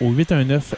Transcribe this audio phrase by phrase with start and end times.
[0.00, 0.74] au 819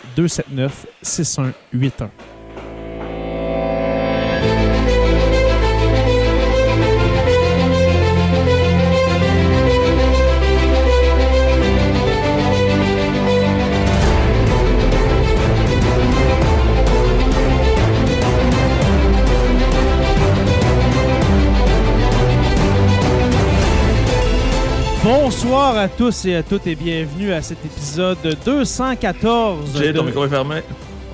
[25.52, 29.76] Bonsoir à tous et à toutes et bienvenue à cet épisode 214.
[29.76, 30.62] J'ai de- ton micro est fermé.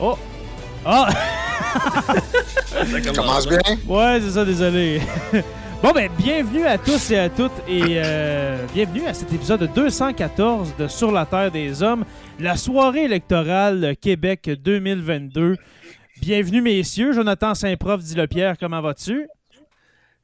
[0.00, 0.16] Oh!
[0.86, 1.08] Ah!
[2.68, 3.58] Ça Commence bien.
[3.88, 5.00] Ouais, c'est ça, désolé.
[5.82, 10.76] bon, ben, bienvenue à tous et à toutes et euh, bienvenue à cet épisode 214
[10.78, 12.04] de Sur la Terre des Hommes,
[12.38, 15.56] la soirée électorale Québec 2022.
[16.20, 17.12] Bienvenue, messieurs.
[17.12, 19.26] Jonathan Saint-Prof, dit le Pierre, comment vas-tu?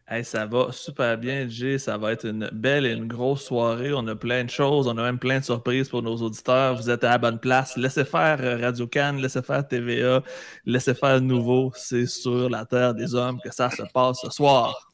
[0.06, 1.78] Hey, ça va super bien, Jay.
[1.78, 3.94] Ça va être une belle et une grosse soirée.
[3.94, 4.86] On a plein de choses.
[4.86, 6.76] On a même plein de surprises pour nos auditeurs.
[6.76, 7.74] Vous êtes à la bonne place.
[7.78, 10.22] Laissez faire euh, Radio Cannes, laissez faire TVA,
[10.66, 11.72] laissez faire Nouveau.
[11.74, 14.92] C'est sur la Terre des Hommes que ça se passe ce soir.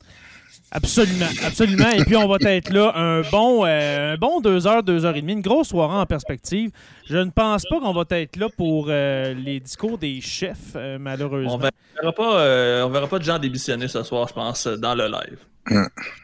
[0.72, 1.90] Absolument, absolument.
[1.90, 5.16] Et puis, on va être là un bon, euh, un bon deux heures, deux heures
[5.16, 6.70] et demie, une grosse soirée en perspective.
[7.08, 10.96] Je ne pense pas qu'on va être là pour euh, les discours des chefs, euh,
[11.00, 11.54] malheureusement.
[11.54, 14.66] On verra, verra pas, euh, on verra pas de gens démissionner ce soir, je pense,
[14.68, 15.38] dans le live.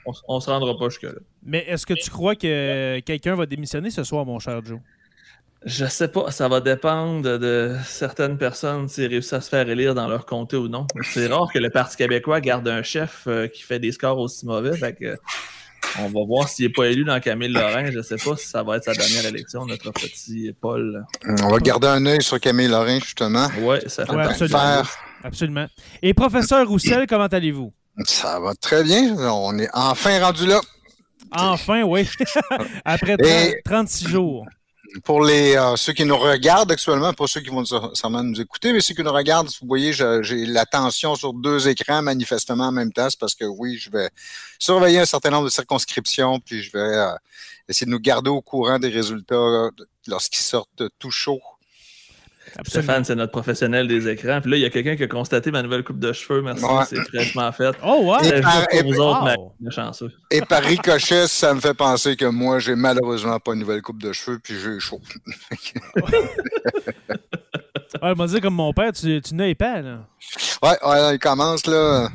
[0.07, 1.21] On, on se rendra pas jusque-là.
[1.45, 4.79] Mais est-ce que tu crois que quelqu'un va démissionner ce soir, mon cher Joe?
[5.69, 9.97] Je sais pas, ça va dépendre de certaines personnes s'ils réussissent à se faire élire
[9.97, 10.87] dans leur comté ou non.
[11.03, 14.47] C'est rare que le Parti québécois garde un chef euh, qui fait des scores aussi
[14.47, 14.77] mauvais.
[14.77, 15.17] Fait que,
[15.99, 17.91] on va voir s'il n'est pas élu dans Camille Lorrain.
[17.91, 21.05] Je sais pas si ça va être sa dernière élection, notre petit Paul.
[21.43, 23.49] On va garder un œil sur Camille Lorrain, justement.
[23.61, 24.59] Ouais, ça fait Ouais, absolument.
[24.59, 24.97] Faire.
[25.25, 25.67] Absolument.
[26.01, 27.73] Et professeur Roussel, comment allez-vous?
[28.05, 29.17] Ça va très bien.
[29.33, 30.61] On est enfin rendu là.
[31.33, 32.09] Enfin, oui.
[32.85, 34.47] Après 30 Et- 36 jours.
[35.05, 38.41] Pour les euh, ceux qui nous regardent actuellement, pas ceux qui vont sû- sûrement nous
[38.41, 42.73] écouter, mais ceux qui nous regardent, vous voyez, j'ai l'attention sur deux écrans manifestement en
[42.73, 43.09] même temps.
[43.11, 44.11] C'est parce que oui, je vais
[44.59, 47.13] surveiller un certain nombre de circonscriptions, puis je vais euh,
[47.69, 49.71] essayer de nous garder au courant des résultats euh,
[50.07, 51.41] lorsqu'ils sortent tout chaud.
[52.59, 52.83] Absolument.
[52.85, 54.41] Stéphane, c'est notre professionnel des écrans.
[54.41, 56.41] Puis là, il y a quelqu'un qui a constaté ma nouvelle coupe de cheveux.
[56.43, 56.85] Merci, Ouais.
[56.89, 57.75] c'est fraîchement fait.
[57.85, 58.27] Oh, ouais!
[58.27, 59.53] Et C'est par- et- vous autres, wow.
[59.61, 60.11] ma- chanceux.
[60.31, 64.01] Et par ricochet, ça me fait penser que moi, j'ai malheureusement pas une nouvelle coupe
[64.03, 65.01] de cheveux, puis j'ai chaud.
[68.03, 70.01] Ouais, il m'a dit comme mon père, tu, tu n'es pas, là.
[70.63, 72.09] Ouais, ouais, il commence là.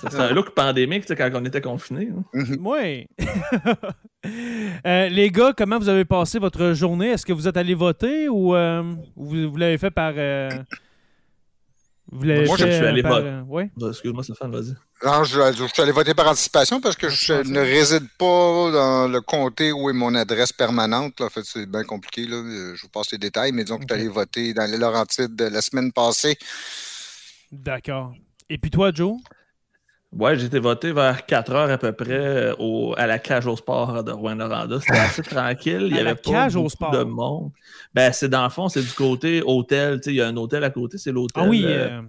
[0.00, 2.10] C'est un look pandémique tu sais, quand on était confinés.
[2.34, 2.44] hein.
[2.60, 3.06] Oui.
[4.84, 7.10] Euh, les gars, comment vous avez passé votre journée?
[7.10, 8.82] Est-ce que vous êtes allé voter ou euh,
[9.14, 10.14] vous, vous l'avez fait par.
[10.16, 10.50] euh,
[12.10, 13.40] vous l'avez Moi, je fait, suis allé par, voter.
[13.46, 13.70] ouais?
[13.76, 14.74] Bah, Excuse-moi, Stéphane, vas-y.
[15.04, 19.06] Non, je, je suis allé voter par anticipation parce que je ne réside pas dans
[19.06, 21.20] le comté où est mon adresse permanente.
[21.20, 21.26] là.
[21.26, 22.26] En fait, c'est bien compliqué.
[22.26, 22.42] Là.
[22.74, 25.40] Je vous passe les détails, mais disons que je suis allé voter dans les Laurentides
[25.40, 26.36] la semaine passée.
[27.52, 28.12] D'accord.
[28.50, 29.18] Et puis toi, Joe?
[30.18, 33.46] Ouais, j'ai été voté vers 4 heures à peu près euh, au, à la cage
[33.46, 34.80] au sport de Rouen-Noranda.
[34.80, 35.88] C'était assez tranquille.
[35.90, 36.90] Il y À la avait pas beaucoup sport.
[36.92, 37.50] de monde.
[37.94, 40.00] Ben, c'est dans le fond, c'est du côté hôtel.
[40.06, 41.42] Il y a un hôtel à côté, c'est l'hôtel.
[41.44, 42.02] Ah oui, euh, euh,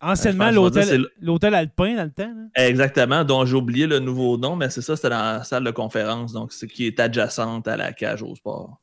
[0.00, 2.32] anciennement, l'hôtel l'hôtel Alpin dans le temps.
[2.56, 2.66] là.
[2.66, 5.70] Exactement, dont j'ai oublié le nouveau nom, mais c'est ça, c'était dans la salle de
[5.70, 8.80] conférence, donc c'est qui est adjacente à la cage au sport.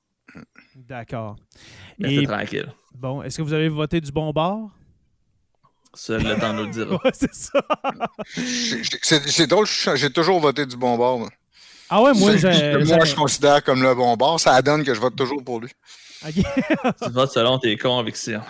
[0.75, 1.36] D'accord.
[2.00, 2.68] Mais Et tranquille.
[2.95, 4.71] bon, est-ce que vous avez voté du bon bord?
[5.93, 6.95] Seul le temps nous le dira.
[7.03, 7.61] Ouais, c'est ça.
[8.35, 11.19] C'est c'est drôle, j'ai toujours voté du bon bord.
[11.19, 11.29] moi.
[11.89, 12.77] Ah ouais, moi, j'ai.
[12.85, 14.39] moi, je considère comme le bon bord.
[14.39, 15.69] Ça donne que je vote toujours pour lui.
[17.03, 18.41] Tu votes selon tes convictions.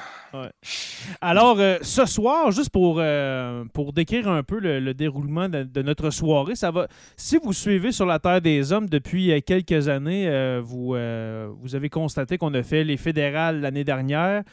[1.20, 5.64] Alors, euh, ce soir, juste pour, euh, pour décrire un peu le, le déroulement de,
[5.64, 6.88] de notre soirée, ça va.
[7.18, 11.50] Si vous suivez sur la Terre des Hommes depuis euh, quelques années, euh, vous, euh,
[11.62, 14.44] vous avez constaté qu'on a fait les fédérales l'année dernière.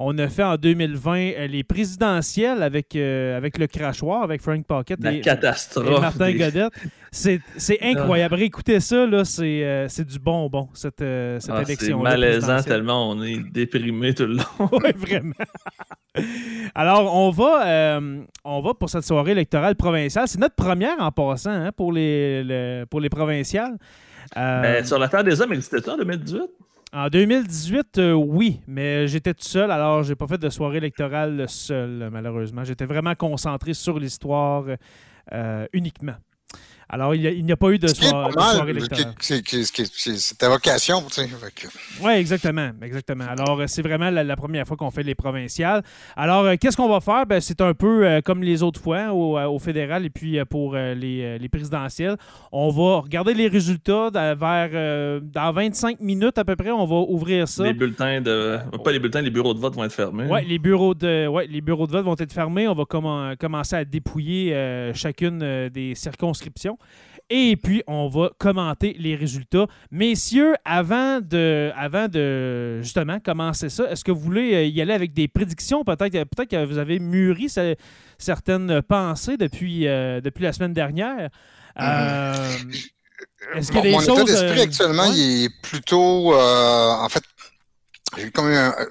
[0.00, 4.64] On a fait en 2020 euh, les présidentielles avec, euh, avec le crachoir, avec Frank
[4.64, 5.88] Pocket La et, catastrophe.
[5.88, 6.72] et Martin des- Godette.
[7.10, 8.40] C'est c'est incroyable.
[8.42, 11.98] Écoutez ça, là, c'est euh, c'est du bonbon, cette, euh, cette Ah, c'est élection.
[12.00, 14.68] malaisant tellement on est déprimé tout le long.
[14.72, 15.34] Oui, vraiment.
[16.74, 18.00] Alors, on va,
[18.44, 20.28] on va pour cette soirée électorale provinciale.
[20.28, 23.76] C'est notre première en passant hein, pour, les, le- pour les provinciales.
[24.84, 26.40] Sur la Terre des Hommes, existait-tu en 2018?
[26.92, 31.46] En 2018, euh, oui, mais j'étais tout seul, alors j'ai pas fait de soirée électorale
[31.46, 32.64] seul, malheureusement.
[32.64, 34.64] J'étais vraiment concentré sur l'histoire
[35.32, 36.14] euh, uniquement.
[36.90, 39.14] Alors, il a- n'y a, pas eu de, soir- soirée électorale.
[39.20, 41.02] c'est- ta vocation.
[41.02, 41.28] tu sais,
[42.02, 42.70] Oui, exactement.
[42.82, 43.24] exactement.
[43.28, 45.82] Alors, c'est vraiment la, la première fois qu'on fait les provinciales.
[46.16, 47.26] Alors, euh, qu'est-ce qu'on va faire?
[47.26, 50.38] Ben, c'est un peu euh, comme les autres fois au, euh, au fédéral et puis
[50.48, 52.16] pour euh, les, les présidentielles.
[52.52, 56.70] On va regarder les résultats dans- vers euh, dans 25 minutes à peu près.
[56.70, 57.64] On va ouvrir ça.
[57.64, 58.58] Les bulletins de.
[58.82, 60.24] Pas les bulletins, les bureaux de vote vont être fermés.
[60.24, 62.66] Ouais, les bureaux de ouais, les bureaux de vote vont être fermés.
[62.66, 66.77] On va commen- commencer à dépouiller euh, chacune des circonscriptions.
[67.30, 69.66] Et puis, on va commenter les résultats.
[69.90, 74.94] Messieurs, avant de, avant de justement commencer ça, est-ce que vous voulez euh, y aller
[74.94, 75.84] avec des prédictions?
[75.84, 77.76] Peut-être peut que vous avez mûri ce-
[78.16, 81.28] certaines pensées depuis, euh, depuis la semaine dernière.
[81.80, 82.46] Euh,
[83.54, 84.20] est-ce Bon, des mon choses...
[84.20, 85.14] état d'esprit euh, actuellement, ouais?
[85.16, 86.34] il est plutôt.
[86.34, 87.22] euh, en fait,
[88.16, 88.84] j'ai comme un- euh,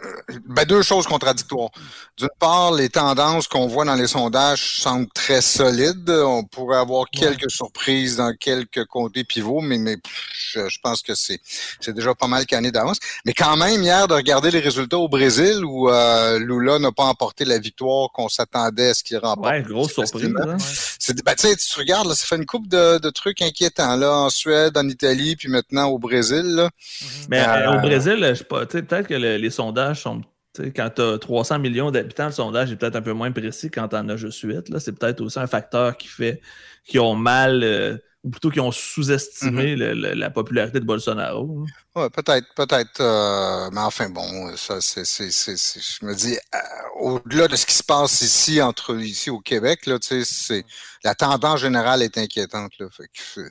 [0.46, 1.70] ben, deux choses contradictoires.
[2.18, 6.10] D'une part, les tendances qu'on voit dans les sondages semblent très solides.
[6.10, 9.98] On pourrait avoir quelques surprises dans quelques côtés pivots, mais, mais
[10.34, 11.40] je, je pense que c'est
[11.80, 12.98] c'est déjà pas mal canné d'avance.
[13.26, 17.04] Mais quand même, hier, de regarder les résultats au Brésil où euh, Lula n'a pas
[17.06, 19.50] emporté la victoire qu'on s'attendait à ce qu'il remporte.
[19.50, 20.34] Ouais, grosse surprise.
[20.48, 20.58] hein.
[21.00, 23.96] C'est, ben, tu sais, tu regardes, là, ça fait une coupe de, de trucs inquiétants,
[23.96, 26.70] là, en Suède, en Italie, puis maintenant au Brésil, là.
[27.30, 30.22] Mais Euh, euh, au Brésil, je sais pas, peut-être que le- les sondages sont.
[30.76, 33.88] Quand tu as 300 millions d'habitants, le sondage est peut-être un peu moins précis quand
[33.90, 34.70] tu en as juste 8.
[34.70, 34.80] là.
[34.80, 36.42] C'est peut-être aussi un facteur qui fait
[36.84, 41.64] qu'ils ont mal, euh, ou plutôt qu'ils ont sous-estimé le- la popularité de Bolsonaro.
[41.96, 43.02] Ouais, peut-être, peut-être.
[43.02, 46.58] euh, mais enfin, bon, ça, c'est, c'est, c'est, c'est- je me dis, euh,
[47.02, 50.66] au-delà de ce qui se passe ici, entre ici au Québec, là, c'est,
[51.04, 52.88] la tendance générale est inquiétante, là.
[52.90, 53.42] Fait que,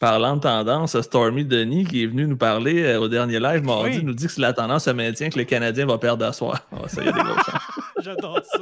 [0.00, 3.98] Parlant de tendance, Stormy Denis, qui est venu nous parler euh, au dernier live mardi,
[3.98, 4.02] Oui.
[4.02, 6.66] nous dit que si la tendance se maintient, que le Canadien va perdre à soir.
[6.72, 7.10] Ah, des.
[8.02, 8.60] J'adore ça.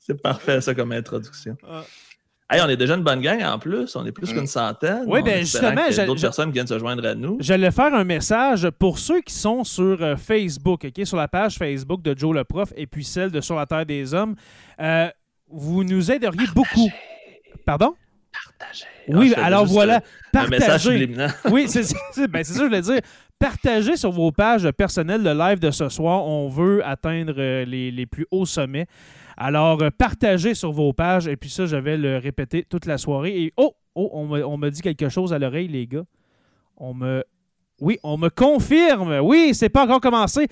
[0.00, 1.56] C'est parfait, ça, comme introduction.
[1.64, 1.84] Ah.
[2.50, 3.94] Hey, on est déjà une bonne gang en plus.
[3.94, 5.04] On est plus qu'une centaine.
[5.06, 7.36] Oui, En ben, espérant justement, d'autres personnes viennent se joindre à nous.
[7.38, 11.56] J'allais faire un message pour ceux qui sont sur euh, Facebook, OK, sur la page
[11.56, 14.34] Facebook de Joe le Prof et puis celle de Sur la Terre des Hommes.
[14.80, 15.08] Euh,
[15.48, 16.90] vous nous aideriez beaucoup.
[17.64, 17.94] Pardon?
[18.62, 18.84] Partagez.
[19.08, 20.00] Oui, Ah, alors voilà.
[20.34, 21.16] Un message Partagez.
[21.50, 23.00] Oui, c'est c'est- ben, c'est ça que je voulais dire.
[23.38, 26.24] Partagez sur vos pages personnelles le live de ce soir.
[26.26, 28.86] On veut atteindre euh, les, les plus hauts sommets.
[29.36, 31.26] Alors, euh, partagez sur vos pages.
[31.26, 33.42] Et puis ça, je vais le répéter toute la soirée.
[33.42, 36.04] Et oh, oh on me, on me dit quelque chose à l'oreille, les gars.
[36.76, 37.24] On me...
[37.80, 39.18] Oui, on me confirme.
[39.22, 40.46] Oui, c'est pas encore commencé.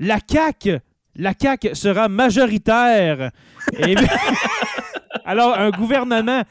[0.00, 0.78] La CAQ,
[1.14, 3.30] la CAQ sera majoritaire.
[3.78, 3.94] Et-
[5.24, 6.42] Alors, un gouvernement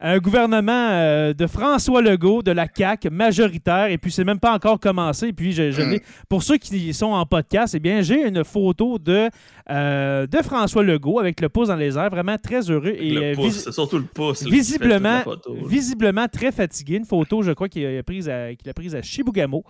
[0.00, 4.52] un gouvernement euh, de François Legault, de la CAQ, majoritaire, et puis c'est même pas
[4.52, 5.28] encore commencé.
[5.28, 8.44] Et puis, je, je l'ai- pour ceux qui sont en podcast, eh bien, j'ai une
[8.44, 9.30] photo de,
[9.70, 12.94] euh, de François Legault avec le pouce dans les airs, vraiment très heureux.
[12.98, 14.42] Et, Le euh, pouce, surtout le pouce.
[14.44, 16.96] visiblement, photo, visiblement très fatigué.
[16.96, 19.64] Une photo, je crois, qu'il a prise à, qu'il a prise à Chibougamau.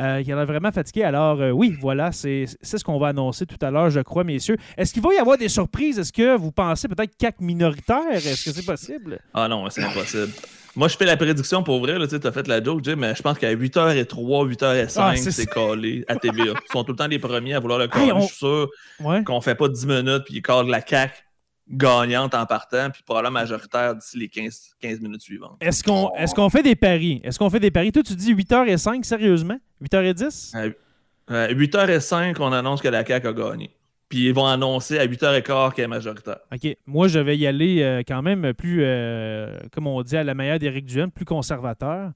[0.00, 1.02] Euh, qu'il a vraiment fatigué.
[1.04, 4.56] Alors, euh, oui, voilà, c'est ce qu'on va annoncer tout à l'heure, je crois, messieurs.
[4.78, 5.98] Est-ce qu'il va y avoir des surprises?
[5.98, 7.98] Est-ce que vous pensez peut-être CAC minoritaire?
[8.10, 9.18] Est-ce que c'est possible?
[9.34, 10.32] Ah non, c'est impossible.
[10.76, 11.98] Moi, je fais la prédiction pour vrai.
[12.08, 16.04] Tu as fait la joke, Jim, mais je pense qu'à 8h03, 8h05, Ah, c'est collé
[16.08, 16.44] à TVA.
[16.54, 18.06] Ils sont tout le temps les premiers à vouloir le coller.
[18.06, 18.68] Hey, on- Je suis sûr
[19.00, 19.24] Ouais.
[19.24, 21.12] qu'on fait pas 10 minutes puis ils collent la CAQ
[21.70, 25.56] gagnante en partant, puis probablement majoritaire d'ici les 15, 15 minutes suivantes.
[25.60, 27.20] Est-ce qu'on est qu'on fait des paris?
[27.24, 27.92] Est-ce qu'on fait des paris?
[27.92, 29.58] Toi, tu dis 8h05, sérieusement?
[29.82, 30.72] 8h10?
[31.30, 33.70] Euh, 8h05, on annonce que la CAQ a gagné.
[34.08, 36.38] Puis ils vont annoncer à 8h15 qu'elle est majoritaire.
[36.52, 36.76] OK.
[36.86, 40.34] Moi, je vais y aller euh, quand même plus, euh, comme on dit à la
[40.34, 42.10] manière d'Éric Duhem, plus conservateur.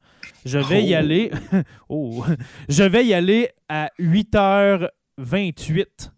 [0.44, 0.98] Je vais y Oh.
[0.98, 1.30] aller.
[1.88, 2.24] oh.
[2.68, 6.10] Je vais y aller à 8h28.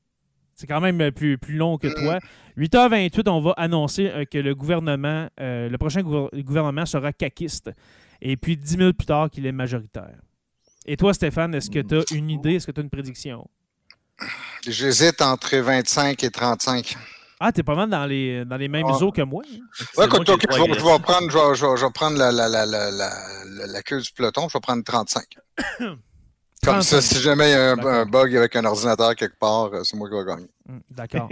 [0.55, 2.19] C'est quand même plus, plus long que toi.
[2.57, 7.71] 8h28, on va annoncer euh, que le gouvernement, euh, le prochain gouver- gouvernement sera caquiste.
[8.23, 10.17] Et puis 10 minutes plus tard, qu'il est majoritaire.
[10.87, 12.55] Et toi, Stéphane, est-ce que tu as une idée?
[12.55, 13.47] Est-ce que tu as une prédiction?
[14.67, 16.97] J'hésite entre 25 et 35.
[17.39, 19.03] Ah, t'es pas mal dans les, dans les mêmes Ah.
[19.03, 19.43] eaux que moi.
[19.47, 19.59] hein?
[19.99, 21.03] Ouais, écoute, je, vais, je vais agressif.
[21.03, 22.33] prendre, je vais, je prendre la-
[23.67, 25.25] la queue du peloton, je vais prendre 35.
[26.65, 26.83] Comme 35.
[26.83, 29.97] ça, si jamais il y a un, bug avec un ordinateur quelque part, euh, c'est
[29.97, 30.49] moi qui vais gagner.
[30.69, 31.29] Hum, D'accord.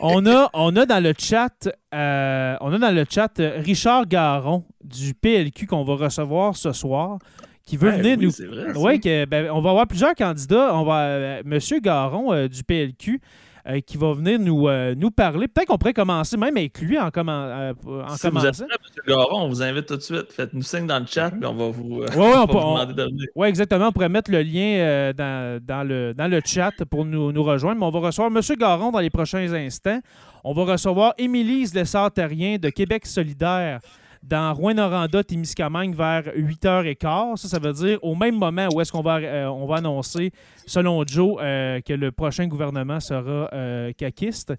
[0.00, 4.06] on, a, on a dans le chat, euh, on a dans le chat euh, Richard
[4.06, 7.18] Garon du PLQ qu'on va recevoir ce soir,
[7.66, 8.72] qui veut Ouais, venir oui, nous c'est vrai.
[8.76, 10.74] Oui, que, ben, on va avoir plusieurs candidats.
[10.74, 13.20] On va euh, Monsieur Garon euh, du PLQ
[13.68, 15.46] euh, qui va venir nous, euh, nous parler.
[15.48, 18.64] Peut-être qu'on pourrait commencer même avec lui en, commen- euh, en Si vous êtes commençant.
[18.66, 19.02] prêt, M.
[19.06, 20.32] Garon, on vous invite tout de suite.
[20.32, 22.58] Faites-nous signe dans le chat, puis on va vous, euh, Ouais, ouais, on peut- vous
[22.58, 23.26] demander de venir.
[23.36, 23.88] Oui, exactement.
[23.88, 27.42] On pourrait mettre le lien euh, dans, dans le, dans le chat pour nous, nous
[27.44, 27.78] rejoindre.
[27.80, 28.40] Mais on va recevoir M.
[28.58, 30.00] Garon dans les prochains instants.
[30.44, 33.78] On va recevoir Émilise Lessard-Terrien de Québec solidaire
[34.22, 37.36] dans Rouen-Noranda, Témiscamingue vers 8h15.
[37.36, 40.32] Ça, ça veut dire au même moment où est-ce qu'on va, euh, on va annoncer,
[40.66, 44.54] selon Joe, euh, que le prochain gouvernement sera euh, caquiste.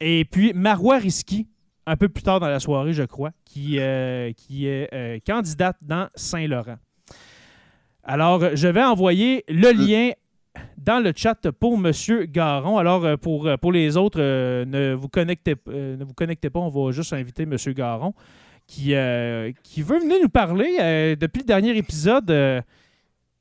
[0.00, 1.46] Et puis Marois Risky,
[1.86, 6.08] un peu plus tard dans la soirée, je crois, qui, euh, qui est candidate dans
[6.14, 6.76] Saint-Laurent.
[8.04, 10.10] Alors, je vais envoyer le lien
[10.76, 11.92] dans le chat pour M.
[12.26, 12.78] Garon.
[12.78, 17.12] Alors, pour, pour les autres, ne, vous connectez, ne vous connectez pas, on va juste
[17.12, 17.56] inviter M.
[17.68, 18.12] Garon
[18.72, 20.78] qui, euh, qui veut venir nous parler.
[20.80, 22.60] euh, depuis le dernier épisode, euh,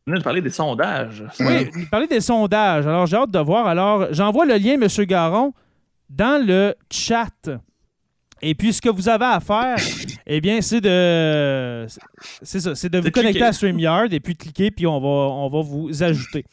[0.06, 1.24] On de parler des sondages.
[1.40, 2.86] oui, nous parler des sondages.
[2.86, 3.66] Alors, j'ai hâte de voir.
[3.68, 4.88] Alors, j'envoie le lien, M.
[5.06, 5.54] Garon,
[6.10, 7.50] dans le chat.
[8.42, 9.78] Et puis, ce que vous avez à faire,
[10.28, 11.86] eh bien, c'est de,
[12.42, 15.50] c'est ça, c'est de vous connecter à StreamYard et puis cliquer, puis on va, on
[15.50, 16.44] va vous ajouter.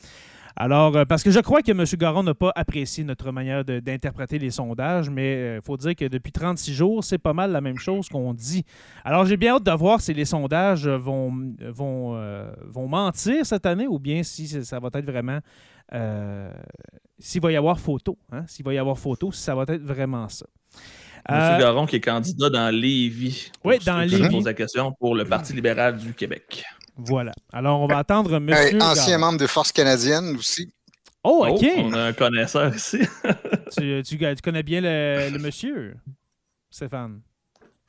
[0.61, 1.85] Alors, euh, parce que je crois que M.
[1.97, 6.33] Garon n'a pas apprécié notre manière d'interpréter les sondages, mais il faut dire que depuis
[6.33, 8.65] 36 jours, c'est pas mal la même chose qu'on dit.
[9.05, 11.33] Alors, j'ai bien hâte de voir si les sondages vont,
[11.71, 15.39] vont, euh, vont mentir cette année ou bien si ça- va être vraiment.
[15.95, 16.51] euh,
[17.21, 18.19] s'il va y avoir photo.
[18.33, 18.45] Hein?
[18.47, 20.45] S'il va y avoir photo, si ça va être vraiment ça.
[21.29, 21.35] M.
[21.37, 23.51] Euh, Garon qui est candidat dans Lévis.
[23.65, 24.29] Oui, dans Lévis.
[24.29, 26.65] posent la question pour le Parti libéral du Québec.
[26.99, 27.33] Voilà.
[27.53, 28.49] Alors, on va attendre M.
[28.51, 30.73] Hey, ancien membre des Forces canadiennes aussi.
[31.25, 31.65] Oh, OK.
[31.65, 32.99] Oh, on a un connaisseur ici.
[33.79, 35.95] tu, tu- tu connais bien le, le monsieur,
[36.71, 37.21] Stéphane?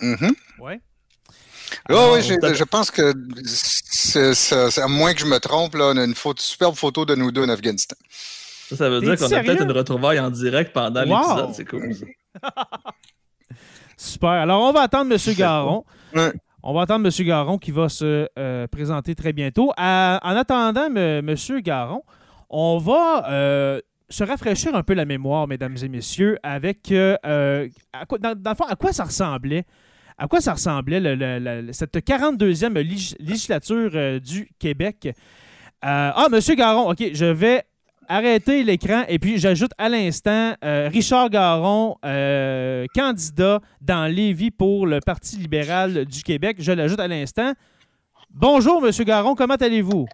[0.02, 0.32] Mhm.
[0.60, 0.80] Ouais.
[1.90, 3.12] Oui, Alors, oui, je pense que,
[4.82, 7.32] à moins que je me trompe, là, on a une photo, superbe photo de nous
[7.32, 7.96] deux en Afghanistan.
[8.70, 11.18] Ça, ça veut dire qu'on a peut-être une retrouvaille en direct pendant Wow!
[11.46, 11.54] l'épisode.
[11.56, 11.96] C'est cool.
[11.96, 12.06] ça.
[13.98, 14.30] Super.
[14.30, 15.34] Alors, on va attendre M.
[15.36, 15.84] Garon.
[16.16, 16.32] Ouais.
[16.64, 17.26] On va attendre M.
[17.26, 19.72] Garon qui va se euh, présenter très bientôt.
[19.78, 21.36] En attendant M.
[21.64, 22.04] Garon,
[22.50, 27.16] on va euh, se rafraîchir un peu la mémoire, mesdames et messieurs, avec euh,
[27.94, 29.64] à dans, le fond, à quoi ça ressemblait.
[30.18, 31.00] À quoi ça ressemblait
[31.72, 35.16] cette 42e lég- législature du Québec?
[35.82, 37.64] Ah, Monsieur Garon, OK, je vais
[38.10, 44.88] arrêter l'écran et puis j'ajoute à l'instant euh, Richard Garon, euh, candidat dans Lévis pour
[44.88, 46.58] le Parti libéral du Québec.
[46.60, 47.54] Je l'ajoute à l'instant.
[48.32, 50.06] Bonjour, Monsieur Garon, comment allez-vous?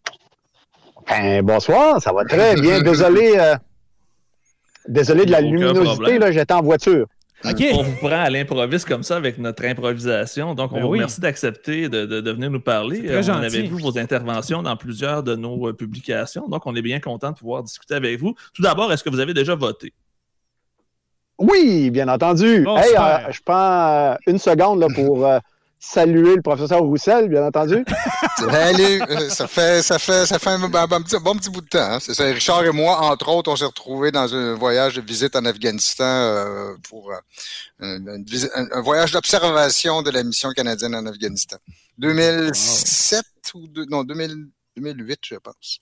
[1.07, 2.81] Ben, bonsoir, ça va très bien.
[2.81, 3.55] Désolé, euh,
[4.87, 6.19] désolé de la Aucun luminosité, problème.
[6.19, 7.07] là, j'étais en voiture.
[7.51, 7.63] OK.
[7.73, 10.53] On vous prend à l'improviste comme ça avec notre improvisation.
[10.55, 10.97] Donc, on Ben vous oui.
[10.99, 13.03] remercie d'accepter de, de- de venir nous parler.
[13.03, 13.45] Très Euh, on gentil.
[13.45, 16.47] avait vu vos interventions dans plusieurs de nos euh, publications?
[16.47, 18.35] Donc, on est bien content de pouvoir discuter avec vous.
[18.53, 19.93] Tout d'abord, est-ce que vous avez déjà voté?
[21.37, 22.61] Oui, bien entendu.
[22.61, 25.39] Bon, hey, euh, je prends euh, une seconde là, pour euh,
[25.85, 27.85] saluer le professeur Roussel, bien entendu.
[28.37, 29.01] Salut!
[29.09, 31.79] Euh, ça fait, ça fait, ça fait un, petit, bon petit bout de temps.
[31.79, 31.99] hein.
[31.99, 32.25] C'est ça.
[32.25, 36.03] Richard et moi, entre autres, on s'est retrouvés dans un voyage de visite en Afghanistan
[36.05, 37.15] euh, pour euh,
[37.79, 38.25] une-
[38.73, 41.57] un, voyage d'observation de la mission canadienne en Afghanistan.
[41.97, 43.23] 2007
[43.53, 45.79] ou non 2000 2008, je pense.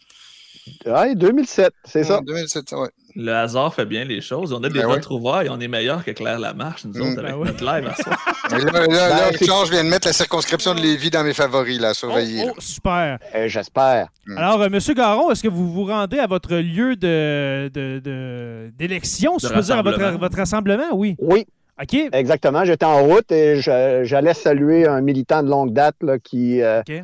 [0.86, 2.18] Ouais, 2007, c'est ça.
[2.18, 2.90] Non, 2007, ouais.
[3.16, 4.54] Le hasard fait bien les choses.
[4.54, 5.48] On a des Ben retrouvailles.
[5.50, 7.02] On est meilleur que Claire Lamarche, nous Mm.
[7.12, 7.48] autres, avec Ben oui.
[7.48, 8.20] notre live à soir.
[8.52, 11.34] Là, là, là, Ben, Richard, je viens de mettre la circonscription de Lévis dans mes
[11.34, 12.46] favoris, là, Oh, surveiller.
[12.46, 12.52] là.
[12.56, 13.20] oh, super.
[13.36, 14.08] Euh, J'espère.
[14.28, 14.38] Mm.
[14.38, 18.72] Alors, euh, Monsieur Garon, est-ce que vous vous rendez à votre lieu de, de- de-
[18.78, 20.20] d'élection, si je peux dire, à votre, rassemblement.
[20.20, 20.90] votre rassemblement?
[20.94, 21.16] Oui.
[21.20, 21.46] Oui,
[21.82, 21.96] OK.
[22.12, 22.66] exactement.
[22.66, 27.04] J'étais en route et j'allais saluer un militant de longue date là, qui, euh, OK.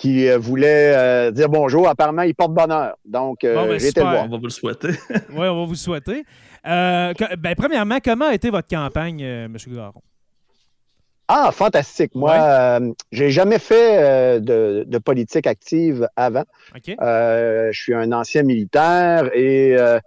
[0.00, 1.86] Qui euh, voulait euh, dire bonjour.
[1.86, 2.96] Apparemment, il porte bonheur.
[3.04, 4.24] Donc, euh, Bon, ben, le voir.
[4.24, 4.88] On va vous le souhaiter.
[5.30, 6.24] Oui, on va vous souhaiter.
[6.66, 10.00] Euh, que- ben, premièrement, comment a été votre campagne, euh, Monsieur Garon?
[11.28, 12.14] Ah, fantastique.
[12.14, 12.38] Moi, Ouais.
[12.40, 16.44] euh, j'ai jamais fait euh, de, de politique active avant.
[16.74, 16.94] OK.
[17.00, 20.00] Euh, je suis un ancien militaire et euh,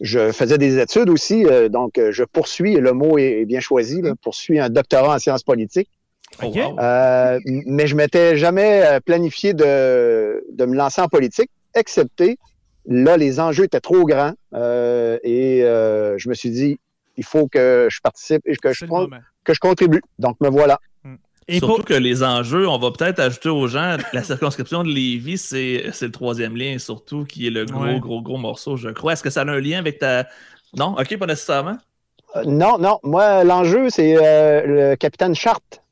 [0.00, 4.00] je faisais des études aussi, euh, donc je poursuis, le mot est, est bien choisi,
[4.00, 5.90] là, poursuis un doctorat en sciences politiques.
[6.42, 6.52] Oh.
[6.78, 12.38] Euh, mais je m'étais jamais euh, planifié de, de me lancer en politique, excepté
[12.86, 16.80] là, les enjeux étaient trop grands euh, et euh, je me suis dit,
[17.16, 18.86] il faut que je participe et que je,
[19.44, 20.00] que je contribue.
[20.18, 20.78] Donc, me voilà.
[21.46, 24.88] Et Surtout pour- que les enjeux, on va peut-être ajouter aux gens, la circonscription de
[24.88, 27.98] Lévis, c'est c'est le troisième lien, surtout, qui est le gros, Ouais.
[27.98, 29.12] gros, gros morceau, je crois.
[29.14, 30.26] Est-ce que ça a un lien avec ta.
[30.76, 31.76] Non, ok, pas nécessairement.
[32.36, 35.82] Euh, non, non, moi, l'enjeu, c'est euh, le capitaine Charte.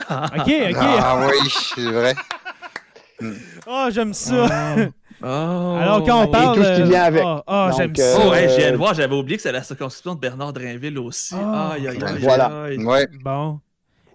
[0.00, 0.76] OK, OK.
[0.80, 2.14] Ah oui, c'est vrai.
[3.66, 4.46] Oh, j'aime ça.
[5.20, 5.26] Oh.
[5.26, 6.56] Alors, quand on Et parle.
[6.56, 7.22] tout ce qui vient avec.
[7.26, 8.20] Oh, oh, j'aime euh, ça.
[8.24, 10.96] Oh, ouais, je viens de voir, j'avais oublié que c'est la circonscription de Bernard Drainville
[11.00, 11.34] aussi.
[11.36, 11.72] Ah.
[11.74, 12.68] aïe, aïe, aïe, Voilà.
[12.78, 13.08] Ouais.
[13.24, 13.58] Bon.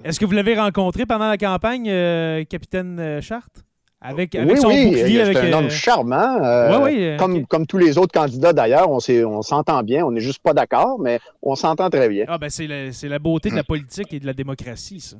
[0.05, 3.65] Est-ce que vous l'avez rencontré pendant la campagne, euh, capitaine euh, Charte?
[3.99, 5.15] Avec, avec oui, son oui, bouclier.
[5.15, 6.37] c'est avec, un euh, homme charmant.
[6.43, 10.05] euh, Ouais, oui, comme, tous les autres candidats d'ailleurs, on s'entend bien.
[10.05, 12.25] On n'est juste pas d'accord, mais on s'entend très bien.
[12.29, 15.17] Ah, ben, c'est la, c'est la beauté de la politique et de la démocratie, ça.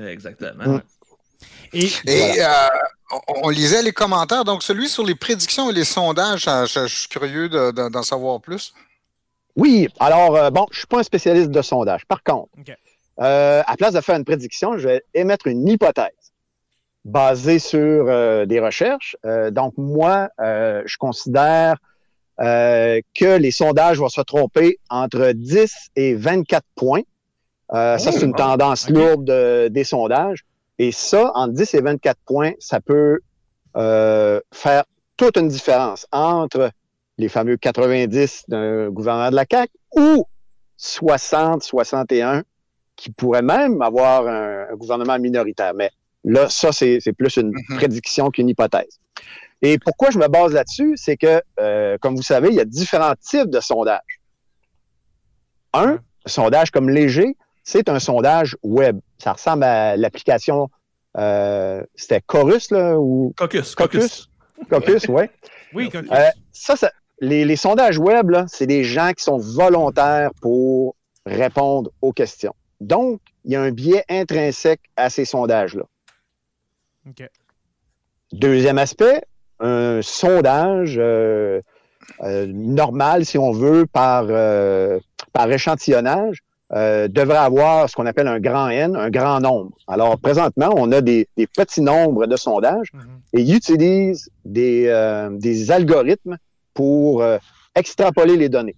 [0.00, 0.64] Exactement.
[0.74, 0.82] Mm.
[1.72, 2.48] Et Et euh,
[3.28, 4.44] on, on lisait les commentaires.
[4.44, 7.88] Donc, celui sur les prédictions et les sondages, ça- je, je suis curieux de- de-
[7.88, 8.72] d'en savoir plus.
[9.56, 12.04] Oui, alors, euh, bon, je suis pas un spécialiste de sondage.
[12.06, 12.48] Par contre,
[13.20, 16.10] euh, à place de faire une prédiction, je vais émettre une hypothèse
[17.04, 19.16] basée sur euh, des recherches.
[19.24, 21.76] Euh, donc, moi, euh, je considère
[22.40, 27.02] euh, que les sondages vont se tromper entre 10 et 24 points.
[27.74, 28.90] Euh, ça, c'est une tendance OK.
[28.96, 30.44] lourde de- des sondages.
[30.78, 33.20] Et ça, entre 10 et 24 points, ça peut
[33.76, 34.84] euh, faire
[35.16, 36.70] toute une différence entre
[37.18, 40.24] les fameux 90 d'un gouvernement de la CAQ ou
[40.76, 42.42] 60, 61
[42.94, 45.72] qui pourrait même avoir un, un gouvernement minoritaire.
[45.74, 45.90] Mais
[46.24, 47.76] là, ça, c'est c'est plus une Mhm.
[47.76, 48.98] prédiction qu'une hypothèse.
[49.62, 52.64] Et pourquoi je me base là-dessus, c'est que, euh, comme vous savez, il y a
[52.66, 54.20] différents types de sondages.
[55.72, 59.00] Un, sondage comme léger, c'est un sondage web.
[59.18, 60.70] Ça ressemble à l'application,
[61.18, 64.28] euh, c'était Chorus, là, ou Caucus, caucus?
[64.70, 64.70] Caucus?
[64.70, 65.24] Caucus, oui.
[65.74, 66.10] oui, Coquille.
[66.12, 70.94] Euh, ça, ça- les, les sondages web, là, c'est des gens qui sont volontaires pour
[71.26, 72.54] répondre aux questions.
[72.80, 75.84] Donc, il y a un biais intrinsèque à ces sondages-là.
[77.08, 77.28] OK.
[78.32, 79.22] Deuxième aspect,
[79.58, 81.60] un sondage euh,
[82.22, 85.00] euh, normal, si on veut, par, euh,
[85.32, 89.70] par échantillonnage, euh, devrait avoir ce qu'on appelle un grand N, un grand nombre.
[89.86, 93.00] Alors, présentement, on a des, des petits nombres de sondages Mhm.
[93.34, 96.36] et ils utilisent des, euh, des algorithmes
[96.74, 97.38] pour euh,
[97.74, 98.74] extrapoler les données.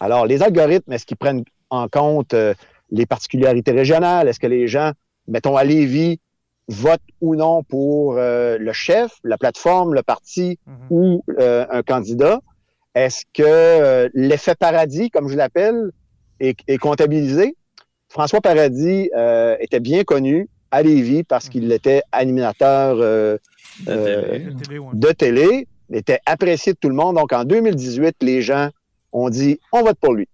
[0.00, 2.52] Alors, les algorithmes, est-ce qu'ils prennent en compte euh,
[2.90, 4.26] les particularités régionales?
[4.28, 4.90] Est-ce que les gens,
[5.28, 6.18] mettons à Lévis,
[6.68, 10.74] votent ou non pour euh, le chef, la plateforme, le parti Mhm.
[10.90, 12.40] ou euh, un candidat?
[12.96, 15.90] Est-ce que l'effet paradis, comme je l'appelle,
[16.40, 17.56] est, est comptabilisé?
[18.08, 23.38] François Paradis euh, était bien connu à Lévis parce qu'il était animateur euh,
[23.86, 24.44] De euh, télé.
[24.44, 24.90] La télé, ouais.
[24.94, 27.16] de télé, était apprécié de tout le monde.
[27.16, 28.70] Donc, en 2018, les gens
[29.12, 30.28] ont dit on vote pour lui.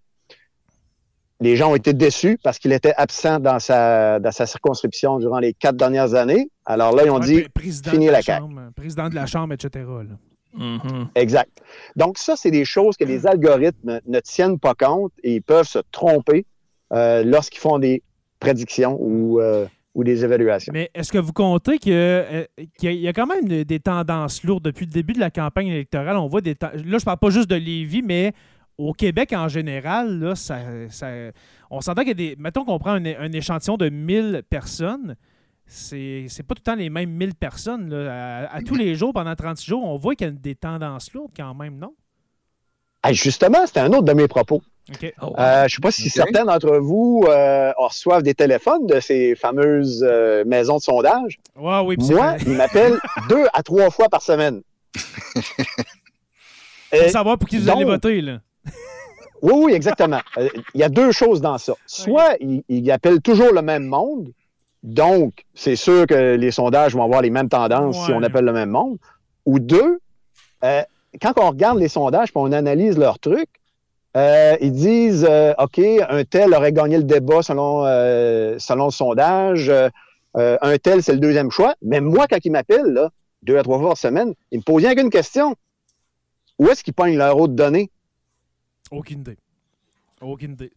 [1.41, 5.39] Les gens ont été déçus parce qu'il était absent dans sa, dans sa circonscription durant
[5.39, 6.51] les quatre dernières années.
[6.65, 7.45] Alors là, ils ont Ouais, dit
[7.91, 8.41] fini la la
[8.75, 9.85] président de la chambre, etc.
[9.87, 10.17] là.
[10.57, 11.09] Mhm.
[11.15, 11.63] exact.
[11.97, 15.67] Donc, ça, c'est des choses que les algorithmes ne tiennent pas compte et ils peuvent
[15.69, 16.47] se tromper
[16.93, 18.03] euh, lorsqu'ils font des
[18.41, 20.73] prédictions ou, euh, ou des évaluations.
[20.73, 22.45] Mais est-ce que vous comptez que, euh,
[22.79, 24.65] qu'il y, a- quand même des- tendances lourdes?
[24.65, 26.17] Depuis le début de la campagne électorale?
[26.17, 28.33] On voit des Là, je parle pas juste de Lévis, mais
[28.79, 30.59] au Québec en général, là, ça,
[30.91, 31.31] ça-
[31.71, 32.37] on s'entend qu'il y a des.
[32.39, 35.17] Mettons qu'on prend un, un échantillon de 1000 personnes.
[35.69, 37.89] C'est c'est pas tout le temps les mêmes 1000 personnes.
[37.91, 38.47] là.
[38.49, 41.13] À, à tous les jours, pendant 36 jours, on voit qu'il y a des tendances
[41.13, 41.93] lourdes quand même, non?
[43.03, 44.63] Ah, justement, c'était un autre de mes propos.
[45.21, 45.35] Oh, wow.
[45.39, 49.35] Euh, je ne sais pas si certains d'entre vous euh, reçoivent des téléphones de ces
[49.35, 51.39] fameuses euh, maisons de sondage.
[51.57, 52.99] Oui, Moi, c'est- ils m'appellent
[53.29, 54.63] deux à trois fois par semaine.
[56.91, 58.21] pour savoir pour qui vous allez voter.
[58.21, 58.41] Là.
[59.43, 60.21] oui, oui, exactement.
[60.39, 61.75] Euh, Il y a deux choses dans ça.
[61.87, 64.33] Soit ils, ils appellent toujours le même monde,
[64.87, 68.53] donc c'est sûr que les sondages vont avoir les mêmes tendances si on appelle le
[68.53, 68.99] même monde.
[69.45, 69.99] Ou deux,
[70.65, 70.83] euh,
[71.21, 73.51] quand on regarde les sondages et on analyse leurs trucs,
[74.17, 77.83] euh, ils disent euh, OK, un tel aurait gagné le débat selon,
[78.59, 79.73] selon le sondage,
[80.35, 81.75] un tel, c'est le deuxième choix.
[81.83, 83.09] Mais moi, quand ils m'appellent,
[83.43, 85.57] deux à trois fois par semaine, ils me posent rien qu'une question.
[86.61, 87.91] Où est-ce qu'ils pognent leur autre donnée?
[88.93, 89.37] Aucune idée.
[90.21, 90.71] Aucune idée.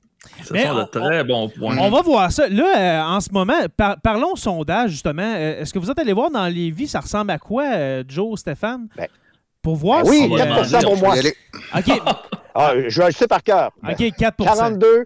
[0.44, 1.78] Ce mais sont de on- très bons points.
[1.80, 2.48] On va voir ça.
[2.50, 5.22] Là, euh, en ce moment, par- parlons sondage, justement.
[5.36, 8.04] Euh, Est-ce que vous êtes allé voir dans les vies, ça ressemble à quoi, euh,
[8.08, 8.88] Joe, Stéphane?
[8.98, 9.08] Ben,
[9.62, 10.24] pour voir Ben oui, si...
[10.26, 11.16] on va 4 demander, pour moi.
[11.76, 12.02] OK.
[12.56, 13.72] Ah, je, je sais par cœur.
[13.88, 15.06] OK, 4 42,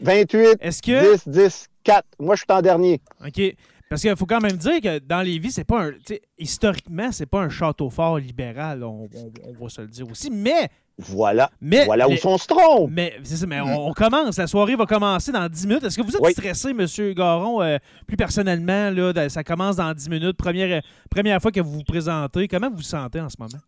[0.00, 1.12] 28, Est-ce que.
[1.14, 2.04] 10, 10, 4.
[2.18, 3.00] Moi, je suis en dernier.
[3.24, 3.40] OK.
[3.88, 5.92] Parce qu'il faut quand même dire que dans les vies, c'est pas un.
[5.92, 9.86] tu sais, Historiquement, c'est pas un château fort libéral, on, on- on va se le
[9.88, 10.30] dire aussi.
[10.30, 10.68] Mais.
[10.98, 11.50] Voilà.
[11.60, 12.90] mais Voilà où les- sont se trompe.
[12.92, 14.36] Mais, ça, mais on, on commence.
[14.38, 15.84] La soirée va commencer dans 10 minutes.
[15.84, 16.32] Est-ce que vous êtes Oui.
[16.32, 16.86] stressé, M.
[17.14, 18.90] Garon, euh, plus personnellement?
[18.90, 20.36] Là, ça commence dans 10 minutes.
[20.36, 22.46] Première, première fois que vous vous présentez.
[22.46, 23.58] Comment vous vous sentez en ce moment?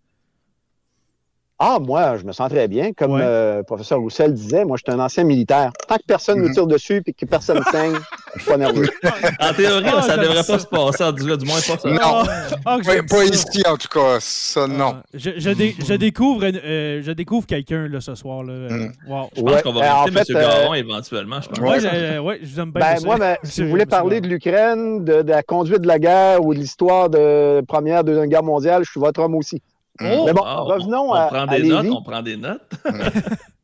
[1.61, 2.93] Ah, moi, je me sens très bien.
[2.93, 3.21] Comme Ouais.
[3.23, 5.71] euh, le professeur Roussel disait, moi, je suis un ancien militaire.
[5.87, 6.53] Tant que personne ne Mhm.
[6.55, 7.95] tire dessus et que personne ne saigne,
[8.35, 8.89] je suis pas nerveux.
[9.41, 10.53] En théorie, Ah, ça j'aime devrait ça.
[10.55, 11.89] pas se passer, en tout cas, du moins pas ça.
[11.89, 12.25] Non.
[12.67, 13.25] Ah, j'aime pas ça.
[13.25, 14.17] ici, en tout cas.
[14.21, 14.95] Ça, non.
[14.97, 18.43] Ah, je, je dé- je découvre, euh, je découvre quelqu'un là, ce soir.
[18.43, 18.53] Là.
[18.53, 18.93] Euh, Mm.
[19.09, 19.31] wow.
[19.37, 20.37] Je pense Ouais, qu'on euh, va en inviter fait, M.
[20.37, 21.59] euh, Garon éventuellement, je pense.
[21.61, 22.95] Ouais, je, ouais, je vous aime bien.
[22.95, 26.01] Ben, moi, ben, si vous voulez parler de l'Ukraine, de, de la conduite de la
[26.01, 29.63] guerre ou de l'histoire de Première, Deuxième Guerre mondiale, je suis votre homme aussi.
[30.01, 30.25] Oh!
[30.27, 31.97] Mais bon, revenons on, à, on prend à des notes, Lévis.
[31.97, 32.71] on prend des notes.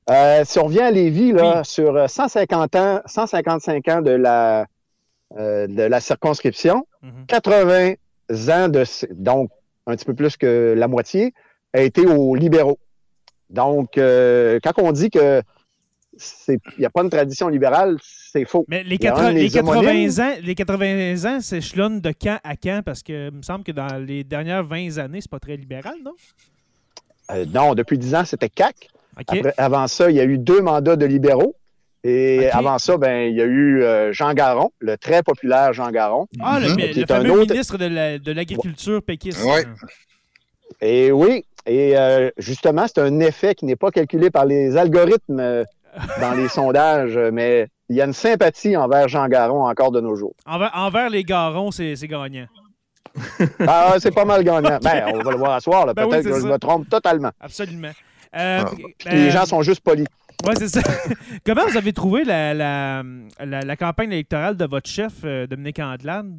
[0.08, 1.64] Euh, si on revient à Lévis, là, Oui.
[1.64, 4.66] sur euh, 150 ans, 155 ans de la,
[5.38, 7.26] euh, de la circonscription, Mhm.
[7.28, 7.92] 80
[8.48, 8.82] ans de,
[9.14, 9.50] donc
[9.86, 11.32] un petit peu plus que la moitié,
[11.74, 12.78] a été aux libéraux.
[13.50, 15.42] Donc, euh, quand on dit que
[16.48, 18.64] il n'y a pas une tradition libérale, c'est faux.
[18.68, 20.20] Mais les, Il y a un 80, de les mes 80 homonymes.
[20.20, 22.82] ans, les 80 ans s'échelonnent de quand à quand?
[22.84, 25.94] Parce que il me semble que dans les dernières 20 années, c'est pas très libéral,
[26.04, 26.12] non?
[27.32, 28.88] Euh, non, depuis 10 ans, c'était CAC.
[29.16, 31.54] Après- avant ça, il y a eu deux mandats de libéraux.
[32.02, 35.90] Et avant ça, ben, il y a eu euh, Jean Garon, le très populaire Jean
[35.90, 36.26] Garon.
[36.40, 39.44] ah, le, le Qui est un fameux autre- ministre de la- l'Agriculture péquiste.
[39.44, 39.66] Ouais.
[40.80, 45.40] Et oui, et euh, justement, c'est un effet qui n'est pas calculé par les algorithmes
[45.40, 45.64] euh,
[46.20, 50.00] dans les sondages, euh, mais il y a une sympathie envers Jean Garon encore de
[50.00, 50.34] nos jours.
[50.46, 52.46] Envers, envers les garons, c'est gagnant.
[53.66, 54.78] Ah, c'est pas mal gagnant.
[54.82, 55.86] Ben, on va le voir à soir.
[55.86, 55.94] là.
[55.94, 57.30] Ben oui, Peut-être que je me trompe totalement.
[57.40, 57.90] Absolument.
[58.36, 58.70] Euh, Ah.
[59.04, 60.06] ben, Les gens sont juste polis.
[60.46, 60.80] Ouais, c'est ça.
[61.44, 63.02] Comment vous avez trouvé la, la,
[63.44, 66.30] la- la campagne électorale de votre chef, euh, Dominique Andelade?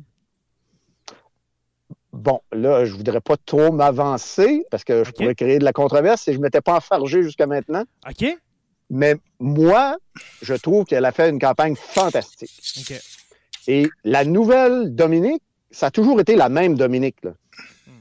[2.13, 6.23] Bon, là, je voudrais pas trop m'avancer parce que je pourrais créer de la controverse
[6.23, 7.83] si je ne m'étais pas enfargé jusqu'à maintenant.
[8.09, 8.25] OK?
[8.91, 9.97] Mais moi,
[10.41, 12.51] je trouve qu'elle a fait une campagne fantastique.
[12.77, 12.99] OK.
[13.67, 17.15] Et la nouvelle Dominique, ça a toujours été la même Dominique.
[17.23, 17.31] Là.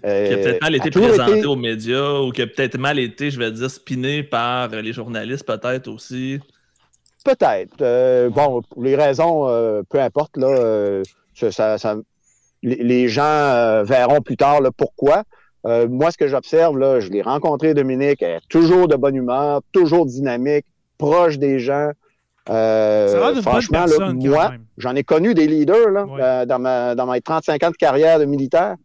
[0.05, 2.46] Euh, Qui a peut-être mal a été toujours présenté été- aux médias ou qui a
[2.46, 6.40] peut-être mal été, je vais dire, spiné par les journalistes, peut-être aussi.
[7.24, 7.83] Peut-être.
[7.83, 11.03] Euh, bon, pour les raisons, euh, peu importe, là, euh,
[11.35, 11.76] ça,
[12.62, 15.24] les, gens euh, verront plus tard là, pourquoi.
[15.66, 19.16] Euh, moi, ce que j'observe, là, je l'ai rencontré, Dominique, elle est toujours de bonne
[19.16, 20.64] humeur, toujours dynamique,
[21.01, 21.91] proche des gens.
[22.49, 26.21] Euh, franchement, là, moi, j'en ai connu des leaders là, Ouais.
[26.23, 28.77] euh, dans, ma, dans mes 35 ans de carrière de militaire.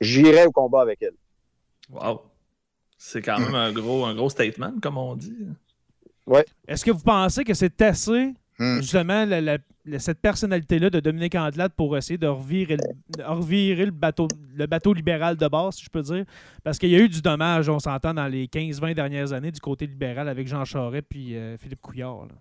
[0.00, 1.14] J'irai au combat avec elle.
[1.90, 2.22] Wow.
[2.98, 5.36] C'est quand même un gros, un gros statement, comme on dit.
[6.66, 8.80] Est-ce que vous pensez que c'est assez, Hmm.
[8.80, 13.22] justement, la- la- la- cette personnalité-là de Dominique Andelade pour essayer de revirer, le, de
[13.22, 16.24] revirer le, bateau, le bateau libéral de base, si je peux dire?
[16.64, 19.60] Parce qu'il y a eu du dommage, on s'entend, dans les 15-20 dernières années du
[19.60, 22.22] côté libéral avec Jean Charest puis euh, Philippe Couillard.
[22.26, 22.34] là.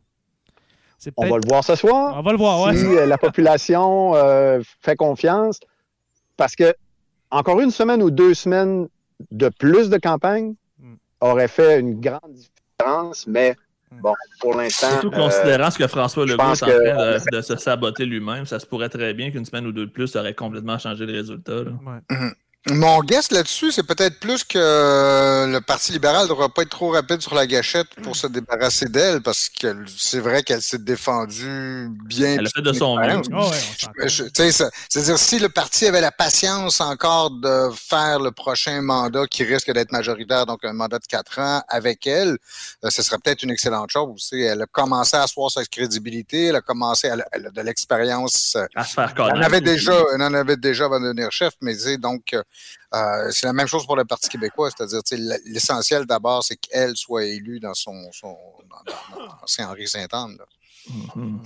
[1.17, 2.15] On va le voir ce soir.
[2.17, 2.75] On va le voir, ouais.
[2.77, 5.59] si euh, la population euh, fait confiance.
[6.37, 6.73] Parce que
[7.29, 8.87] encore une semaine ou deux semaines
[9.31, 10.95] de plus de campagne Mm.
[11.21, 13.55] aurait fait une grande différence, mais.
[14.01, 14.89] Bon, pour l'instant.
[14.99, 18.05] Surtout euh, considérant ce que François Legault est en que- train de, de se saboter
[18.05, 21.05] lui-même, ça se pourrait très bien qu'une semaine ou deux de plus aurait complètement changé
[21.05, 21.63] le résultat.
[21.63, 21.71] là.
[21.85, 22.17] Ouais.
[22.67, 26.89] Mon guess là-dessus, c'est peut-être plus que le Parti libéral ne devra pas être trop
[26.89, 31.89] rapide sur la gâchette pour se débarrasser d'elle, parce que c'est vrai qu'elle s'est défendue
[32.05, 32.37] bien.
[32.39, 33.21] Elle a fait de son mieux.
[33.31, 33.47] Ah
[33.99, 39.43] ouais, C'est-à-dire, si le parti avait la patience encore de faire le prochain mandat qui
[39.43, 42.37] risque d'être majoritaire, donc un mandat de quatre ans avec elle,
[42.83, 44.15] euh, ce serait peut-être une excellente chose.
[44.21, 44.39] tu sais.
[44.41, 47.61] Elle a commencé à asseoir sa crédibilité, elle a commencé, elle a, elle a de
[47.61, 48.53] l'expérience.
[48.55, 49.61] euh, À se faire Elle en avait aussi.
[49.65, 52.41] déjà, elle en avait déjà avant de devenir chef, mais tu sais, donc euh,
[52.93, 55.01] euh, c'est la même chose pour le Parti québécois, c'est-à-dire
[55.45, 58.37] l'essentiel d'abord, c'est qu'elle soit élue dans son, son
[58.69, 60.37] dans, dans- dans Saint-Henri Saint-Anne.
[61.15, 61.41] Mhm.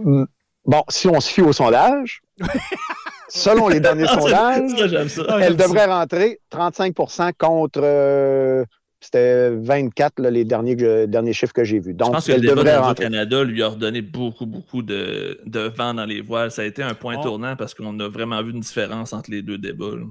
[0.00, 0.24] mm,
[0.64, 2.22] bon, si on se fie au sondage,
[3.28, 5.22] selon les derniers sondages, Ça, j'aime ça.
[5.28, 5.64] Ah, elle j'aime ça.
[5.68, 7.80] devrait rentrer 35% contre.
[7.82, 8.64] euh,
[9.00, 11.92] c'était 24 là, les derniers, que- derniers chiffres que j'ai vus.
[11.92, 13.04] Je Donc, pense que le débat rentrer.
[13.04, 16.50] canada lui a redonné beaucoup, beaucoup de, de vent dans les voiles.
[16.50, 17.22] Ça a été un point Oh.
[17.22, 19.96] tournant parce qu'on a vraiment vu une différence entre les deux débats.
[19.96, 20.04] là.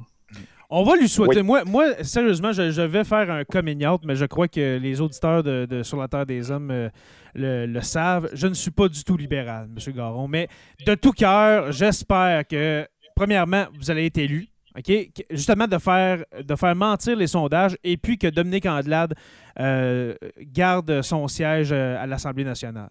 [0.69, 1.39] On va lui souhaiter.
[1.39, 1.45] Oui.
[1.45, 4.99] Moi, moi, sérieusement, je, je vais faire un coming out, mais je crois que les
[4.99, 6.89] auditeurs de, de Sur la Terre des Hommes euh,
[7.35, 8.29] le, le savent.
[8.33, 9.93] Je ne suis pas du tout libéral, M.
[9.93, 10.49] Garon, mais
[10.85, 14.47] de tout cœur, j'espère que, premièrement, vous allez être élu.
[14.77, 15.09] OK?
[15.31, 19.15] Justement, de faire, de faire mentir les sondages et puis que Dominique Andelade
[19.59, 22.89] euh, garde son siège euh, à l'Assemblée nationale.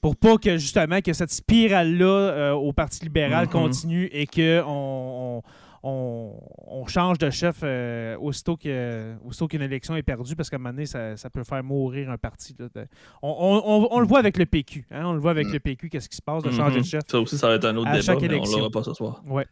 [0.00, 3.50] Pour pas que, justement, que cette spirale-là euh, au Parti libéral Mhm.
[3.52, 5.42] continue et qu'on on,
[5.82, 6.32] on,
[6.66, 10.58] on change de chef euh, aussitôt que- aussitôt qu'une élection est perdue, parce qu'à un
[10.58, 12.54] moment donné, ça, ça peut faire mourir un parti.
[12.58, 12.86] là, de-
[13.22, 14.86] on, on- le voit avec le PQ.
[14.90, 15.52] hein, on le voit avec Mhm.
[15.54, 16.82] le PQ, qu'est-ce qui se passe de changer Mhm.
[16.82, 17.02] de chef.
[17.08, 18.92] Ça aussi, ça va être un autre À débat, chaque mais on l'aura pas ce
[18.94, 19.22] soir.
[19.26, 19.46] Ouais.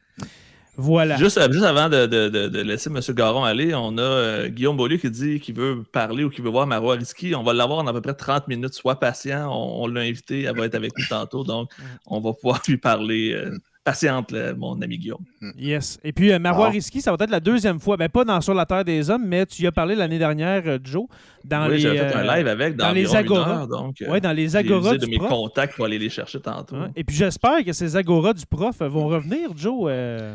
[0.77, 1.17] Voilà.
[1.17, 2.99] Juste, euh, juste avant de, de- de- de laisser M.
[3.11, 6.51] Garon aller, on a euh, Guillaume Beaulieu qui dit qu'il veut parler ou qu'il veut
[6.51, 7.35] voir Marois Risky.
[7.35, 8.75] On va l'avoir en à peu près 30 minutes.
[8.75, 9.49] Sois patient.
[9.51, 10.43] On, on l'a invité.
[10.43, 11.45] Elle va être avec nous tantôt.
[11.45, 11.71] Donc,
[12.07, 13.33] on va pouvoir lui parler.
[13.35, 15.21] euh, patiente, là, mon ami Guillaume.
[15.59, 15.99] Yes.
[16.03, 16.71] Et puis, euh, Marois Ah.
[16.71, 17.99] Risky, ça va être la deuxième fois.
[17.99, 20.63] Ben, pas dans Sur la Terre des Hommes, mais tu y as parlé l'année dernière,
[20.65, 21.05] euh, Joe,
[21.45, 23.51] dans oui, les, j'avais fait un live avec dans, dans les Agora.
[23.59, 25.29] heure, donc, ouais, dans les usé de mes prof.
[25.29, 26.77] contacts pour aller les chercher tantôt.
[26.77, 26.89] Ouais.
[26.97, 29.85] Et puis, j'espère que ces agoras du prof vont revenir, Joe.
[29.91, 30.35] euh.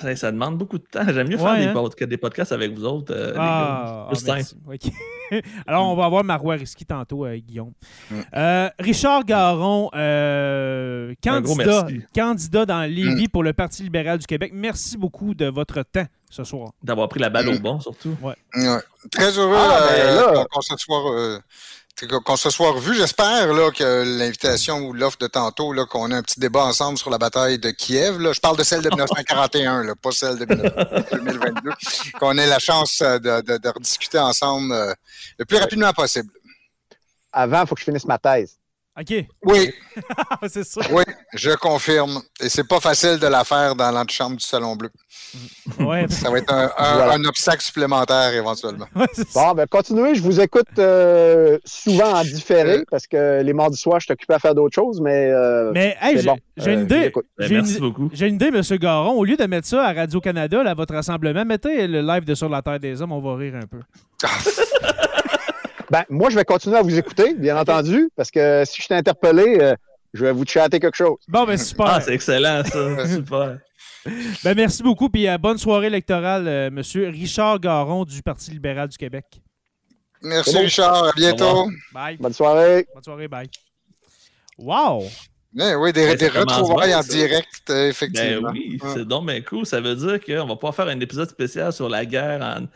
[0.00, 1.02] Ça, ça demande beaucoup de temps.
[1.08, 2.06] J'aime mieux Ouais, faire des, hein.
[2.06, 3.12] des podcasts avec vous autres.
[3.14, 3.40] euh, les gars.
[3.40, 4.56] Ah, Plus ah, merci.
[4.66, 4.92] Ok.
[5.66, 7.72] Alors, on va avoir Marois Risky tantôt, euh, Guillaume.
[8.10, 8.14] Mm.
[8.36, 14.52] Euh, Richard Garon, euh, candidat, candidat dans Lévis pour le Parti libéral du Québec.
[14.54, 16.70] Merci beaucoup de votre temps ce soir.
[16.82, 18.16] D'avoir pris la balle au bon, surtout.
[18.22, 18.34] Ouais.
[19.10, 20.32] Très heureux Ah, euh, ben là.
[20.34, 21.38] qu'on- qu'on se soit, euh,
[22.06, 22.94] qu'on se soit revu.
[22.94, 26.98] J'espère là, que l'invitation ou l'offre de tantôt, là, qu'on ait un petit débat ensemble
[26.98, 28.18] sur la bataille de Kiev.
[28.20, 28.32] Là.
[28.32, 31.70] Je parle de celle de 1941, là, pas celle de 2022.
[32.18, 34.92] qu'on ait la chance euh, de, de- de rediscuter ensemble euh,
[35.38, 36.30] le plus rapidement possible.
[37.32, 38.56] Avant, il faut que je finisse ma thèse.
[39.00, 39.24] OK.
[39.44, 39.72] Oui,
[40.48, 40.80] c'est ça.
[40.92, 41.02] oui,
[41.34, 42.20] je confirme.
[42.40, 44.90] Et c'est pas facile de la faire dans l'antichambre du Salon Bleu.
[45.78, 46.06] Ouais.
[46.08, 47.14] Ça va être un, un- Voilà.
[47.14, 48.86] un obstacle supplémentaire éventuellement.
[48.96, 49.06] Ouais.
[49.34, 50.14] Bon, ben continuez.
[50.16, 54.34] Je vous écoute euh, souvent en différé parce que les mardis soirs, je suis occupé
[54.34, 56.36] à faire d'autres choses, mais, euh, Mais hey, j'ai bon.
[56.56, 57.06] j'ai Euh, une vous idée.
[57.06, 57.26] écoute.
[57.38, 58.10] Ben, J'ai une- merci beaucoup.
[58.12, 58.60] J'ai une idée, M.
[58.78, 59.12] Garon.
[59.12, 62.48] Au lieu de mettre ça à Radio-Canada, à votre rassemblement, mettez le live de Sur
[62.48, 63.78] la Terre des Hommes, on va rire un peu.
[65.90, 68.94] Ben, moi, je vais continuer à vous écouter, bien entendu, parce que si je suis
[68.94, 69.74] interpellé, euh,
[70.14, 71.18] je vais vous chatter quelque chose.
[71.28, 71.86] Bon, ben super.
[71.86, 73.06] Ah, c'est excellent, ça.
[73.14, 73.58] Super.
[74.44, 75.08] Ben, merci beaucoup.
[75.08, 76.80] Puis euh, bonne soirée électorale, euh, M.
[77.12, 79.24] Richard Garon du Parti libéral du Québec.
[80.22, 80.60] Merci bon.
[80.60, 81.70] Richard, à bientôt.
[81.92, 82.16] Bye.
[82.18, 82.86] Bonne soirée.
[82.94, 83.50] Bonne soirée, bye.
[84.58, 85.04] Wow!
[85.58, 87.12] Eh oui, des, Ben, des ça retrouvailles en ça.
[87.12, 88.50] direct, euh, Ben effectivement.
[88.52, 88.90] oui, Ouais.
[88.94, 89.66] c'est donc bien cool.
[89.66, 92.66] Ça veut dire qu'on va pouvoir faire un épisode spécial sur la guerre en,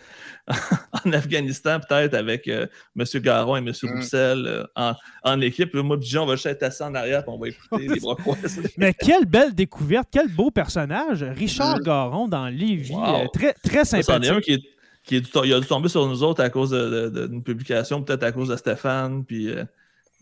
[1.05, 2.67] en Afghanistan, peut-être avec euh,
[2.99, 3.05] M.
[3.23, 3.73] Garon et M.
[3.81, 3.89] Mm.
[3.97, 5.73] Roussel euh, en, en équipe.
[5.75, 8.17] Moi, Jean, on va juste être assis en arrière et on va écouter les bras
[8.17, 8.63] croisés.
[8.77, 11.23] Mais quelle belle découverte, quel beau personnage.
[11.23, 11.83] Richard Mm.
[11.85, 12.93] Garon dans Lévis.
[12.93, 13.23] Wow.
[13.23, 14.45] euh, très, très Ça, c'en est un sympathique.
[14.45, 14.63] qui est,
[15.05, 18.33] qui est il a dû tomber sur nous autres à cause d'une publication, peut-être à
[18.33, 19.65] cause de Stéphane, puis euh,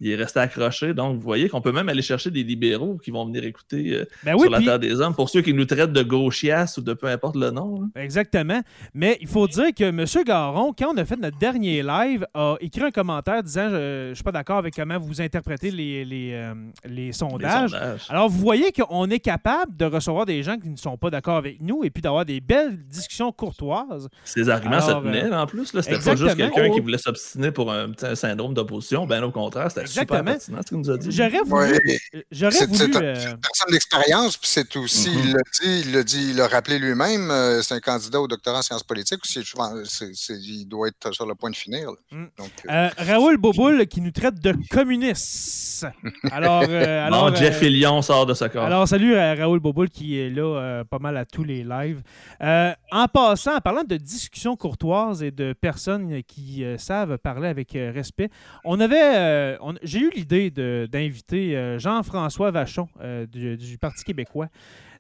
[0.03, 0.95] il est resté accroché.
[0.95, 4.05] Donc, vous voyez qu'on peut même aller chercher des libéraux qui vont venir écouter euh,
[4.25, 6.81] Ben oui, sur la Terre des Hommes, pour ceux qui nous traitent de gauchias ou
[6.81, 7.83] de peu importe le nom.
[7.85, 7.89] hein.
[8.01, 8.61] Exactement.
[8.95, 10.05] Mais il faut dire que M.
[10.27, 14.15] Garon, quand on a fait notre dernier live, a écrit un commentaire disant Je ne
[14.15, 17.75] suis pas d'accord avec comment vous interprétez les, les, euh, les Les sondages.
[18.09, 21.37] Alors, vous voyez qu'on est capable de recevoir des gens qui ne sont pas d'accord
[21.37, 24.09] avec nous et puis d'avoir des belles discussions courtoises.
[24.25, 25.73] Ses arguments Alors, se tenaient, en plus.
[25.75, 25.83] là.
[25.83, 26.75] C'était pas juste quelqu'un Oh.
[26.75, 29.07] qui voulait s'obstiner pour un, petit syndrome d'opposition.
[29.07, 30.25] Ben, au contraire, c'était Exactement.
[30.25, 31.11] pertinent ce qu'il nous a dit.
[31.11, 31.73] J'aurais voulu.
[32.15, 32.25] Ouais.
[32.31, 32.79] J'aurais C'est- voulu.
[32.79, 35.19] c'est un- euh, Personne d'expérience, puis c'est aussi, Mhm.
[35.25, 38.29] il l'a dit, il l'a dit, il l'a rappelé lui-même, euh, c'est un candidat au
[38.29, 39.43] doctorat en sciences politiques aussi.
[39.43, 41.91] Je pense- c'est- c'est- il doit être sur le point de finir.
[42.11, 42.25] Mm.
[42.39, 45.87] Donc, euh, euh, Raoul Boboul qui nous traite de communistes.
[46.31, 48.65] Alors, euh, alors, bon, Jeff euh, Fillion sort de ce corps.
[48.65, 52.03] Alors, salut à Raoul Boboul qui est là euh, pas mal à tous les lives.
[52.43, 57.49] Euh, en passant, en parlant de discussions courtoises et de personnes qui euh, savent parler
[57.49, 58.31] avec euh, respect,
[58.65, 64.05] on avait, euh, on- j'ai eu l'idée d'inviter euh, Jean-François Vachon euh, du, du Parti
[64.05, 64.49] québécois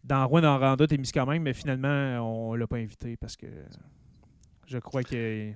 [0.04, 3.46] dans Rouen-Noranda, Témiscamingue, mais finalement, on l'a pas invité parce que
[4.66, 5.52] je crois que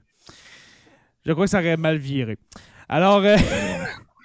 [1.25, 2.39] je crois que ça aurait mal viré.
[2.89, 3.37] Alors, euh,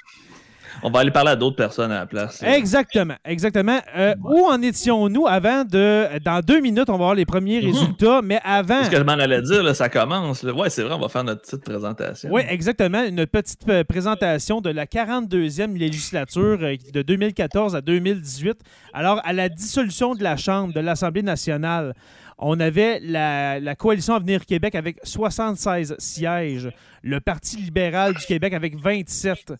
[0.84, 2.42] On va aller parler à d'autres personnes à la place.
[2.44, 3.80] Exactement, exactement.
[3.96, 6.20] Euh, Où en étions-nous avant de.
[6.24, 7.66] Dans deux minutes, on va voir les premiers Mhm.
[7.72, 8.84] résultats, mais avant.
[8.84, 10.44] Ce que je m'en allais dire, là, ça commence.
[10.44, 10.54] là.
[10.54, 12.30] Ouais, c'est vrai, on va faire notre petite présentation.
[12.32, 13.04] Oui, exactement.
[13.04, 18.58] Une petite euh, présentation de la 42e législature euh, de 2014 à 2018.
[18.94, 21.94] Alors, à la dissolution de la Chambre de l'Assemblée nationale,
[22.40, 26.70] on avait la, la coalition Avenir Québec avec 76 sièges,
[27.04, 29.54] le Parti libéral du Québec avec 27,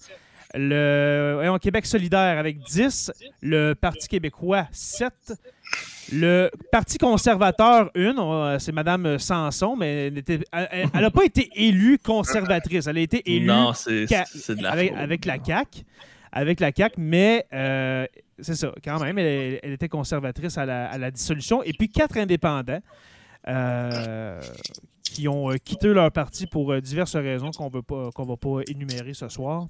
[0.54, 3.12] le voyons, Québec solidaire avec 10,
[3.42, 5.12] le Parti québécois 7,
[6.14, 10.12] le Parti conservateur, une, on- c'est Mme Sanson, mais
[10.52, 12.88] elle n'a pas été élue conservatrice.
[12.88, 15.84] Elle a été élue Non, de la avec, la CAQ.
[16.32, 18.06] avec la CAQ, mais euh,
[18.40, 21.64] c'est ça, quand même, elle, elle était conservatrice à la, à la dissolution.
[21.64, 22.82] Et puis quatre indépendants
[23.48, 24.42] euh,
[25.14, 28.38] qui ont euh, quitté leur parti pour euh, diverses raisons qu'on veut pas qu'on va
[28.38, 29.66] pas énumérer ce soir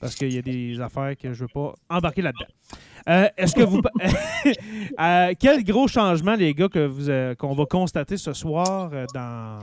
[0.00, 2.46] parce qu'il y a des affaires que je veux pas embarquer là-dedans.
[3.08, 3.82] Euh, Est-ce que vous
[5.00, 9.04] Euh, quel gros changement les gars que vous euh, qu'on va constater ce soir euh,
[9.14, 9.58] dans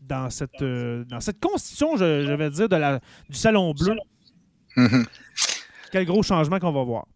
[0.00, 3.96] dans cette euh, dans cette constitution je, je vais dire de la du salon bleu?
[4.76, 5.04] Mhm.
[5.90, 7.06] quel gros changement qu'on va voir?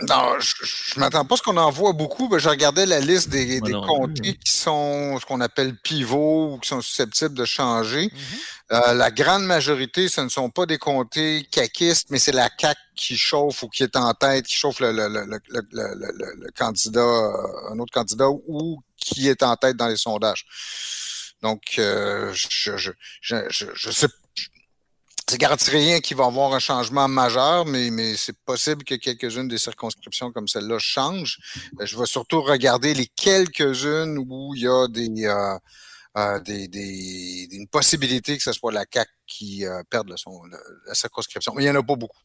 [0.00, 2.28] Non, je, je m'attends pas à ce qu'on en voit beaucoup.
[2.28, 6.54] mais je regardais la liste des, des non comtés qui sont ce qu'on appelle pivots
[6.54, 8.10] ou qui sont susceptibles de changer.
[8.72, 12.76] Euh, la grande majorité, ce ne sont pas des comtés caquistes, mais c'est la CAC
[12.96, 17.70] qui chauffe ou qui est en tête, qui chauffe le, le, le, le, candidat, euh,
[17.72, 20.44] un autre candidat ou qui est en tête dans les sondages.
[21.40, 24.08] Donc, euh, je, je, je, je, je sais
[25.28, 29.48] ça garantit rien qu'il va y avoir un changement majeur, mais, c'est possible que quelques-unes
[29.48, 31.38] des circonscriptions comme celle-là changent.
[31.80, 35.58] Euh, Je vais surtout regarder les quelques-unes où il y a des, euh,
[36.16, 41.54] euh, une possibilité que ce soit la CAC qui perde la circonscription.
[41.54, 42.20] Mais il n'y en a pas beaucoup.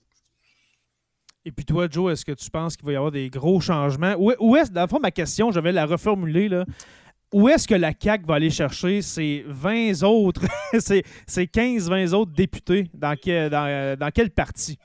[1.45, 4.13] Et puis toi, Joe, est-ce que tu penses qu'il va y avoir des gros changements?
[4.19, 6.65] Où est-ce, dans le fond, ma question, je vais la reformuler, là.
[7.31, 10.41] Où est-ce que la CAQ va aller chercher ces 20 autres,
[10.79, 12.89] ces, ces 15-20 autres députés?
[12.93, 14.77] Dans quel, dans, euh, dans quel parti?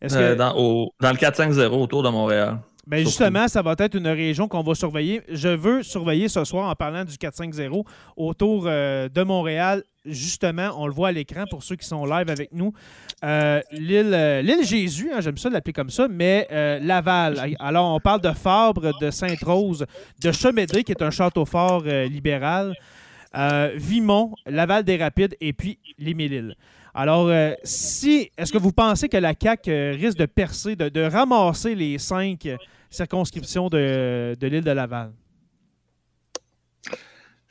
[0.00, 2.58] Est-ce que, Euh, dans, au- dans le 4-5-0 autour de Montréal.
[2.86, 5.20] ben justement, ça va être une région qu'on va surveiller.
[5.28, 7.84] Je veux surveiller ce soir en parlant du 4-5-0
[8.16, 9.82] autour euh, de Montréal.
[10.06, 12.72] Justement, on le voit à l'écran pour ceux qui sont live avec nous.
[13.24, 17.56] Euh, l'île, euh, l'île Jésus, hein, j'aime ça l'appeler comme ça, mais euh, Laval.
[17.58, 19.84] Alors, on parle de Fabre, de Sainte-Rose,
[20.22, 22.74] de Chemédé, qui est un château fort libéral,
[23.74, 26.54] Vimont, Laval-des-Rapides et puis les Mille-Îles.
[26.94, 27.30] Alors,
[27.64, 31.98] si est-ce que vous pensez que la CAQ risque de percer, de, de ramasser les
[31.98, 32.48] cinq
[32.88, 35.10] circonscriptions de, de l'île de Laval?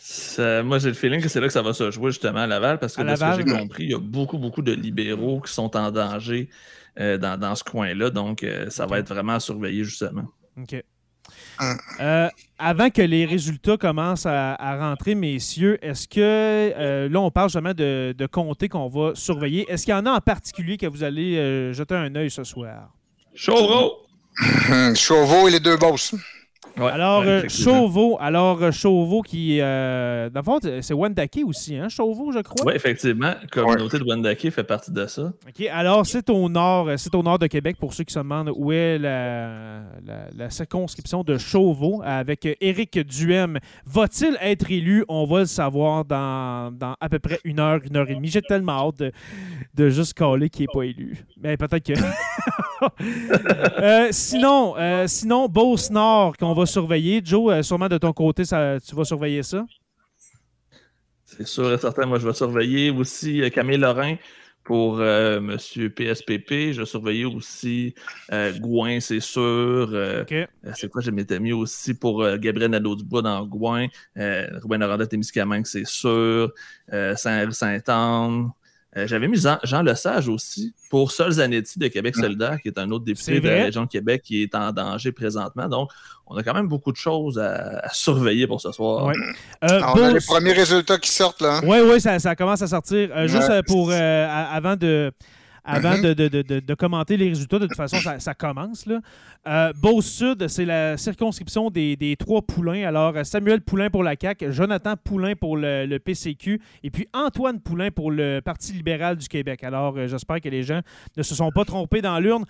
[0.07, 2.45] Ça- moi, j'ai le feeling que c'est là que ça va se jouer justement à
[2.45, 4.71] Laval, parce que À de ce que j'ai compris, il y a beaucoup, beaucoup de
[4.71, 6.47] libéraux qui sont en danger
[6.99, 8.11] euh, dans, dans ce coin-là.
[8.11, 10.25] Donc, euh, ça va être vraiment à surveiller justement.
[10.61, 10.75] OK.
[11.59, 11.77] Hum.
[12.01, 17.31] Euh, avant que les résultats commencent à, à rentrer, messieurs, est-ce que, euh, là, on
[17.31, 19.65] parle justement de, de comtés qu'on va surveiller.
[19.71, 22.43] Est-ce qu'il y en a en particulier que vous allez euh, jeter un œil ce
[22.43, 22.93] soir?
[23.33, 24.05] Chauveau!
[24.93, 26.13] Chauveau et les deux bosses.
[26.77, 27.49] Ouais, alors, ouais, euh.
[27.49, 32.39] Chauveau, alors euh, Chauveau qui, euh, dans le fond, c'est Wendake aussi, hein, Chauveau, je
[32.39, 32.65] crois?
[32.65, 33.27] Oui, effectivement.
[33.41, 35.31] La communauté de Wendake fait partie de ça.
[35.47, 38.51] OK, alors c'est au nord, c'est au nord de Québec pour ceux qui se demandent
[38.55, 43.57] où est la, la- la circonscription de Chauveau avec Éric Duhem.
[43.85, 45.05] Va-t-il être élu?
[45.07, 48.27] On va le savoir dans, dans à peu près une heure, une heure et demie.
[48.27, 49.11] J'ai tellement hâte de,
[49.75, 51.25] de juste caler qu'il n'est pas élu.
[51.41, 51.93] Mais peut-être que.
[53.77, 57.21] Euh, sinon, euh, sinon, Beauce Nord qu'on va surveiller.
[57.23, 59.65] Joe, euh, sûrement de ton côté, ça, tu vas surveiller ça?
[61.23, 62.05] C'est sûr et certain.
[62.05, 64.15] Moi, je vais surveiller aussi Camille Lorrain
[64.65, 66.73] pour euh, Monsieur PSPP.
[66.73, 67.93] Je vais surveiller aussi
[68.33, 69.41] euh, Gouin, c'est sûr.
[69.93, 70.25] Euh,
[70.73, 73.87] c'est quoi, je m'étais mis aussi pour Gabriel Nadeau-Dubois dans Gouin.
[74.15, 76.51] Ruben Noranda Témiscamingue, c'est sûr.
[76.91, 78.49] Saint-Saint-Anne.
[78.97, 82.79] Euh, J'avais mis Jean, Jean Lesage aussi pour Sol Zanetti de Québec solidaire, qui est
[82.79, 85.67] un autre député de la région de Québec qui est en danger présentement.
[85.67, 85.89] Donc,
[86.27, 89.05] on a quand même beaucoup de choses à, à surveiller pour ce soir.
[89.05, 89.13] Ouais.
[89.65, 91.57] Euh, Ah, on a les premiers résultats qui sortent, là.
[91.57, 91.61] hein.
[91.65, 93.09] Oui, oui, ça, ça commence à sortir.
[93.15, 93.63] Euh, Juste Ouais.
[93.63, 95.11] pour euh, avant de.
[95.67, 96.01] Avant Mhm.
[96.03, 98.85] de, de- de- de- de commenter les résultats, de toute façon, ça, ça commence.
[98.85, 98.99] Là.
[99.47, 102.87] Euh, Beauce-Sud, c'est la circonscription des, des trois poulains.
[102.87, 107.59] Alors, Samuel Poulain pour la CAQ, Jonathan Poulain pour le, le PCQ et puis Antoine
[107.59, 109.63] Poulain pour le Parti libéral du Québec.
[109.63, 110.81] Alors, euh, j'espère que les gens
[111.17, 112.45] ne se sont pas trompés dans l'urne.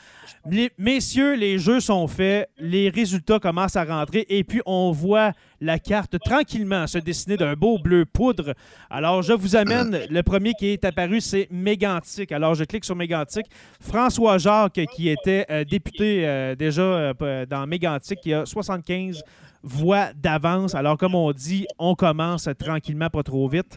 [0.49, 5.31] Les- messieurs, les jeux sont faits, les résultats commencent à rentrer et puis on voit
[5.61, 8.53] la carte tranquillement se dessiner d'un beau bleu poudre.
[8.89, 12.31] Alors, je vous amène, le premier qui est apparu, c'est Mégantic.
[12.31, 13.45] Alors, je clique sur Mégantic.
[13.79, 19.23] François Jacques, qui était euh, député euh, déjà euh, dans Mégantic, qui a 75
[19.63, 20.75] voix d'avance.
[20.75, 23.75] Alors, comme on dit, on commence tranquillement, pas trop vite.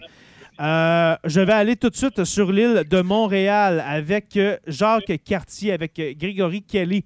[0.61, 5.95] Euh, je vais aller tout de suite sur l'île de Montréal avec Jacques Cartier, avec
[6.19, 7.05] Grégory Kelly,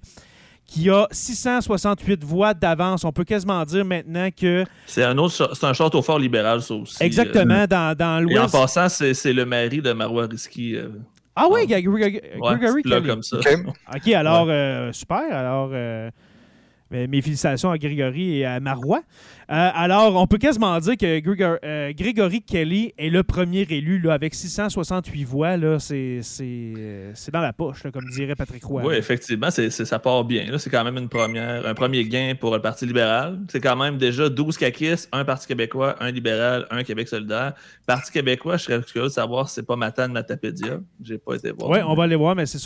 [0.73, 3.03] qui a 668 voix d'avance.
[3.05, 6.73] On peut quasiment dire maintenant que, C'est un autre, c'est un château fort libéral, ça
[6.73, 7.01] aussi.
[7.03, 8.51] exactement, dans, dans Euh, Et en l'Ouest.
[8.53, 10.75] passant, c'est c'est le mari de Marois Risky.
[10.75, 10.89] euh,
[11.35, 11.67] Ah oui, Ouais.
[11.67, 13.07] Grégory, ouais, Grégory petit plat Kelly.
[13.09, 13.37] comme ça.
[13.95, 14.07] OK.
[14.13, 15.21] Alors, euh, super.
[15.31, 16.09] Alors, euh,
[16.91, 19.01] mes félicitations à Grégory et à Marois.
[19.53, 23.99] Euh, alors, on peut quasiment dire que Grégor- euh, Grégory Kelly est le premier élu
[23.99, 25.57] là, avec 668 voix.
[25.57, 25.77] là.
[25.77, 26.43] C'est c'est,
[26.75, 28.81] euh, c'est dans la poche, là, comme dirait Patrick Roy.
[28.83, 30.57] Oui, effectivement, ça part bien.
[30.57, 33.39] C'est quand même une première, un premier gain pour le Parti libéral.
[33.49, 37.53] C'est quand même déjà 12 caquistes, un Parti québécois, un libéral, un Québec solidaire.
[37.85, 40.79] Parti québécois, je serais curieux de savoir si c'est pas Matane Matapédia.
[41.03, 41.69] J'ai pas été voir.
[41.69, 42.57] Oui, on va aller voir, mais c'est,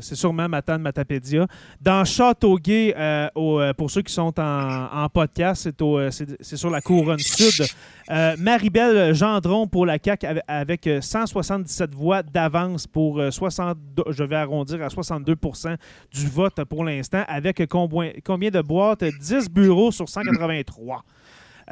[0.00, 1.46] c'est sûrement Matane Matapédia.
[1.80, 5.98] Dans Châteauguay, euh, au- pour ceux qui sont en, en podcast, c'est, au,
[6.40, 7.66] c'est, sur la couronne sud.
[8.10, 13.76] Euh, Maribel Gendron pour la CAQ avec, avec, euh, 177 voix d'avance pour euh, 60,
[14.10, 15.76] je vais arrondir à 62%
[16.12, 18.12] du vote pour l'instant, avec combien,
[18.50, 19.04] de boîtes?
[19.04, 21.04] 10 bureaux sur 183.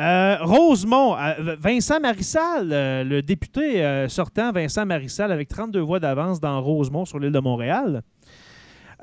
[0.01, 6.01] Euh, Rosemont, euh, Vincent Marissal, euh, le député euh, sortant, Vincent Marissal, avec 32 voix
[6.01, 8.03] d'avance dans Rosemont sur l'île de Montréal.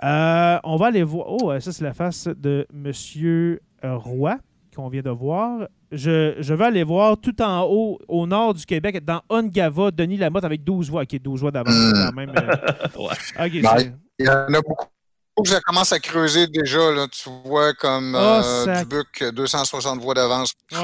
[0.04, 1.28] Euh, on va aller voir.
[1.30, 2.92] Oh, euh, ça, c'est la face de M.
[3.84, 4.38] Roy
[4.76, 5.68] qu'on vient de voir.
[5.92, 10.18] Je, je vais aller voir tout en haut, au nord du Québec, dans Ongava, Denis
[10.18, 11.04] Lamotte avec 12 voix.
[11.04, 12.32] OK, 12 voix d'avance, c'est quand même.
[12.38, 12.56] euh,
[12.98, 13.50] Ouais.
[13.62, 14.88] Ben, Il y en a beaucoup.
[15.46, 20.14] Ça commence à creuser déjà, là, tu vois, comme Oh, euh, ça- Dubuc, 260 voix
[20.14, 20.78] d'avance, Ouais.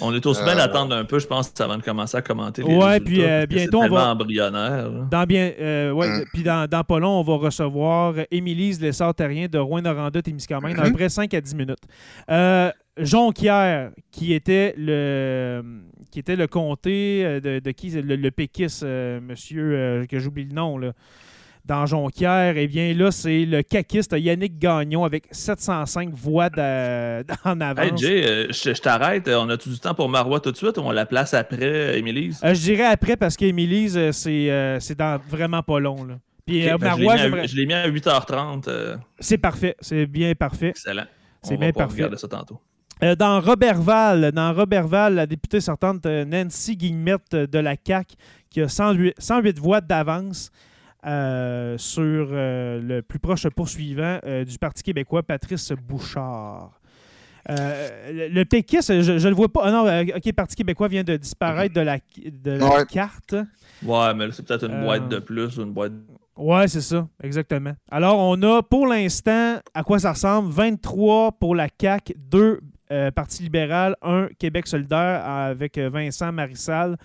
[0.00, 2.62] On est aussi bien Euh, d'attendre un peu, je pense, avant de commencer à commenter
[2.62, 4.90] les Ouais, puis, euh, bientôt, on c'est tellement va- embryonnaire.
[4.90, 5.08] là.
[5.10, 6.24] Dans bien, euh, ouais, Mm.
[6.32, 10.84] puis dans, dans pas long, on va recevoir Émilise Lessard-Terrien de Rouen-Noranda, Témiscamingue, dans à
[10.86, 10.92] Mhm.
[10.92, 11.78] peu près 5 à 10 minutes.
[12.30, 15.62] Euh, Jonquière, qui était le
[16.10, 20.18] qui était le comté euh, de, de qui le, le péquiste, euh, monsieur euh, que
[20.18, 20.92] j'oublie le nom là.
[21.66, 26.48] Dans Jonquière, eh bien là, c'est le caquiste Yannick Gagnon avec 705 voix
[27.44, 27.84] en avance.
[27.84, 29.28] Hey Jay, euh, je, je t'arrête.
[29.28, 31.98] On a tout du temps pour Marois tout de suite ou on la place après,
[31.98, 32.40] Émilise?
[32.44, 36.04] Euh, je dirais après parce qu'Émilise, euh, c'est euh, dans vraiment pas long.
[36.04, 36.14] Là.
[36.46, 38.68] Puis euh, ben, je l'ai Marois, mis à- j'aimerais- je l'ai mis à 8h30.
[38.68, 39.74] euh, c'est parfait.
[39.80, 40.68] C'est bien parfait.
[40.68, 41.06] excellent.
[41.42, 41.94] On C'est bien parfait.
[41.96, 42.60] regarder ça tantôt.
[43.02, 48.14] Euh, dans Robertval, dans Robertval, la députée sortante euh, Nancy Guillemette euh, de la CAQ,
[48.48, 50.50] qui a 108, 108 voix d'avance
[51.06, 56.80] euh, sur euh, le plus proche poursuivant euh, du Parti québécois, Patrice Bouchard.
[57.48, 59.60] Euh, le, le péquiste, je ne le vois pas.
[59.64, 59.84] Ah non,
[60.16, 62.84] OK, Parti québécois vient de disparaître de la, de la Ouais.
[62.86, 63.36] carte.
[63.84, 65.92] Ouais, mais là, c'est peut-être une Euh, boîte de plus ou une boîte.
[66.36, 67.72] Ouais, c'est ça, exactement.
[67.90, 72.60] Alors, on a pour l'instant, à quoi ça ressemble, 23 pour la CAQ, 2
[73.14, 76.96] Parti libéral, 1 Québec solidaire avec Vincent Marissal.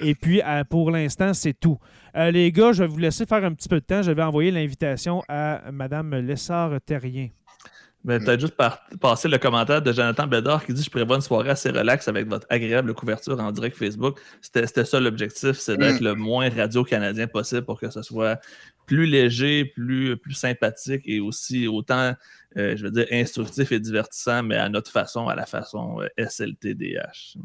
[0.00, 1.78] Et puis, euh, pour l'instant, c'est tout.
[2.16, 4.02] Euh, les gars, je vais vous laisser faire un petit peu de temps.
[4.02, 7.28] Je vais envoyer l'invitation à Mme Lessard-Terrien.
[8.04, 11.22] Mais peut-être juste par- passer le commentaire de Jonathan Bédard qui dit Je prévois une
[11.22, 14.18] soirée assez relax avec votre agréable couverture en direct Facebook.
[14.40, 18.40] C'était ça l'objectif, c'est d'être le moins radio-canadien possible pour que ce soit
[18.86, 22.14] plus léger, plus, plus sympathique et aussi autant,
[22.56, 26.08] euh, je veux dire, instructif et divertissant, mais à notre façon, à la façon euh,
[26.18, 27.36] SLTDH.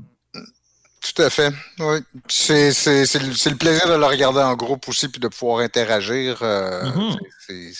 [1.16, 1.51] Tout à fait.
[1.80, 1.99] Oui.
[2.28, 5.60] C'est c'est- c'est le, le plaisir de le regarder en groupe aussi, puis de pouvoir
[5.60, 6.39] interagir.
[6.41, 7.18] euh, Mhm.
[7.47, 7.72] c'est-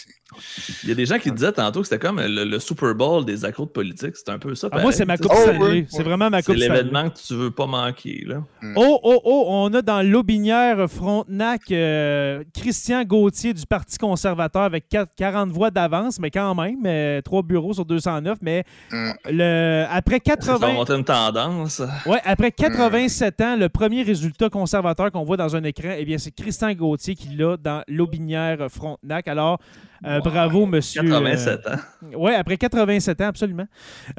[0.84, 3.24] Il y a des gens qui disaient tantôt que c'était comme le, le Super Bowl
[3.26, 4.16] des accros de politique.
[4.16, 4.68] C'est un peu ça.
[4.72, 5.60] Ah, moi, c'est ma coupe Oh, Stanley.
[5.72, 6.76] oui, C'est vraiment ma C'est coupe Stanley.
[6.84, 8.24] l'événement que tu veux pas manquer.
[8.28, 8.44] Là.
[8.76, 14.90] Oh, oh, oh, on a dans l'Aubinière Frontenac euh, Christian Gauthier du Parti conservateur avec
[14.90, 18.38] quatre- 40 voix d'avance, mais quand même, euh, trois bureaux sur 209.
[18.42, 19.12] Mais Mm.
[19.32, 21.82] le, après, Ça 80, va monter une tendance.
[22.06, 26.18] ouais, après 87 ans, le premier résultat conservateur qu'on voit dans un écran, eh bien,
[26.18, 29.28] c'est Christian Gauthier qui l'a dans l'Aubinière Frontenac.
[29.28, 29.60] Alors,
[30.06, 30.24] euh, Wow.
[30.32, 31.02] bravo, monsieur.
[31.04, 31.72] 87 ans.
[32.16, 33.68] Oui, après 87 ans, absolument.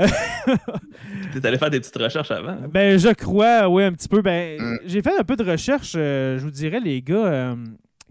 [1.32, 2.50] T'es allé faire des petites recherches avant.
[2.50, 2.68] hein?
[2.70, 4.22] Ben, je crois, oui, un petit peu.
[4.22, 4.78] Ben, Mm.
[4.86, 7.14] J'ai fait un peu de recherche, euh, je vous dirais, les gars.
[7.16, 7.54] euh,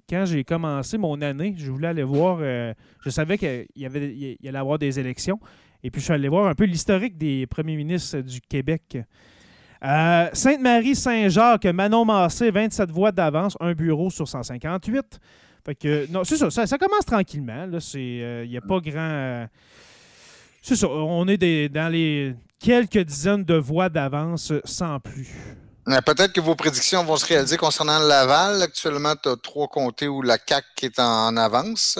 [0.09, 2.37] quand j'ai commencé mon année, je voulais aller voir.
[2.41, 2.73] euh,
[3.03, 5.39] je savais qu'il y, avait, il y allait avoir des élections.
[5.83, 8.97] Et puis, je suis allé voir un peu l'historique des premiers ministres du Québec.
[9.83, 15.19] Euh, Sainte-Marie-Saint-Jacques, Manon Massé, 27 voix d'avance, un bureau sur 158.
[15.67, 17.67] Fait que, non, c'est ça, ça, ça commence tranquillement.
[17.69, 18.93] euh, Il n'y a pas grand.
[19.11, 19.45] euh,
[20.61, 25.27] c'est ça, on est des- dans les quelques dizaines de voix d'avance sans plus.
[25.89, 28.61] Euh, Peut-être que vos prédictions vont se réaliser concernant Laval.
[28.61, 31.99] Actuellement, tu as trois comtés où la CAQ est en avance.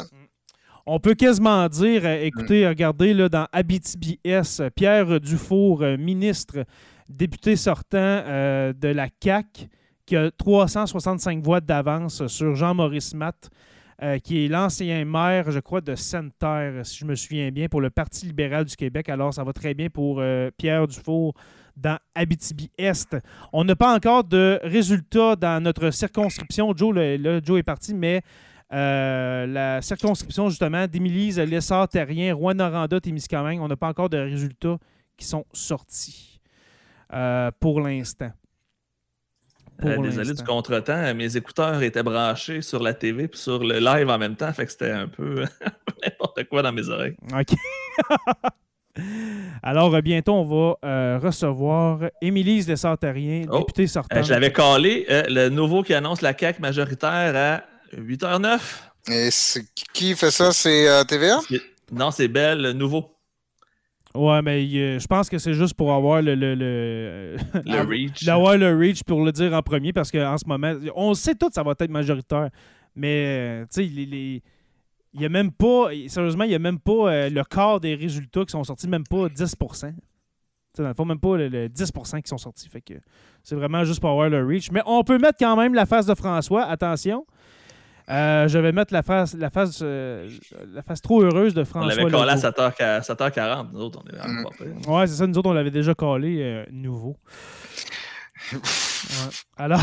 [0.85, 6.63] On peut quasiment dire, euh, écoutez, regardez là, dans Abitibi-S, Pierre Dufour, euh, ministre,
[7.09, 9.67] député sortant euh, de la CAQ,
[10.07, 13.49] qui a 365 voix d'avance sur Jean-Maurice Matt,
[14.01, 17.81] euh, qui est l'ancien maire, je crois, de Sainte-Terre, si je me souviens bien, pour
[17.81, 19.09] le Parti libéral du Québec.
[19.09, 21.33] Alors, ça va très bien pour euh, Pierre Dufour
[21.75, 23.17] dans Abitibi-Est.
[23.51, 26.73] On n'a pas encore de résultats dans notre circonscription.
[26.75, 28.21] Joe, le- Joe est parti, mais
[28.73, 34.77] euh, la circonscription, justement, d'Émilise Lessard-Terrien, Rouen-Noranda, Témiscamingue, on n'a pas encore de résultats
[35.17, 36.39] qui sont sortis.
[37.59, 38.31] pour l'instant.
[39.79, 43.79] Pour Euh, désolé du contretemps, mes écouteurs étaient branchés sur la TV puis sur le
[43.79, 45.43] live en même temps, fait que c'était un peu
[46.03, 47.15] n'importe quoi dans mes oreilles.
[47.31, 47.55] OK.
[49.61, 54.23] Alors, euh, bientôt, on va euh, recevoir Émilise Desartariens, Oh, députée Euh, sortante.
[54.25, 57.63] je l'avais calé, euh, le nouveau qui annonce la CAQ majoritaire à
[57.95, 58.59] 8h09.
[59.09, 60.51] Et c'est- qui fait ça?
[60.51, 61.39] C'est euh, TVA?
[61.91, 63.11] Non, c'est Belle, le nouveau.
[64.17, 66.35] Ouais, mais euh, je pense que c'est juste pour avoir le.
[66.35, 68.23] le, le, Le Reach.
[68.23, 71.47] D'avoir le reach pour le dire en premier parce qu'en ce moment, on sait tout
[71.49, 72.49] que ça va être majoritaire.
[72.95, 74.05] Mais, euh, tu sais, les.
[74.05, 74.43] les-
[75.13, 77.95] il n'y a même pas, sérieusement, il n'y a même pas euh, le quart des
[77.95, 79.77] résultats qui sont sortis, même pas 10% Tu
[80.75, 82.69] sais, Dans le fond, même pas le, le 10 qui sont sortis.
[82.69, 82.93] Fait que
[83.41, 84.69] c'est vraiment juste pour avoir le reach.
[84.71, 86.65] Mais on peut mettre quand même la face de François.
[86.65, 87.25] Attention.
[88.09, 90.29] Euh, je vais mettre la face, la face, euh,
[90.73, 91.89] la face trop heureuse de On François.
[91.89, 92.39] l'avait collé à Legault.
[92.39, 93.67] 7h, 7h40.
[93.73, 94.81] Nous autres, on est vraiment Mm.
[94.83, 94.91] pas.
[94.91, 95.27] Ouais, c'est ça.
[95.27, 97.17] Nous autres, on l'avait déjà collé euh, nouveau.
[98.53, 99.29] Ouais.
[99.57, 99.81] Alors,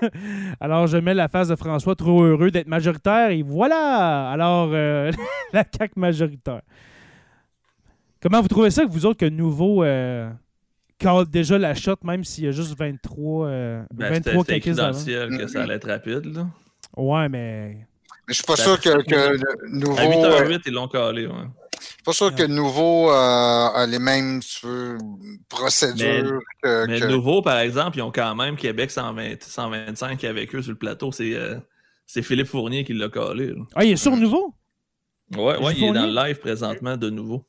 [0.60, 4.30] alors, je mets la face de François trop heureux d'être majoritaire et voilà!
[4.30, 5.12] Alors, euh,
[5.52, 6.62] la CAQ majoritaire.
[8.22, 10.30] Comment vous trouvez ça que vous autres, que nouveau euh,
[10.98, 14.56] cale déjà la shot, même s'il y a juste 23, euh, Ben, c'était 23 c'était
[14.56, 15.04] écrit caquistes dans le d'avance?
[15.04, 16.24] ciel que ça allait être rapide.
[16.34, 16.46] Là.
[16.96, 17.86] Ouais, mais.
[18.28, 19.96] Mais je suis pas Ça- sûr que, que le nouveau.
[19.98, 21.26] À euh, 8h08, ils l'ont collé.
[21.26, 21.34] Ouais.
[21.80, 24.98] je suis pas sûr que le nouveau euh, a les mêmes veux,
[25.48, 26.86] procédures que.
[26.86, 30.72] Mais que- nouveau, par exemple, ils ont quand même Québec 120, 125 avec eux sur
[30.72, 31.10] le plateau.
[31.12, 31.56] C'est euh,
[32.06, 33.48] c'est Philippe Fournier qui l'a collé.
[33.48, 33.62] là.
[33.74, 34.54] Ah, il est sur nouveau?
[35.36, 37.46] Ouais, ouais, il est dans le live présentement de nouveau.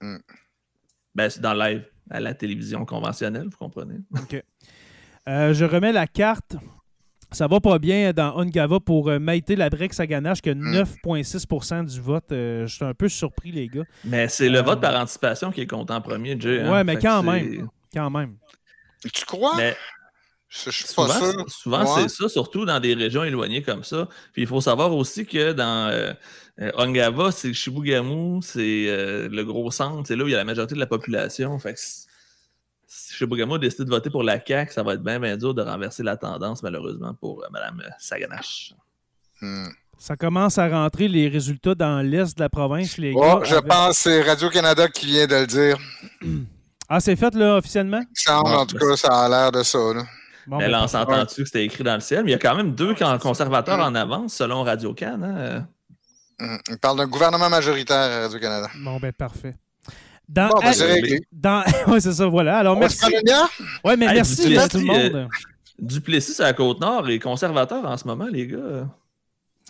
[0.00, 0.16] Mm.
[1.14, 3.96] Ben, c'est dans le live à la télévision conventionnelle, vous comprenez.
[5.28, 6.56] Euh, je remets la carte.
[7.30, 10.72] Ça va pas bien dans Ungava pour euh, Maïté Labrex à Ganache, que Mm.
[10.72, 12.32] 9,6% du vote.
[12.32, 13.84] Euh, je suis un peu surpris, les gars.
[14.04, 16.60] Mais c'est le Euh, vote par anticipation qui est compté en premier, Jay.
[16.62, 16.72] hein.
[16.72, 17.68] Ouais, mais quand même.
[17.92, 18.36] Quand même.
[19.12, 19.54] Tu crois?
[19.56, 19.76] Mais
[20.48, 21.44] Je, suis pas souvent, sûr.
[21.46, 22.02] c'est- souvent Ouais.
[22.02, 24.08] c'est ça, surtout dans des régions éloignées comme ça.
[24.32, 26.14] Puis il faut savoir aussi que dans euh,
[26.78, 30.44] Ongava, c'est Chibougamau, c'est euh, le gros centre, c'est là où il y a la
[30.44, 31.58] majorité de la population.
[31.58, 31.80] Fait que
[32.90, 35.52] si Chibougamau a décidé de voter pour la CAQ, ça va être bien, bien dur
[35.54, 38.72] de renverser la tendance, malheureusement, pour euh, Mme Saganache.
[39.42, 39.68] Hmm.
[39.98, 43.40] Ça commence à rentrer les résultats dans l'est de la province, les Oh, gars.
[43.44, 45.78] je avec- pense que c'est Radio-Canada qui vient de le dire.
[46.90, 48.00] Ah, c'est fait, là, officiellement?
[48.16, 49.78] Il semble, Ouais, en tout cas, ça a l'air de ça.
[49.78, 50.04] Là.
[50.46, 52.24] Bon, Mais ben, là, on s'entend-tu que c'était écrit dans le ciel?
[52.24, 55.20] Mais il y a quand même deux conservateurs en avance, selon Radio-Can.
[55.22, 55.66] hein?
[56.40, 56.56] Hmm.
[56.70, 58.70] Il parle d'un gouvernement majoritaire à Radio-Canada.
[58.78, 59.54] Bon, ben, parfait.
[60.28, 61.20] Dans, Bon, ben, c'est réglé.
[61.32, 61.62] dans...
[61.88, 62.58] ouais, c'est ça, voilà.
[62.58, 63.04] Alors, On merci.
[63.84, 65.28] Ouais, mais Hey, merci Duplessis, à tout le monde.
[65.78, 68.88] Duplessis à la Côte-Nord est conservateur en ce moment, les gars.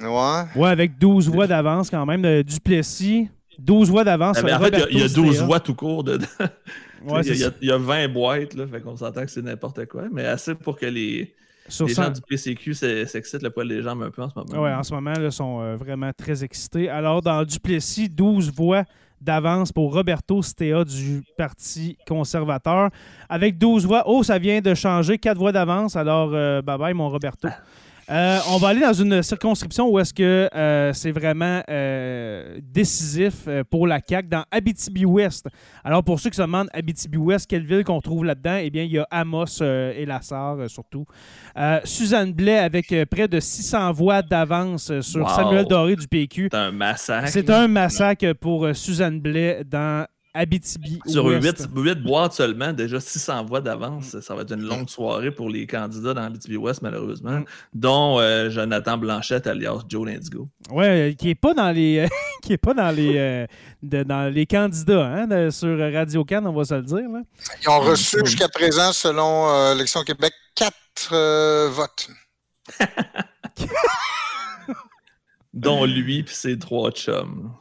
[0.00, 0.44] Ouais.
[0.60, 2.22] Ouais, avec 12 voix d'avance quand même.
[2.22, 3.28] de Duplessis,
[3.58, 4.36] 12 voix d'avance.
[4.38, 5.44] Ah, mais en fait, il y a- il y, a Roberto 12 Stea.
[5.44, 6.26] voix tout court dedans.
[6.40, 6.46] Ouais,
[7.06, 7.54] il, y a, c'est il y a- ça.
[7.62, 10.54] il y a 20 boîtes, là, fait qu'on s'entend que c'est n'importe quoi, mais assez
[10.54, 11.34] pour que les,
[11.68, 14.34] Sur les gens du PCQ s'e- s'excitent le poil des jambes un peu en ce
[14.38, 14.62] moment.
[14.62, 16.88] Ouais, en ce moment, ils sont euh, vraiment très excités.
[16.88, 18.84] Alors, dans Duplessis, 12 voix
[19.20, 22.90] d'avance pour Roberto Stea du Parti conservateur.
[23.28, 25.96] Avec 12 voix, oh, ça vient de changer, 4 voix d'avance.
[25.96, 27.48] Alors, euh, bye bye, mon Roberto.
[28.10, 33.46] Euh, on va aller dans une circonscription où est-ce que euh, c'est vraiment euh, décisif
[33.70, 35.46] pour la CAQ dans Abitibi-Ouest.
[35.84, 38.92] Alors, pour ceux qui se demandent Abitibi-Ouest, quelle ville qu'on trouve là-dedans, eh bien, il
[38.92, 41.04] y a Amos et Lassar, surtout.
[41.84, 45.34] Suzanne Blais avec près de 600 voix d'avance sur Wow.
[45.34, 46.48] Samuel Doré du PQ.
[46.50, 47.28] C'est un massacre.
[47.28, 50.06] C'est un massacre pour Suzanne Blais dans
[50.38, 51.00] Abitibi.
[51.06, 51.68] Sur Ouest.
[51.74, 54.18] 8, boîtes seulement, déjà 600 voix d'avance.
[54.20, 57.44] Ça va être une longue soirée pour les candidats dans l'Abitibi-Ouest, malheureusement, Mm.
[57.74, 60.48] dont euh, Jonathan Blanchette, alias Joe Lindigo.
[60.70, 62.06] Ouais, euh, qui est pas dans les
[62.42, 63.46] qui est pas dans les euh,
[63.82, 67.08] de- dans les candidats hein, de- sur Radio Can, on va se le dire.
[67.10, 67.20] là.
[67.62, 72.08] Ils ont reçu jusqu'à présent, selon euh, l'élection Québec, quatre euh, votes.
[75.54, 77.52] Dont lui puis ses trois chums.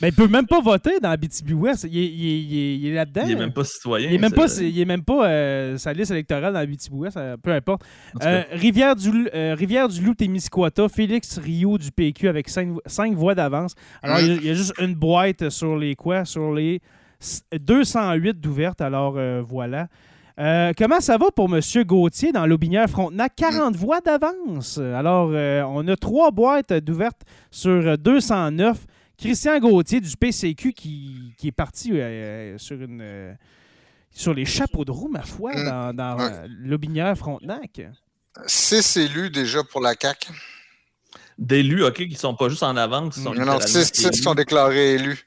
[0.00, 1.86] Mais il peut même pas voter dans Abitibi Ouest.
[1.90, 3.22] Il est, il est- il est- il est là-dedans.
[3.24, 4.08] Il est même pas citoyen.
[4.08, 7.16] Il est même pas, il est même pas euh, sa liste électorale dans Abitibi Ouest,
[7.16, 7.82] euh, peu importe.
[8.24, 13.34] Euh, Rivière du euh, Rivière du Loup Témiscouata, Félix Rio du PQ avec 5, voix
[13.34, 13.74] d'avance.
[14.02, 16.24] Alors il y, a- juste une boîte sur les quoi?
[16.24, 16.80] Sur les
[17.20, 18.80] s- 208 d'ouvertes.
[18.80, 19.88] Alors euh, voilà.
[20.38, 21.60] Euh, comment ça va pour M.
[21.84, 23.32] Gauthier dans l'Aubinière Frontenac?
[23.34, 24.78] 40 voix d'avance.
[24.78, 28.86] Alors, euh, on a trois boîtes d'ouvertes sur euh, 209.
[29.18, 33.34] Christian Gauthier du PCQ qui, qui est parti euh, sur une euh,
[34.10, 35.64] sur les chapeaux de roue, ma foi, Mm.
[35.64, 36.30] dans, dans Ouais.
[36.32, 37.80] euh, l'Aubinière Frontenac.
[38.46, 40.32] Six élus déjà pour la CAQ.
[41.36, 44.34] D'élus, OK, qui sont pas juste en avance, qui sont Non, non, six, six sont
[44.34, 45.24] déclarés élus.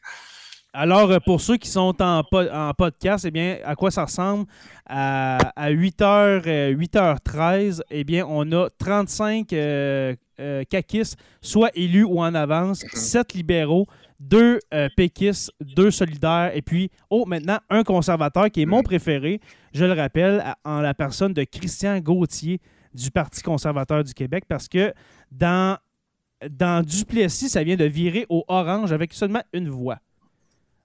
[0.73, 4.05] Alors, euh, pour ceux qui sont en, po- en podcast, eh bien, à quoi ça
[4.05, 4.45] ressemble?
[4.85, 12.21] À, à 8h, 8h13, eh bien, on a 35 euh, euh, caquistes, soit élus ou
[12.21, 13.85] en avance, 7 libéraux,
[14.21, 14.59] 2
[14.95, 19.41] péquistes, 2 solidaires, et puis, oh, maintenant, un conservateur qui est mon préféré,
[19.73, 22.61] je le rappelle, en la personne de Christian Gauthier
[22.93, 24.93] du Parti conservateur du Québec, parce que
[25.31, 25.77] dans,
[26.49, 29.97] dans Duplessis, ça vient de virer au orange avec seulement une voix.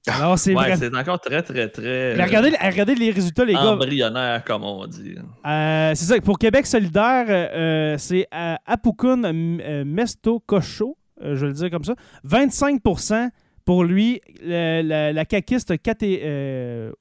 [0.09, 0.77] Alors, c'est Ouais, vrai.
[0.77, 2.15] c'est encore très, très, très.
[2.17, 3.73] Mais regardez, regardez les résultats, les gars.
[3.73, 5.17] embryonnaire, comme on dit.
[5.47, 6.21] Euh, c'est ça.
[6.21, 11.53] Pour Québec solidaire, euh, euh, c'est euh, Apukun euh, Mesto Cocho, euh, je vais le
[11.55, 11.95] dire comme ça.
[12.25, 13.31] 25%
[13.65, 14.21] pour lui.
[14.43, 16.93] Le- la, la caquiste Caté, euh,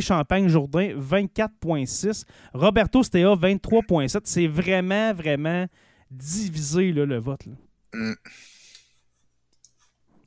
[0.00, 2.24] Champagne-Jourdain, 24,6.
[2.54, 4.20] Roberto Stea, 23,7.
[4.24, 5.66] C'est vraiment, vraiment
[6.10, 7.44] divisé, là, le vote.
[7.46, 7.52] là.
[7.94, 8.14] Mm.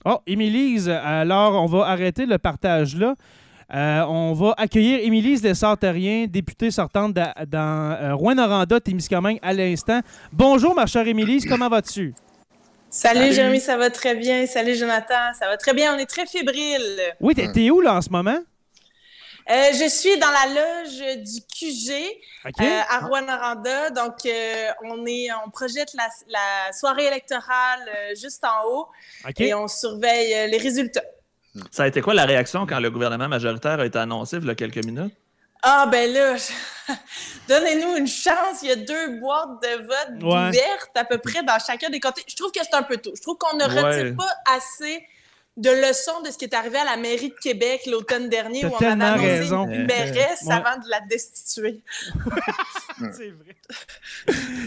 [0.06, 3.16] Oh, Émilise, alors on va arrêter le partage là.
[3.74, 10.00] Euh, on va accueillir Émilise Lessard-Terrien, députée sortante da- dans euh, Rouen-Noranda, Témiscamingue à l'instant.
[10.34, 12.16] Bonjour, ma chère Émilise, comment vas-tu?
[12.90, 13.34] Salut, Salut.
[13.34, 14.48] Jérémy, ça va très bien.
[14.48, 15.94] Salut Jonathan, ça va très bien.
[15.96, 16.82] On est très fébrile.
[17.22, 18.40] Oui, t'es t'es où là en ce moment?
[19.52, 21.92] Euh, je suis dans la loge du QG
[22.62, 23.90] euh, à Rouen-Noranda.
[23.90, 28.88] Donc, euh, on est, on projette la, la soirée électorale euh, juste en haut
[29.38, 31.04] et on surveille euh, les résultats.
[31.72, 34.50] Ça a été quoi la réaction quand le gouvernement majoritaire a été annoncé il y
[34.52, 35.14] a quelques minutes?
[35.64, 36.94] Ah ben là, je-
[37.50, 38.62] donnez-nous une chance.
[38.62, 40.48] Il y a deux boîtes de vote Ouais.
[40.50, 42.24] ouvertes à peu près dans chacun des côtés.
[42.28, 43.12] Je trouve que c'est un peu tôt.
[43.16, 43.82] Je trouve qu'on ne Ouais.
[43.82, 45.04] retire pas assez
[45.60, 48.70] de leçons de ce qui est arrivé à la mairie de Québec l'automne dernier où
[48.70, 49.68] on avait annoncé raison.
[49.70, 51.82] une mairesse avant de la destituer.
[53.00, 53.56] C'est vrai.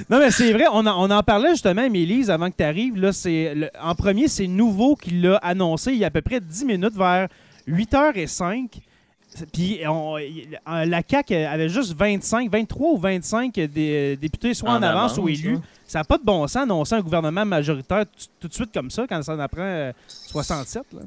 [0.08, 2.96] non, mais c'est vrai, on, en- on en parlait justement, Émilise, avant que tu arrives.
[2.96, 6.22] Là, c'est le- en premier, c'est Nouveau qui l'a annoncé il y a à peu
[6.22, 7.28] près 10 minutes, vers
[7.68, 8.68] 8h05.
[9.52, 14.74] Puis on- euh, la CAQ avait juste 25, 23 ou 25 dé- députés, soit en,
[14.76, 15.56] En avance, ou élus.
[15.56, 15.62] hein.
[15.86, 18.04] Ça n'a pas de bon sens d'annoncer un gouvernement majoritaire
[18.40, 20.82] tout, de suite comme ça quand ça en apprend euh, 67.
[20.92, 21.00] là.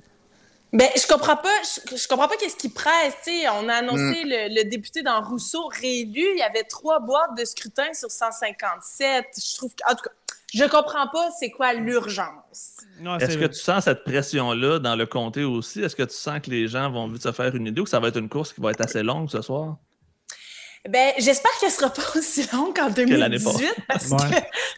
[0.73, 1.49] Ben, je comprends pas,
[1.89, 3.47] je, je comprends pas qu'est-ce qui presse, tu sais.
[3.49, 7.45] On a annoncé le, le député dans Rousseau réélu, il y avait trois boîtes de
[7.45, 9.25] scrutin sur 157.
[9.37, 10.11] Je trouve que, en tout cas,
[10.53, 12.74] je comprends pas c'est quoi l'urgence.
[13.19, 15.81] Est-ce que tu sens cette pression-là dans le comté aussi?
[15.81, 17.89] Est-ce que tu sens que les gens vont vite se faire une idée ou que
[17.89, 19.77] ça va être une course qui va être assez longue ce soir?
[20.87, 24.17] Ben, j'espère qu'elle sera pas aussi longue qu'en l'année 2018 parce Ouais.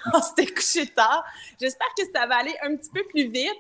[0.09, 1.21] qu'on s'était couché tard.
[1.61, 3.51] J'espère que ça va aller un petit peu plus vite.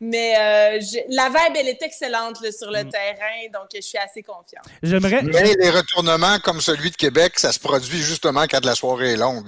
[0.00, 2.90] Mais euh, je- la vibe, elle est excellente là, sur le Mm.
[2.90, 4.64] terrain, donc je suis assez confiante.
[4.80, 5.22] J'aimerais.
[5.24, 9.16] Mais les retournements comme celui de Québec, ça se produit justement quand la soirée est
[9.16, 9.44] longue.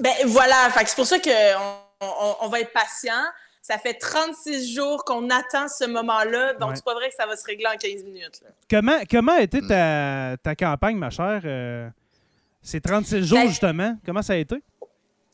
[0.00, 3.22] Ben voilà, c'est pour ça qu'on on, on va être patient.
[3.62, 6.76] Ça fait 36 jours qu'on attend ce moment-là, donc Ouais.
[6.76, 8.40] c'est pas vrai que ça va se régler en 15 minutes.
[8.44, 8.50] là.
[8.70, 11.40] Comment, comment a été ta, ta campagne, ma chère?
[11.44, 11.88] Euh,
[12.62, 13.96] c'est 36 jours, Ça- justement?
[14.06, 14.62] Comment ça a été?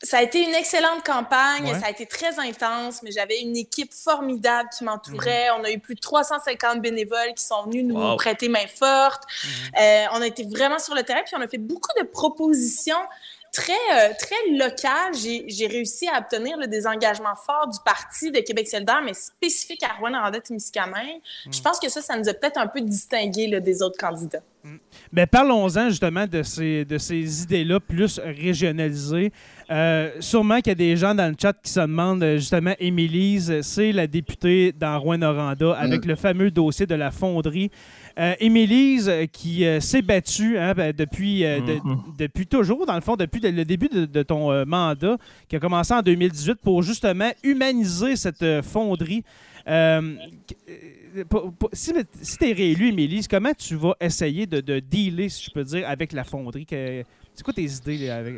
[0.01, 1.79] Ça a été une excellente campagne, Ouais.
[1.79, 5.47] ça a été très intense, mais j'avais une équipe formidable qui m'entourait.
[5.51, 5.61] Mhm.
[5.61, 8.17] On a eu plus de 350 bénévoles qui sont venus nous Wow.
[8.17, 9.23] prêter main forte.
[9.25, 9.49] Mhm.
[9.79, 12.97] Euh, on a été vraiment sur le terrain, puis on a fait beaucoup de propositions
[13.53, 15.13] très, euh, très locales.
[15.13, 19.83] J'ai réussi à obtenir là, des engagements forts du Parti de Québec solidaire, mais spécifiques
[19.83, 21.21] à Rouen-Noranda-Témiscamingue.
[21.49, 24.41] Je pense que ça, ça nous a peut-être un peu distingués là, des autres candidats.
[25.11, 29.31] Ben, parlons-en justement de ces, de ces idées-là plus régionalisées.
[29.69, 32.73] Euh, sûrement qu'il y a des gens dans le chat qui se demandent, euh, justement,
[32.79, 37.71] Émilise, c'est la députée dans Rouen-Noranda avec le fameux dossier de la fonderie.
[38.19, 42.03] Euh, Émilise, euh, qui euh, s'est battue hein, ben, depuis, euh, de- Mhm.
[42.17, 45.17] depuis toujours, dans le fond, depuis le début de, de ton euh, mandat,
[45.49, 49.23] qui a commencé en 2018 pour justement humaniser cette euh, fonderie.
[49.67, 50.15] Euh,
[51.29, 51.91] pour- pour- si
[52.21, 55.63] si tu es réélu, Émilise, comment tu vas essayer de, de dealer, si je peux
[55.63, 56.65] dire, avec la fonderie?
[56.67, 57.03] Que-
[57.33, 58.35] C'est quoi tes idées là, avec,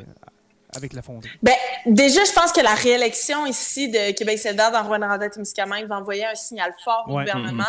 [0.73, 1.31] avec la fonderie?
[1.43, 1.53] Ben,
[1.85, 6.35] déjà, je pense que la réélection ici de Québec solidaire dans Rouen-Noranda-Témiscamingue va envoyer un
[6.35, 7.25] signal fort au Ouais.
[7.25, 7.63] gouvernement.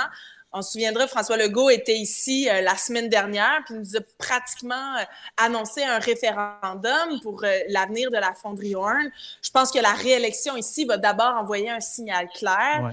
[0.53, 4.01] On se souviendra, François Legault était ici euh, la semaine dernière, puis il nous a
[4.17, 5.03] pratiquement euh,
[5.37, 9.11] annoncé un référendum pour euh, l'avenir de la fonderie Horn.
[9.43, 12.93] Je pense que la réélection ici va d'abord envoyer un signal clair.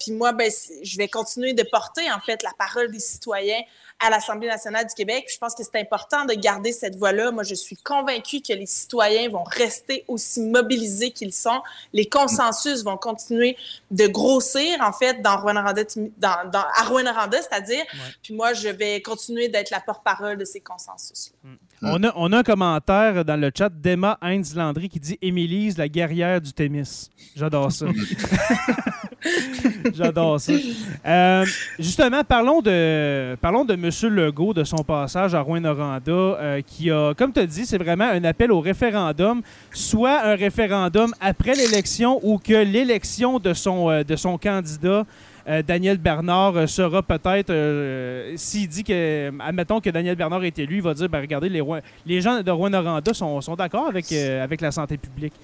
[0.00, 0.50] Puis moi, ben,
[0.82, 3.62] je vais continuer de porter en fait la parole des citoyens
[4.00, 5.24] à l'Assemblée nationale du Québec.
[5.26, 7.30] Puis je pense que c'est important de garder cette voie-là.
[7.30, 11.62] Moi, je suis convaincue que les citoyens vont rester aussi mobilisés qu'ils sont.
[11.92, 13.56] Les consensus vont continuer
[13.90, 15.82] de grossir, en fait, dans Rouen-Noranda,
[16.18, 16.84] dans, dans, à
[17.32, 17.84] c'est-à-dire.
[18.22, 21.32] Puis moi, je vais continuer d'être la porte-parole de ces consensus.
[21.82, 25.76] On, a, on a un commentaire dans le chat d'Emma Heinz Landry qui dit Émilise,
[25.76, 27.10] la guerrière du Témis.
[27.36, 27.86] J'adore ça.
[29.96, 30.52] J'adore ça.
[31.06, 31.44] Euh,
[31.78, 33.90] justement, parlons de, parlons de M.
[34.14, 38.04] Legault, de son passage à Rouen-Noranda, euh, qui a, comme tu as dit, c'est vraiment
[38.04, 39.42] un appel au référendum,
[39.72, 45.04] soit un référendum après l'élection ou que l'élection de son, euh, de son candidat.
[45.66, 47.52] Daniel Bernard sera peut-être,
[48.34, 51.62] s'il dit que, admettons que Daniel Bernard est élu, il va dire, ben, regardez, les,
[52.06, 55.34] les gens de Rouen-Noranda sont, sont d'accord avec, avec la santé publique.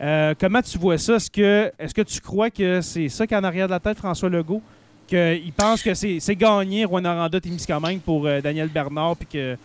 [0.00, 1.16] Euh, comment tu vois ça?
[1.16, 4.28] Est-ce que, est que tu crois que c'est ça qu'en arrière de la tête, François
[4.28, 4.62] Legault?
[5.06, 9.56] Qu'il pense que c'est gagné Rwanda Témiscamingue pour euh, Daniel Bernard, puis que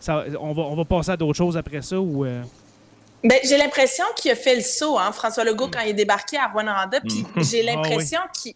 [0.00, 1.98] ça, on, va, on va passer à d'autres choses après ça?
[2.00, 2.42] Ou, euh?
[3.24, 6.36] ben, j'ai l'impression qu'il a fait le saut, hein, François Legault, quand il est débarqué
[6.38, 7.00] à Rwanda.
[7.00, 7.42] Puis mm.
[7.42, 8.54] j'ai ah l'impression qu'il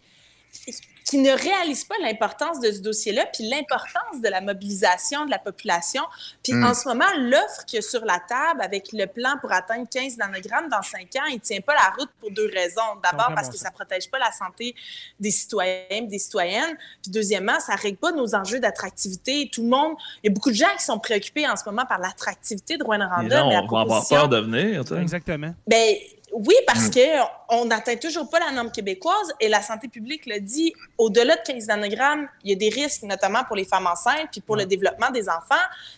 [1.08, 5.38] qui ne réalisent pas l'importance de ce dossier-là, puis l'importance de la mobilisation de la
[5.38, 6.02] population.
[6.42, 6.64] Puis mm.
[6.64, 9.88] en ce moment, l'offre qu'il y a sur la table avec le plan pour atteindre
[9.90, 12.82] 15 nanogrammes dans 5 ans, il ne tient pas la route pour deux raisons.
[13.02, 14.74] D'abord, parce que ça ne protège pas la santé
[15.18, 16.76] des citoyens des citoyennes.
[17.02, 19.48] Puis deuxièmement, ça ne règle pas nos enjeux d'attractivité.
[19.50, 21.86] Tout le monde, il y a beaucoup de gens qui sont préoccupés en ce moment
[21.86, 23.08] par l'attractivité de Rwanda.
[23.22, 24.84] Mais on va avoir peur de venir.
[25.00, 25.54] Exactement.
[25.66, 25.94] Ben,
[26.32, 26.90] oui, parce mm.
[27.48, 30.72] qu'on n'atteint toujours pas la norme québécoise et la santé publique le dit.
[30.96, 34.40] Au-delà de 15 nanogrammes, il y a des risques, notamment pour les femmes enceintes puis
[34.40, 35.54] pour le développement des enfants.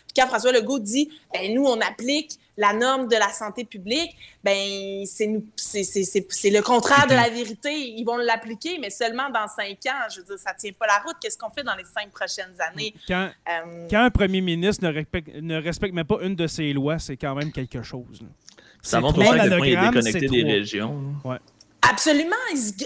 [0.07, 4.14] Puis quand François Legault dit, ben nous, on applique la norme de la santé publique,
[4.45, 7.72] ben c'est le contraire de la vérité.
[7.72, 10.09] Ils vont l'appliquer, mais seulement dans cinq ans.
[10.12, 11.16] Je veux dire, ça tient pas la route.
[11.20, 12.95] Qu'est-ce qu'on fait dans les cinq prochaines années?
[13.09, 16.99] Quand, euh, un premier ministre ne respecte, ne respecte même pas une de ses lois,
[16.99, 18.22] c'est quand même quelque chose.
[18.83, 21.14] Ça montre aussi à quel point il est déconnecté des régions.
[21.91, 22.37] Absolument.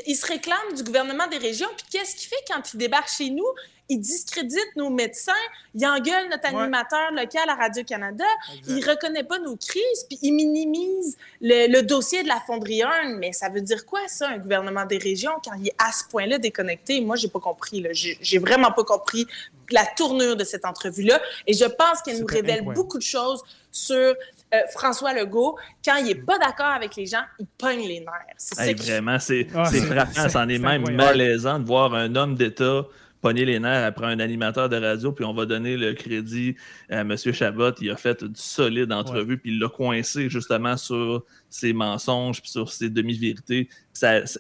[0.07, 1.69] Il se, réclame du gouvernement des régions.
[1.77, 3.47] Puis qu'est-ce qu'il fait quand il débarque chez nous?
[3.91, 5.33] Il discrédite nos médecins,
[5.75, 8.25] il engueule notre animateur local à Radio-Canada,
[8.67, 13.19] il reconnaît pas nos crises, puis il minimise le, dossier de la fonderie 1.
[13.19, 16.05] Mais ça veut dire quoi, ça, un gouvernement des régions, quand il est à ce
[16.05, 17.03] point-là déconnecté?
[17.03, 17.85] Moi, j'ai pas compris.
[17.93, 19.27] J'ai vraiment pas compris
[19.71, 21.21] la tournure de cette entrevue-là.
[21.47, 24.15] Et je pense qu'elle nous révèle beaucoup de choses sur
[24.55, 28.77] euh, François Legault, quand il n'est pas d'accord avec les gens, il pogne les nerfs.
[28.77, 30.29] vraiment, c'est ah, frappant.
[30.29, 32.87] C'en est, même malaisant de voir un homme d'État
[33.25, 36.57] pogner les nerfs après un animateur de radio, puis on va donner le crédit
[36.91, 37.17] à M.
[37.17, 37.73] Chabot.
[37.81, 42.51] Il a fait une solide entrevue, puis il l'a coincé justement sur ses mensonges, puis
[42.51, 43.71] sur ses demi-vérités.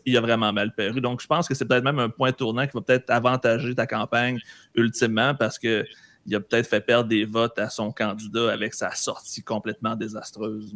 [0.04, 1.00] il a vraiment mal paru.
[1.00, 3.86] Donc, je pense que c'est peut-être même un point tournant qui va peut-être avantager ta
[3.86, 4.38] campagne
[4.74, 5.86] ultimement, parce que
[6.26, 10.74] il a peut-être fait perdre des votes à son candidat avec sa sortie complètement désastreuse.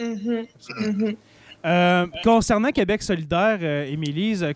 [0.00, 0.46] Mm-hmm.
[0.70, 1.16] Mm-hmm.
[1.66, 4.46] Euh, concernant Québec solidaire, euh, Émilise,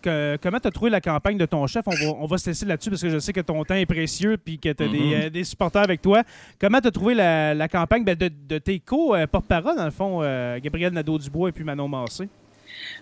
[0.40, 1.84] comment tu as trouvé la campagne de ton chef?
[1.86, 4.56] On va, se laisser là-dessus parce que je sais que ton temps est précieux et
[4.56, 5.26] que tu as mm-hmm.
[5.26, 6.22] euh, des, supporters avec toi.
[6.60, 10.20] Comment tu as trouvé la, campagne ben, de, de, tes co-porte-parole, dans le fond,
[10.60, 12.28] Gabriel Nadeau-Dubois et puis Manon Massé?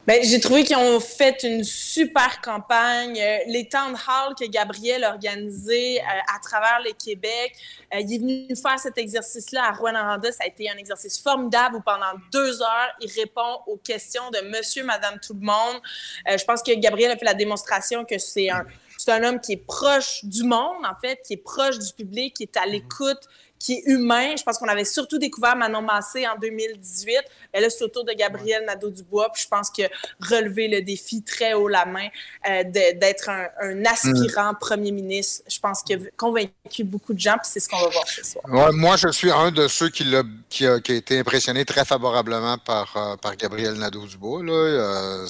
[0.07, 3.21] Ben, j'ai trouvé qu'ils ont fait une super campagne.
[3.21, 7.55] Euh, les town halls que Gabriel a organisés euh, à travers le Québec,
[7.95, 10.33] euh, il est venu faire cet exercice-là à Rouen-Noranda.
[10.33, 14.49] Ça a été un exercice formidable où pendant deux heures, il répond aux questions de
[14.49, 15.81] monsieur, madame, tout le monde.
[16.27, 18.65] je pense que Gabriel a fait la démonstration que c'est un,
[19.03, 22.35] c'est un homme qui est proche du monde, en fait, qui est proche du public,
[22.35, 23.21] qui est à l'écoute,
[23.61, 24.35] qui est humain.
[24.37, 27.21] Je pense qu'on avait surtout découvert Manon Massé en 2018.
[27.53, 29.31] Mais là, c'est autour de Gabriel Nadeau-Dubois.
[29.33, 29.83] Puis je pense que
[30.19, 32.09] relever le défi très haut la main
[32.49, 37.35] euh, d'être un, aspirant premier ministre, je pense qu'il a convaincu beaucoup de gens.
[37.35, 38.73] Puis c'est ce qu'on va voir ce soir.
[38.73, 42.97] moi, je suis un de ceux qui, a, qui a, été impressionné très favorablement par,
[42.97, 44.41] euh, par Gabriel Nadeau-Dubois.
[44.43, 45.27] Euh,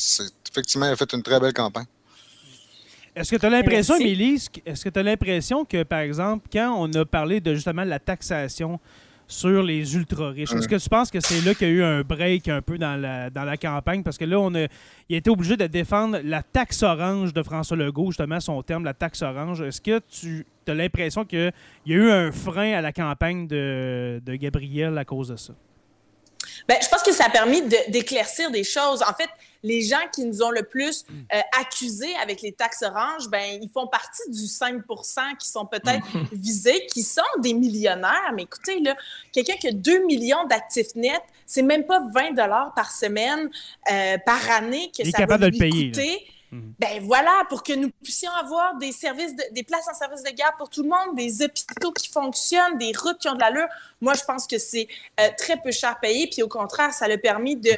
[0.48, 1.86] effectivement, il a fait une très belle campagne.
[3.14, 6.74] Est-ce que tu as l'impression, Émilie, est-ce que tu as l'impression que, par exemple, quand
[6.76, 8.78] on a parlé de justement la taxation
[9.26, 12.02] sur les ultra-riches, est-ce que tu penses que c'est là qu'il y a eu un
[12.02, 14.02] break un peu dans la, dans la campagne?
[14.02, 14.66] Parce que là, on a,
[15.08, 18.84] il a été obligé de défendre la taxe orange de François Legault, justement, son terme,
[18.84, 19.60] la taxe orange.
[19.60, 21.52] Est-ce que tu as l'impression qu'il
[21.86, 25.52] y a eu un frein à la campagne de, de Gabriel à cause de ça?
[26.70, 29.02] Bien, je pense que ça a permis d'éclaircir des choses.
[29.02, 29.28] En fait,
[29.64, 33.68] les gens qui nous ont le plus euh, accusés avec les taxes oranges, ben, ils
[33.68, 38.32] font partie du 5% qui sont peut-être visés, qui sont des millionnaires.
[38.36, 38.94] Mais écoutez, là,
[39.32, 43.50] quelqu'un qui a 2 millions d'actifs nets, c'est même pas 20 dollars par semaine,
[43.90, 46.24] euh, par année que ça va lui coûter.
[46.52, 46.74] Mhm.
[46.78, 48.92] Ben voilà, pour que nous puissions avoir des
[49.62, 53.18] places en service de garde pour tout le monde, des hôpitaux qui fonctionnent, des routes
[53.18, 53.68] qui ont de l'allure.
[54.00, 54.88] Moi, je pense que c'est
[55.20, 56.26] euh, très peu cher payé.
[56.26, 57.70] Puis au contraire, ça a permis de,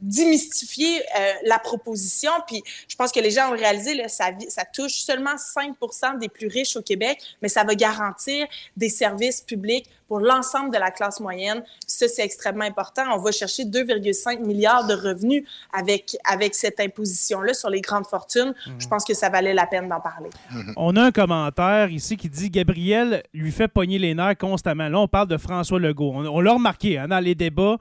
[0.00, 2.32] démystifier euh, la proposition.
[2.48, 6.48] Puis je pense que les gens ont réalisé, ça, ça touche seulement 5% des plus
[6.48, 8.46] riches au Québec, mais ça va garantir
[8.76, 11.62] des services publics pour l'ensemble de la classe moyenne.
[11.86, 13.02] ça, c'est extrêmement important.
[13.14, 18.54] On va chercher 2,5 milliards de revenus avec, avec cette imposition-là sur les grandes fortunes.
[18.66, 18.74] Mhm.
[18.80, 20.30] Je pense que ça valait la peine d'en parler.
[20.52, 20.74] Mhm.
[20.76, 24.88] On a un commentaire ici qui dit Gabriel lui fait pogner les nerfs constamment.
[24.88, 26.12] Là, on parle de François Legault.
[26.14, 27.76] On, l'a remarqué hein, dans les débats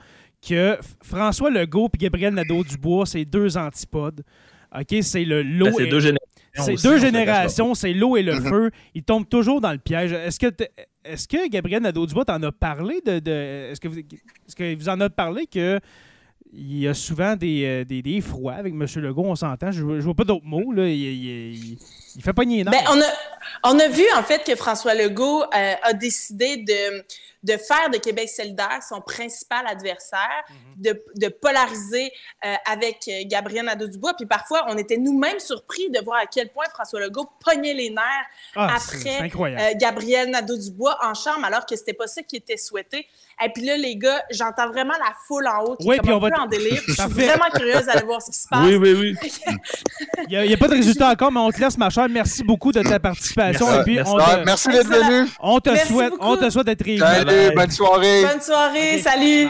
[0.47, 4.23] que François Legault et Gabriel Nadeau-Dubois, c'est deux antipodes.
[4.77, 5.65] OK, c'est le lot.
[5.65, 6.25] Ben, c'est deux générations.
[6.57, 8.47] C'est deux générations, c'est l'eau et le mhm.
[8.47, 8.71] feu.
[8.93, 10.13] Ils tombent toujours dans le piège.
[10.13, 10.51] Est-ce que,
[11.05, 13.71] est que Gabriel Nadeau-Dubois t'en a parlé de.
[13.71, 15.79] est-ce, que vous, est-ce que vous en avez parlé que
[16.53, 18.85] il y a souvent des, euh, des, des froids avec M.
[19.01, 19.71] Legault, on s'entend?
[19.71, 20.71] Je ne vois pas d'autres mots.
[20.71, 20.83] Là.
[22.21, 23.05] Fait pas nier ben, on, a,
[23.63, 27.03] on a vu, en fait, que François Legault euh, a décidé de
[27.45, 30.81] de faire de Québec solidaire son principal adversaire, mhm.
[30.81, 32.11] de, de, polariser
[32.43, 34.15] euh, avec euh, Gabriel Nadeau-Dubois.
[34.15, 37.91] Puis parfois, on était nous-mêmes surpris de voir à quel point François Legault pognait les
[37.91, 42.57] nerfs ah, après euh, Gabriel Nadeau-Dubois en chambre, alors que c'était pas ça qui était
[42.57, 43.05] souhaité.
[43.43, 46.29] Et puis là, les gars, j'entends vraiment la foule en haut qui est un peu
[46.39, 46.81] en délire.
[46.87, 48.65] Je suis vraiment curieuse d'aller voir ce qui se passe.
[48.65, 49.29] Oui, oui, oui.
[50.29, 52.04] il n'y a, pas de résultat encore, mais on te laisse, ma chère.
[52.09, 53.65] Merci beaucoup de ta participation.
[53.65, 55.29] Merci, puis on te, merci d'être venu.
[55.39, 56.99] On te souhaite, on te souhaite d'être réélu.
[56.99, 58.23] Salut, bonne soirée.
[58.23, 59.47] Bonne soirée, salut.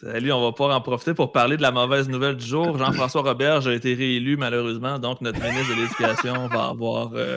[0.00, 2.78] Salut, on va pouvoir en profiter pour parler de la mauvaise nouvelle du jour.
[2.78, 7.36] Jean-François Robert a été réélu malheureusement, donc notre ministre de l'Éducation va avoir euh,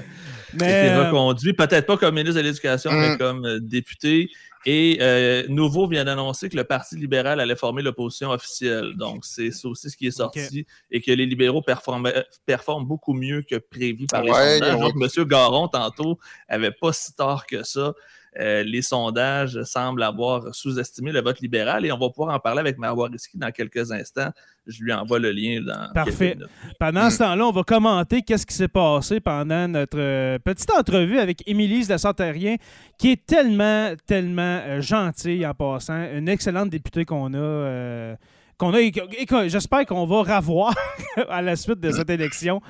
[0.54, 3.18] été reconduit, peut-être pas comme ministre de l'Éducation, mais mm.
[3.18, 4.30] comme euh, député.
[4.66, 8.94] Et euh, Nouveau vient d'annoncer que le Parti libéral allait former l'opposition officielle.
[8.96, 13.56] Donc, c'est aussi ce qui est sorti et que les libéraux performent, beaucoup mieux que
[13.56, 14.80] prévu par les sondages.
[14.80, 15.26] Donc, M.
[15.26, 17.94] Garon, tantôt, avait pas si tard que ça.
[18.40, 22.62] Euh, les sondages semblent avoir sous-estimé le vote libéral et on va pouvoir en parler
[22.62, 24.32] avec Marois Risky dans quelques instants.
[24.66, 26.38] Je lui envoie le lien dans Parfait.
[26.80, 31.20] Pendant ce temps-là, on va commenter qu'est-ce qui s'est passé pendant notre euh, petite entrevue
[31.20, 32.56] avec Émilie de Sartérien,
[32.98, 38.16] qui est tellement, tellement euh, gentille en passant, une excellente députée qu'on a.
[38.58, 40.74] qu'on a J'espère qu'on va revoir
[41.30, 42.62] à la suite de cette élection.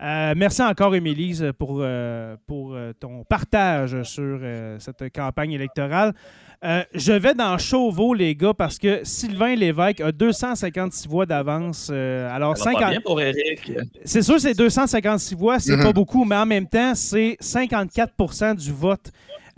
[0.00, 4.38] Euh, merci encore, Émilie, pour, euh, pour euh, ton partage sur
[4.78, 6.14] cette campagne électorale.
[6.62, 11.90] je vais dans Chauveau, les gars, parce que Sylvain Lévesque a 256 voix d'avance.
[11.90, 13.02] alors, 50...
[13.04, 13.72] pour Eric.
[14.04, 15.82] C'est sûr, c'est 256 voix, c'est mm-hmm.
[15.82, 19.10] pas beaucoup, mais en même temps, c'est 54% du vote.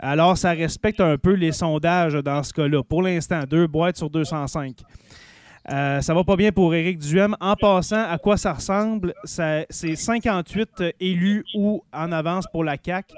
[0.03, 2.81] Alors, ça respecte un peu les sondages dans ce cas-là.
[2.81, 4.77] Pour l'instant, deux boîtes sur 205.
[5.71, 7.35] Euh, ça va pas bien pour Éric Duhem.
[7.39, 9.13] En passant, à quoi ça ressemble?
[9.23, 13.13] C'est 58 élus ou en avance pour la CAQ.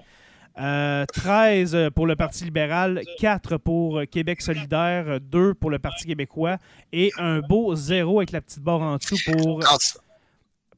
[0.56, 6.58] 13 euh, pour le Parti libéral, 4 pour Québec solidaire, 2 pour le Parti québécois
[6.92, 9.62] et un beau zéro avec la petite barre en dessous pour,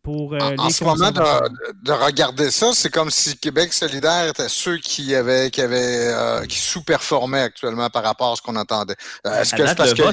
[0.01, 4.47] pour euh, en, en ce moment, de, regarder ça, c'est comme si Québec solidaire était
[4.47, 8.95] ceux qui avaient qui avaient qui sous-performaient actuellement par rapport à ce qu'on entendait.
[9.26, 10.03] Est-ce que c'est parce que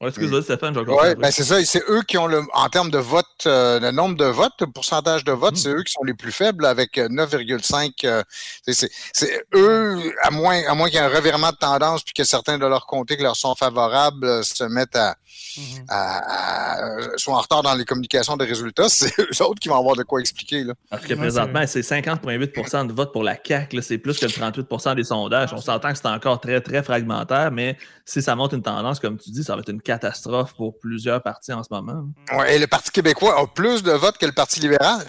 [0.00, 1.64] oui, excuse-moi, Stéphane, j'ai Oui, ben c'est ça.
[1.64, 4.68] C'est eux qui ont, le, en termes de vote, euh, le nombre de votes, le
[4.68, 5.56] pourcentage de votes, mm.
[5.56, 8.04] c'est eux qui sont les plus faibles avec 9,5.
[8.04, 8.22] Euh,
[8.68, 8.72] euh,
[9.12, 12.22] c'est eux, à moins, à moins qu'il y ait un revirement de tendance puis que
[12.22, 15.16] certains de leurs comtés qui leur sont favorables se mettent à,
[15.58, 15.84] mm-hmm.
[15.88, 19.96] à, sont en retard dans les communications des résultats, c'est eux autres qui vont avoir
[19.96, 20.64] de quoi expliquer.
[20.64, 20.74] Là.
[20.90, 23.82] Parce que présentement, c'est 50,8% de vote pour la CAQ.
[23.82, 25.52] C'est plus que le 38% des sondages.
[25.52, 29.18] On s'entend que c'est encore très, très fragmentaire, mais si ça montre une tendance, comme
[29.18, 32.08] tu dis, ça va être une catastrophe pour plusieurs partis en ce moment.
[32.36, 35.06] Ouais, et le Parti québécois a plus de votes que le Parti libéral.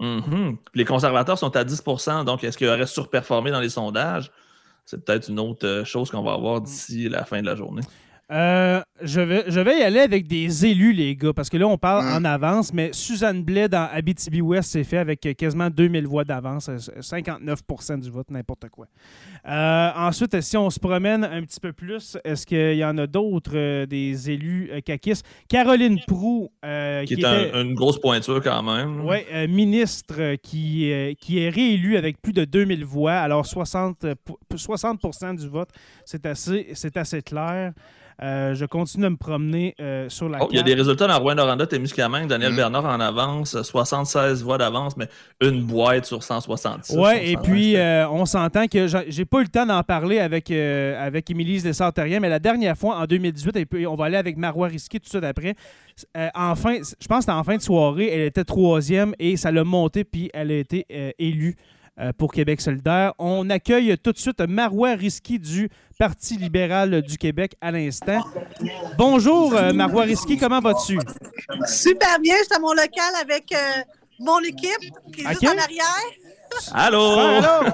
[0.00, 0.56] Mm-hmm.
[0.74, 4.30] Les conservateurs sont à 10% donc est-ce qu'ils auraient surperformé dans les sondages?
[4.84, 7.82] C'est peut-être une autre euh, chose qu'on va avoir d'ici la fin de la journée.
[8.32, 11.66] Euh, je, vais, je vais y aller avec des élus, les gars, parce que là,
[11.66, 16.24] on parle en avance, mais Suzanne Blais dans Abitibi-Ouest s'est fait avec quasiment 2000 voix
[16.24, 16.70] d'avance,
[17.00, 17.60] 59
[18.00, 18.86] du vote, n'importe quoi.
[19.46, 23.06] Euh, ensuite, si on se promène un petit peu plus, est-ce qu'il y en a
[23.06, 24.80] d'autres, euh, des élus euh,
[25.48, 29.04] Caroline Prou, qui, est une grosse pointure quand même.
[29.04, 29.18] Oui,
[29.48, 34.06] ministre qui, qui est réélu avec plus de 2000 voix, alors 60,
[34.54, 35.68] 60 du vote,
[36.06, 37.72] c'est assez, assez clair.
[38.22, 41.08] Euh, je continue de me promener euh, sur la oh, Il y a des résultats
[41.08, 42.56] dans Rouen-Noranda, Témiscamingue, Daniel mm.
[42.56, 45.08] Bernard en avance, 76 voix d'avance, mais
[45.40, 46.96] une boîte sur 166.
[46.96, 50.50] Oui, et puis euh, on s'entend que j'ai pas eu le temps d'en parler avec,
[50.52, 54.36] avec Émilie Desartériens, mais la dernière fois, en 2018, et puis on va aller avec
[54.36, 55.56] Marois Risky tout de suite après.
[56.34, 59.64] enfin, je pense que c'était en fin de soirée, elle était troisième et ça l'a
[59.64, 60.86] monté, puis elle a été
[61.18, 61.81] élue euh,
[62.18, 63.12] pour Québec solidaire.
[63.18, 65.68] On accueille tout de suite Marois Risky du
[65.98, 68.20] Parti libéral du Québec à l'instant.
[68.98, 70.98] Bonjour, euh, Marois Risky, comment vas-tu?
[71.66, 73.56] Super bien, je suis à mon local avec euh,
[74.18, 74.70] mon équipe
[75.14, 75.30] qui est Ok.
[75.32, 75.84] juste en arrière.
[76.72, 77.18] Allô?
[77.18, 77.64] Alors,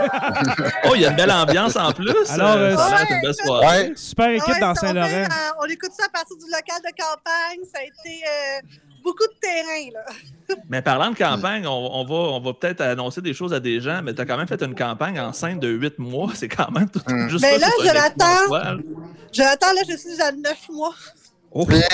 [0.88, 2.08] Oh, il y a une belle ambiance en plus.
[2.30, 3.66] Alors, euh, ça a l'air d'être une belle soirée.
[3.88, 3.92] Ouais.
[3.96, 5.06] super équipe Ouais, dans Saint-Laurent.
[5.08, 7.60] euh, on écoute ça à partir du local de campagne.
[7.70, 8.60] Ça a été euh,
[9.02, 9.90] beaucoup de terrain.
[9.94, 10.54] Là.
[10.68, 11.70] Mais parlant de campagne, on,
[12.00, 14.36] on va, on va peut-être annoncer des choses à des gens, mais tu as quand
[14.36, 16.30] même fait une campagne enceinte de 8 mois.
[16.34, 17.28] C'est quand même tout, Mm.
[17.28, 18.52] juste Mais là, c'est un je l'attends.
[18.52, 18.76] là.
[19.32, 20.94] Je suis à neuf mois.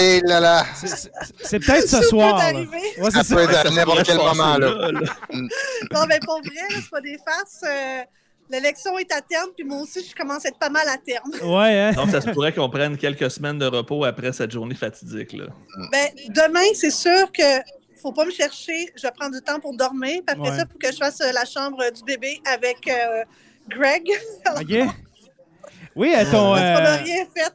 [0.00, 2.38] Et là là, C'est- peut-être ce soir.
[2.52, 3.02] peut.
[3.02, 4.56] Ouais, ça c'est peut être à n'importe quel moment.
[4.58, 4.90] Là.
[4.92, 5.00] là.
[5.92, 7.62] Non, mais pour vrai, là, c'est pas des farces.
[7.66, 8.02] euh,
[8.50, 11.30] L'élection est à terme, puis moi aussi, je commence à être pas mal à terme.
[11.42, 11.92] Ouais, hein?
[11.92, 15.32] Donc, ça se pourrait qu'on prenne quelques semaines de repos après cette journée fatidique.
[15.32, 15.46] Là.
[15.90, 17.42] Ben, demain, c'est sûr que
[18.00, 18.92] faut pas me chercher.
[18.94, 20.20] Je vais prendre du temps pour dormir.
[20.26, 20.56] Puis après Ouais.
[20.56, 23.24] ça, il faut que je fasse euh, la chambre du bébé avec euh,
[23.68, 24.08] Greg.
[24.60, 24.90] OK.
[25.96, 26.52] Oui, euh, ton.
[26.54, 27.52] Parce qu'on n'a euh, rien fait.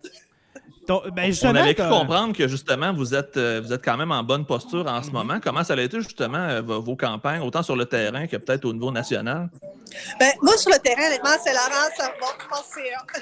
[0.87, 4.23] Ben On avait cru comprendre que justement, vous êtes, euh, vous êtes quand même en
[4.23, 5.39] bonne posture en ce moment?
[5.41, 8.73] Comment ça a été justement euh, vos campagnes, autant sur le terrain que peut-être au
[8.73, 9.49] niveau national?
[10.19, 13.21] Ben, moi, sur le terrain, honnêtement, c'est Laurent, ça bon, je pense que c'est.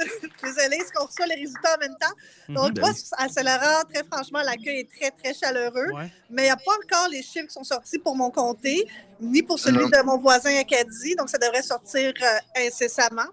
[0.42, 2.14] Désolée, est-ce qu'on reçoit les résultats en même temps?
[2.48, 5.92] Donc, ben moi, à Saint-Laurent, très franchement, l'accueil est très, très chaleureux.
[5.94, 6.10] Ouais.
[6.30, 8.86] Mais il n'y a pas encore les chiffres qui sont sortis pour mon comté,
[9.20, 9.88] ni pour celui Non.
[9.88, 11.14] de mon voisin Acadie.
[11.16, 13.26] Donc, ça devrait sortir euh, incessamment.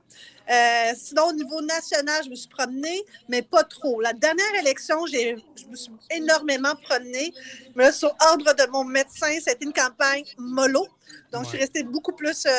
[0.50, 4.00] Euh, sinon, au niveau national, je me suis promenée, mais pas trop.
[4.00, 7.34] La dernière élection, j'ai, je me suis énormément promenée.
[7.76, 10.88] Mais là, sur ordre de mon médecin, c'était une campagne mollo.
[11.32, 12.52] Donc, je suis restée beaucoup plus euh,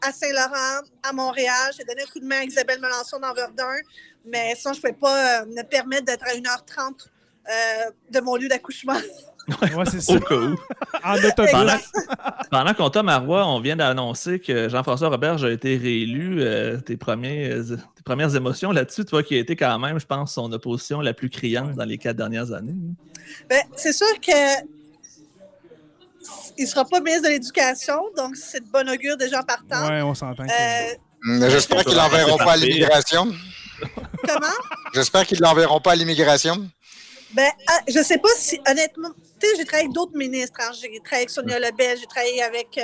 [0.00, 1.72] à Saint-Laurent, à Montréal.
[1.76, 3.74] J'ai donné un coup de main à Isabelle Melançon dans Verdun.
[4.24, 7.08] Mais sinon, je ne pouvais pas euh, me permettre d'être à 1h30
[7.48, 8.96] euh, de mon lieu d'accouchement.
[9.60, 10.14] Ouais, c'est ça.
[10.14, 10.56] Au cas où.
[11.02, 11.50] En autobus.
[11.50, 11.76] Pendant,
[12.48, 16.40] pendant qu'on t'a, Marois, on vient d'annoncer que Jean-François Roberge a été réélu.
[16.40, 20.34] Euh, tes, premiers, tes premières émotions là-dessus, toi qui a été quand même, je pense,
[20.34, 22.76] son opposition la plus criante dans les quatre dernières années.
[23.50, 24.62] Ben, c'est sûr que
[26.58, 29.88] il ne sera pas ministre de l'Éducation, donc c'est de bon augure déjà en partant.
[29.88, 30.44] Ouais, on s'entend.
[30.44, 30.94] Euh,
[31.24, 33.32] Mais J'espère qu'ils l'enverront C'est pas à l'immigration.
[34.26, 34.46] comment?
[34.94, 36.68] J'espère qu'ils l'enverront pas à l'immigration.
[37.32, 40.58] Ben, ah, je sais pas si, honnêtement, tu sais, j'ai travaillé avec d'autres ministres.
[40.60, 40.70] hein.
[40.74, 42.82] J'ai travaillé avec Sonia Lebel, j'ai travaillé avec euh,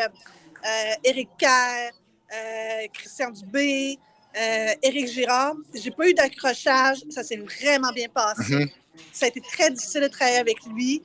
[0.66, 1.90] euh, Éric Kerr,
[2.34, 3.98] euh, Christian Dubé,
[4.36, 5.54] euh, Éric Girard.
[5.74, 6.98] J'ai pas eu d'accrochage.
[7.10, 8.54] Ça s'est vraiment bien passé.
[8.54, 8.68] Mhm.
[9.12, 11.02] Ça a été très difficile de travailler avec lui.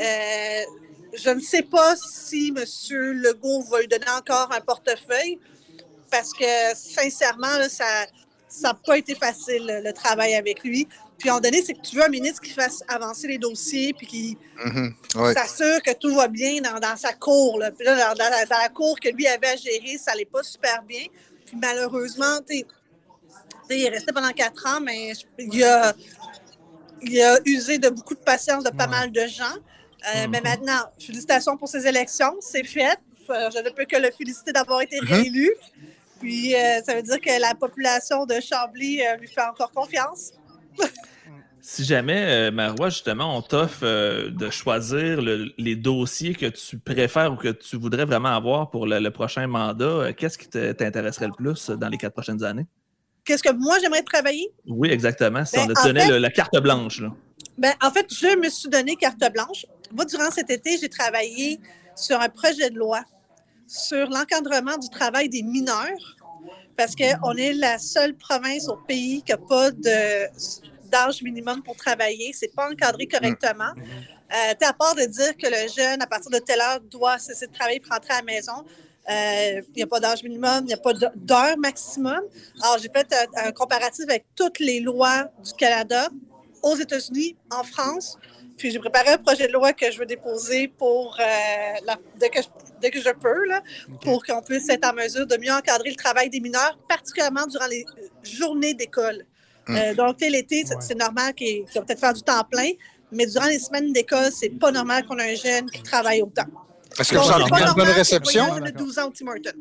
[0.00, 0.62] Euh,
[1.12, 2.64] je ne sais pas si M.
[3.14, 5.38] Legault va lui donner encore un portefeuille
[6.10, 6.44] parce que,
[6.74, 8.06] sincèrement, là, ça
[8.62, 10.86] n'a pas été facile, le, travail avec lui.
[11.18, 13.38] Puis, à un moment donné, c'est que tu veux un ministre qui fasse avancer les
[13.38, 14.94] dossiers puis qui Mhm.
[15.16, 15.32] Ouais.
[15.34, 17.58] s'assure que tout va bien dans, dans sa cour.
[17.58, 17.70] Là.
[17.70, 20.24] Puis là, dans, dans la, dans la cour que lui avait à gérer, ça n'allait
[20.26, 21.04] pas super bien.
[21.46, 22.64] Puis malheureusement, il
[23.70, 25.94] est resté pendant quatre ans, mais il a,
[27.02, 28.90] il a usé de beaucoup de patience de pas Ouais.
[28.90, 29.56] mal de gens.
[30.14, 30.30] Euh, Mhm.
[30.30, 32.34] Mais maintenant, félicitations pour ses élections.
[32.40, 32.98] C'est fait.
[33.30, 35.06] Euh, Je ne peux que le féliciter d'avoir été Mhm.
[35.08, 35.50] réélu.
[36.20, 40.32] Puis euh, ça veut dire que la population de Chambly euh, lui fait encore confiance.
[41.64, 43.84] Si jamais, Marois, justement, on t'offre
[44.30, 48.84] de choisir le- les dossiers que tu préfères ou que tu voudrais vraiment avoir pour
[48.84, 52.66] le, le prochain mandat, qu'est-ce qui t'intéresserait le plus dans les quatre prochaines années?
[53.24, 54.50] Qu'est-ce que moi j'aimerais travailler?
[54.66, 55.44] Oui, exactement.
[55.44, 57.00] Si Ben, on te donnait fait- la carte blanche.
[57.00, 57.12] Là.
[57.56, 59.64] Ben, en fait, je me suis donné carte blanche.
[59.92, 61.60] Moi, durant cet été, j'ai travaillé
[61.94, 63.02] sur un projet de loi
[63.66, 66.16] sur l'encadrement du travail des mineurs,
[66.76, 70.28] parce qu'on est la seule province au pays qui n'a pas de-
[70.90, 72.32] d'âge minimum pour travailler.
[72.34, 73.72] C'est pas encadré correctement.
[73.76, 77.18] Euh, t'sais, à part de dire que le jeune, à partir de telle heure, doit
[77.18, 78.64] cesser de travailler pour rentrer à la maison,
[79.10, 82.20] euh, il n'y a pas d'âge minimum, il n'y a pas d'heure maximum.
[82.62, 86.08] Alors, j'ai fait un, un comparatif avec toutes les lois du Canada,
[86.62, 88.16] aux États-Unis, en France.
[88.62, 91.24] Puis j'ai préparé un projet de loi que je veux déposer pour euh,
[91.84, 92.46] la- dès, que je,
[92.80, 93.60] dès que je peux, là,
[94.02, 97.66] pour qu'on puisse être en mesure de mieux encadrer le travail des mineurs, particulièrement durant
[97.66, 97.84] les
[98.22, 99.24] journées d'école.
[99.68, 100.80] Euh, donc, l'été, c'est- Ouais.
[100.80, 102.70] c'est normal qu'il qu'il va peut-être faire du temps plein,
[103.10, 106.46] mais durant les semaines d'école, c'est pas normal qu'on ait un jeune qui travaille autant.
[106.98, 108.44] Est-ce que vous sentez qu'il y a une bonne réception?
[108.44, 109.58] qu'il y ait un jeune de 12 ans au Tim Hortons.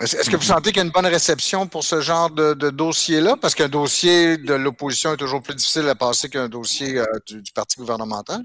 [0.00, 2.52] Est-ce est-ce que vous sentez qu'il y a une bonne réception pour ce genre de,
[2.52, 3.36] de dossier-là?
[3.40, 7.40] Parce qu'un dossier de l'opposition est toujours plus difficile à passer qu'un dossier euh, du,
[7.40, 8.44] du parti gouvernemental.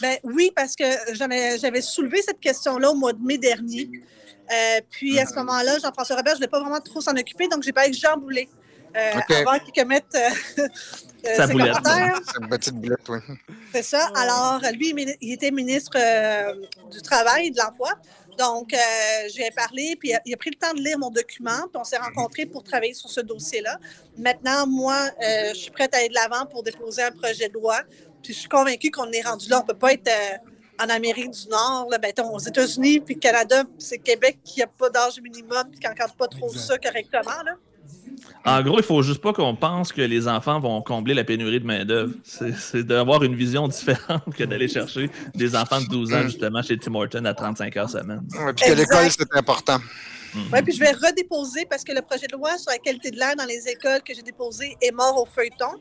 [0.00, 3.90] Ben oui, parce que j'avais soulevé cette question-là au mois de mai dernier.
[4.50, 7.48] Euh, puis à ce moment-là, Jean-François Robert, je ne voulais pas vraiment trop s'en occuper,
[7.48, 8.48] donc j'ai parlé avec Jean Boulet.
[8.96, 9.30] Euh, OK.
[9.30, 10.28] Avant qu'il commette euh,
[11.26, 11.74] euh, Sa ses boulette.
[11.74, 12.20] commentaires.
[12.32, 13.18] Cette petite boulette, oui.
[13.72, 14.10] C'est ça.
[14.14, 16.54] Alors, lui, il était ministre euh,
[16.90, 17.90] du Travail et de l'Emploi.
[18.38, 18.78] Donc, euh,
[19.34, 21.98] j'ai parlé, puis il a, pris le temps de lire mon document, puis on s'est
[21.98, 23.78] rencontrés pour travailler sur ce dossier-là.
[24.16, 27.54] Maintenant, moi, euh, je suis prête à aller de l'avant pour déposer un projet de
[27.54, 27.80] loi,
[28.22, 29.58] puis je suis convaincue qu'on est rendu là.
[29.58, 33.18] On ne peut pas être euh, en Amérique du Nord, là, ben, aux États-Unis, puis
[33.18, 36.60] Canada, puis c'est Québec qui n'a pas d'âge minimum, puis qui n'encadre pas trop Exact.
[36.60, 37.42] ça correctement.
[37.44, 37.54] Là.
[38.44, 41.60] En gros, il faut juste pas qu'on pense que les enfants vont combler la pénurie
[41.60, 42.14] de main-d'œuvre.
[42.24, 46.62] C'est c'est d'avoir une vision différente que d'aller chercher des enfants de 12 ans, justement,
[46.62, 48.22] chez Tim Horton à 35 heures semaine.
[48.32, 49.78] Ouais, puis que l'école, c'est important.
[50.52, 53.16] Oui, puis je vais redéposer parce que le projet de loi sur la qualité de
[53.16, 55.72] l'air dans les écoles que j'ai déposé est mort au feuilleton.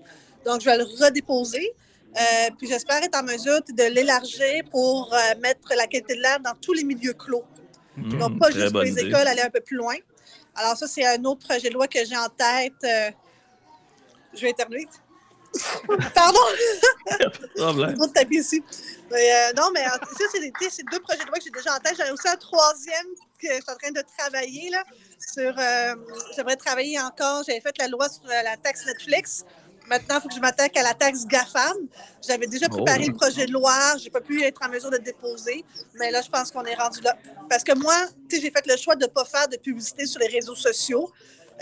[0.45, 1.73] Donc, je vais le redéposer.
[2.15, 6.39] Euh, puis j'espère être en mesure de l'élargir pour euh, mettre la qualité de l'air
[6.39, 7.43] dans tous les milieux clos.
[7.97, 9.07] Mhm, Donc, pas juste pour les idée.
[9.09, 9.95] écoles, aller un peu plus loin.
[10.57, 12.73] Alors, ça, c'est un autre projet de loi que j'ai en tête.
[12.83, 13.11] Euh,
[14.33, 14.87] je vais éternuer.
[16.13, 16.39] Pardon,
[17.55, 17.95] Problème.
[17.95, 18.61] trop de tapis ici.
[19.09, 21.95] Mais, euh, non, mais ça, c'est deux projets de loi que j'ai déjà en tête.
[21.97, 23.07] J'en ai aussi un troisième
[23.41, 24.83] que je suis en train de travailler là,
[25.19, 25.53] sur.
[25.57, 25.95] euh,
[26.35, 27.43] J'aimerais travailler encore.
[27.47, 29.45] J'avais fait la loi sur la taxe Netflix.
[29.87, 31.77] Maintenant, il faut que je m'attaque à la taxe GAFAM.
[32.27, 33.11] J'avais déjà préparé Oh.
[33.11, 33.73] le projet de loi.
[33.97, 35.63] Je n'ai pas pu être en mesure de le déposer.
[35.95, 37.15] Mais là, je pense qu'on est rendu là.
[37.49, 37.95] Parce que moi,
[38.29, 40.55] tu sais, j'ai fait le choix de ne pas faire de publicité sur les réseaux
[40.55, 41.11] sociaux.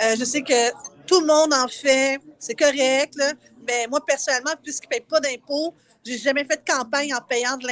[0.01, 0.71] Euh, je sais que
[1.05, 3.31] tout le monde en fait, c'est correct, là.
[3.67, 5.73] mais moi, personnellement, puisqu'ils ne payent pas d'impôts,
[6.05, 7.65] j'ai jamais fait de campagne en payant de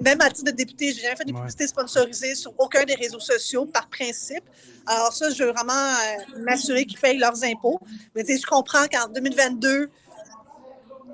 [0.00, 1.38] Même à titre de député, j'ai jamais fait de Ouais.
[1.38, 4.44] publicité sponsorisée sur aucun des réseaux sociaux par principe.
[4.86, 7.80] Alors ça, je veux vraiment euh, m'assurer qu'ils payent leurs impôts.
[8.14, 9.90] Mais je comprends qu'en 2022,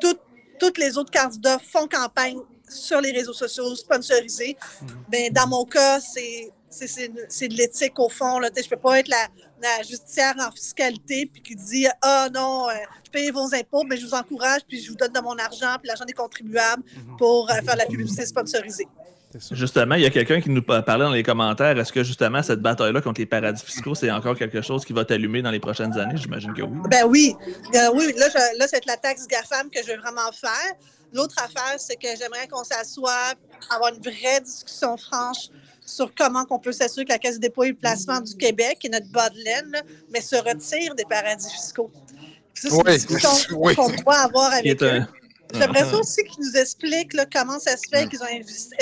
[0.00, 0.18] tout-
[0.58, 2.38] tous les autres candidats font campagne
[2.68, 4.56] sur les réseaux sociaux sponsorisés.
[5.08, 8.38] Ben, dans mon cas, c'est c'est- c'est c'est de l'éthique au fond.
[8.38, 8.48] Là.
[8.56, 9.28] Je ne peux pas être la,
[9.62, 12.72] la justicière en fiscalité puis qui dit Ah non, euh,
[13.06, 15.76] je paye vos impôts, mais je vous encourage puis je vous donne de mon argent
[15.78, 16.82] puis l'argent des contribuables
[17.18, 18.88] pour euh, faire la publicité sponsorisée.
[19.52, 21.78] Justement, il y a quelqu'un qui nous pa- parlait dans les commentaires.
[21.78, 25.06] Est-ce que justement cette bataille-là contre les paradis fiscaux, c'est encore quelque chose qui va
[25.06, 26.18] t'allumer dans les prochaines années?
[26.18, 26.78] J'imagine que oui.
[26.90, 27.34] Ben oui,
[27.74, 30.74] Euh, oui, là, je- là c'est la taxe GAFAM que je veux vraiment faire.
[31.14, 33.32] L'autre affaire, c'est que j'aimerais qu'on s'assoie,
[33.70, 35.48] avoir une vraie discussion franche
[35.84, 38.88] sur comment on peut s'assurer que la Caisse des dépôts et placement du Québec, est
[38.88, 41.90] notre bas de laine, là, mais se retire des paradis fiscaux.
[42.54, 43.74] Ça, c'est Oui, une discussion oui.
[43.74, 45.02] qu'on doit avoir avec eux.
[45.54, 46.00] J'aimerais ça Uh-huh.
[46.00, 48.26] aussi qu'ils nous expliquent là, comment ça se fait qu'ils ont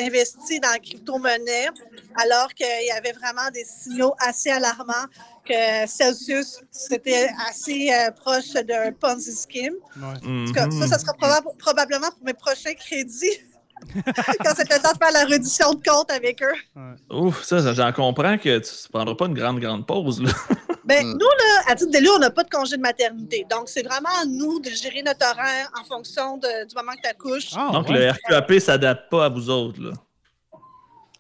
[0.00, 1.66] investi dans la crypto-monnaie
[2.14, 5.06] alors qu'il y avait vraiment des signaux assez alarmants
[5.44, 9.74] que Celsius, c'était assez euh, proche d'un Ponzi scheme.
[9.96, 10.18] Ouais.
[10.24, 13.32] En tout cas, ça, ça sera proba- probablement pour mes prochains crédits.
[14.04, 16.80] Quand c'est le temps de faire la reddition de compte avec eux.
[17.14, 20.22] Ouf, ça, j'en comprends que tu ne prendras pas une grande, grande pause.
[20.22, 20.30] Là.
[20.82, 21.12] Ben, Mm.
[21.12, 23.46] nous, là, à titre d'élu, on n'a pas de congé de maternité.
[23.48, 27.02] Donc, c'est vraiment à nous de gérer notre horaire en fonction de- du moment que
[27.02, 27.50] tu accouches.
[27.54, 28.06] Ah, Donc, ouais.
[28.06, 29.80] le RQAP ne s'adapte pas à vous autres.
[29.80, 29.92] Là.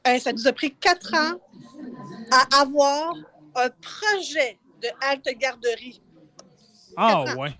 [0.08, 1.38] Euh, ça nous a pris quatre ans
[2.32, 3.12] à avoir
[3.54, 6.02] un projet de halte garderie.
[6.96, 7.54] Ah, ouais.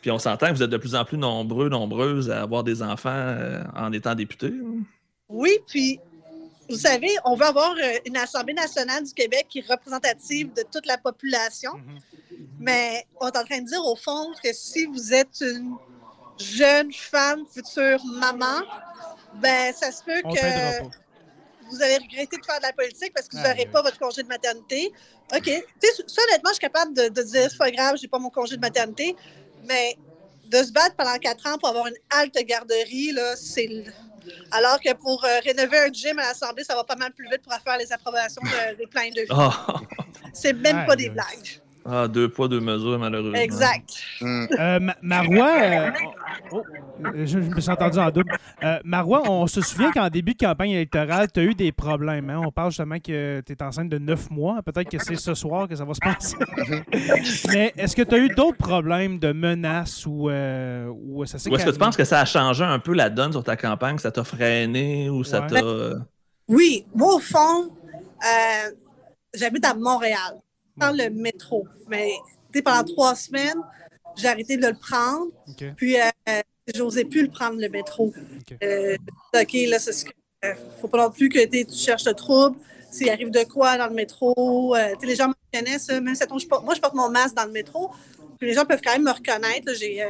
[0.00, 2.82] Puis on s'entend que vous êtes de plus en plus nombreux, nombreuses à avoir des
[2.82, 4.52] enfants euh, en étant députés.
[5.28, 6.00] Oui, puis,
[6.68, 10.62] vous savez, on veut avoir euh, une Assemblée nationale du Québec qui est représentative de
[10.72, 11.72] toute la population.
[12.58, 15.76] Mais on est en train de dire, au fond, que si vous êtes une
[16.38, 18.64] jeune femme, future maman,
[19.34, 20.82] ben ça se peut On que
[21.70, 23.98] vous allez regretter de faire de la politique parce que vous Ah, n'aurez pas votre
[23.98, 24.92] congé de maternité.
[25.32, 25.42] OK.
[25.44, 28.18] Tu sais, ça, honnêtement, je suis capable de, de dire, c'est pas grave, j'ai pas
[28.18, 29.14] mon congé de maternité.
[29.64, 29.96] Mais
[30.46, 33.68] de se battre pendant quatre ans pour avoir une halte garderie, là, c'est...
[34.52, 37.42] Alors que pour euh, rénover un gym à l'Assemblée, ça va pas mal plus vite
[37.42, 39.26] pour faire les approbations de- des plans de vie.
[39.30, 39.80] Ah,
[40.32, 41.60] C'est même pas des blagues.
[41.84, 43.38] Ah, deux poids, deux mesures, malheureusement.
[43.38, 43.90] Exact.
[44.20, 44.46] Hmm.
[44.58, 46.12] Euh, Ma- Marois, euh, oh,
[46.52, 46.64] oh,
[47.14, 48.36] je, je me suis entendu en double.
[48.62, 52.28] Euh, Marois, on se souvient qu'en début de campagne électorale, tu as eu des problèmes.
[52.30, 52.40] hein?
[52.44, 54.60] On parle justement que tu es enceinte de neuf mois.
[54.62, 56.36] Peut-être que c'est ce soir que ça va se passer.
[57.52, 61.50] Mais est-ce que tu as eu d'autres problèmes de menaces ou, euh, ou ça s'est
[61.50, 63.56] Ou est-ce que tu penses que ça a changé un peu la donne sur ta
[63.56, 65.56] campagne, que ça t'a freiné ou ça t'a.
[65.64, 65.98] euh,
[66.48, 68.70] Oui, moi, au fond, euh,
[69.34, 70.34] j'habite à Montréal.
[70.80, 71.66] Le métro.
[71.88, 72.10] Mais
[72.64, 73.60] pendant trois semaines,
[74.16, 75.26] j'ai arrêté de le prendre.
[75.76, 76.40] Puis, euh,
[76.74, 78.06] j'osais plus le prendre, le métro.
[78.06, 78.56] OK.
[78.62, 78.96] Euh,
[79.34, 80.10] OK, là, c'est ce que.
[80.44, 82.56] euh, faut pas non plus que tu cherches le trouble.
[82.90, 85.90] S'il arrive de quoi dans le métro, euh, les gens me reconnaissent.
[85.90, 87.90] euh, Même si je porte- moi, je porte mon masque dans le métro.
[88.38, 89.72] Puis les gens peuvent quand même me reconnaître.
[89.74, 90.02] J'ai.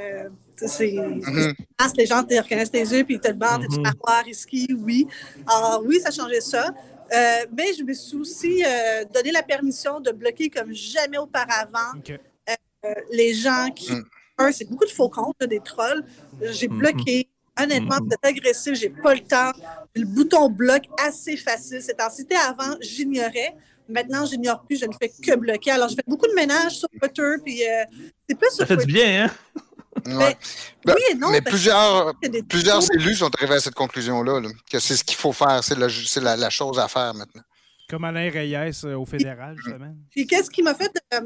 [1.81, 3.83] masque, les gens te reconnaissent tes yeux, puis ils te demandent es-tu Mhm.
[3.83, 5.07] marois, risqué Oui.
[5.47, 6.71] Alors, oui, ça a changé ça.
[7.13, 11.99] Euh, mais je me suis aussi euh, donné la permission de bloquer comme jamais auparavant
[12.09, 13.93] euh, les gens qui.
[13.93, 14.05] Mm.
[14.39, 16.03] Un, c'est beaucoup de faux comptes, des trolls.
[16.41, 16.79] J'ai Mhm.
[16.79, 17.29] bloqué
[17.61, 19.53] Honnêtement, c'est agressif, j'ai pas le temps.
[19.95, 21.83] Le bouton bloque assez facile.
[21.83, 23.55] C'est cité avant, j'ignorais.
[23.89, 25.73] Maintenant, j'ignore plus, je ne fais que bloquer.
[25.73, 27.85] Alors, je fais beaucoup de ménage sur Twitter, puis euh,
[28.29, 29.61] c'est plus Ça fait du bien, hein?
[30.07, 30.37] Ouais.
[30.85, 32.15] Ben, oui et non, mais plusieurs,
[32.49, 35.77] plusieurs élus sont arrivés à cette conclusion-là, là, que c'est ce qu'il faut faire, c'est
[35.79, 37.43] la, c'est la- la chose à faire maintenant.
[37.89, 38.55] Comme Alain Reyes
[38.85, 39.93] euh, au fédéral, justement.
[40.11, 41.21] Puis qu'est-ce qui m'a fait euh,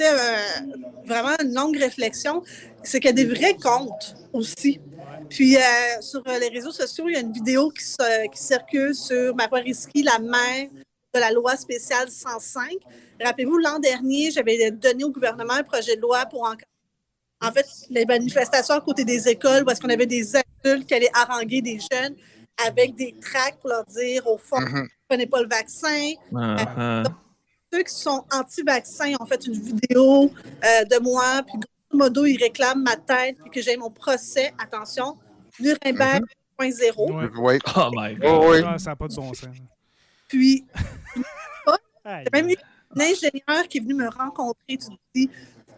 [0.00, 0.36] euh,
[1.04, 2.42] vraiment une longue réflexion,
[2.84, 4.80] c'est qu'il y a des vrais comptes aussi.
[5.28, 5.60] Puis euh,
[6.00, 9.58] sur les réseaux sociaux, il y a une vidéo qui, se- qui circule sur Marois
[9.58, 10.68] Risky, la mère
[11.14, 12.70] de la loi spéciale 105.
[13.20, 16.52] Rappelez-vous, l'an dernier, j'avais donné au gouvernement un projet de loi pour en,
[17.40, 20.94] en fait les manifestations à côté des écoles où est-ce qu'on avait des adultes qui
[20.94, 22.14] allaient haranguer des jeunes
[22.66, 24.88] avec des tracts pour leur dire au fond, Mhm.
[25.08, 27.04] prenez pas le vaccin, ah.
[27.72, 30.24] ceux qui sont anti-vaccins ont fait une vidéo
[30.64, 34.52] euh, de moi, puis grosso modo, ils réclament ma tête, puis que j'ai mon procès.
[34.58, 35.16] Attention,
[35.60, 36.22] Nuremberg
[36.58, 37.12] 1.0.
[37.12, 37.30] Ouais.
[37.38, 37.58] Oui.
[37.76, 38.24] Oh my god.
[38.28, 38.58] Oh, oui.
[38.66, 39.46] Ah, ça n'a pas de bon sens.
[40.26, 40.66] Puis,
[42.04, 42.56] j'ai même eu
[42.96, 44.56] un ingénieur qui est venu me rencontrer.
[44.68, 45.30] Tu te dis,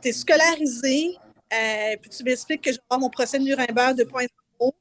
[0.03, 1.17] tu es scolarisé,
[1.53, 4.73] euh, puis tu m'expliques que je vais avoir mon procès de Nuremberg 2.0.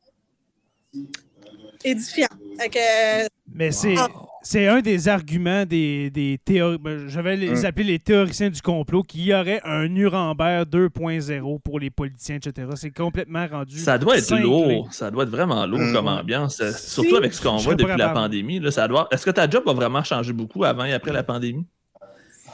[1.83, 2.27] Édifiant.
[2.71, 4.07] Que, Mais c'est, Ah.
[4.43, 6.77] c'est un des arguments des, des théories.
[6.77, 7.65] ben, Je vais les Mm.
[7.65, 12.67] appeler les théoriciens du complot qu'il y aurait un Nuremberg 2.0 pour les politiciens, etc.
[12.75, 13.77] C'est complètement rendu.
[13.79, 14.43] Ça doit être cinglé.
[14.43, 14.89] lourd.
[14.91, 15.93] Ça doit être vraiment lourd Mhm.
[15.93, 16.59] comme ambiance.
[16.59, 18.59] euh, Surtout avec ce qu'on voit depuis la pandémie.
[18.59, 19.07] Là, ça doit...
[19.11, 21.65] Est-ce que ta job a vraiment changé beaucoup avant et après la pandémie?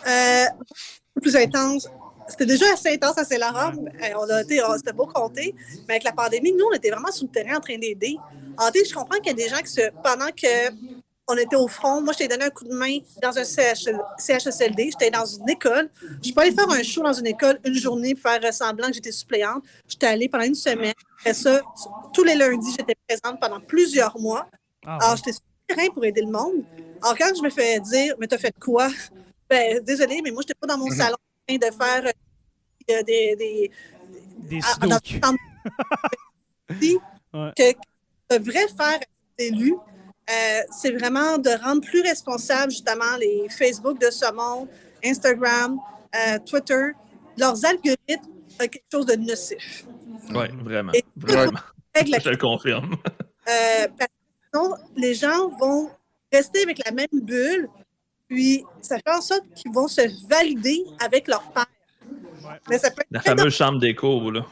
[0.08, 0.46] Euh,
[1.20, 1.90] plus intense.
[2.28, 3.72] C'était déjà assez intense à Saint-Laurent.
[3.76, 5.54] Euh, On a été, c'était beau compter.
[5.88, 8.18] Mais avec la pandémie, nous, on était vraiment sur le terrain en train d'aider.
[8.58, 10.72] En fait, je comprends qu'il y a des gens qui se, pendant que
[11.28, 13.86] on était au front, moi, je t'ai donné un coup de main dans un CH,
[14.20, 14.92] CHSLD.
[14.92, 15.90] J'étais dans une école.
[16.20, 18.88] Je suis pas allée faire un show dans une école une journée pour faire semblant
[18.90, 19.64] que j'étais suppléante.
[19.88, 20.94] J'étais allée pendant une semaine.
[21.20, 21.62] Après ça,
[22.14, 24.48] tous les lundis, j'étais présente pendant plusieurs mois.
[24.86, 26.64] Ah, Alors, j'étais sur le terrain pour aider le monde.
[27.02, 28.90] Alors, quand je me fais dire, mais t'as fait quoi?
[29.50, 32.12] Ben, désolé, mais moi, j'étais pas dans mon salon en train de faire
[32.92, 33.36] euh, des.
[33.36, 33.72] des
[34.50, 35.36] des de-
[37.34, 37.52] Ouais.
[37.58, 39.00] que que devrait faire
[39.38, 44.70] l'élu, euh, c'est vraiment de rendre plus responsables, justement, les Facebook de ce monde,
[45.04, 45.78] Instagram,
[46.16, 46.92] euh, Twitter,
[47.38, 49.86] leurs algorithmes à quelque chose de nocif.
[50.34, 50.94] Oui, vraiment.
[50.94, 51.60] Et- Vraiment.
[51.94, 52.96] La Je le confirme.
[53.50, 55.90] Euh, parce que sinon, les gens vont
[56.32, 57.68] rester avec la même bulle,
[58.28, 61.66] puis ça fait en sorte qu'ils vont se valider avec leur père.
[62.70, 64.46] Mais ça peut être La fameuse chambre d'écho, là.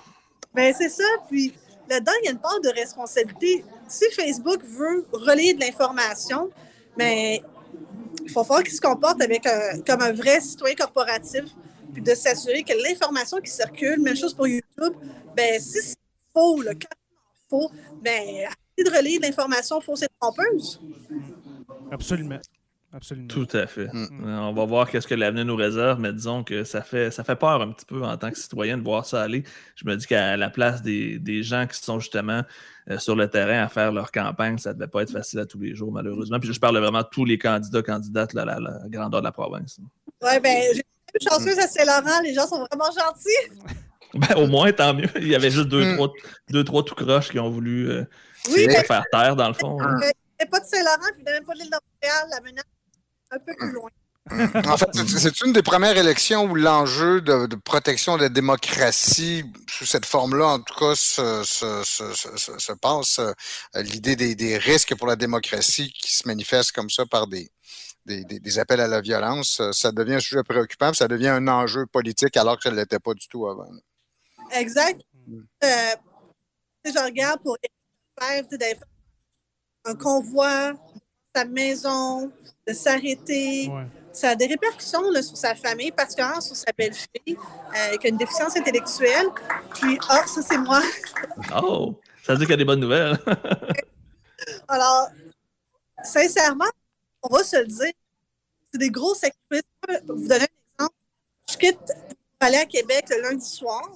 [0.54, 1.04] Ben, c'est ça.
[1.30, 1.54] Puis
[1.90, 3.64] là-dedans, il y a une part de responsabilité.
[3.88, 6.50] Si Facebook veut relayer de l'information,
[6.98, 7.42] mais
[8.24, 11.46] il faut voir qu'il se comporte avec un- comme un vrai citoyen corporatif,
[11.94, 14.94] puis de s'assurer que l'information qui circule, même chose pour YouTube,
[15.36, 15.96] ben si c'est
[16.34, 16.90] faux, le carrément
[17.50, 17.72] faux,
[18.02, 20.82] ben arrêtez de relayer de l'information fausse et trompeuse.
[21.92, 22.40] Absolument.
[22.96, 23.28] Absolument.
[23.28, 23.88] Tout à fait.
[23.92, 24.08] Mm.
[24.26, 27.24] Euh, On va voir qu'est-ce que l'avenir nous réserve, mais disons que ça fait, ça
[27.24, 29.44] fait peur un petit peu en tant que citoyen de voir ça aller.
[29.76, 32.44] Je me dis qu'à la place des, des gens qui sont justement
[32.90, 35.46] euh, sur le terrain à faire leur campagne, ça ne devait pas être facile à
[35.46, 36.40] tous les jours, malheureusement.
[36.40, 39.32] Puis je parle vraiment de tous les candidats, candidates, là, la, la grandeur de la
[39.32, 39.80] province.
[40.22, 40.80] Ouais, ben, j'ai
[41.16, 43.74] été chanceuse à Saint-Laurent, les gens sont vraiment gentils.
[44.16, 45.08] Ben, au moins, tant mieux.
[45.16, 45.96] Il y avait juste deux, Mm.
[45.96, 46.12] trois,
[46.52, 48.04] deux, trois tout croches qui ont voulu euh,
[48.52, 49.76] Oui, faire taire, dans le fond.
[49.82, 49.98] hein.
[50.02, 52.28] il n'y pas de Saint-Laurent, puis il n'y a même pas de l'île de Montréal,
[52.30, 52.64] la menace
[53.34, 53.90] un peu plus loin.
[54.72, 59.44] En fait, c'est- une des premières élections où l'enjeu de, de protection de la démocratie,
[59.70, 63.20] sous cette forme-là, en tout cas, se, se, se, se- se- se passe.
[63.20, 63.34] euh,
[63.82, 67.52] L'idée des, des risques pour la démocratie qui se manifestent comme ça par des,
[68.06, 71.48] des, des- appels à la violence, euh, ça devient un sujet préoccupant, ça devient un
[71.50, 73.68] enjeu politique alors que ça ne l'était pas du tout avant.
[74.52, 75.02] Exact.
[75.28, 75.42] Mm.
[75.66, 75.96] Euh,
[76.86, 77.58] je regarde pour
[78.22, 78.44] faire
[79.86, 80.74] un convoi,
[81.36, 82.32] sa maison,
[82.68, 83.70] de s'arrêter.
[83.70, 83.88] Ouais.
[84.12, 88.10] Ça a des répercussions là, sur sa famille, particulièrement sur sa belle-fille, euh, qui a
[88.10, 89.28] une déficience intellectuelle.
[89.74, 90.82] Puis, ah, ça, c'est moi.
[91.64, 91.96] Oh!
[92.24, 93.18] Ça veut dire qu'il y a des bonnes nouvelles.
[94.68, 95.10] Alors,
[96.04, 96.70] sincèrement,
[97.22, 97.92] on va se le dire,
[98.72, 99.64] c'est des gros sacrifices.
[100.08, 100.96] Pour vous donner un exemple,
[101.52, 103.90] je quitte pour aller à Québec le lundi soir.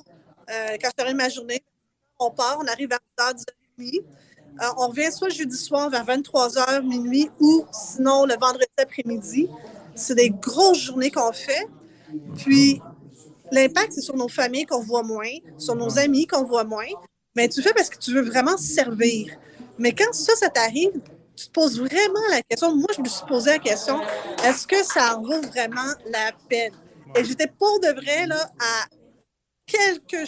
[0.49, 1.64] Euh, quand je termine ma journée,
[2.19, 2.99] on part, on arrive à
[3.31, 3.45] 10h,
[3.80, 4.03] 10h30.
[4.61, 9.49] Euh, on revient soit jeudi soir vers 23h, minuit, ou sinon le vendredi après-midi.
[9.95, 11.67] C'est des grosses journées qu'on fait.
[12.38, 12.81] Puis,
[13.51, 16.85] l'impact, c'est sur nos familles qu'on voit moins, sur nos amis qu'on voit moins.
[17.35, 19.27] Mais tu le fais parce que tu veux vraiment servir.
[19.77, 20.91] Mais quand ça, ça t'arrive,
[21.35, 22.75] tu te poses vraiment la question.
[22.75, 23.99] Moi, je me suis posé la question
[24.43, 26.73] est-ce que ça en vaut vraiment la peine?
[27.15, 28.88] Et j'étais pour de vrai là, à
[29.67, 30.27] quelques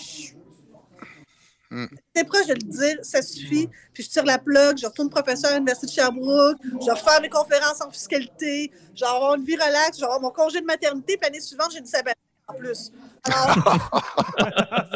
[1.71, 1.85] Mm.
[2.13, 3.69] T'es proche de le dire, ça suffit.
[3.93, 7.21] Puis je tire la plug, je retourne professeur à l'Université de Sherbrooke, je vais refaire
[7.21, 10.61] mes conférences en fiscalité, je vais avoir une vie relaxe, je vais avoir mon congé
[10.61, 12.91] de maternité, puis l'année suivante, j'ai du sabbatique en plus.
[13.23, 13.55] Alors,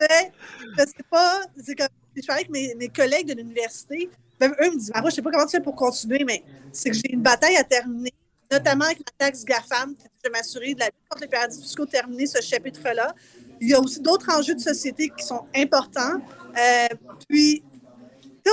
[0.00, 4.10] je sais pas, c'est comme, je parlais avec mes, mes collègues de l'université,
[4.40, 6.42] même eux me disent, Mara, je sais pas comment tu fais pour continuer, mais
[6.72, 8.12] c'est que j'ai une bataille à terminer,
[8.50, 11.86] notamment avec ma taxe GAFAM, je vais m'assurer de la lutte contre les paradis fiscaux
[11.86, 13.14] terminer ce chapitre-là.
[13.60, 16.20] Il y a aussi d'autres enjeux de société qui sont importants.
[16.56, 16.88] Euh,
[17.28, 17.62] puis,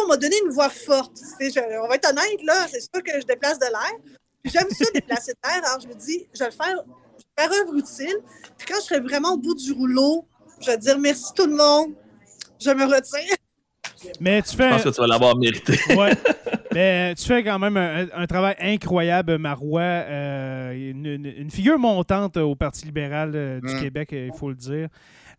[0.04, 1.18] on m'a donné une voix forte.
[1.40, 3.94] On va être honnête, là, c'est sûr que je déplace de l'air.
[4.44, 6.84] J'aime ça déplacer de l'air, alors je me dis, je vais le faire,
[7.18, 8.18] je vais faire œuvre utile.
[8.58, 10.28] Puis quand je serai vraiment au bout du rouleau,
[10.60, 11.94] je vais dire merci tout le monde,
[12.60, 13.36] je me retire.
[14.20, 14.70] Mais tu Je fais.
[14.70, 15.74] pense que tu vas l'avoir mérité.
[15.96, 16.12] Ouais.
[16.74, 19.82] Mais tu fais quand même un, un travail incroyable, Marois.
[19.82, 23.80] euh, une, figure montante au Parti libéral euh, du Mm.
[23.82, 24.88] Québec, il faut le dire.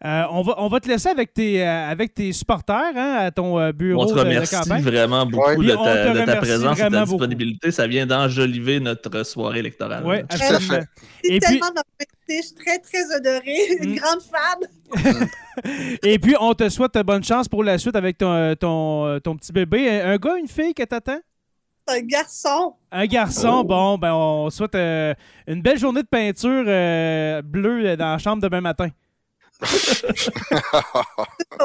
[0.05, 3.31] Euh, on, va, on va te laisser avec tes, euh, avec tes supporters hein, à
[3.31, 5.57] ton euh, bureau On te de- de, remercie vraiment beaucoup Ouais.
[5.57, 7.13] de Puis ta, de ta présence et de ta beaucoup.
[7.13, 7.71] disponibilité.
[7.71, 10.03] Ça vient d'enjoliver notre soirée électorale.
[10.05, 10.85] Oui, absolument.
[11.25, 13.97] Et puis- tellement invité, je suis très, très honorée, une Mm.
[13.97, 15.29] grande fan.
[16.03, 19.53] Et puis, on te souhaite bonne chance pour la suite avec ton, ton, ton petit
[19.53, 19.89] bébé.
[20.03, 21.21] Un, un gars, une fille que t'attends?
[21.89, 22.75] Un garçon.
[22.93, 23.65] Un garçon, Oh.
[23.65, 25.15] bon, ben on souhaite euh,
[25.47, 28.89] une belle journée de peinture euh, bleue dans la chambre demain matin.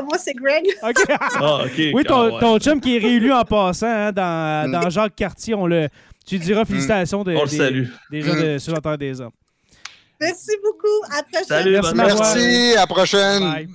[0.03, 0.65] Moi, c'est Greg.
[0.83, 1.03] OK?
[1.19, 1.63] Ah,
[1.93, 4.71] oui, ton, Ah, ton chum qui est réélu en passant hein, dans, Mm.
[4.71, 5.89] dans Jacques Cartier, on le,
[6.25, 7.87] tu diras félicitations de- On le des, salue.
[8.11, 8.41] des gens Mm.
[8.41, 9.31] de, sur la Terre des Hommes.
[10.19, 10.87] Merci beaucoup.
[11.11, 11.45] À la prochaine.
[11.47, 13.39] Salut, Merci, à la prochaine.
[13.41, 13.67] Bye.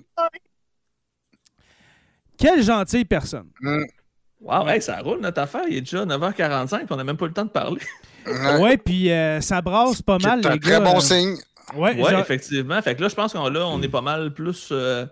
[2.38, 3.48] Quelle gentille personne.
[3.60, 3.84] Mm.
[4.42, 5.62] Wow, hey, ça roule notre affaire.
[5.68, 7.80] Il est déjà 9h45 puis on n'a même pas eu le temps de parler.
[8.26, 8.60] Ouais.
[8.60, 10.80] Ouais, puis euh, ça brasse pas mal, C'est un les très gars.
[10.80, 11.36] bon euh, signe.
[11.74, 12.80] Ouais, genre- effectivement.
[12.82, 15.04] Fait que là, je pense qu'on là, on est pas mal plus, euh,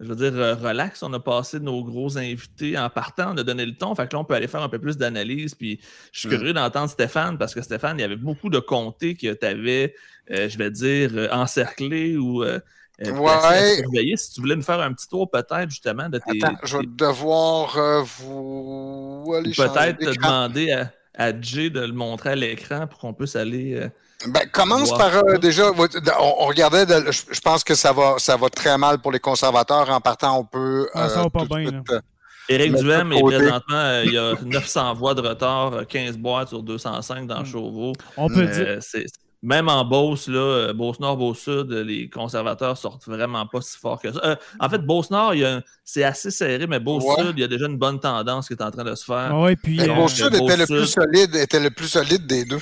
[0.00, 1.02] je veux dire, euh, relax.
[1.02, 3.94] On a passé nos gros invités en partant, on a donné le ton.
[3.94, 5.54] Fait que là, on peut aller faire un peu plus d'analyse.
[5.54, 5.80] Puis
[6.12, 6.32] je suis Mm.
[6.32, 9.94] curieux d'entendre Stéphane parce que Stéphane, il y avait beaucoup de comtés que tu avais,
[10.28, 12.58] je vais dire, euh, encerclés ou euh,
[13.06, 14.16] euh, Ouais.
[14.16, 16.44] Si tu voulais nous faire un petit tour peut-être justement de tes.
[16.44, 19.24] Attends, je vais devoir euh, vous
[19.56, 23.88] peut-être te demander à, à Jay de le montrer à l'écran pour qu'on puisse aller.
[24.26, 25.70] Euh, Ben, commence par euh, déjà.
[25.72, 26.86] On, on regardait.
[26.86, 29.88] de- je, je pense que ça va, ça va très mal pour les conservateurs.
[29.90, 30.88] En partant, on peut.
[30.94, 32.00] Ah, ça euh, va pas tout de bien, suite, euh,
[32.48, 36.48] Éric Duhem est présentement, euh, il y a 900 voix de retard, euh, 15 boîtes
[36.48, 37.46] sur 205 dans Mm.
[37.46, 37.92] Chauveau.
[38.16, 38.82] on peut Euh, dire.
[38.82, 39.06] c'est-
[39.44, 44.00] même en Beauce, là, euh, Beauce-Nord, Beauce-Sud, euh, les conservateurs sortent vraiment pas si fort
[44.00, 44.20] que ça.
[44.22, 47.32] Euh, en fait, Beauce-Nord, il y a un- c'est assez serré, mais Beauce-Sud, Ouais.
[47.36, 49.36] il y a déjà une bonne tendance qui est en train de se faire.
[49.36, 50.76] Ouais, puis, euh, Beau-Sud était le Beau-Sud.
[50.76, 52.60] plus solide, était le plus solide des deux.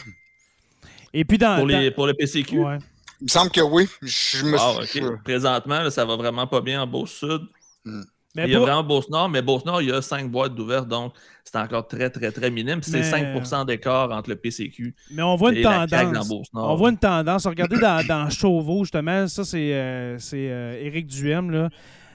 [1.13, 1.57] Et puis dans.
[1.57, 2.59] Pour, les, dans- pour le PCQ.
[2.61, 2.79] ouais.
[3.21, 3.87] Il me semble que oui.
[4.03, 5.19] Je me Ah.
[5.23, 7.43] Présentement, là, ça va vraiment pas bien en Beauce-Sud.
[7.85, 10.87] Mais il y a pour- vraiment Beauce-Nord, mais Beauce-Nord, il y a 5 boîtes d'ouvertes,
[10.89, 11.13] donc
[11.45, 12.81] c'est encore très, très, très minime.
[12.83, 16.13] C'est Mais- 5 d'écart entre le PCQ Mais on voit et une la CAQ dans
[16.13, 16.29] tendance.
[16.29, 16.71] Beauce-Nord.
[16.71, 17.47] On voit une tendance.
[17.47, 21.51] Regardez dans, dans Chauveau, justement, ça c'est euh, euh, Éric Duhem.
[21.51, 21.69] Là.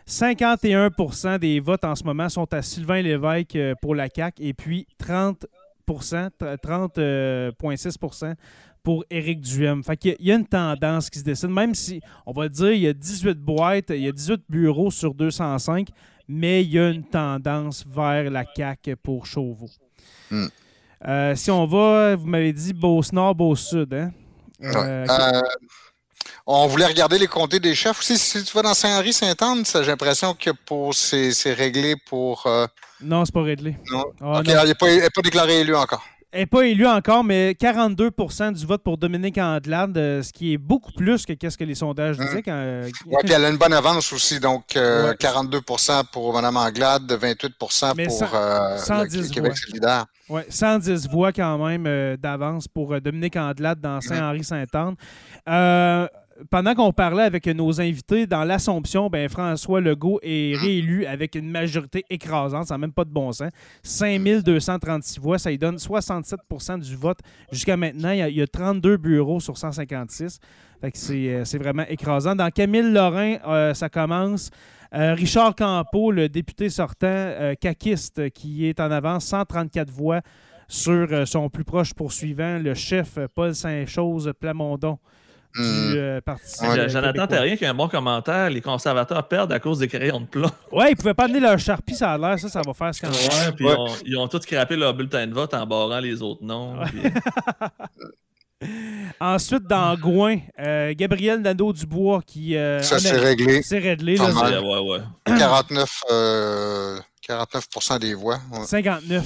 [0.07, 4.53] 51% des votes en ce moment sont à Sylvain Lévesque euh, pour la CAQ et
[4.53, 5.35] puis 30%
[5.87, 8.35] 30,6
[8.85, 9.83] pour Éric Duhem.
[9.83, 12.31] Fait qu'il y a- il y a une tendance qui se dessine, même si, on
[12.31, 15.89] va dire, il y a 18 boîtes, il y a 18 bureaux sur 205,
[16.27, 19.69] mais il y a une tendance vers la CAQ pour Chauveau.
[20.31, 20.45] Hmm.
[21.07, 24.11] Euh, si on va, vous m'avez dit Beauce-Nord, Beauce-Sud, hein?
[24.61, 24.71] Ouais.
[24.75, 25.41] Euh, Euh,
[26.47, 28.17] on voulait regarder les comtés des chefs aussi.
[28.17, 32.47] Si tu vas dans Saint-Henri-Saint-Anne, ça, j'ai l'impression que pour c'est réglé pour.
[33.01, 33.77] Non, c'est pas réglé.
[33.91, 34.05] non.
[34.21, 34.51] Ah, Ok, non.
[34.53, 36.03] alors, il n'est pas, pas déclaré élu encore.
[36.35, 40.51] Elle n'est pas élue encore, mais 42% du vote pour Dominique Andelade, euh, ce qui
[40.51, 42.25] est beaucoup plus que qu'est-ce que les sondages Hum.
[42.25, 42.43] disaient.
[42.43, 42.51] Quand,
[43.05, 45.15] Ouais, puis elle a une bonne avance aussi, donc euh, Ouais.
[45.15, 47.53] 42% pour Mme Anglade, 28
[47.95, 49.61] Mais pour cent- euh, 110 le Québec voix.
[49.65, 50.05] solidaire.
[50.27, 54.95] Ouais, 110 voix quand même euh, d'avance pour Dominique Andelade dans Saint-Henri-Saint-Anne.
[56.49, 61.49] Pendant qu'on parlait avec nos invités dans l'Assomption, ben François Legault est réélu avec une
[61.49, 63.49] majorité écrasante, ça n'a même pas de bon sens.
[63.83, 67.19] 5236 voix, ça lui donne 67% du vote.
[67.53, 70.39] Jusqu'à maintenant, il y, a, il y a 32 bureaux sur 156.
[70.81, 72.35] Fait que c'est, euh, c'est vraiment écrasant.
[72.35, 74.49] Dans Camille Lorrain, euh, ça commence.
[74.93, 80.19] Euh, Richard Campeau, le député sortant euh, caquiste, qui est en avance, 134 voix
[80.67, 84.97] sur son plus proche poursuivant, le chef Paul Saint-Chose Plamondon
[85.55, 85.93] du Hmm.
[85.95, 86.89] euh, Parti Ouais.
[86.89, 87.27] Jonathan.
[87.27, 88.49] Terrien qui a un bon commentaire.
[88.49, 90.49] Les conservateurs perdent à cause des crayons de plomb.
[90.71, 93.17] Ouais, ils pouvaient pas amener leur charpie, ça a l'air, ça, ça va faire scandale.
[93.17, 93.75] Ouais, puis Ouais.
[94.05, 96.75] ils ont tous scrappé leur bulletin de vote en barrant les autres noms.
[96.85, 97.01] puis-
[99.19, 102.55] Ensuite, dans Gouin, euh, Gabriel Nadeau-Dubois qui.
[102.55, 103.61] euh, Ça, a- réglé.
[103.61, 104.31] C'est réglé, là.
[104.31, 105.37] Ouais, ouais, ouais.
[105.37, 107.67] 49, euh, 49
[107.99, 108.39] des voix.
[108.51, 108.65] Ouais.
[108.65, 109.23] 59.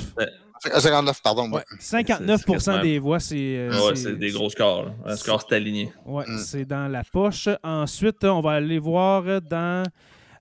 [0.73, 1.43] Ah, 59, pardon.
[1.49, 1.77] Ouais, ouais.
[1.79, 3.35] 59 C'est- c'est des voix, c'est.
[3.37, 4.85] euh, Ouais, c'est des gros scores.
[4.85, 4.91] là.
[5.05, 5.91] Un score, c'est aligné.
[6.05, 6.37] Ouais, Mm.
[6.39, 7.47] c'est dans la poche.
[7.63, 9.83] Ensuite, on va aller voir dans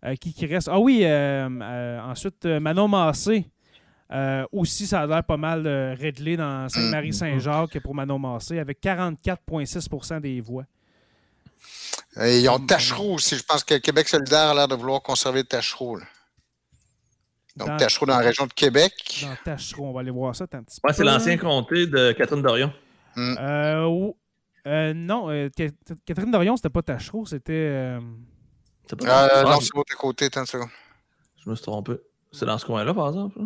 [0.05, 0.69] euh, qui qui reste.
[0.71, 3.47] Ah oui, euh, euh, ensuite, Manon Massé.
[4.11, 8.81] Euh, aussi, ça a l'air pas mal euh, réglé dans Sainte-Marie-Saint-Jacques pour Manon Massé avec
[8.81, 10.65] 44,6% des voix.
[12.23, 13.37] Et ils ont Tachereau aussi.
[13.37, 15.97] Je pense que Québec solidaire a l'air de vouloir conserver Tachereau.
[15.97, 16.05] là.
[17.59, 18.93] Donc, Dans- Tachereau dans la région de Québec.
[19.23, 20.93] Dans Tachereau, on va aller voir ça un petit Ouais, peu.
[20.93, 22.73] c'est l'ancien comté de Catherine Dorion.
[23.17, 24.17] Euh, ou-
[24.67, 25.69] euh, non, euh, Ca-
[26.07, 27.53] Catherine Dorion, c'était pas Tachereau, c'était.
[27.53, 28.01] euh,
[28.89, 30.27] C'est pas Euh, non, c'est l'autre côté.
[30.27, 30.69] Attends une seconde.
[31.45, 31.93] Je me suis trompé.
[32.33, 33.39] C'est dans ce coin-là, par exemple.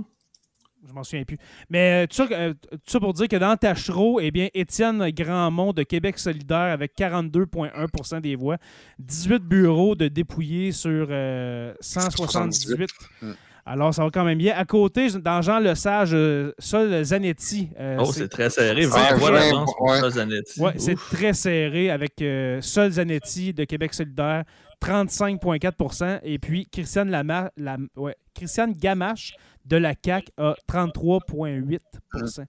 [0.86, 1.38] Je m'en souviens plus.
[1.70, 5.08] Mais euh, tout, ça, euh, tout ça pour dire que dans Tachereau, eh bien, Étienne
[5.10, 8.56] Grandmont de Québec solidaire avec 42,1% des voix.
[8.98, 12.90] 18 bureaux de dépouillés sur euh, 178.
[13.22, 13.32] Mm.
[13.64, 14.54] Alors, ça va quand même bien.
[14.56, 17.68] À côté, dans Jean Lesage, euh, Sol Zanetti.
[17.78, 18.86] euh, Oh, c'est- c'est très serré.
[18.86, 20.00] 20 Ouais, voix vingt, d'avance pour ouais.
[20.00, 20.60] ça, Zanetti.
[20.60, 24.42] Ouais, c'est très serré avec euh, Sol Zanetti de Québec solidaire,
[24.80, 29.34] 35,4% Et puis Christiane, Lama, la, ouais, Christiane Gamache
[29.64, 32.44] de la CAQ a 33,8%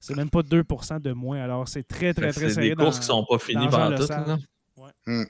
[0.00, 1.40] C'est même pas 2% de moins.
[1.40, 2.70] Alors, c'est très, très, très C'est serré.
[2.70, 4.02] des courses qui sont pas finies dans par tout.
[4.02, 4.26] Lesage.
[4.26, 5.24] là.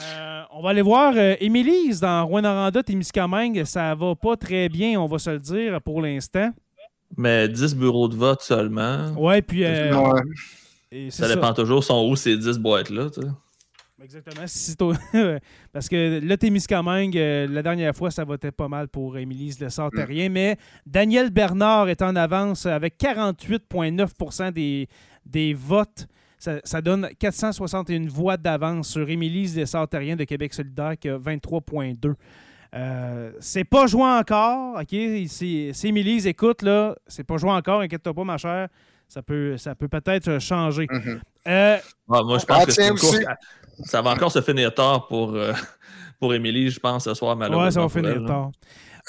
[0.00, 3.64] Euh, on va aller voir euh, Émilise dans Rwanda, Témiscamingue.
[3.64, 6.50] Ça va pas très bien, on va se le dire, pour l'instant.
[7.16, 9.10] Mais 10 bureaux de vote seulement.
[9.18, 9.64] Ouais, puis...
[9.64, 10.20] euh, Ouais.
[10.90, 13.10] et c'est Ça dépend toujours sont où ces 10 boîtes-là.
[13.10, 13.28] tu sais.
[14.02, 14.46] Exactement.
[14.46, 14.74] Si
[15.72, 19.68] Parce que le Témiscamingue, euh, la dernière fois, ça votait pas mal pour Émilie Le
[19.68, 20.28] Sartérien.
[20.28, 20.56] Mais
[20.86, 24.88] Daniel Bernard est en avance avec 48,9 des,
[25.24, 26.08] des votes.
[26.42, 31.16] Ça, ça donne 461 voix d'avance sur Émilie Le Sartérien de Québec solidaire qui a
[31.16, 32.14] 23,2.
[32.74, 34.88] Euh, c'est pas joué encore, OK?
[35.28, 38.66] Si, si Émilie écoute, là, c'est pas joué encore, inquiète-toi pas, ma chère.
[39.08, 40.88] Ça peut, ça peut peut-être changer.
[40.90, 41.20] Mhm.
[41.46, 41.76] Euh,
[42.08, 43.04] moi, je Ah, pense que une course.
[43.04, 43.24] aussi.
[43.84, 45.52] Ça va encore se finir tard pour, euh,
[46.18, 47.64] pour Émilie, je pense, ce soir, malheureusement.
[47.66, 48.26] ouais, ça va elle, finir là.
[48.28, 48.50] tard.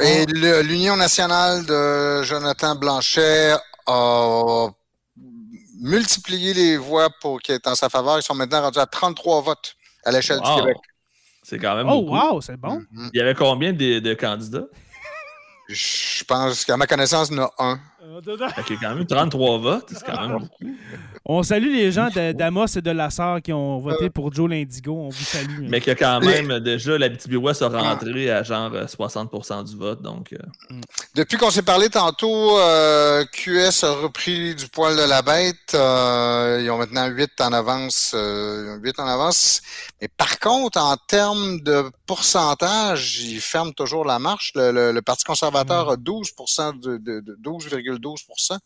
[0.05, 3.53] Et le- l'Union nationale de Jonathan Blanchet
[3.87, 4.67] a
[5.83, 8.17] multiplié les voix pour qui est en sa faveur.
[8.17, 10.55] Ils sont maintenant rendus à 33 votes à l'échelle Wow.
[10.55, 10.77] du Québec.
[11.43, 12.15] C'est quand même Oh, beaucoup.
[12.17, 12.81] wow, c'est bon.
[12.91, 13.09] Mhm.
[13.13, 14.65] Il y avait combien de, de candidats?
[15.67, 17.79] Je pense qu'à ma connaissance, il y en a un.
[18.63, 19.85] Fait a quand même 33 votes.
[19.89, 20.75] C'est quand même beaucoup.
[21.25, 24.93] On salue les gens de- d'Amos et de Lassar qui ont voté pour Joe Lindigo.
[24.93, 25.67] On vous salue.
[25.69, 30.01] Mais que quand même, déjà, la BTB a rentré à genre euh, 60% du vote.
[30.01, 30.37] Donc, euh,
[31.15, 35.55] Depuis qu'on s'est parlé tantôt, euh, QS a repris du poil de la bête.
[35.73, 38.11] Euh, ils ont maintenant 8 en avance.
[38.15, 39.61] euh, ils ont 8 en avance.
[40.01, 44.51] Mais par contre, en termes de pourcentage, ils ferment toujours la marche.
[44.55, 46.31] Le, le- le Parti conservateur a 12
[46.81, 47.35] de, de, de
[48.03, 48.57] 12,12%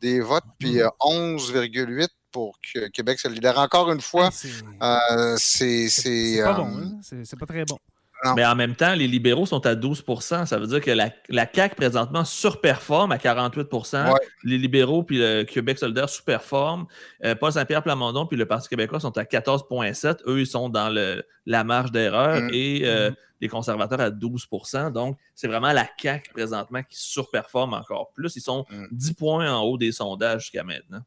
[0.00, 3.58] des votes, puis euh, 11,8 pour que- Québec solidaire.
[3.58, 4.48] Encore une fois, c'est
[4.82, 5.88] euh, c'est...
[5.88, 6.66] C'est pas euh, bon.
[6.78, 6.98] hein?
[7.02, 7.78] C'est c'est pas très bon.
[8.24, 8.34] Non.
[8.34, 11.46] Mais en même temps, les libéraux sont à 12% Ça veut dire que la, la
[11.52, 14.20] CAQ présentement surperforme à 48 Ouais.
[14.44, 16.86] Les libéraux puis le Québec solidaire sous-performent.
[17.24, 20.88] Euh, Paul Saint-Pierre Plamondon puis le Parti québécois sont à 14,7 Eux, ils sont dans
[20.88, 22.50] le, la marge d'erreur Mm.
[22.52, 28.12] et euh, les conservateurs à 12% Donc, c'est vraiment la CAQ présentement qui surperforme encore
[28.14, 28.36] plus.
[28.36, 28.86] Ils sont Mm.
[28.92, 31.00] 10 points en haut des sondages jusqu'à maintenant.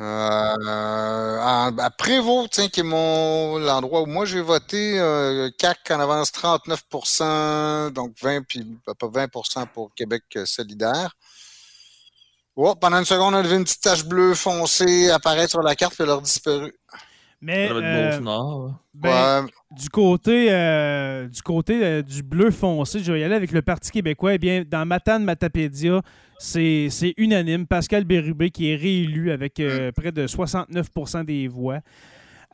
[0.00, 6.00] Euh, à, Prévost, tiens, qui est mon l'endroit où moi j'ai voté, euh, CAC en
[6.00, 9.28] avance 39% donc 20 puis pas 20
[9.72, 11.16] pour Québec solidaire.
[12.56, 15.76] Oh, pendant une seconde, on a vu une petite tache bleue foncée apparaître sur la
[15.76, 16.74] carte puis elle a disparu.
[17.40, 18.72] Mais Ça va être euh, Beauce-Nord.
[18.94, 21.28] ben, Ouais, du côté, euh,
[21.70, 24.34] euh, du bleu foncé, je vais y aller avec le Parti québécois.
[24.34, 26.02] Eh bien, dans Matane Matapédia,
[26.38, 27.66] c'est c'est unanime.
[27.66, 31.78] Pascal Bérubé qui est réélu avec euh, près de 69% des voix.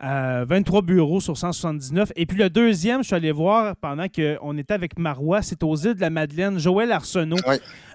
[0.02, 2.10] Euh, 23 bureaux sur 179.
[2.16, 5.76] Et puis le deuxième, je suis allé voir pendant qu'on était avec Marois, c'est aux
[5.76, 7.54] îles de la Madeleine, Joël Arsenault, Oui.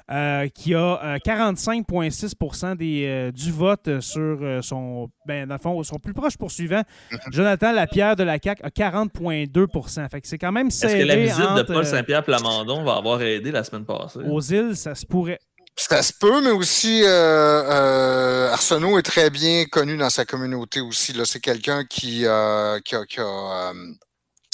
[0.10, 5.60] euh, qui a euh, 45,6 des, euh, du vote sur euh, son, ben, dans le
[5.60, 6.84] fond, son plus proche poursuivant.
[7.32, 11.06] Jonathan Lapierre de la CAQ a 40,2% Fait que c'est quand même Est-ce serré que
[11.06, 14.20] la visite de Paul euh, Saint-Pierre Plamondon va avoir aidé la semaine passée?
[14.26, 15.40] aux îles, ça se pourrait.
[15.88, 20.82] Ça se peut, mais aussi euh, euh, Arsenault est très bien connu dans sa communauté
[20.82, 21.14] aussi.
[21.14, 23.24] Là, c'est quelqu'un qui, euh, qui, a- qui a,
[23.72, 23.74] euh,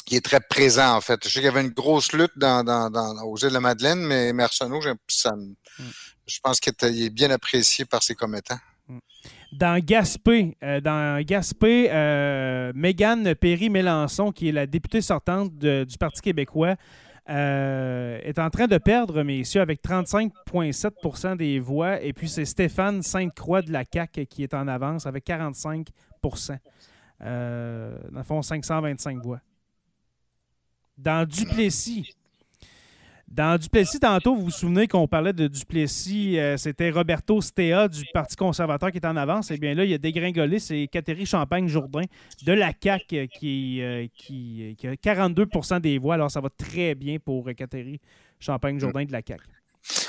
[0.06, 1.20] qui est très présent en fait.
[1.24, 3.60] Je sais qu'il y avait une grosse lutte dans, dans, dans, aux îles de la
[3.60, 5.56] Madeleine, mais, mais Arsenault, ça me-
[6.28, 8.60] je pense qu'il est bien apprécié par ses commettants.
[9.52, 15.98] Dans Gaspé, euh, dans Gaspé, euh, Mégane Perry-Mélençon, qui est la députée sortante de- du
[15.98, 16.76] Parti québécois,
[17.28, 22.02] euh, est en train de perdre, messieurs, avec 35,7% des voix.
[22.02, 26.58] Et puis, c'est Stéphane Sainte-Croix de la CAQ qui est en avance avec 45%
[27.22, 29.40] euh, Dans le fond, 525 voix.
[30.98, 32.16] Dans Duplessis,
[33.36, 38.06] dans Duplessis, tantôt, vous vous souvenez qu'on parlait de Duplessis, euh, c'était Roberto Stea du
[38.14, 39.52] Parti conservateur qui est en avance.
[39.52, 42.04] Eh bien là, il a dégringolé, c'est Catherine Champagne-Jourdain
[42.46, 46.14] de la CAQ euh, qui, euh, qui, a 42% des voix.
[46.14, 47.98] Alors, ça va très bien pour Catherine
[48.40, 49.44] Champagne-Jourdain de la CAQ.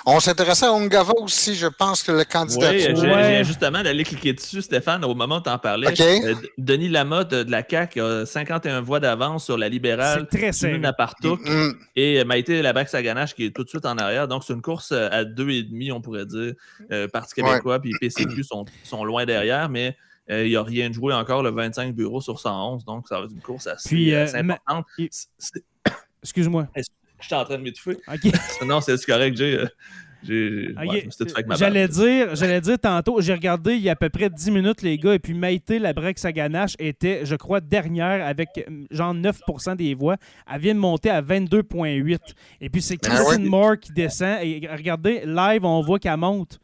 [0.06, 2.70] On s'intéressait à Ongava aussi, je pense que le candidat.
[2.70, 3.36] Oui, Ouais.
[3.38, 5.88] j'ai justement d'aller cliquer dessus, Stéphane, au moment où tu en parlais.
[5.88, 6.00] OK.
[6.00, 10.26] Euh, Denis Lamotte euh, de la CAQ a 51 voix d'avance sur la libérale.
[10.30, 10.72] C'est très serré.
[10.74, 14.28] Simone Apartouk Mm, et Maïté Labac-Saganache qui est tout de suite en arrière.
[14.28, 16.54] Donc, c'est une course euh, à deux et demi, on pourrait dire.
[16.92, 19.96] Euh, Parti québécois puis PCQ sont, sont loin derrière, mais
[20.30, 22.84] euh, il n'y a rien de joué encore, le 25 bureaux sur 111.
[22.84, 24.86] Donc, ça va être une course assez, Puis, euh, assez ma- importante.
[26.22, 26.66] Excuse-moi.
[27.20, 27.96] Je suis en train de m'étouffer.
[28.12, 28.32] OK.
[28.66, 29.66] Non, c'est correct, euh,
[30.22, 31.08] j'ai- ouais,
[31.46, 34.50] ma J'allais dire, j'allais dire tantôt, j'ai regardé il y a à peu près 10
[34.50, 39.14] minutes, les gars, et puis Maïté Labrec Saganache était, je crois, dernière avec euh, genre
[39.14, 40.16] 9% des voix.
[40.52, 42.18] Elle vient de monter à 22,8.
[42.60, 43.48] Et puis c'est Ah Christine ouais?
[43.48, 44.38] Moore qui descend.
[44.42, 46.58] Et regardez, live, on voit qu'elle monte.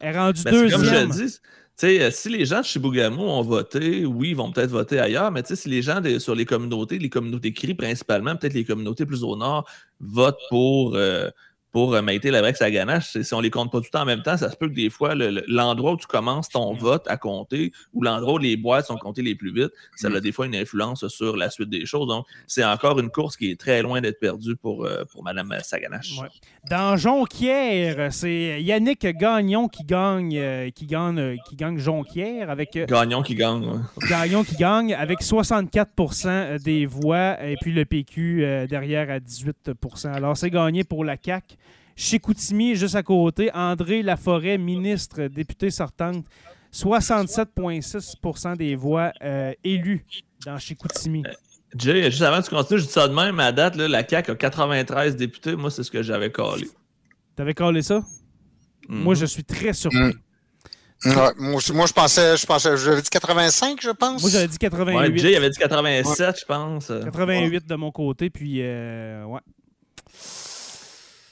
[0.00, 1.08] Elle est rendue Ben, c'est comme je deuxième.
[1.08, 1.38] le dis,
[1.84, 5.42] euh, si les gens de Chibougamau ont voté, oui, ils vont peut-être voter ailleurs, mais
[5.44, 9.36] si les gens sur les communautés, les communautés CRI principalement, peut-être les communautés plus au
[9.36, 9.68] nord,
[10.00, 11.30] votent pour, euh,
[11.70, 14.22] pour euh, Labrec à ganache, si on les compte pas tout le temps en même
[14.22, 17.04] temps, ça se peut que des fois, le- le- l'endroit où tu commences ton vote
[17.08, 20.32] à compter ou l'endroit où les boîtes sont comptées les plus vite, ça a des
[20.32, 22.06] fois une influence sur la suite des choses.
[22.08, 25.54] Donc, c'est encore une course qui est très loin d'être perdue pour, euh, pour Mme
[25.62, 26.18] Saganache.
[26.20, 26.28] Ouais.
[26.70, 32.72] Dans Jonquière, c'est Yannick Gagnon qui gagne, euh, qui gagne, euh, qui gagne Jonquière avec
[32.88, 33.64] Gagnon qui gagne.
[33.64, 34.08] ouais.
[34.08, 40.36] Gagnon qui gagne avec 64% des voix et puis le PQ derrière à 18% Alors
[40.36, 41.56] c'est gagné pour la CAQ.
[42.00, 46.24] Chez Koutimi, juste à côté, André Laforêt, ministre, député sortante,
[46.72, 50.06] 67,6% des voix euh, élues
[50.46, 51.24] dans chez Koutimi.
[51.74, 54.06] Jay, juste avant que tu continues, je dis ça de même, à date, là, la
[54.06, 55.56] CAQ a 93 députés.
[55.56, 56.68] Moi, c'est ce que j'avais collé.
[57.34, 58.00] T'avais collé ça?
[58.88, 59.02] Mhm.
[59.02, 59.98] Moi, je suis très surpris.
[61.04, 61.10] Mm.
[61.16, 64.22] Ouais, moi, je pensais, je pensais, j'avais dit 85, je pense.
[64.22, 65.18] Moi, j'avais dit Ouais, 88.
[65.18, 66.86] Jay avait dit 87, je pense.
[66.86, 69.40] 88 de mon côté, puis euh, ouais.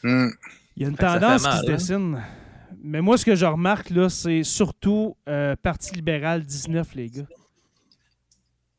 [0.02, 0.28] Mm.
[0.76, 1.62] Il y a une tendance qui se hein?
[1.66, 2.22] dessine.
[2.82, 7.22] Mais moi, ce que je remarque, là, c'est surtout euh, Parti libéral 19, les gars.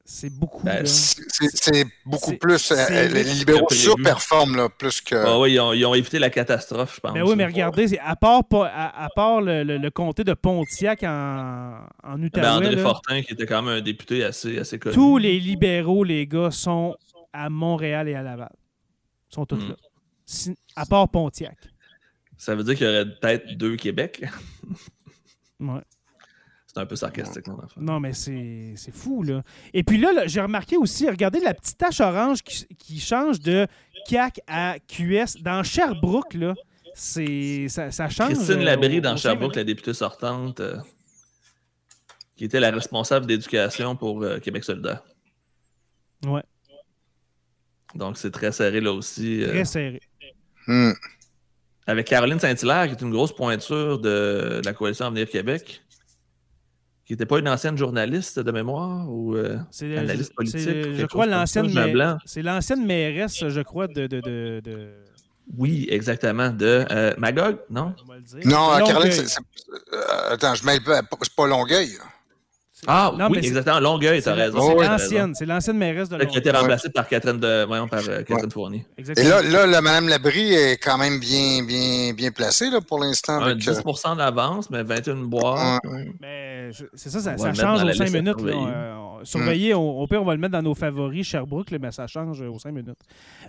[0.10, 0.64] C'est beaucoup.
[0.64, 0.86] Ben.
[0.86, 2.72] C'est beaucoup plus.
[2.72, 5.16] euh, les libéraux surperforment, là, plus que.
[5.16, 7.14] Ah oui, ils ont, ils ont évité la catastrophe, je pense.
[7.14, 10.34] Ben oui, mais regardez, à part, pas- à, à part le, le- le comté de
[10.34, 14.58] Pontiac en, en Ben, Outaouais, André là, Fortin, qui était quand même un député assez,
[14.60, 14.96] assez connu.
[14.96, 16.96] tous les libéraux, les gars, sont
[17.34, 18.54] à Montréal et à Laval.
[19.30, 19.70] Ils sont tous Mm.
[19.72, 19.76] là.
[20.28, 21.58] Si- à part Pontiac.
[22.38, 24.24] Ça veut dire qu'il y aurait peut-être deux Québec?
[25.60, 25.82] Ouais.
[26.68, 27.82] C'est un peu sarcastique, mon enfant.
[27.82, 29.42] Non, mais c'est fou, là.
[29.74, 33.40] Et puis là, là, j'ai remarqué aussi, regardez la petite tache orange qui, qui change
[33.40, 33.66] de
[34.08, 35.42] CAC à QS.
[35.42, 36.54] Dans Sherbrooke, là,
[36.94, 38.34] c'est ça, ça change.
[38.34, 40.78] Christine euh, Labrie dans Sherbrooke, la députée sortante, euh,
[42.36, 45.04] qui était la responsable d'éducation pour euh, Québec solidaire.
[46.24, 46.36] minutes.
[46.36, 46.44] Ouais,
[47.96, 49.42] Donc, c'est très serré là aussi.
[49.48, 50.00] très serré.
[50.68, 50.92] Mm.
[51.88, 55.82] avec Caroline Saint-Hilaire, qui est une grosse pointure de, de la coalition Avenir Québec,
[57.06, 60.60] qui n'était pas une ancienne journaliste de mémoire ou euh, analyste politique.
[60.94, 61.72] je crois, l'ancienne,
[62.26, 64.08] c'est l'ancienne mairesse, je crois, de.
[64.08, 64.90] de, de, de-
[65.58, 66.50] Oui, exactement.
[66.50, 67.96] De euh, Magog, non?
[68.04, 68.40] on va le dire.
[68.46, 68.80] Non, euh.
[68.86, 69.12] Caroline,
[69.94, 71.02] euh, attends, je mêle pas.
[71.22, 71.92] C'est pas Longueuil.
[72.88, 73.80] Ah Non, oui, exactement.
[73.80, 74.78] Longueuil, C'est, t'as raison.
[74.80, 76.62] c'est l'ancienne, c'est l'ancienne mairesse de Celle qui a été Longueuil.
[76.62, 78.86] remplacée par Catherine de, voyons, par euh, Catherine Fournier.
[78.98, 79.30] Et Exactement.
[79.30, 83.42] là, là, la Mme Labrie est quand même bien, bien, bien placée là, pour l'instant.
[83.42, 85.82] Un avec, euh, 10% d'avance, mais 21 boîtes.
[86.22, 88.42] Mais c'est- ça, ça, change aux 5 liste à minutes.
[88.42, 88.94] là.
[89.24, 89.74] surveiller.
[89.74, 92.06] Euh, au, au pire, on va le mettre dans nos favoris Sherbrooke, là, mais ça
[92.08, 93.00] change aux 5 minutes.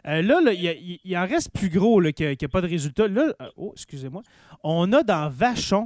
[0.06, 3.06] Euh, là, il a- en reste plus gros là, qui n'a pas de résultat.
[3.06, 4.22] Là, euh, oh, excusez-moi.
[4.64, 5.84] On a dans Vachon,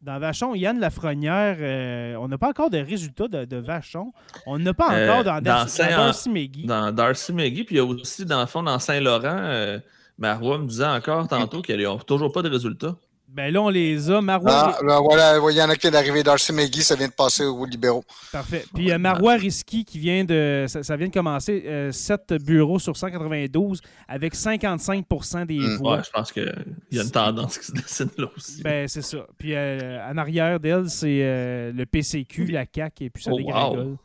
[0.00, 4.12] dans Vachon, Yann Lafrenière, euh, on n'a pas encore de résultats de, de Vachon.
[4.46, 6.66] On n'a pas Euh, encore dans, dans Dar- Saint- dans Darcy McGee.
[6.66, 9.78] Dans Darcy McGee, puis il y a aussi, dans le fond, dans Saint-Laurent, euh,
[10.16, 12.96] Marois me disait encore tantôt qu'ils n'ont toujours pas de résultats.
[13.30, 14.20] Ben là, on les a.
[14.22, 16.22] Marois, Ah, là, voilà, il y en a qui viennent d'arriver.
[16.22, 18.02] Darcy McGee, ça vient de passer aux libéraux.
[18.32, 18.64] Parfait.
[18.74, 20.64] Puis euh, Marois Risky qui vient de.
[20.66, 21.62] Ça, ça vient de commencer.
[21.66, 25.76] euh, 7 bureaux sur 192 avec 55% des Mm.
[25.76, 25.96] voix.
[25.98, 26.52] Ouais, je pense qu'il
[26.90, 28.62] y a une tendance qui se dessine là aussi.
[28.62, 29.18] Ben, c'est ça.
[29.38, 33.38] Puis euh, en arrière d'elle, c'est euh, le PCQ, la CAQ, et puis ça Oh,
[33.40, 33.96] wow.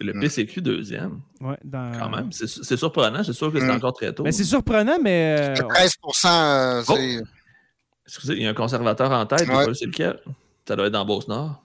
[0.00, 0.20] Le Mm.
[0.20, 1.92] PCQ deuxième, Ouais, dans...
[1.98, 2.32] quand même.
[2.32, 3.22] C'est c'est surprenant.
[3.22, 3.70] C'est sûr que c'est Mm.
[3.76, 4.22] encore très tôt.
[4.24, 5.36] Ben, c'est surprenant, mais.
[5.38, 6.94] euh, 13 euh, Oh.
[8.14, 9.48] Excusez, il y a un conservateur en tête.
[9.48, 9.66] Ouais.
[9.66, 9.74] Ouais.
[9.74, 10.20] C'est lequel?
[10.68, 11.62] Ça doit être dans Beauce-Nord.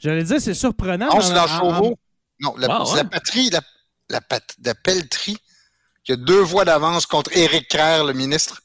[0.00, 1.06] J'allais dire, c'est surprenant.
[1.08, 1.98] Non, mais c'est en- dans Chauveau.
[2.40, 2.96] Non, la, Ah, ouais.
[2.96, 3.60] la patrie, la,
[4.10, 5.38] la, pat- la pelleterie,
[6.02, 8.60] qui a deux voix d'avance contre Éric Kerr, le ministre.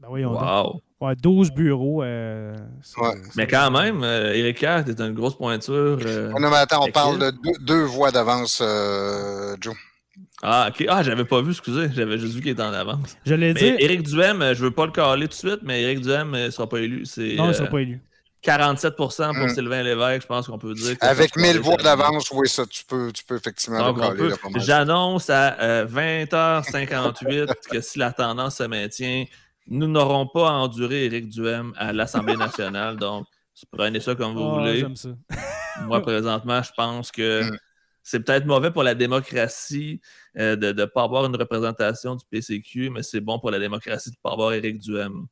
[0.00, 0.42] Ben voyons donc.
[0.42, 0.82] Wow.
[1.00, 2.02] Ouais, 12 bureaux.
[2.02, 2.54] euh,
[2.98, 3.14] Ouais.
[3.36, 5.98] Mais quand même, euh, Éric Kerr était une grosse pointure.
[6.04, 9.74] euh, Oh, non, mais attends, on parle de deux, deux voix d'avance, euh, Joe.
[10.48, 10.84] Ah, ok.
[10.88, 11.88] Ah, j'avais pas vu, excusez.
[11.92, 13.16] J'avais juste vu qu'il était en avance.
[13.26, 13.74] J'allais Mais dire.
[13.80, 16.50] Éric Duhem, euh, je veux pas le caler tout de suite, mais Éric Duhem ne
[16.50, 17.04] sera pas élu.
[17.04, 18.00] C'est Non, ne sont euh, pas élus.
[18.42, 19.48] 47 pour Mm.
[19.48, 20.96] Sylvain Lévesque, je pense qu'on peut dire.
[20.96, 23.96] que Avec ça, 1000 c'est voix d'avance, oui, ça, tu peux, tu peux effectivement Donc,
[24.18, 24.34] le caler.
[24.64, 29.24] J'annonce à euh, 20h58 que si la tendance se maintient,
[29.68, 32.96] nous n'aurons pas à endurer Éric Duhem à l'Assemblée nationale.
[32.96, 33.26] Donc,
[33.72, 34.86] prenez ça comme vous Ah, voulez.
[34.94, 35.08] Ça.
[35.86, 37.58] Moi, présentement, je pense que Mm.
[38.04, 40.00] c'est peut-être mauvais pour la démocratie
[40.38, 44.10] euh, de ne pas avoir une représentation du PCQ, mais c'est bon pour la démocratie
[44.10, 45.26] de ne pas avoir Éric Duhem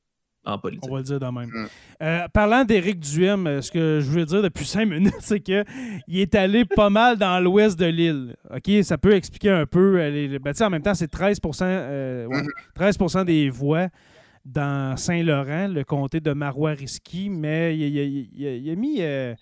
[0.46, 0.84] en politique.
[0.90, 1.48] On va le dire de même.
[1.48, 1.66] Mm.
[2.02, 5.64] Euh, parlant d'Éric Duhem, euh, ce que je veux dire depuis cinq minutes, c'est qu'il
[6.10, 8.36] est allé pas mal dans l'ouest de l'île.
[8.54, 8.70] OK?
[8.82, 9.96] Ça peut expliquer un peu.
[10.08, 12.48] les- ben, en même temps, c'est 13, euh, ouais, Mhm.
[12.74, 13.88] 13 des voix
[14.44, 18.96] dans Saint-Laurent, le comté de Marois-Risky, mais il, il- il- il- il a mis.
[19.00, 19.34] euh,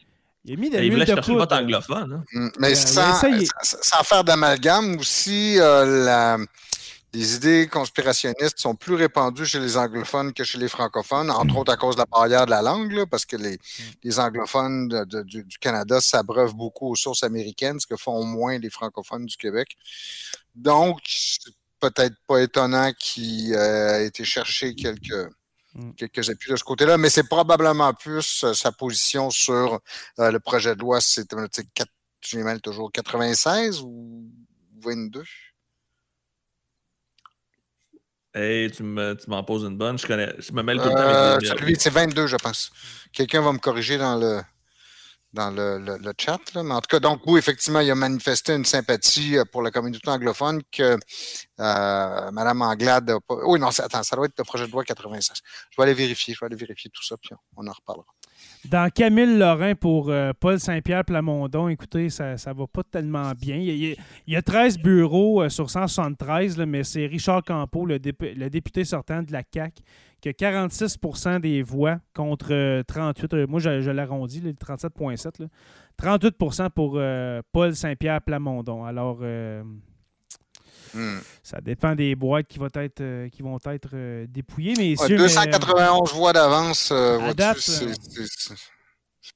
[0.44, 1.62] il a mis de il voulait de chercher le vote poudre.
[1.62, 2.12] anglophone.
[2.14, 2.24] hein.
[2.32, 6.38] Mm, Mais Euh, sans, faire d'amalgame aussi, euh, la-
[7.14, 11.70] les idées conspirationnistes sont plus répandues chez les anglophones que chez les francophones, entre autres
[11.72, 13.58] à cause de la barrière de la langue, là, parce que les,
[14.02, 18.24] les anglophones de- de- du, du Canada s'abreuvent beaucoup aux sources américaines, ce que font
[18.24, 19.76] moins les francophones du Québec.
[20.54, 25.28] Donc, c'est peut-être pas étonnant qu'il euh, ait été chercher quelques,
[25.74, 25.92] Mm.
[25.92, 29.80] quelques appuis de ce côté-là, mais c'est probablement plus euh, sa position sur
[30.18, 31.90] euh, le projet de loi, c'est tu sais, quatre-
[32.24, 34.30] je les mêle toujours 96 ou
[34.80, 35.24] 22?
[38.34, 39.98] Hey, tu me- tu m'en poses une bonne.
[39.98, 42.70] Je, connais, je me mêle tout le temps Euh, celui, c'est 22, je pense.
[43.12, 44.40] Quelqu'un va me corriger dans le
[45.32, 46.38] dans le, le- le chat.
[46.54, 46.62] Là.
[46.62, 49.70] Mais en tout cas, donc oui, effectivement, il a manifesté une sympathie euh, pour la
[49.70, 50.98] communauté anglophone que
[51.60, 53.36] euh, Mme Anglade a pas.
[53.44, 55.38] Oui, non, attends, ça doit être le projet de loi 96.
[55.70, 58.06] Je vais aller vérifier, je vais aller vérifier tout ça, puis on en reparlera.
[58.70, 63.56] Dans Camille Lorrain pour euh, Paul Saint-Pierre Plamondon, écoutez, ça ne va pas tellement bien.
[63.56, 63.94] Il y a,
[64.28, 68.34] il y a 13 bureaux euh, sur 173, là, mais c'est Richard Campeau, le, dép-
[68.38, 69.82] le député sortant de la CAQ,
[70.20, 73.34] qui a 46% des voix contre euh, 38.
[73.34, 75.42] euh, moi, je, je l'arrondis, là, 37,7.
[75.42, 75.48] là.
[75.96, 76.36] 38
[76.74, 77.00] pour
[77.52, 78.84] Paul Saint-Pierre Plamondon.
[78.84, 79.18] Alors,
[80.94, 81.18] Hmm.
[81.42, 84.74] ça dépend des boîtes qui vont être, euh, qui vont être euh, dépouillées.
[84.76, 87.86] Mais Ouais, messieurs, mais, euh, 291 voix d'avance, euh, à vois-tu, date, c'est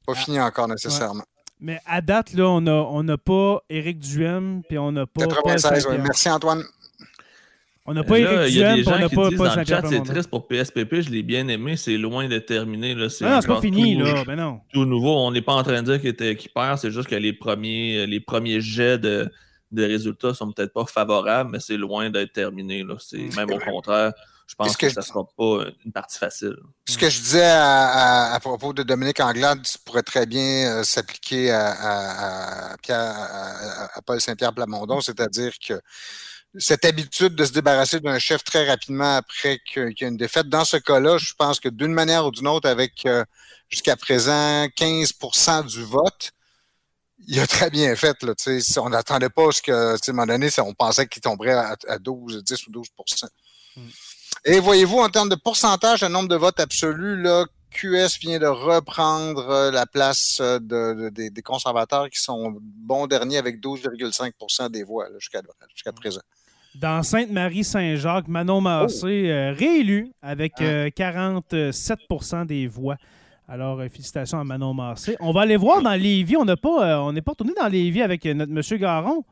[0.07, 1.25] pas à- fini encore nécessairement.
[1.61, 5.25] mais à date, là, on n'a on n'a pas Éric Duhem, puis on n'a pas
[5.25, 5.81] Paul 96, oui.
[5.83, 6.03] Saint-Pierre.
[6.05, 6.63] Merci Antoine.
[7.89, 9.39] On n'a pas Là, Éric il y a Duhem, on gens n'a qui pas disent
[9.39, 12.39] Paul dans le chat, c'est triste pour PSPP, je l'ai bien aimé, c'est loin de
[12.39, 12.95] terminer.
[12.97, 14.25] Là, c'est Non, non, c'est pas fini, tout- là.
[14.27, 14.61] Ben non.
[14.73, 15.17] tout nouveau.
[15.17, 17.33] On n'est pas en train de dire qu'il était- qu'il perd, c'est juste que les
[17.33, 19.31] premiers, les premiers jets de,
[19.77, 22.83] de résultats sont peut-être pas favorables, mais c'est loin d'être terminé.
[22.83, 22.97] Là.
[22.99, 23.35] C'est, Mm.
[23.37, 24.13] même au contraire,
[24.49, 26.57] je pense que, que ça je- ne sera pas une partie facile.
[26.89, 30.83] Ce que je disais à, à- à propos de Dominique Anglade pourrait très bien euh,
[30.85, 35.81] s'appliquer à, à- à Pierre- à- à Paul Saint-Pierre Plamondon, c'est-à-dire que
[36.59, 40.17] cette habitude de se débarrasser d'un chef très rapidement après que- qu'il y a une
[40.17, 43.25] défaite, dans ce cas-là, je pense que d'une manière ou d'une autre, avec euh,
[43.69, 46.31] jusqu'à présent 15% du vote,
[47.27, 48.23] il a très bien fait.
[48.23, 48.33] Là,
[48.79, 51.99] on n'attendait pas ce que, à un moment donné, on pensait qu'il tomberait à, à
[51.99, 53.27] 12, 10 ou 12%
[54.45, 58.47] et voyez-vous, en termes de pourcentage de nombre de votes absolus, là, QS vient de
[58.47, 64.71] reprendre euh, la place euh, de, de- des, conservateurs qui sont bons derniers avec 12,5%
[64.71, 65.43] des voix jusqu'à
[65.75, 66.21] jusqu'à présent.
[66.77, 70.65] Dans Sainte-Marie-Saint-Jacques, Manon Massé, euh, réélu avec Hein?
[70.65, 72.97] euh, 47% des voix.
[73.49, 75.17] Alors, euh, félicitations à Manon Massé.
[75.21, 76.37] On va aller voir dans Lévis.
[76.37, 79.25] On n'a pas, euh, on n'est pas retourné dans Lévis avec euh, notre monsieur Garon.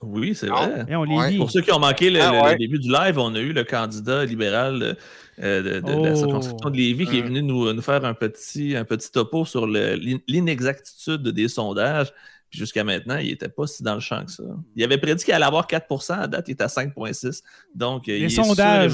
[0.00, 0.66] Oui, c'est Ah.
[0.66, 0.84] vrai.
[0.88, 1.26] Et on Ouais.
[1.26, 1.38] Lévis.
[1.38, 2.56] Pour ceux qui ont manqué le, Ah, le- le ouais.
[2.56, 4.96] début du live, on a eu le candidat libéral
[5.40, 6.16] euh, de, de- de la Oh.
[6.16, 7.26] circonscription de Lévis qui est Mm.
[7.26, 12.12] venu nous, nous faire un petit, un petit topo sur l'inexactitude des sondages.
[12.50, 14.42] Puis jusqu'à maintenant, il n'était pas si dans le champ que ça.
[14.74, 17.42] Il avait prédit qu'il allait avoir 4 à date, il est à 5,6
[17.74, 18.92] Donc, euh, Les il est sondages.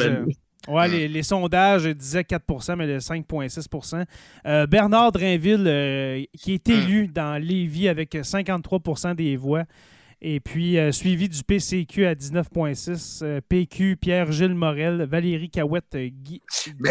[0.68, 0.92] Ouais, Mm.
[0.92, 4.04] les, les sondages disaient 4% mais le 5,6%
[4.46, 9.64] Euh, Bernard Drainville, euh, qui est élu dans Lévis avec 53% des voix.
[10.26, 16.08] Et puis, euh, suivi du PCQ à 19,6 euh, PQ, Pierre-Gilles Morel, Valérie Cahouette, euh,
[16.10, 16.90] Guy, c'est puis,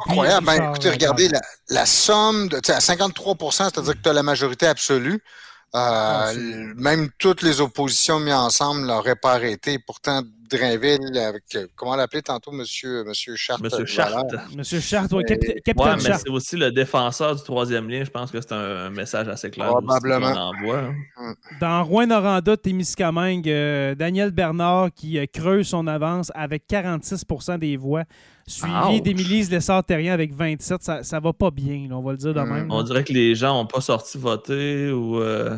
[0.00, 0.46] incroyable.
[0.46, 1.40] Ben, écoutez, regardez la,
[1.70, 5.14] la somme, de, à 53% c'est-à-dire que tu as la majorité absolue.
[5.14, 5.20] Euh,
[5.74, 6.32] Ah,
[6.76, 9.78] même toutes les oppositions mises ensemble n'auraient pas arrêté.
[9.78, 13.62] Pourtant, Drainville, avec, euh, comment l'appeler tantôt, monsieur, monsieur Charte?
[13.62, 14.10] Monsieur Charte.
[14.80, 16.22] Charte, Euh, capita- Ouais, capitaine mais Charte.
[16.24, 18.04] c'est aussi le défenseur du troisième lien.
[18.04, 19.68] Je pense que c'est un, un message assez clair.
[19.68, 20.32] Probablement.
[20.32, 20.78] qu'on envoie,
[21.18, 21.34] hein.
[21.60, 28.04] Dans Rouen-Noranda, Témiscamingue, euh, Daniel Bernard qui euh, creuse son avance avec 46% des voix,
[28.46, 29.02] suivi Ouch.
[29.02, 30.82] d'Émilise Lessard-Terrien avec 27.
[30.82, 32.50] Ça, ça va pas bien, là, on va le dire de Mm.
[32.52, 32.68] même.
[32.68, 32.74] là.
[32.74, 35.56] On dirait que les gens n'ont pas sorti voter ou, euh,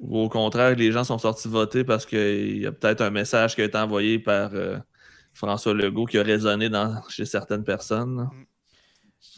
[0.00, 3.54] ou au contraire, les gens sont sortis voter parce qu'il y a peut-être un message
[3.54, 4.78] qui a été envoyé par euh,
[5.34, 8.28] François Legault qui a résonné dans, chez certaines personnes.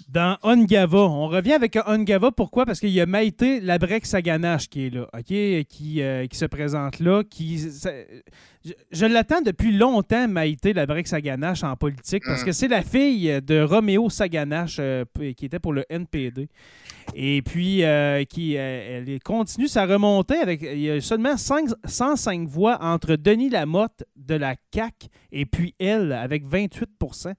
[0.08, 2.30] Dans Ongava, on revient avec Ongava.
[2.30, 2.64] Pourquoi?
[2.66, 5.24] Parce qu'il y a Maïté Labrec Saganache qui est là, OK?
[5.24, 7.22] Qui, euh, qui se présente là.
[7.24, 7.90] Qui, ça-
[8.64, 12.46] je je l'attends depuis longtemps, Maïté Labrec Saganache en politique, parce Mm.
[12.46, 15.04] que c'est la fille de Roméo Saganache euh,
[15.36, 16.48] qui était pour le NPD.
[17.14, 20.62] Et puis, euh, qui, elle continue sa remontée avec.
[20.62, 25.74] Il y a seulement cinq- 105 voix entre Denis Lamotte de la CAQ et puis
[25.80, 27.34] elle, avec 28%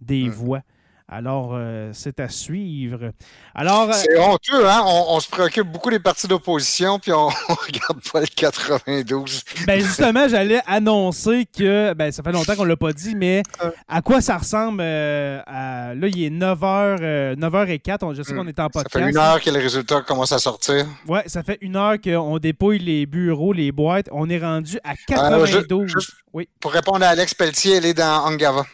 [0.00, 0.30] des Mm.
[0.30, 0.62] voix.
[1.06, 3.10] Alors, euh, c'est à suivre.
[3.54, 4.82] Alors, euh, C'est honteux, hein?
[4.86, 9.42] On, on se préoccupe beaucoup des partis d'opposition, puis on, on regarde pas le 92.
[9.66, 13.42] ben justement, j'allais annoncer que, ben ça fait longtemps qu'on l'a pas dit, mais
[13.86, 18.36] à quoi ça ressemble euh, à, Là, il est 9h, 9h04, on- je sais Mm.
[18.38, 19.04] qu'on est en Ça podcast.
[19.04, 20.86] fait une heure que les résultats commencent à sortir.
[21.06, 24.08] Ouais, ça fait une heure qu'on dépouille les bureaux, les boîtes.
[24.10, 25.86] On est rendu à Euh, je- 92.
[25.92, 26.48] juste- Oui.
[26.60, 28.64] Pour répondre à Alex Pelletier, elle est dans Angava.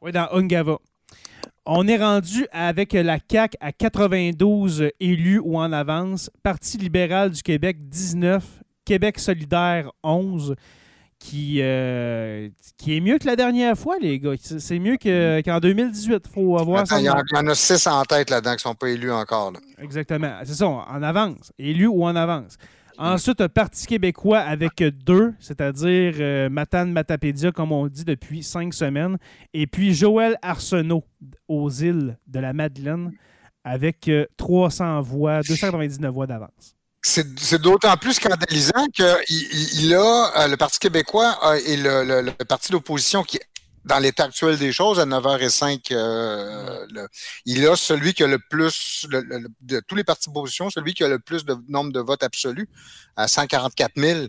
[0.00, 0.78] Oui, dans Ungava.
[1.64, 6.28] On est rendu avec la CAQ à 92 élus ou en avance.
[6.42, 8.44] Parti libéral du Québec, 19.
[8.84, 10.56] Québec solidaire, 11.
[11.20, 14.32] Qui, euh, qui est mieux que la dernière fois, les gars.
[14.40, 16.24] C'est mieux que- qu'en 2018.
[16.26, 18.60] Il faut avoir Attends, son- il y, en- a six en tête là-dedans qui ne
[18.70, 19.52] sont pas élus encore.
[19.52, 19.60] là.
[19.80, 20.32] Exactement.
[20.44, 21.52] C'est ça, en avance.
[21.60, 22.56] Élu ou en avance.
[23.02, 28.72] Ensuite, un Parti québécois avec deux, c'est-à-dire euh, Matane Matapédia, comme on dit depuis cinq
[28.72, 29.18] semaines.
[29.52, 31.04] Et puis Joël Arsenault
[31.48, 33.12] aux îles de la Madeleine
[33.64, 36.76] avec euh, 300 voix, 299 voix d'avance.
[37.04, 41.76] C'est d'autant plus scandalisant que il, il- il a, euh, le Parti québécois euh, et
[41.76, 43.40] le- le parti d'opposition qui,
[43.84, 47.08] dans l'état actuel des choses, à 9h05, euh, le-
[47.46, 50.94] il a celui qui a le plus, le- le- de tous les partis d'opposition, celui
[50.94, 52.68] qui a le plus de nombre de votes absolus,
[53.16, 54.26] à 144 000.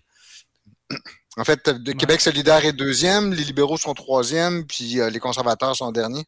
[1.35, 5.75] En fait, de Québec solidaire est deuxième, les libéraux sont troisième, puis euh, les conservateurs
[5.75, 6.25] sont derniers.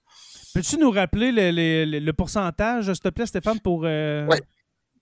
[0.56, 3.84] Peux-tu nous rappeler le, le- le- le pourcentage, s'il te plaît, Stéphane, pour.
[3.86, 4.26] euh.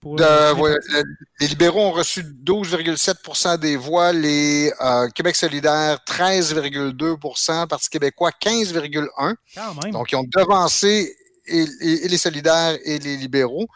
[0.04, 5.98] Pour, De- euh, les ouais, libéraux ont reçu 12,7% des voix, les euh, Québec solidaire
[6.06, 9.92] 13,2% Parti québécois 15,1 Quand même.
[9.92, 11.16] Donc, ils ont devancé
[11.46, 13.66] et, et- et les solidaires et les libéraux.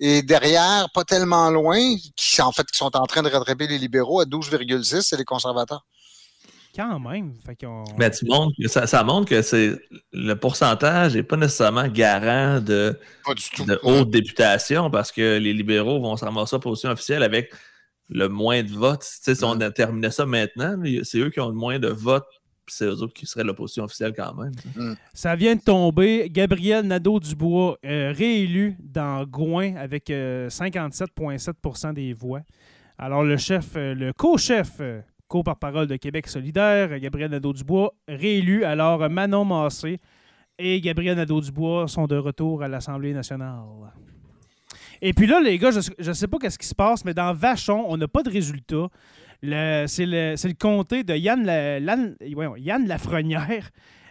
[0.00, 1.80] Et derrière, pas tellement loin,
[2.16, 5.24] qui, en fait, qui sont en train de rattraper les libéraux à 12,6, c'est les
[5.24, 5.84] conservateurs.
[6.78, 7.34] Quand même.
[7.44, 7.58] Fait
[7.98, 9.76] Mais tu montres que ça, ça montre que c'est
[10.12, 13.64] le pourcentage n'est pas nécessairement garant de, Pas du tout.
[13.64, 17.52] de haute députation parce que les libéraux vont se ramasser en position officielle avec
[18.08, 19.00] le moins de votes.
[19.00, 21.88] Tu sais, si on a terminé ça maintenant, c'est eux qui ont le moins de
[21.88, 22.28] votes,
[22.64, 24.52] puis c'est eux autres qui seraient l'opposition officielle quand même.
[25.14, 26.30] Ça vient de tomber.
[26.30, 32.42] Gabriel Nadeau-Dubois, euh, réélu dans Gouin avec euh, 57,7% des voix.
[32.98, 34.80] Alors, le chef, euh, le co-chef,
[35.28, 38.64] co-porte-parole de Québec solidaire, Gabriel Nadeau-Dubois, réélu.
[38.64, 39.98] Alors, Manon Massé
[40.58, 43.60] et Gabriel Nadeau-Dubois sont de retour à l'Assemblée nationale.
[45.00, 47.32] Et puis là, les gars, je ne sais pas qu'est-ce qui se passe, mais dans
[47.32, 48.88] Vachon, on n'a pas de résultat.
[49.42, 53.70] C'est le, comté de Yann, La- Lan- voyons, Yann Lafrenière,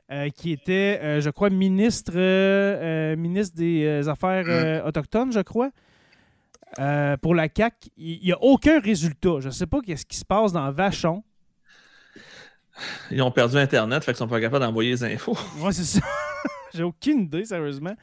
[0.10, 5.72] euh, qui était, euh, je crois, ministre, euh, ministre des Affaires autochtones, je crois,
[6.80, 7.90] euh, pour la CAQ.
[7.98, 9.40] Il n'y a aucun résultat.
[9.40, 11.24] Je ne sais pas qu'est-ce qui se passe dans Vachon.
[13.10, 15.36] Ils ont perdu Internet, fait qu'ils sont pas capables d'envoyer les infos.
[15.58, 16.06] Moi, c'est ça.
[16.74, 17.96] J'ai aucune idée, sérieusement.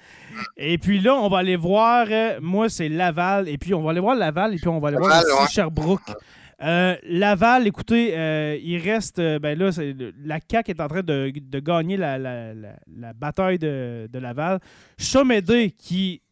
[0.56, 2.06] Et puis là, on va aller voir.
[2.10, 3.48] euh, moi, c'est Laval.
[3.48, 4.54] Et puis, on va aller voir Laval.
[4.54, 5.48] Et puis, on va aller voir Laval, aussi ouais.
[5.50, 6.00] Sherbrooke.
[6.62, 9.18] Euh, Laval, écoutez, euh, il reste.
[9.18, 9.70] euh, ben là,
[10.24, 14.18] la CAQ est en train de, de gagner la, la- la- la bataille de, de
[14.18, 14.58] Laval.
[14.98, 16.22] Chomédé, qui,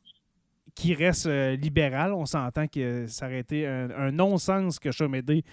[0.74, 5.44] qui reste euh, libéral, on s'entend que ça aurait été un, non-sens que Chomédé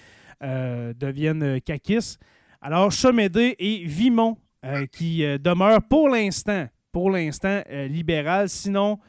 [0.44, 2.20] euh, devienne euh, caquiste.
[2.62, 8.50] Alors, Chomédé et Vimont euh, qui euh, demeure pour l'instant, pour l'instant, euh, libéral.
[8.50, 9.00] Sinon,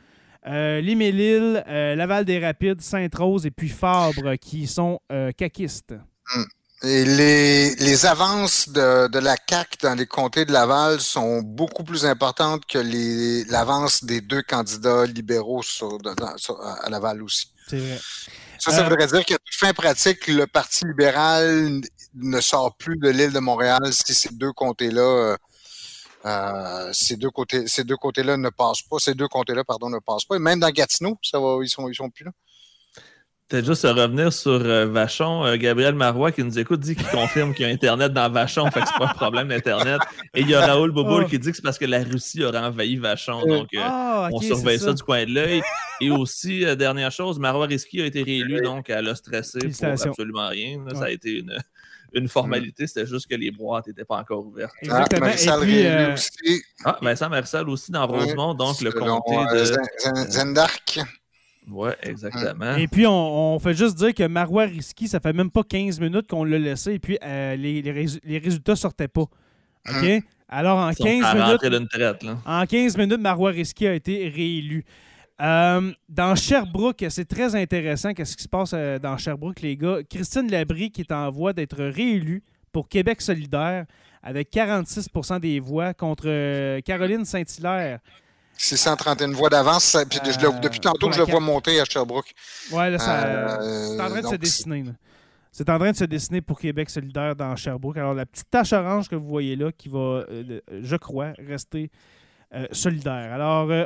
[0.46, 5.94] euh, les Mélilles, euh, Laval des Rapides, Sainte-Rose et puis Fabre qui sont euh, caquistes.
[6.82, 11.84] Et les, les avances de, de la CAQ dans les comtés de Laval sont beaucoup
[11.84, 17.52] plus importantes que les l'avance des deux candidats libéraux sur, dans- sur- à Laval aussi.
[17.68, 18.00] C'est vrai.
[18.58, 21.80] Ça, ça Euh, voudrait dire qu'à toute fin pratique, le Parti libéral
[22.14, 25.36] ne sort plus de l'île de Montréal si ces deux comtés-là euh,
[26.26, 29.98] euh, ces deux côtés ces deux côtés-là ne passent pas, ces deux comtés-là, pardon, ne
[29.98, 30.36] passent pas.
[30.36, 32.30] Et même dans Gatineau, ça va, ils sont ils sont plus là.
[33.50, 35.44] Peut-être juste à revenir sur euh, Vachon.
[35.44, 38.70] euh, Gabriel Marois qui nous écoute dit qu'il confirme qu'il y a Internet dans Vachon,
[38.70, 40.00] fait que c'est pas un problème d'Internet.
[40.34, 41.28] Et il y a Raoul Boboul Oh.
[41.28, 43.44] qui dit que c'est parce que la Russie aurait envahi Vachon.
[43.44, 44.86] Donc, euh, Ah, ok, on surveille ça.
[44.86, 44.92] ça.
[44.92, 45.62] du coin de l'œil.
[46.00, 49.88] Et aussi, euh, dernière chose, Marois Risky a été réélu, donc elle a stressé pour
[49.88, 50.78] absolument rien.
[50.88, 50.94] là.
[50.94, 51.58] Ça a été une,
[52.12, 54.74] une formalité, c'était juste que les boîtes n'étaient pas encore ouvertes.
[54.80, 55.22] Exactement.
[55.22, 56.62] Ah, Marissal et puis, réélu euh, aussi.
[56.84, 59.64] Ah, Vincent Marissal aussi dans Rosemont, donc le comté de.
[59.64, 61.00] Zen- Zen- Zendark.
[61.70, 62.76] Ouais, exactement.
[62.76, 66.00] Et puis, on, on fait juste dire que Marois Risky, ça fait même pas 15
[66.00, 69.22] minutes qu'on l'a laissé et puis euh, les, les les résultats sortaient pas.
[69.88, 70.22] OK?
[70.48, 74.28] Alors, en Ils sont 15 à minutes, traite, en 15 minutes, Marois Risky a été
[74.28, 74.84] réélu.
[75.40, 79.98] Euh, dans Sherbrooke, c'est très intéressant qu'est-ce qui se passe euh, dans Sherbrooke, les gars.
[80.08, 82.42] Christine Labrie qui est en voie d'être réélue
[82.72, 83.86] pour Québec solidaire
[84.22, 88.00] avec 46% des voix contre euh, Caroline Saint-Hilaire.
[88.62, 89.94] 631 voix d'avance.
[89.94, 90.04] Euh,
[90.62, 92.32] depuis tantôt que je le vois monter à Sherbrooke.
[92.72, 94.84] Ouais, là, ça, Euh, c'est en train de se dessiner.
[95.52, 97.96] C'est en train de se dessiner pour Québec solidaire dans Sherbrooke.
[97.96, 101.90] Alors, la petite tache orange que vous voyez là, qui va, euh, je crois, rester
[102.54, 103.32] euh, solidaire.
[103.32, 103.84] Alors, euh,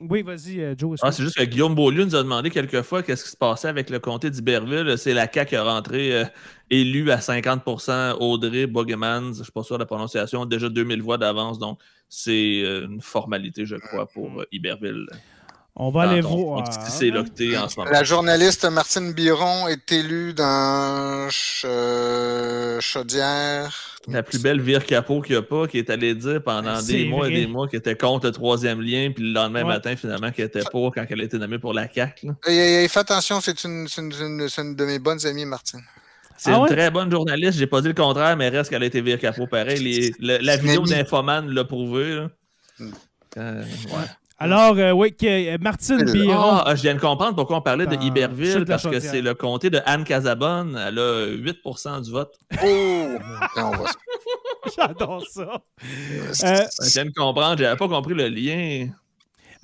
[0.00, 0.98] oui, vas-y, euh, Joe.
[1.00, 3.68] Ah, c'est juste que Guillaume Beaulieu nous a demandé quelques fois qu'est-ce qui se passait
[3.68, 4.98] avec le comté d'Iberville.
[4.98, 6.24] C'est la CAQ qui est rentrée euh,
[6.70, 11.02] élue à 50% Audrey Bogemans, je ne suis pas sûr de la prononciation, déjà 2000
[11.02, 11.58] voix d'avance.
[11.60, 11.78] Donc,
[12.14, 15.06] c'est euh, une formalité, je crois, pour euh, Iberville.
[15.74, 16.64] On va aller Dans ton voir.
[17.14, 17.90] locté en ce moment.
[17.90, 23.74] La journaliste Martine Biron est élue dans Ch- euh, Chaudière.
[24.08, 27.06] La plus belle vire capot qu'il n'y a pas, qui est allée dire pendant des
[27.06, 27.32] mois vrai.
[27.32, 29.68] et des mois qu'elle était contre le troisième lien, puis le lendemain Ouais.
[29.68, 32.26] matin, finalement, qu'elle était pour quand elle a été nommée pour la CAQ.
[32.26, 32.34] là.
[32.48, 34.98] Et, et- et fais attention, c'est une, c'est une- c'est une- c'est une de mes
[34.98, 35.80] bonnes amies, Martine.
[36.44, 36.68] C'est Ah une ouais?
[36.70, 37.56] très bonne journaliste.
[37.58, 39.78] J'ai pas dit le contraire, mais reste qu'elle a été vire capot pareil.
[39.78, 42.16] Les- le- la vidéo d'Infoman l'a prouvé.
[42.16, 42.28] là.
[42.80, 42.90] Mm.
[43.38, 44.04] Euh, ouais.
[44.38, 46.02] Alors, euh, oui, que- euh, Martine.
[46.10, 46.60] Biron.
[46.64, 49.70] Ah, je viens de comprendre pourquoi on parlait de Iberville, parce que c'est le comté
[49.70, 50.76] de Anne Casabonne.
[50.84, 52.34] Elle a 8% du vote.
[52.64, 53.06] Oh!
[54.76, 55.60] J'adore ça.
[56.44, 58.88] Euh, Je viens de comprendre, j'avais pas compris le lien.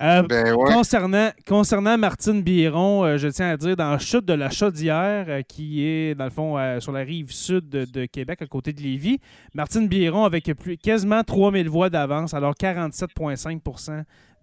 [0.01, 0.73] Euh, ben ouais.
[0.73, 5.25] Concernant, concernant Martine Biron, euh, je tiens à dire, dans la chute de la Chaudière,
[5.27, 8.71] euh, qui est, dans le fond, sur la rive sud de, de Québec, à côté
[8.71, 9.19] de Lévis,
[9.53, 13.59] Martine Biron, avec plus, quasiment 3000 voix d'avance, alors 47,5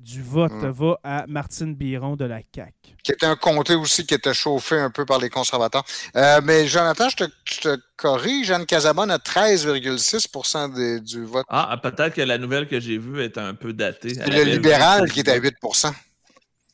[0.01, 0.70] du vote Mm.
[0.70, 2.73] va à Martine Biron de la CAQ.
[3.02, 5.85] Qui était un comté aussi qui était chauffé un peu par les conservateurs.
[6.16, 11.44] Euh, mais Jonathan, je te, je te corrige, Anne Casabonne a 13,6 des- du vote.
[11.48, 14.14] Ah, peut-être que la nouvelle que j'ai vue est un peu datée.
[14.14, 15.43] C'est le libéral 26 qui est à voix.
[15.43, 15.94] 8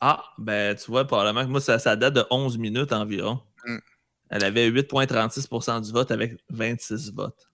[0.01, 3.41] Ah, ben tu vois, probablement que moi, ça, ça date de 11 minutes environ.
[3.67, 3.77] Mm.
[4.31, 7.49] Elle avait 8,36% du vote avec 26 votes.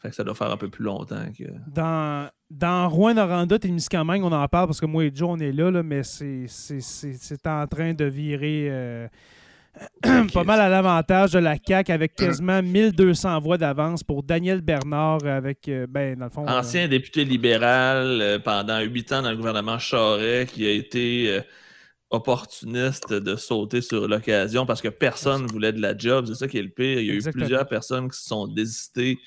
[0.00, 1.44] Fait que ça doit faire un peu plus longtemps que.
[1.66, 5.70] Dans, dans Rouen-Noranda, Témiscamingue, on en parle parce que moi et Joe, on est là,
[5.70, 9.08] là mais c'est- c'est c'est- c'est en train de virer euh,
[10.32, 15.26] pas mal à l'avantage de la CAQ avec quasiment 1200 voix d'avance pour Daniel Bernard
[15.26, 16.46] avec, euh, ben, dans le fond...
[16.46, 21.40] euh, Ancien député libéral pendant 8 ans dans le gouvernement Charest qui a été
[22.10, 26.26] opportuniste de sauter sur l'occasion parce que personne voulait de la job.
[26.28, 27.00] C'est ça qui est le pire.
[27.00, 27.42] Il y a Exactement.
[27.42, 29.18] eu plusieurs personnes qui se sont désistées.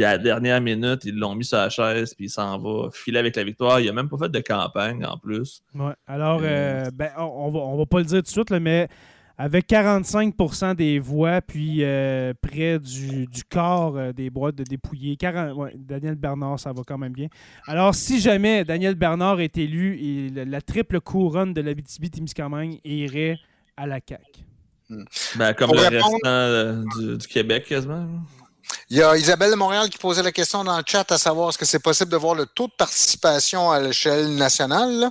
[0.00, 2.88] Puis à la dernière minute, ils l'ont mis sur la chaise, puis il s'en va
[2.90, 3.80] filer avec la victoire.
[3.80, 5.60] Il n'a même pas fait de campagne en plus.
[5.74, 5.92] Ouais.
[6.06, 8.60] Alors, Euh, euh, ben, on, va, on va pas le dire tout de suite, là,
[8.60, 8.88] mais
[9.36, 15.16] avec 45% des voix, puis euh, près du, du quart euh, des boîtes de dépouillés,
[15.18, 17.28] 40 ouais, Daniel Bernard, ça va quand même bien.
[17.66, 23.36] Alors, si jamais Daniel Bernard est élu, la, la triple couronne de l'Abitibi-Témiscamingue irait
[23.76, 24.22] à la CAQ.
[25.38, 28.08] Ben, comme Pour le répondre- restant euh, du, du Québec quasiment.
[28.88, 31.50] Il y a Isabelle de Montréal qui posait la question dans le chat à savoir
[31.50, 35.10] est-ce que c'est possible de voir le taux de participation à l'échelle nationale.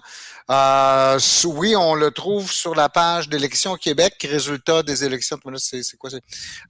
[0.51, 5.37] Euh, oui, on le trouve sur la page d'élections Québec, résultats des élections.
[5.57, 6.21] C'est c'est quoi c'est?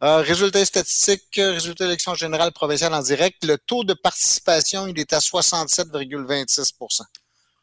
[0.03, 3.43] Euh, résultats statistiques, résultats d'élections générales provinciales en direct.
[3.45, 7.01] Le taux de participation, il est à 67,26%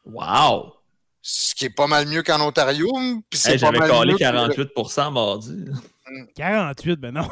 [0.05, 0.73] Wow!
[1.21, 2.89] Ce qui est pas mal mieux qu'en Ontario.
[3.45, 4.69] Hey, J'avais mal collé mieux que- 48
[5.11, 5.65] mardi.
[6.35, 7.27] 48, ben non.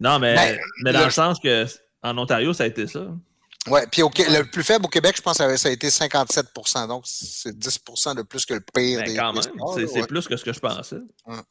[0.00, 1.66] Non, mais, Ben, mais dans le- le sens que
[2.02, 3.06] en Ontario, ça a été ça.
[3.66, 6.86] Oui, puis au, le plus faible au Québec, je pense que ça a été 57%
[6.88, 7.80] Donc, c'est 10
[8.16, 10.06] de plus que le pire ben, des, quand même, c'est ouais.
[10.06, 10.96] plus que ce que je pensais.
[11.26, 11.44] Peut-être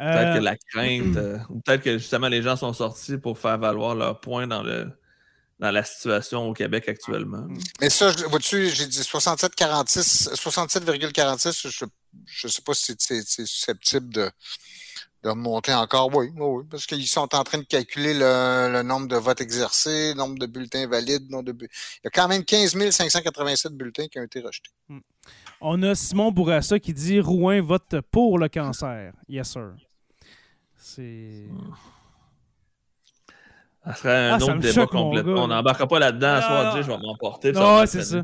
[0.00, 3.58] Euh, que la crainte, euh, ou peut-être que justement les gens sont sortis pour faire
[3.58, 4.90] valoir leur point dans, le,
[5.60, 7.46] dans la situation au Québec actuellement.
[7.80, 11.68] Mais ça, vois-tu, j'ai dit 67,46, 67,46,
[12.26, 14.30] je ne sais pas si c'est susceptible de,
[15.24, 16.14] de remonter encore.
[16.14, 20.10] Oui, oui, parce qu'ils sont en train de calculer le, le nombre de votes exercés,
[20.12, 21.30] le nombre de bulletins valides.
[21.30, 24.70] nombre de bu- Il y a quand même 15 587 bulletins qui ont été rejetés.
[25.60, 29.14] On a Simon Bourassa qui dit Rouen vote pour le cancer.
[29.28, 29.70] Yes, sir.
[30.76, 31.46] C'est.
[33.86, 36.40] Ça serait un Ah, autre débat choque, gars, On n'embarquera pas là-dedans.
[36.42, 36.72] Ah.
[36.74, 37.52] Jay, je vais m'emporter.
[37.52, 38.22] Non, c'est ça.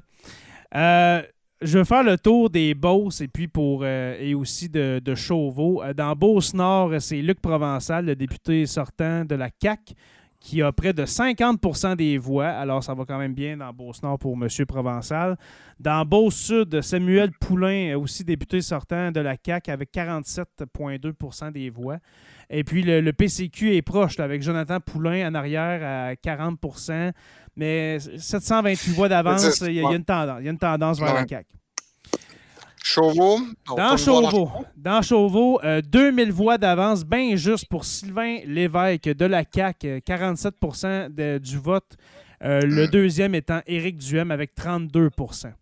[0.75, 1.23] Euh,
[1.63, 5.15] je vais faire le tour des Beauce et puis pour euh, et aussi de, de
[5.15, 5.83] Chauveau.
[5.83, 9.95] Euh, Dans Beauce-Nord, c'est Luc Provençal, le député sortant de la CAC,
[10.41, 12.49] qui a près de 50% des voix.
[12.49, 14.49] Alors, ça va quand même bien dans Beauce-Nord pour M.
[14.67, 15.37] Provençal.
[15.79, 21.99] Dans Beauce-Sud, Samuel Poulain, aussi député sortant de la CAC, avec 47,2% des voix.
[22.49, 27.13] Et puis, le, le PCQ est proche, là, avec Jonathan Poulain en arrière à 40%
[27.57, 31.15] mais 728 voix d'avance, il y, a- une tendance, il y a une tendance vers
[31.15, 31.27] la.
[31.29, 31.55] CAQ.
[32.83, 33.39] Chauveau.
[33.77, 39.45] Dans Chauveau, dans Chauveau, euh, 2000 voix d'avance, bien juste pour Sylvain Lévesque de la
[39.45, 40.55] CAQ, euh, 47
[41.15, 41.97] de- du vote.
[42.43, 45.53] Euh, le deuxième étant Éric Duhem avec 32%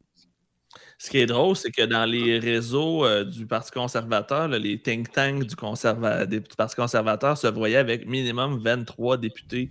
[0.96, 4.80] Ce qui est drôle, c'est que dans les réseaux euh, du Parti conservateur, là, les
[4.80, 9.70] think tanks du, conserva- des- du Parti conservateur se voyaient avec minimum 23 députés.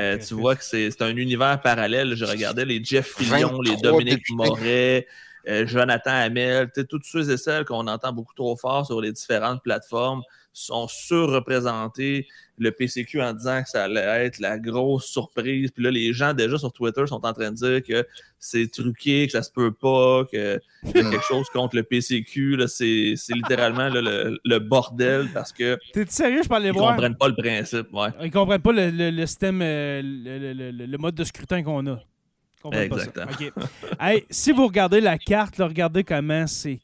[0.00, 2.14] Euh, tu vois que c'est c'est un univers parallèle.
[2.16, 4.34] Je regardais les Jeff Fillion, les 23 Dominique députés.
[4.34, 5.06] Moret,
[5.48, 9.62] euh, Jonathan Hamel, toutes ceux et celles qu'on entend beaucoup trop fort sur les différentes
[9.62, 10.22] plateformes
[10.52, 12.26] sont surreprésentés.
[12.58, 15.70] Le PCQ en disant que ça allait être la grosse surprise.
[15.70, 18.04] Puis là, les gens déjà sur Twitter sont en train de dire que
[18.40, 22.58] c'est truqué, que ça se peut pas, qu'il y a quelque chose contre le PCQ.
[22.66, 26.94] C'est littéralement là, le, le bordel parce que T'es sérieux, je peux aller ils voir?
[26.94, 27.92] comprennent pas le principe.
[27.92, 28.08] Ouais.
[28.22, 32.00] Ils comprennent pas le, le- le système, euh, le mode de scrutin qu'on a.
[32.62, 32.84] Pas ça.
[32.84, 33.26] Exactement.
[33.30, 33.52] OK.
[34.00, 36.80] Hey, si vous regardez la carte, là, regardez comment c'est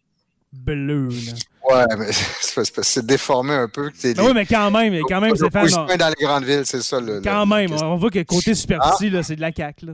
[0.53, 1.09] bleu.
[1.09, 1.33] Là.
[1.71, 3.91] Ouais, mais c'est parce que c'est déformé un peu.
[3.91, 5.65] que c'est Ah oui, mais quand même, quand même, c'est fait.
[5.67, 7.01] Est dans les grandes villes, c'est ça.
[7.01, 9.87] Le, Quand le- même, on voit que côté superficie, là, c'est de la CAQ.
[9.87, 9.93] Là.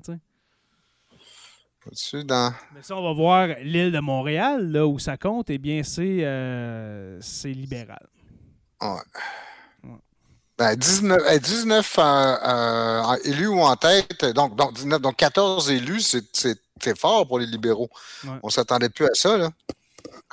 [1.87, 2.53] Au-dessus, dans...
[2.75, 6.19] Mais ça, on va voir l'île de Montréal, là où ça compte, eh bien, c'est
[6.25, 8.07] euh, c'est libéral.
[10.61, 15.71] Ben, 19, euh, 19 euh, euh, élus ou en tête, donc, donc, 19, donc 14
[15.71, 16.61] élus, c'est-
[16.99, 17.89] fort pour les libéraux.
[18.25, 18.31] Ouais.
[18.43, 19.39] On s'attendait plus à ça.
[19.39, 19.49] Là.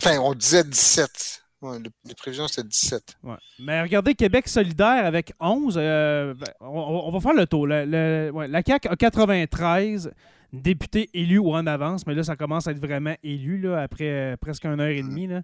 [0.02, 1.42] Enfin, on disait 17.
[1.62, 3.16] Ouais, le- les prévisions, c'était 17.
[3.24, 3.36] Ouais.
[3.60, 5.76] Mais regardez, Québec solidaire avec 11.
[5.78, 7.66] euh, ben, on, on va faire le tour.
[7.66, 10.12] Le- le- ouais, la CAQ a 93
[10.54, 14.10] députés élus ou en avance, mais là, ça commence à être vraiment élu là, après
[14.10, 15.28] euh, presque une heure et demie.
[15.28, 15.42] là.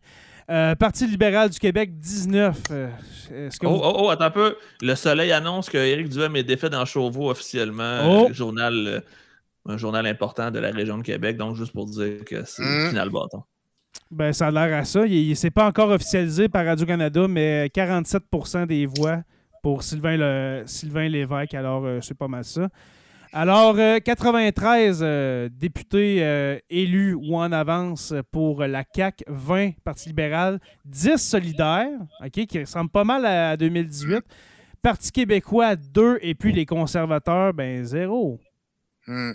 [0.49, 2.57] Euh, Parti libéral du Québec, 19.
[2.71, 2.89] euh,
[3.31, 4.55] Est-ce que Oh, vous- oh, oh, attends un peu.
[4.81, 7.99] Le Soleil annonce que Éric Duhem est défait dans Chauveau officiellement.
[8.05, 8.27] Oh.
[8.29, 8.99] euh, journal, euh,
[9.65, 11.37] un journal important de la région de Québec.
[11.37, 12.89] Donc, juste pour dire que c'est Mm.
[12.89, 13.43] final bâton.
[14.11, 15.05] Ben, ça a l'air à ça.
[15.05, 19.21] Il n'est pas encore officialisé par Radio-Canada, mais 47% des voix
[19.61, 21.53] pour Sylvain, le, Sylvain Lévesque.
[21.53, 22.67] Alors, euh, c'est pas mal ça.
[23.35, 30.09] Alors, euh, 93 euh, députés euh, élus ou en avance pour la CAQ, 20 Parti
[30.09, 31.89] libéral, 10 solidaires,
[32.31, 34.23] qui ressemble pas mal à 2018.
[34.83, 38.39] Parti québécois, 2, et puis les conservateurs, ben, 0.
[39.07, 39.31] Hmm.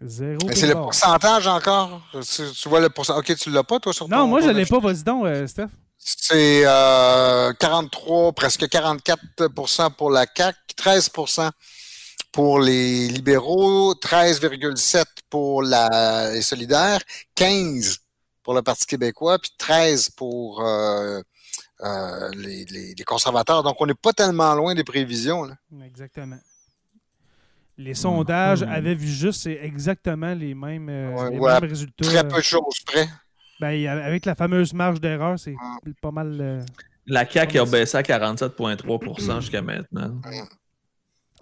[0.00, 0.38] Zéro.
[0.52, 2.02] C'est le pourcentage encore?
[2.12, 3.30] Tu, tu vois le pourcentage.
[3.30, 4.78] Ok, tu l'as pas, toi, sur ton Non, moi, je ton l'ai pas.
[4.78, 5.68] Vas-y donc, euh, Steph.
[5.98, 9.48] C'est euh, 43, presque 44
[9.96, 11.10] pour la CAQ, 13
[12.34, 17.00] pour les libéraux, 13,7 pour la, les solidaires,
[17.36, 17.98] 15
[18.42, 21.20] pour le Parti québécois, puis 13 pour euh,
[21.80, 23.62] euh, les, les- les conservateurs.
[23.62, 25.44] Donc, on n'est pas tellement loin des prévisions.
[25.44, 25.54] là.
[25.86, 26.38] Exactement.
[27.78, 28.68] Les sondages Mhm.
[28.72, 32.04] avaient vu juste exactement les mêmes, euh, Ouais, les ouais, mêmes résultats.
[32.04, 33.08] Très peu de choses près.
[33.60, 35.76] Ben, avec la fameuse marge d'erreur, c'est Ah.
[36.02, 36.36] pas mal.
[36.40, 36.62] euh,
[37.06, 40.16] La CAQ a baissé à 47,3% jusqu'à maintenant.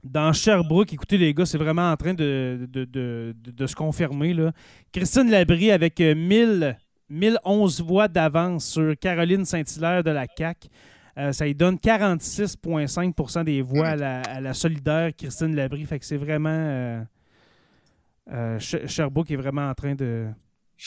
[0.03, 2.69] Dans Sherbrooke, écoutez les gars, c'est vraiment en train de,
[3.66, 4.35] se confirmer.
[4.35, 4.53] Là.
[4.93, 6.77] Christine Labrie avec euh, 1000,
[7.09, 10.69] 1011 voix d'avance sur Caroline Saint-Hilaire de la CAQ.
[11.19, 15.85] Euh, ça lui donne 46,5% des voix à la, solidaire Christine Labrie.
[15.85, 16.49] Fait que c'est vraiment.
[16.51, 17.03] euh,
[18.33, 20.27] euh, Sh- Sherbrooke est vraiment en train de,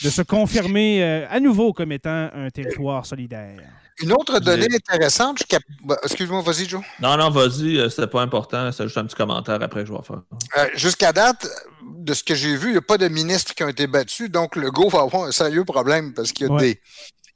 [0.02, 3.58] de se confirmer euh, à nouveau comme étant un territoire solidaire.
[4.02, 6.82] Une autre donnée intéressante, cap- bah, excuse-moi, vas-y, Joe.
[7.00, 8.70] Non, non, vas-y, euh, c'était pas important.
[8.70, 10.20] C'est juste un petit commentaire après que je vais faire.
[10.58, 11.48] Euh, Jusqu'à date,
[11.82, 14.30] de ce que j'ai vu, il n'y a pas de ministres qui ont été battus,
[14.30, 16.60] donc le go va avoir un sérieux problème parce qu'il y a Ouais.
[16.74, 16.80] des.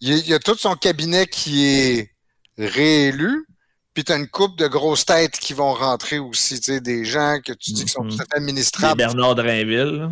[0.02, 2.10] Il y a, il y a tout son cabinet qui est
[2.58, 3.46] réélu,
[4.01, 7.05] puis tu as une couple de grosses têtes qui vont rentrer aussi, tu sais, des
[7.05, 8.10] gens que tu dis qui sont Mhm.
[8.10, 8.97] tout à fait Les administrables.
[8.97, 10.09] Bernard Drainville.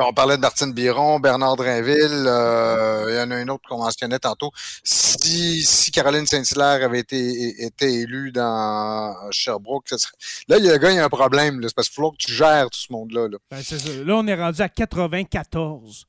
[0.00, 3.78] on parlait de Martine Biron, Bernard Drainville, euh, il y en a un autre qu'on
[3.78, 4.50] mentionnait tantôt.
[4.82, 10.16] Si, si Caroline Saint-Hilaire avait été, été élue dans Sherbrooke, ça serait-
[10.48, 12.02] là, il y a le gars, il y a un problème, là, c'est parce qu'il
[12.02, 13.28] faut que tu gères tout ce monde-là.
[13.28, 13.38] Là.
[13.50, 13.62] Ben.
[14.04, 16.06] Là, on est rendu à 94.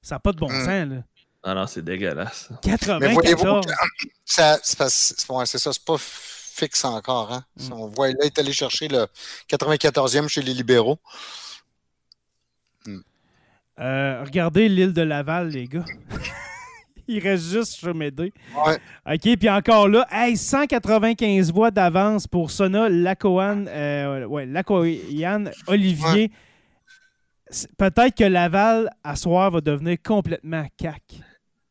[0.00, 0.64] Ça n'a pas de bon Mm.
[0.64, 1.02] sens, là.
[1.46, 2.48] Ah non, c'est dégueulasse.
[2.64, 3.66] Mais voyez-vous, 94.
[4.24, 7.32] ça, c'est, ça, c'est pas fixe encore.
[7.32, 7.44] Hein?
[7.56, 7.72] Mm.
[7.72, 9.06] On voit, là, il est allé chercher le
[9.50, 10.98] 94e chez les libéraux.
[13.80, 15.84] Euh, regardez l'île de Laval, les gars.
[17.06, 18.32] Il reste juste Chemédé.
[18.64, 18.78] Ouais.
[19.06, 26.30] OK, puis encore là, hey, 195 voix d'avance pour Sona Lacoan, euh, ouais, Lacoyan Olivier.
[27.76, 31.02] Peut-être que Laval, à soir, va devenir complètement cac.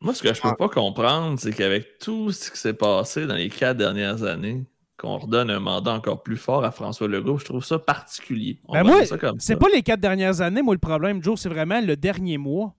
[0.03, 0.55] Moi, ce que je peux Ah.
[0.55, 4.63] pas comprendre, c'est qu'avec tout ce qui s'est passé dans les quatre dernières années,
[4.97, 8.59] qu'on redonne un mandat encore plus fort à François Legault, je trouve ça particulier.
[8.67, 9.59] On Ben va moi, dire ça comme C'est ça.
[9.59, 12.75] pas les quatre dernières années, moi, le problème, Joe, c'est vraiment le dernier mois.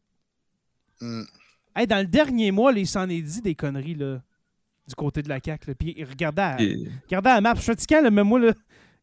[1.00, 1.22] Mm.
[1.76, 4.22] Hey, dans le dernier mois, là, il s'en est dit des conneries, là,
[4.86, 5.70] du côté de la CAQ.
[5.70, 5.74] Là.
[5.74, 6.76] Puis regardez à, Et
[7.06, 7.54] regardez à la map.
[7.56, 8.52] Je suis fatigué, mais moi, là,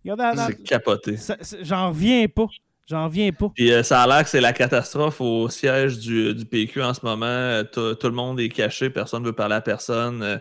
[0.04, 0.48] regardez à la map.
[0.48, 1.18] C'est capoté.
[1.64, 2.46] J'en reviens pas.
[2.92, 3.50] J'en reviens pas.
[3.56, 6.94] Puis euh, ça a l'air que c'est la catastrophe au siège du, du PQ en
[6.94, 7.26] ce moment.
[7.26, 10.22] Euh, Tout, tout le monde est caché, personne ne veut parler à personne.
[10.22, 10.38] Euh,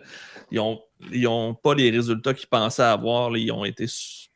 [0.50, 0.80] Ils ont,
[1.12, 3.30] ils ont pas les résultats qu'ils pensaient avoir.
[3.30, 3.38] là.
[3.38, 3.86] Ils ont été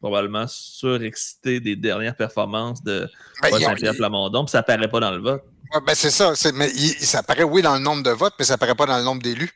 [0.01, 3.09] probablement surexcités des dernières performances de
[3.43, 5.43] Ben, Paul Saint-Pierre Plamondon, puis ça paraît pas dans le vote.
[5.75, 6.35] Ouais, ben, c'est ça.
[6.37, 8.87] c'est- mais il- ça apparaît, oui, dans le nombre de votes, mais ça apparaît pas
[8.87, 9.51] dans le nombre d'élus.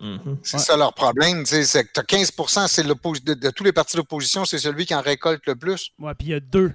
[0.00, 0.38] Mhm.
[0.42, 0.62] C'est Ouais.
[0.62, 1.44] ça leur problème.
[1.44, 2.30] tu sais, C'est que tu as 15
[2.68, 5.90] c'est l'oppo- de, de tous les partis d'opposition, c'est celui qui en récolte le plus.
[5.98, 6.72] Ouais, puis il y a deux.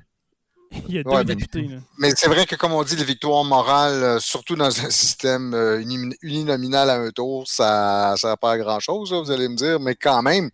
[0.88, 1.62] Il y a deux Ouais, mais- députés.
[1.64, 1.78] Là.
[1.98, 5.54] Mais c'est vrai que, comme on dit, les victoires morales, euh, surtout dans un système
[5.54, 9.56] euh, uni- uninominal à un tour, ça ne sert pas à grand-chose, vous allez me
[9.56, 9.80] dire.
[9.80, 10.50] Mais quand même,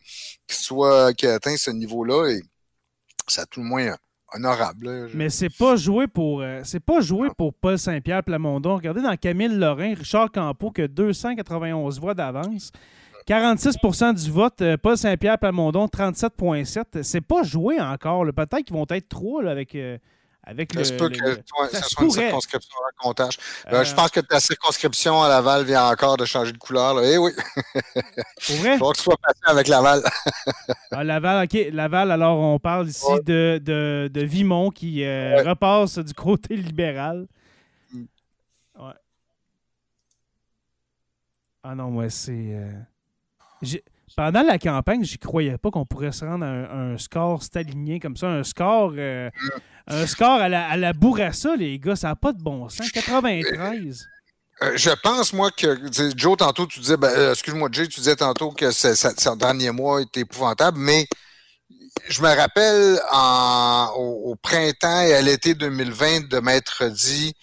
[0.47, 2.41] qu'il soit qu'il atteint ce niveau-là, et
[3.27, 3.95] c'est à tout le moins
[4.33, 4.85] honorable.
[4.89, 5.07] là.
[5.07, 8.75] Je- Mais c'est pas joué pour euh, c'est pas joué pour Paul Saint-Pierre Plamondon.
[8.75, 12.71] Regardez dans Camille Lorrain, Richard Campeau qui a 291 voix d'avance.
[13.27, 17.03] 46% du vote, euh, Paul Saint-Pierre Plamondon, 37,7.
[17.03, 18.25] C'est pas joué encore.
[18.35, 19.97] Peut-être qu'ils vont être trois là, avec, euh,
[20.43, 20.85] avec Ça le.
[20.85, 23.37] se peut le- que le- toi, ça ça se soit une circonscription à comptage.
[23.67, 26.93] Euh, Ben, je pense que ta circonscription à Laval vient encore de changer de couleur.
[26.93, 27.01] Là.
[27.03, 27.31] Eh oui,
[28.45, 28.75] Pour vrai?
[28.75, 30.01] il faut que tu sois patient avec Laval.
[30.91, 31.67] Ah, Laval, OK.
[31.73, 33.19] Laval, alors on parle ici Ouais.
[33.23, 35.49] de, de, de Vimont qui euh, Ouais.
[35.49, 37.27] repasse du côté libéral.
[37.93, 38.03] Mm.
[38.79, 38.93] Ouais.
[41.63, 42.55] Ah non, moi, c'est.
[43.63, 43.77] Euh,
[44.15, 47.99] Pendant la campagne, j'y croyais pas qu'on pourrait se rendre à un, un score staligné
[47.99, 48.27] comme ça.
[48.27, 49.29] Un score, euh,
[49.87, 51.95] un score à la, à la Bourassa, les gars.
[51.95, 52.89] Ça n'a pas de bon sens.
[52.91, 54.07] 93.
[54.63, 55.77] Euh, je pense, moi, que
[56.15, 59.69] Joe, tantôt, tu disais, ben, euh, excuse-moi, Jay, tu disais tantôt que ça- son dernier
[59.69, 61.05] mois était épouvantable, mais
[62.07, 67.35] je me rappelle en- au, au printemps et à l'été 2020 de m'être dit,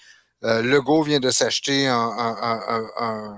[0.43, 3.37] euh, Legault vient de s'acheter un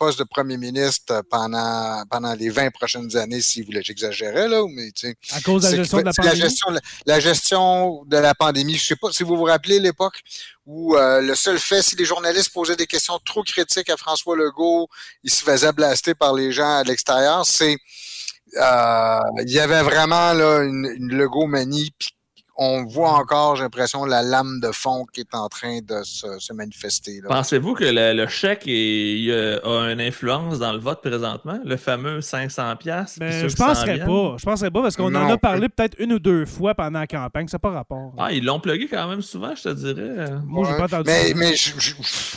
[0.00, 3.82] poste de premier ministre pendant, pendant les 20 prochaines années, s'il voulait.
[3.82, 5.16] J'exagérais, là, mais tu sais.
[5.30, 6.42] À cause de la gestion de la c'est la pandémie?
[6.48, 6.66] gestion,
[7.04, 8.74] la gestion de la pandémie.
[8.74, 10.20] Je ne sais pas si vous vous rappelez l'époque
[10.64, 14.36] où euh, le seul fait, si les journalistes posaient des questions trop critiques à François
[14.36, 14.88] Legault,
[15.22, 17.44] il se faisait blaster par les gens à l'extérieur.
[17.44, 17.76] C'est
[18.56, 21.92] euh, il y avait vraiment là, une, une Legault manie.
[21.98, 22.10] puis
[22.62, 26.38] on voit encore, j'ai l'impression, la lame de fond qui est en train de se,
[26.38, 27.22] se manifester.
[27.26, 31.58] Pensez-vous que le, le chèque est- il, euh, a une influence dans le vote présentement?
[31.64, 32.76] Le fameux 500$?
[32.76, 34.36] piastres, puis Ben, je s'en penserais pas.
[34.38, 37.06] Je penserais pas parce qu'on en a parlé peut-être une ou deux fois pendant la
[37.06, 37.48] campagne.
[37.48, 38.12] Ça n'a pas rapport.
[38.18, 40.30] Ah, ils l'ont plugué quand même souvent, je te dirais.
[40.44, 41.34] Moi, j'ai Ouais, pas entendu Mais, ça.
[41.36, 42.36] mais je-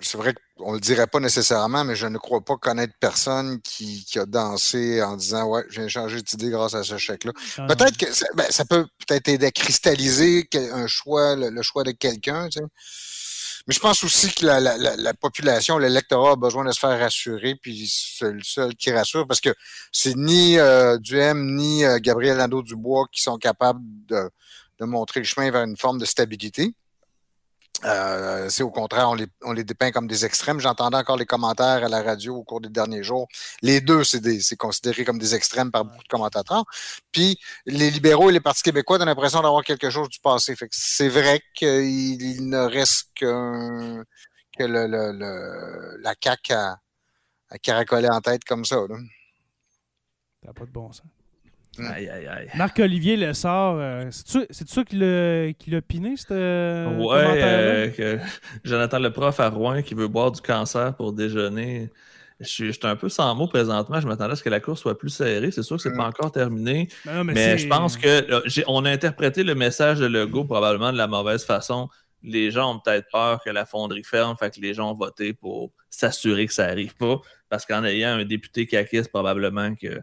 [0.00, 4.04] c'est vrai qu'on le dirait pas nécessairement, mais je ne crois pas connaître personne qui,
[4.04, 7.32] qui a dansé en disant Ouais, je viens changer d'idée grâce à ce chèque-là.
[7.58, 7.66] Ah.
[7.66, 11.84] Peut-être que ça, ben, ça peut peut-être aider à cristalliser un choix, le, le choix
[11.84, 12.48] de quelqu'un.
[12.48, 12.64] tu sais.
[13.66, 16.78] Mais je pense aussi que la, la- la- la population, l'électorat a besoin de se
[16.80, 19.54] faire rassurer, puis c'est le seul qui rassure, parce que
[19.92, 24.30] c'est ni euh, Duhem ni euh, Gabriel Nadeau-Dubois qui sont capables de,
[24.80, 26.74] de montrer le chemin vers une forme de stabilité.
[27.84, 30.60] Euh, c'est au contraire, on les, on les dépeint comme des extrêmes.
[30.60, 33.26] J'entendais encore les commentaires à la radio au cours des derniers jours.
[33.62, 36.64] Les deux, c'est des- c'est considéré comme des extrêmes par beaucoup de commentateurs.
[37.10, 40.54] Puis les libéraux et les partis québécois ont l'impression d'avoir quelque chose du passé.
[40.70, 44.04] C'est vrai qu'il il ne reste qu'un
[44.58, 46.76] que le, le- le- la CAQ a,
[47.50, 48.76] a caracolé en tête comme ça.
[48.88, 48.96] là.
[50.44, 51.06] T'as pas de bon sens.
[51.78, 52.48] Aïe, aïe, aïe.
[52.56, 58.18] Marc-Olivier Lessard, euh, c'est-tu c'est-tu ça qui l'a qui piné, ce euh, Ouais, euh, que
[58.64, 61.90] Jonathan le prof à Rouen qui veut boire du cancer pour déjeuner.
[62.40, 64.00] Je suis, je suis un peu sans mots présentement.
[64.00, 65.50] Je m'attendais à ce que la course soit plus serrée.
[65.50, 66.88] C'est sûr que c'est pas encore terminé.
[67.04, 70.06] Mais non, mais Mais c'est- je pense que j'ai- on a interprété le message de
[70.06, 71.88] Legault probablement de la mauvaise façon.
[72.22, 75.34] Les gens ont peut-être peur que la fonderie ferme, fait que les gens ont voté
[75.34, 77.20] pour s'assurer que ça n'arrive pas.
[77.50, 80.00] Parce qu'en ayant un député caquiste, probablement que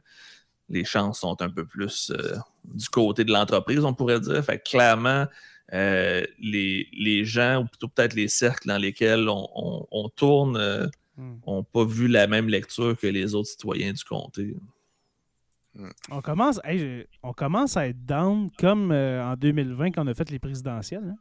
[0.69, 2.35] les chances sont un peu plus euh,
[2.65, 4.43] du côté de l'entreprise, on pourrait dire.
[4.43, 5.25] Fait que clairement,
[5.73, 10.57] euh, les, les gens, ou plutôt peut-être les cercles dans lesquels on, on- on tourne,
[10.57, 10.87] euh,
[11.19, 11.37] Hmm.
[11.47, 14.55] n'ont pas vu la même lecture que les autres citoyens du comté.
[16.11, 20.13] On commence, hey, on commence à être down comme euh, en 2020 quand on a
[20.13, 21.03] fait les présidentielles.
[21.11, 21.15] hein.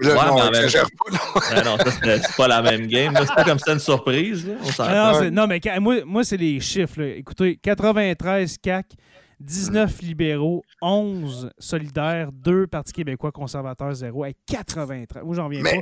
[0.00, 1.90] Là, Ouais, non, mais même pas, non, ça,
[2.22, 3.14] c'est pas la même game.
[3.18, 4.46] C'est pas comme si c'était une surprise.
[4.46, 4.54] là.
[4.62, 4.70] On
[5.30, 7.00] non, mais moi, moi c'est les chiffres.
[7.00, 7.06] là.
[7.16, 8.86] Écoutez, 93 CAC,
[9.40, 14.24] 19 libéraux, 11 solidaires, 2 Parti québécois conservateurs, 0.
[14.24, 15.22] Hey, 93.
[15.24, 15.76] Moi, j'en viens Mais, pas.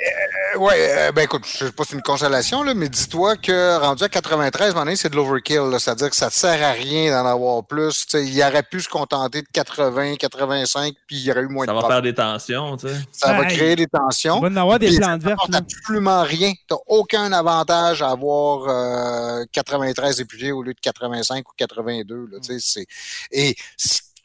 [0.57, 0.75] Euh, ouais,
[1.09, 4.03] euh, ben écoute, je sais pas si c'est une consolation, là, mais dis-toi que rendu
[4.05, 5.63] à 93, à un moment donné, c'est de l'overkill.
[5.79, 8.07] C'est-à-dire que ça ne sert à rien d'en avoir plus.
[8.07, 11.49] Tu sais, il aurait pu se contenter de 80, 85, puis il y aurait eu
[11.49, 12.03] moins Ça de va problèmes.
[12.03, 12.95] faire des tensions, tu sais.
[13.13, 14.39] Ça va créer des tensions.
[14.39, 15.49] Il va en avoir des plantes ça vertes.
[15.49, 15.59] là.
[15.59, 16.53] absolument rien.
[16.53, 22.27] Tu n'as aucun avantage à avoir euh, 93 députés au lieu de 85 ou 82.
[22.33, 22.87] Là, tu sais, c'est-
[23.51, 23.57] Et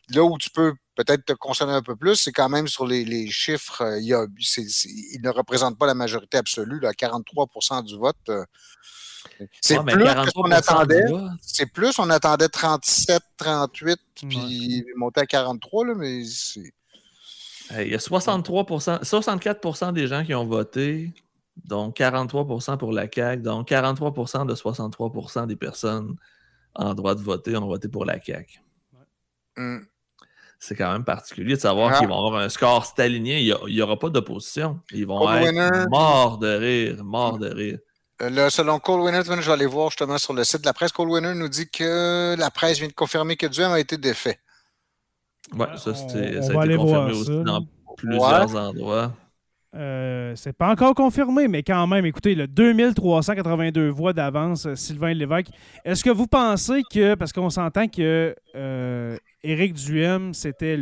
[0.10, 3.06] là où tu peux peut-être te concerner un peu plus, c'est quand même sur les,
[3.06, 3.82] les chiffres.
[3.82, 6.80] euh, il, y a, ne représentent pas la majorité absolue.
[6.80, 8.16] Là, 43% du vote.
[8.30, 8.44] euh,
[9.62, 11.04] c'est Ouais, plus que ce 43% qu'on attendait.
[11.42, 13.98] C'est plus, on attendait 37, 38, Ouais.
[14.30, 16.74] puis monter à 43, là, mais c'est.
[17.72, 21.14] Il y a 63 64% des gens qui ont voté,
[21.64, 26.16] donc 43% pour la CAQ, donc 43% de 63% des personnes
[26.74, 28.60] en droit de voter ont voté pour la CAQ.
[29.60, 29.86] Hum.
[30.62, 32.00] C'est quand même particulier de savoir Ah.
[32.00, 33.40] qu'ils vont avoir un score aligné.
[33.42, 34.82] Il n'y aura pas d'opposition.
[34.92, 35.86] Ils vont être winner.
[35.90, 37.80] morts de rire, morts de rire.
[38.22, 40.74] Euh, Là, selon Cole Winner, je vais aller voir justement sur le site de la
[40.74, 40.92] presse.
[40.92, 44.40] Cole Winner nous dit que la presse vient de confirmer que Duhem a été défait.
[45.54, 47.66] Ouais, ça, on- on ça a été confirmé aussi dans
[47.96, 49.14] plusieurs endroits.
[49.76, 55.14] Euh, c'est pas encore confirmé, mais quand même, écoutez, le 2382 voix d'avance, euh, Sylvain
[55.14, 55.50] Lévesque.
[55.86, 60.76] Est-ce que vous pensez que, parce qu'on s'entend que euh, Éric Duhem, c'était.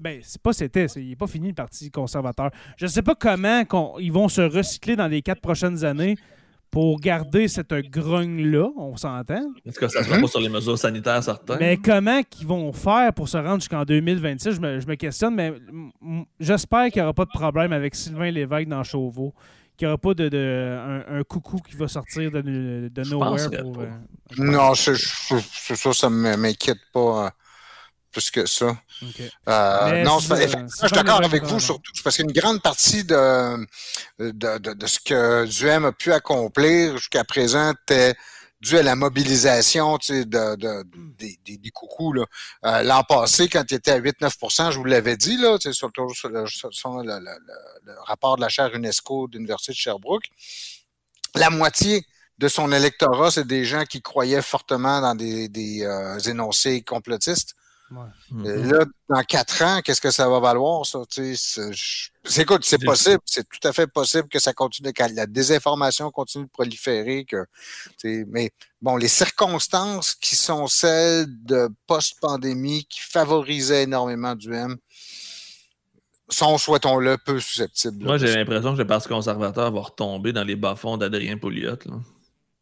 [0.00, 2.50] Ben, c'est pas c'était, il n'est pas fini le Parti conservateur.
[2.76, 3.62] Je ne sais pas comment
[3.98, 6.16] ils vont se recycler dans les quatre prochaines années
[6.76, 9.40] pour garder cette grogne-là, on s'entend.
[9.66, 11.56] En tout cas, ça ne se fait pas sur les mesures sanitaires certaines.
[11.58, 15.34] Mais comment qu'ils vont faire pour se rendre jusqu'en 2026, je me, je me questionne,
[15.34, 15.54] mais
[16.38, 19.32] j'espère qu'il n'y aura pas de problème avec Sylvain Lévesque dans Chauveau,
[19.78, 23.48] qu'il n'y aura pas de, de- un, un coucou qui va sortir de, de, nowhere.
[23.62, 23.86] Pour, euh,
[24.36, 27.30] Non, c'est ça, ça ne m'inquiète pas euh,
[28.12, 28.76] plus que ça.
[29.48, 30.48] Euh, non, c'est
[30.82, 31.58] je suis d'accord avec vous raison.
[31.58, 31.92] surtout.
[32.02, 33.66] parce qu'une grande partie de,
[34.18, 38.14] de, de, de ce que Duhem a pu accomplir jusqu'à présent était
[38.62, 40.82] dû à la mobilisation tu sais, de, de-
[41.18, 42.14] des, des, des coucous.
[42.64, 45.72] Euh, L'an passé, quand il était à 8-9% je vous l'avais dit, là, tu sais,
[45.74, 46.70] sur, le, sur le- sur
[47.02, 47.38] le- le- le-
[47.84, 50.24] le rapport de la chaire UNESCO de l'Université de Sherbrooke,
[51.34, 52.06] la moitié
[52.38, 57.54] de son électorat, c'est des gens qui croyaient fortement dans des, des euh, énoncés complotistes.
[58.70, 61.00] Là, dans quatre ans, qu'est-ce que ça va valoir, ça?
[61.08, 61.70] C'est-
[62.42, 66.44] écoute, c'est possible, c'est tout à fait possible que ça continue, que la désinformation continue
[66.46, 67.44] de proliférer, que,
[68.28, 68.50] mais
[68.82, 74.76] bon, les circonstances qui sont celles de post-pandémie, qui favorisaient énormément du M,
[76.28, 78.04] sont, souhaitons-le, peu susceptibles.
[78.04, 81.78] Moi, j'ai l'impression que le Parti conservateur va retomber dans les bas-fonds d'Adrien Pouliot.
[81.86, 81.94] là.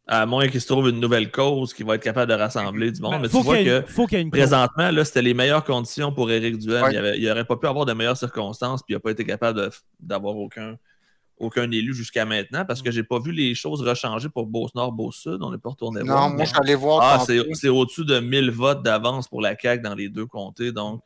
[0.07, 3.01] À moins qu'il se trouve une nouvelle cause qui va être capable de rassembler du
[3.01, 3.13] monde.
[3.13, 4.91] Ben, mais faut tu vois qu'il y ait- que faut qu'il y ait une présentement,
[4.91, 6.83] là, c'était les meilleures conditions pour Éric Duhem.
[6.83, 6.93] Ouais.
[6.93, 9.25] Il, avait- il aurait pas pu avoir de meilleures circonstances, puis il n'a pas été
[9.25, 9.67] capable
[9.99, 10.77] d'avoir aucun,
[11.37, 15.39] aucun élu jusqu'à maintenant, parce que j'ai pas vu les choses rechanger pour Beauce-Nord, Beauce-Sud.
[15.41, 16.29] On n'est pas retourné Non, voir.
[16.29, 16.99] moi, mais- je suis allé voir.
[17.01, 17.25] Ah,
[17.55, 20.71] c'est au-dessus de 1000 votes d'avance pour la CAQ dans les deux comtés.
[20.71, 21.01] Donc,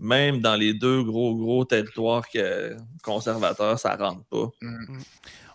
[0.00, 4.48] même dans les deux gros, gros territoires que- conservateurs, ça rentre pas.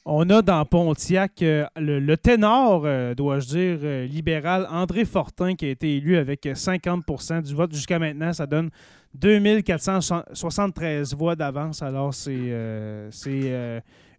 [0.03, 5.53] On a dans Pontiac euh, le, le ténor, euh, dois-je dire, euh, libéral, André Fortin,
[5.53, 7.71] qui a été élu avec euh, 50% du vote.
[7.71, 8.71] Jusqu'à maintenant, ça donne
[9.13, 11.83] 2473 voix d'avance.
[11.83, 12.33] Alors, c'est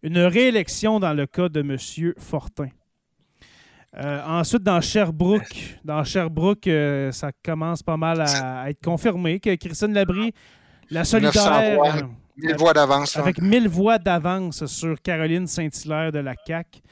[0.05, 1.77] une réélection dans le cas de M.
[2.17, 2.69] Fortin.
[3.99, 6.71] Ensuite, dans Sherbrooke, dans Sherbrooke
[7.11, 10.33] ça commence pas mal à, à être confirmé que Christine Labrie,
[10.91, 13.17] la 900 solidaire, Mille voix d'avance.
[13.17, 13.21] hein.
[13.21, 16.83] avec 1000 voix d'avance sur Caroline Saint-Hilaire de la CAC.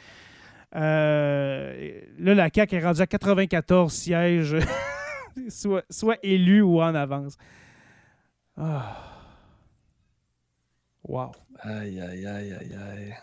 [0.77, 4.57] Euh, là, la CAQ est rendue à 94 sièges,
[5.49, 7.37] soit, soit élus ou en avance.
[8.57, 8.97] Ah.
[11.03, 11.33] Wow.
[11.61, 13.15] Aïe, aïe, aïe, aïe, aïe.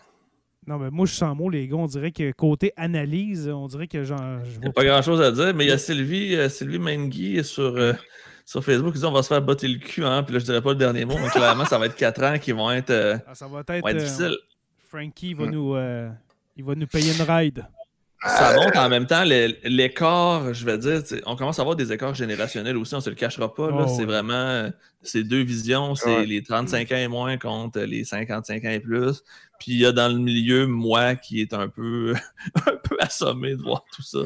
[0.66, 1.76] Non, mais moi, je sens mot, les gars.
[1.76, 4.20] On dirait que côté analyse, on dirait que genre.
[4.56, 6.78] Il n'y a pas grand chose à dire, mais il y a Sylvie, euh, Sylvie
[6.78, 7.94] Mengui sur, euh,
[8.50, 10.22] sur Facebook qui dit on va se faire botter le cul, hein.
[10.22, 12.38] Puis là, je dirais pas le dernier mot, mais clairement, ça va être 4 ans
[12.38, 13.86] qui vont être, euh, Ah, ça va vont être.
[13.86, 14.36] euh, difficiles.
[14.88, 15.50] Frankie va Mm.
[15.50, 16.08] nous, euh,
[16.56, 17.66] il va nous payer une ride.
[18.24, 21.92] Ça montre en même temps l'é- l'écart, je vais dire, on commence à avoir des
[21.92, 23.70] écarts générationnels aussi, on se le cachera pas.
[23.70, 23.84] là.
[23.86, 24.04] Oh, c'est ouais.
[24.06, 24.70] vraiment
[25.02, 26.26] ces deux visions, c'est Ouais.
[26.26, 29.22] les 35 ans et moins contre les 55 ans et plus.
[29.60, 32.14] Puis il y a dans le milieu, moi, qui est un peu,
[32.66, 34.20] un peu assommé de voir tout ça.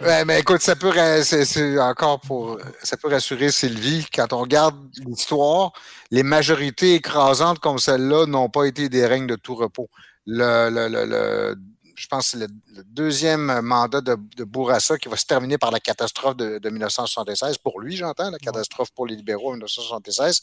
[0.00, 0.92] Ouais, mais écoute, ça peut,
[1.22, 4.06] c'est, encore pour, ça peut rassurer Sylvie.
[4.12, 4.76] Quand on regarde
[5.06, 5.72] l'histoire,
[6.10, 9.88] les majorités écrasantes comme celle-là n'ont pas été des règnes de tout repos.
[10.26, 11.56] Le, le, le,
[11.94, 12.46] je pense que le,
[12.86, 17.58] deuxième mandat de, Bourassa qui va se terminer par la catastrophe de, de 1976.
[17.58, 20.42] Pour lui, j'entends, la catastrophe pour les libéraux en 1976.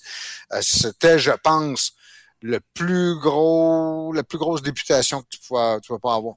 [0.53, 1.93] Euh, c'était, je pense,
[2.41, 6.35] le plus gros, la plus grosse députation que tu pouvais pas avoir.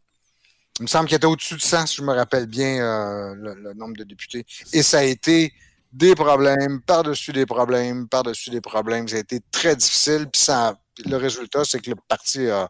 [0.78, 3.54] Il me semble qu'il était au-dessus de 100, si je me rappelle bien euh, le,
[3.54, 4.46] le nombre de députés.
[4.72, 5.52] Et ça a été
[5.92, 9.08] des problèmes, par-dessus des problèmes, par-dessus des problèmes.
[9.08, 10.28] Ça a été très difficile.
[10.32, 12.66] Puis ça, le résultat, c'est que le parti euh,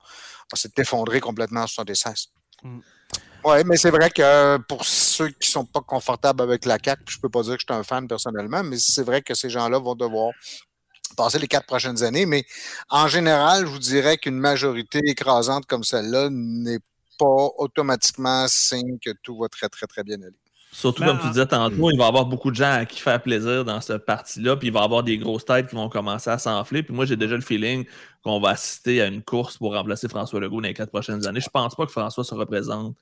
[0.55, 2.29] s'est effondré complètement en 76.
[2.63, 2.79] Mm.
[3.45, 7.19] Oui, mais c'est vrai que pour ceux qui sont pas confortables avec la CAQ, je
[7.19, 9.79] peux pas dire que je suis un fan personnellement, mais c'est vrai que ces gens-là
[9.79, 10.33] vont devoir
[11.17, 12.27] passer les quatre prochaines années.
[12.27, 12.45] Mais
[12.91, 16.81] en général, je vous dirais qu'une majorité écrasante comme celle-là n'est
[17.19, 20.37] pas automatiquement signe que tout va très, très, très bien aller.
[20.71, 23.01] Surtout, Ben, comme tu disais tantôt, il va y avoir beaucoup de gens à qui
[23.01, 25.89] faire plaisir dans ce parti-là, puis il va y avoir des grosses têtes qui vont
[25.89, 26.83] commencer à s'enfler.
[26.83, 27.87] Puis moi, j'ai déjà le feeling
[28.23, 31.41] qu'on va assister à une course pour remplacer François Legault dans les quatre prochaines années.
[31.41, 32.95] Je pense pas que François se représente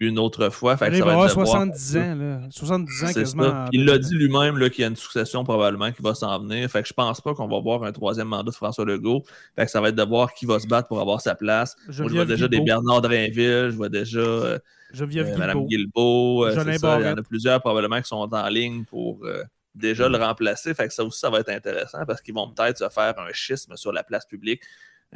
[0.00, 0.76] une autre fois.
[0.76, 2.40] Fait que il ça va avoir être de voir- 70 ans, là.
[2.50, 3.42] 70 ans quasiment.
[3.44, 3.68] ça.
[3.72, 4.08] Il l'a 2000.
[4.08, 6.68] dit lui-même là, qu'il y a une succession probablement qui va s'en venir.
[6.70, 9.22] Fait que je pense pas qu'on va voir un troisième mandat de François Legault.
[9.56, 11.76] Fait que ça va être de voir qui va se battre pour avoir sa place.
[11.86, 12.60] Moi, je vois déjà des.
[12.60, 14.58] Bernard Drainville, je vois déjà euh,
[14.92, 16.44] Geneviève euh, Madame Guilbeault.
[16.46, 19.42] Euh, ça, il y en a plusieurs probablement qui sont en ligne pour euh,
[19.74, 20.74] déjà le remplacer.
[20.74, 23.32] Fait que ça aussi, ça va être intéressant parce qu'ils vont peut-être se faire un
[23.32, 24.62] schisme sur la place publique.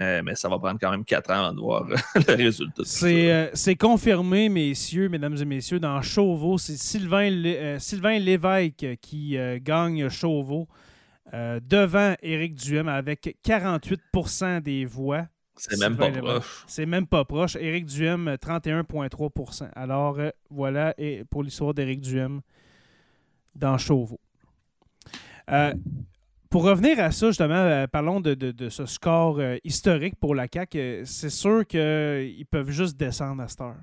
[0.01, 1.97] Euh, mais ça va prendre quand même quatre ans de voir euh,
[2.29, 2.83] le résultat.
[2.85, 6.57] C'est euh, c'est confirmé, messieurs, mesdames et messieurs, dans Chauveau.
[6.57, 10.69] C'est Sylvain, Lé- euh, Sylvain Lévesque qui gagne Chauveau
[11.33, 15.27] devant Éric Duhem avec 48% des voix.
[15.57, 16.25] C'est même pas Lévesque.
[16.25, 16.65] proche.
[16.69, 17.57] C'est même pas proche.
[17.57, 20.19] Éric Duhem, 31,3% Alors,
[20.49, 22.41] voilà et pour l'histoire d'Éric Duhem
[23.57, 24.21] dans Chauveau.
[26.51, 30.79] Pour revenir à ça, justement, euh, parlons de, ce score euh, historique pour la CAQ.
[30.79, 33.77] Euh, c'est sûr qu'ils peuvent juste descendre à cette heure.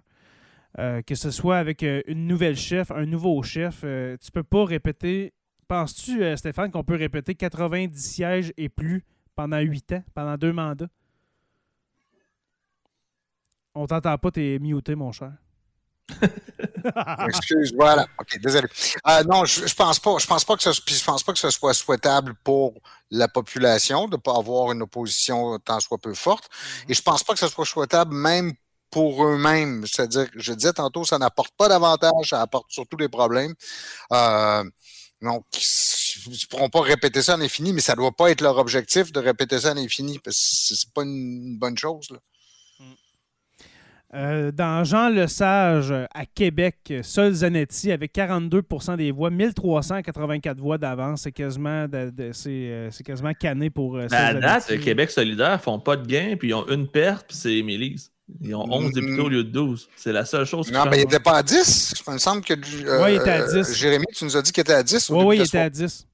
[1.06, 3.86] Que ce soit avec une nouvelle chef, un nouveau chef,
[4.20, 5.32] tu peux pas répéter.
[5.70, 9.06] Penses-tu, Stéphane, qu'on peut répéter 90 sièges et plus
[9.38, 10.90] pendant 8 ans, pendant deux mandats?
[13.74, 15.32] On t'entend pas, t'es muté, mon cher.
[17.28, 18.08] Excuse, voilà.
[18.20, 18.68] OK, désolé.
[19.08, 20.18] Euh, non, je, je pense pas.
[20.20, 22.74] Je pense pas que ce, je pense pas que ce soit souhaitable pour
[23.12, 26.50] la population de ne pas avoir une opposition tant soit peu forte.
[26.88, 28.54] Et je pense pas que ce soit souhaitable même
[28.92, 29.86] pour eux-mêmes.
[29.88, 33.54] C'est-à-dire, je disais tantôt, ça n'apporte pas d'avantage, ça apporte surtout des problèmes.
[34.14, 34.64] Euh,
[35.22, 38.42] donc, ils ne pourront pas répéter ça à l'infini, mais ça ne doit pas être
[38.42, 42.10] leur objectif de répéter ça à l'infini, parce que c'est pas une bonne chose.
[42.12, 42.20] Là.
[44.14, 50.78] Euh, dans Jean Lesage, euh, à Québec, Sol Zanetti avec 42% des voix, 1384 voix
[50.78, 51.24] d'avance.
[51.24, 55.12] C'est quasiment, de- de- c'est, euh, c'est quasiment canné pour euh, À date, le Québec
[55.12, 58.12] solidaire font pas de gain, puis ils ont une perte, puis c'est Émilise.
[58.42, 58.94] Ils ont 11 Mm.
[58.94, 59.90] députés au lieu de 12.
[59.96, 61.94] C'est la seule chose qui Non, mais il n'était pas à 10.
[62.08, 62.54] Il me semble que.
[62.54, 63.76] euh, Ouais, il était à 10.
[63.76, 65.10] Jérémy, tu nous as dit qu'il était à 10.
[65.12, 66.08] au Oui, oui, il était à 10.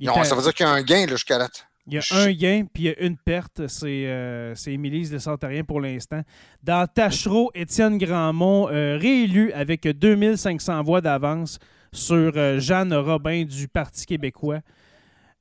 [0.00, 1.66] Il Non, était ça veut dire qu'il y a un gain là, jusqu'à date.
[1.90, 3.66] Il y a un gain, puis il y a une perte.
[3.66, 6.20] C'est euh, Émilie de Santarien pour l'instant.
[6.62, 11.58] Dans Tachereau, Étienne Grandmont, euh, réélu avec 2500 voix d'avance
[11.92, 14.60] sur euh, Jeanne Robin du Parti québécois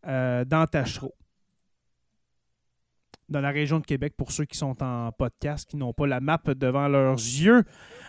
[0.07, 1.13] euh, dans Tachereau.
[3.29, 6.21] Dans la région de Québec, pour ceux qui sont en podcast, qui n'ont pas la
[6.21, 7.63] map devant leurs yeux.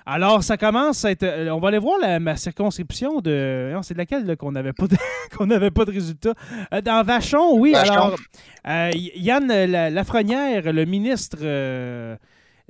[0.07, 1.25] Alors, ça commence à être.
[1.25, 3.73] euh, On va aller voir la, ma circonscription de.
[3.75, 4.97] non, C'est de laquelle qu'on n'avait pas, de...
[5.37, 6.35] qu'on n'avait pas de résultat.
[6.73, 7.73] Euh, dans Vachon, oui.
[7.73, 7.93] Vachon.
[7.95, 8.17] Alors,
[8.69, 12.17] euh, Yann La- Lafrenière, le ministre euh,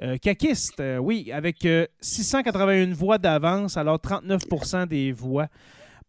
[0.03, 5.49] euh, caquiste, euh, oui, avec euh, 681 voix d'avance, alors 39% des voix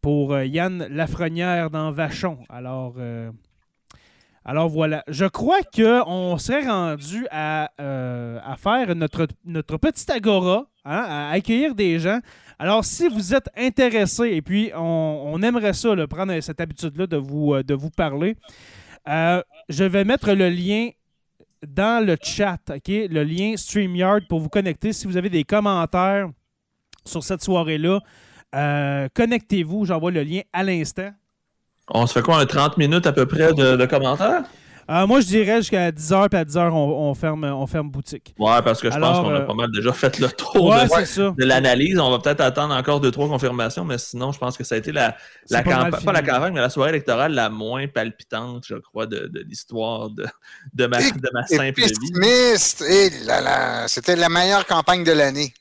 [0.02, 2.38] pour Yann Lafrenière dans Vachon.
[2.48, 2.96] Alors,
[4.46, 10.68] Alors voilà, je crois qu'on serait rendu à, euh, à faire notre, notre petite agora,
[10.86, 12.20] hein, à accueillir des gens.
[12.58, 17.54] Alors si vous êtes intéressé et puis on, aimerait ça, prendre cette habitude-là de vous,
[17.54, 17.64] euh,
[17.96, 18.36] parler,
[19.08, 20.90] euh, je vais mettre le lien
[21.68, 22.60] dans le chat?
[22.88, 24.94] Le lien StreamYard pour vous connecter.
[24.94, 26.30] Si vous avez des commentaires
[27.06, 28.00] sur cette soirée-là,
[29.14, 29.86] connectez-vous.
[29.86, 31.12] J'envoie le lien à l'instant.
[31.92, 34.44] On se fait quoi, un 30 minutes à peu près de, de commentaires?
[34.90, 38.34] Euh, moi, je dirais jusqu'à 10h, puis à 10h, on, on ferme, on ferme boutique.
[38.40, 40.66] Ouais, parce que je Alors, pense qu'on a euh, pas mal déjà fait le tour
[40.66, 42.00] Ouais, de, l'analyse.
[42.00, 44.78] On va peut-être attendre encore deux, trois confirmations, mais sinon, je pense que ça a
[44.80, 45.16] été la,
[45.64, 49.42] campagne, pas la campagne, mais la soirée électorale la moins palpitante, je crois, de, de
[49.48, 50.26] l'histoire de,
[50.74, 51.88] de, ma, de ma Et simple vie.
[51.88, 52.82] pessimiste.
[52.82, 55.54] Et là, là, c'était la meilleure campagne de l'année.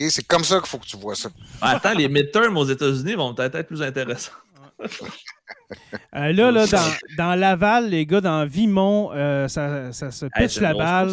[0.00, 1.28] Ok, C'est comme ça qu'il faut que tu vois ça.
[1.60, 4.30] Attends, les midterms aux États-Unis vont peut-être être plus intéressants.
[6.14, 10.60] Euh, là, là dans, dans Laval, les gars, dans Vimont, euh, ça, ça se pitch
[10.60, 11.10] la balle.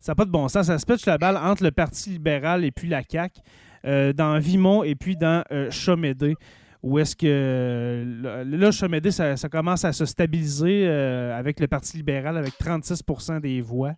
[0.00, 0.66] ça n'a pas de bon sens.
[0.66, 3.40] Ça se pitch la balle entre le Parti libéral et puis la CAQ,
[3.86, 6.34] euh, dans Vimont et puis dans Chomédé.
[6.82, 12.36] Où est-ce que là, Chomédé, ça, ça commence à se stabiliser avec le Parti libéral,
[12.36, 13.94] avec 36% des voix.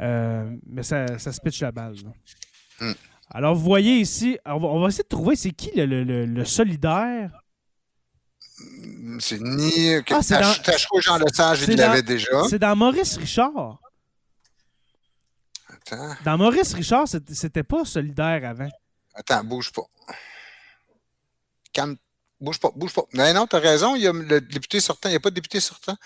[0.00, 1.94] Mais ça, ça se pitch la balle.
[2.80, 2.92] Hmm.
[3.30, 6.02] Alors, vous voyez ici, on va, on va essayer de trouver c'est qui le, le-
[6.04, 7.30] le- le solidaire.
[9.20, 10.02] C'est ni.
[10.04, 12.44] que Ah, c'est dans- Tach- Tachereau Jean Lesage, il dans- l'avait déjà.
[12.48, 13.78] C'est dans Maurice Richard.
[15.68, 18.68] Attends, Dans Maurice Richard, c'était pas solidaire avant.
[19.14, 19.82] attends, bouge pas.
[21.72, 21.96] Calme.
[22.40, 23.02] Bouge pas, bouge pas.
[23.14, 25.08] Non, non, t'as raison, il y a le député sortant.
[25.08, 25.96] Il n'y a pas de député sortant.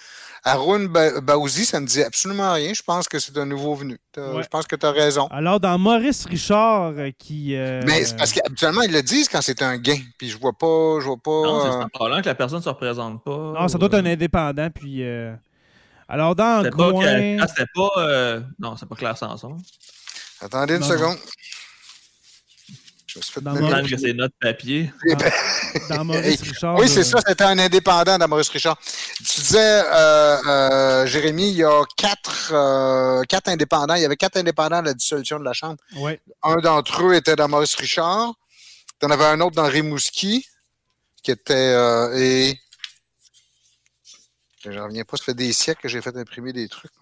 [0.44, 2.72] Arun Ba- Baouzi, ça ne dit absolument rien.
[2.74, 3.98] Je pense que c'est un nouveau venu.
[4.16, 4.42] Ouais.
[4.42, 5.28] Je pense que tu as raison.
[5.28, 7.54] Alors, dans Maurice Richard, euh, qui.
[7.54, 9.98] euh, Mais c'est parce qu'habituellement, ils le disent quand c'est un gain.
[10.18, 10.98] Puis je vois pas.
[11.00, 11.30] Je vois pas.
[11.30, 13.30] Non, c'est euh, que la personne ne se représente pas.
[13.30, 14.68] Non, ça doit être un indépendant.
[14.74, 15.32] Puis, euh,
[16.08, 17.04] Alors, dans C'était pas, Gouin...
[17.04, 19.56] que- ah, pas euh, Non, c'est pas Claire Sanson.
[20.40, 21.18] Attendez une Non, seconde.
[23.12, 23.54] Je me suis fait Dans
[23.86, 24.90] que c'est notre papier.
[25.90, 26.78] dans Maurice Richard...
[26.78, 28.78] Oui, c'est euh, ça, c'était un indépendant dans Maurice Richard.
[29.18, 33.96] Tu disais, euh, euh, Jérémy, il y a quatre, euh, quatre indépendants.
[33.96, 35.76] Il y avait quatre indépendants à la dissolution de la Chambre.
[35.96, 36.22] ouais.
[36.42, 38.32] Un d'entre eux était dans Maurice Richard.
[38.98, 40.46] Tu en avais un autre dans Rimouski,
[41.22, 41.52] qui était.
[41.54, 42.58] euh, et.
[44.64, 46.92] Je reviens pas, ça fait des siècles que j'ai fait imprimer des trucs.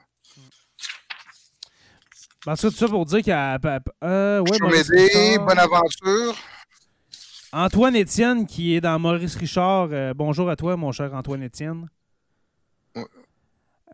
[2.46, 3.22] Ben, ça, tout ça pour dire.
[3.28, 5.46] Euh, ouais, m'aider, Richard.
[5.46, 6.34] Bonaventure.
[7.52, 9.88] Antoine Étienne, qui est dans Maurice Richard.
[9.92, 11.86] euh, bonjour à toi, mon cher Antoine Étienne.
[12.96, 13.04] Ouais.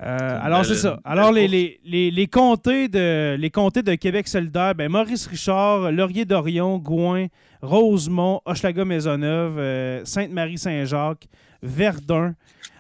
[0.02, 1.00] Euh, alors, c'est ça.
[1.04, 5.90] Alors, les, les, les, les comtés de, les comtés de Québec solidaire, ben, Maurice Richard,
[5.90, 7.26] Laurier-Dorion, Gouin,
[7.62, 11.26] Rosemont, Hochelaga-Maisonneuve, euh, Sainte-Marie-Saint-Jacques,
[11.62, 12.34] Verdun.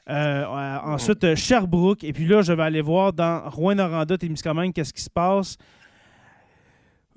[0.08, 0.44] Euh,
[0.84, 2.04] ensuite, euh, Sherbrooke.
[2.04, 5.56] Et puis là, je vais aller voir dans Rouen-Noranda, Témiscamingue, qu'est-ce qui se passe.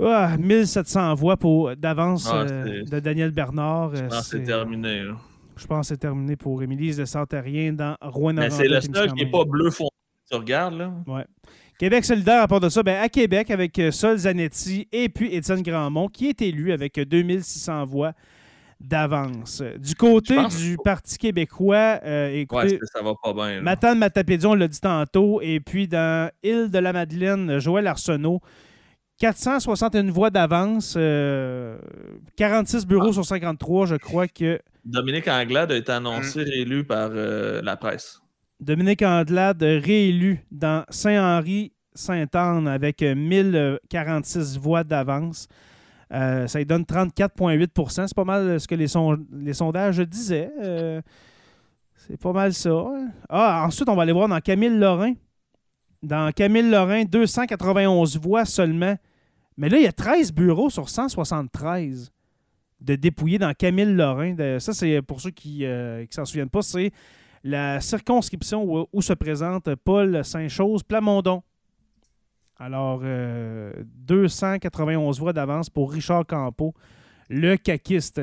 [0.01, 3.91] Ah, 1700 voix pour d'avance Ah, euh, de Daniel Bernard.
[3.95, 5.03] euh, Non, c'est c'est- terminé.
[5.03, 5.15] là.
[5.57, 9.11] Je pense que c'est terminé pour Émilie de Santarien dans rouen Mais c'est le seul
[9.11, 9.89] qui n'est pas bleu foncé.
[10.31, 10.93] Tu regardes, là.
[11.77, 15.61] Québec solidaire, à part de ça, ben, à Québec, avec Sol Zanetti et puis Étienne
[15.61, 18.13] Grandmont, qui est élu avec euh, 2600 voix
[18.79, 19.61] d'avance.
[19.77, 23.55] Du côté du Parti québécois, euh, écoutez, c'est- ça va pas bien.
[23.57, 23.61] là.
[23.61, 28.39] Matane Matapédion, on l'a dit tantôt, et puis dans Île-de-la-Madeleine, Joël Arsenault,
[29.19, 31.77] 461 voix d'avance, euh,
[32.37, 37.61] 46 bureaux sur 53, je crois que Dominique Anglade a été annoncé réélu par euh,
[37.61, 38.21] la presse.
[38.61, 45.47] Dominique Andelade réélu dans Saint-Henri, Sainte-Anne avec euh, 1046 voix d'avance.
[46.11, 50.51] Euh, ça lui donne 34,8% C'est pas mal ce que les, son- les sondages disaient.
[50.61, 51.01] Euh,
[51.95, 52.71] c'est pas mal ça.
[53.29, 55.13] Ah, ensuite, on va aller voir dans Camille Lorrain.
[56.01, 58.95] Dans Camille Lorrain, 291 voix seulement.
[59.57, 62.11] Mais là, il y a 13 bureaux sur 173
[62.81, 64.35] de dépouillés dans Camille Lorrain.
[64.59, 66.91] Ça, c'est pour ceux qui ne s'en souviennent pas, c'est
[67.43, 71.43] la circonscription où, où se présente Paul Saint-Chose Plamondon.
[72.59, 76.73] Alors, euh, 291 voix d'avance pour Richard Campeau,
[77.29, 78.21] le caquiste.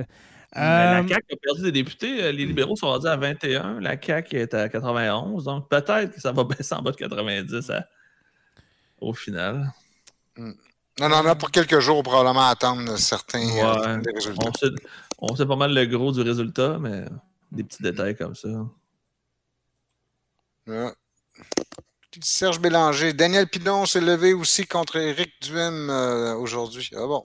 [0.54, 2.22] La Euh, CAQ a perdu des députés.
[2.24, 3.80] euh, Les libéraux sont rendus à 21.
[3.80, 5.44] La CAQ est à 91.
[5.44, 7.86] Donc peut-être que ça va baisser en bas de 90 à-
[9.00, 9.72] au final.
[10.38, 13.62] Non, non, non, pour quelques jours, probablement attendre certains Ouais.
[13.88, 14.48] euh, des résultats.
[14.48, 14.70] On sait,
[15.18, 17.04] on sait pas mal le gros du résultat, mais
[17.52, 18.48] des petits détails comme ça.
[20.66, 20.90] Ouais.
[22.22, 23.12] Serge Bélanger.
[23.12, 26.90] Daniel Pidon s'est levé aussi contre Éric Duhem euh, aujourd'hui.
[26.94, 27.24] Ah bon?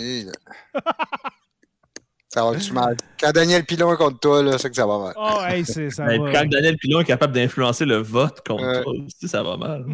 [0.00, 0.80] Et, euh,
[2.28, 2.96] Ça va-tu mal?
[3.20, 5.14] Quand Daniel Pilon est contre toi, là, c'est que ça va mal.
[5.16, 6.04] Oh, hey, ça.
[6.04, 6.16] Va.
[6.18, 9.86] quand Daniel Pilon est capable d'influencer le vote contre toi aussi, ça va mal.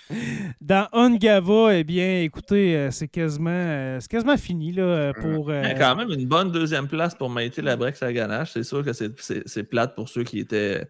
[0.62, 5.50] Dans Ungava, eh bien, écoutez, euh, c'est quasiment, euh, c'est quasiment fini là, euh, pour.
[5.50, 8.52] euh, Il y a quand même une bonne deuxième place pour Maïté Labrec à ganache.
[8.54, 10.88] C'est sûr que c'est plate pour ceux qui étaient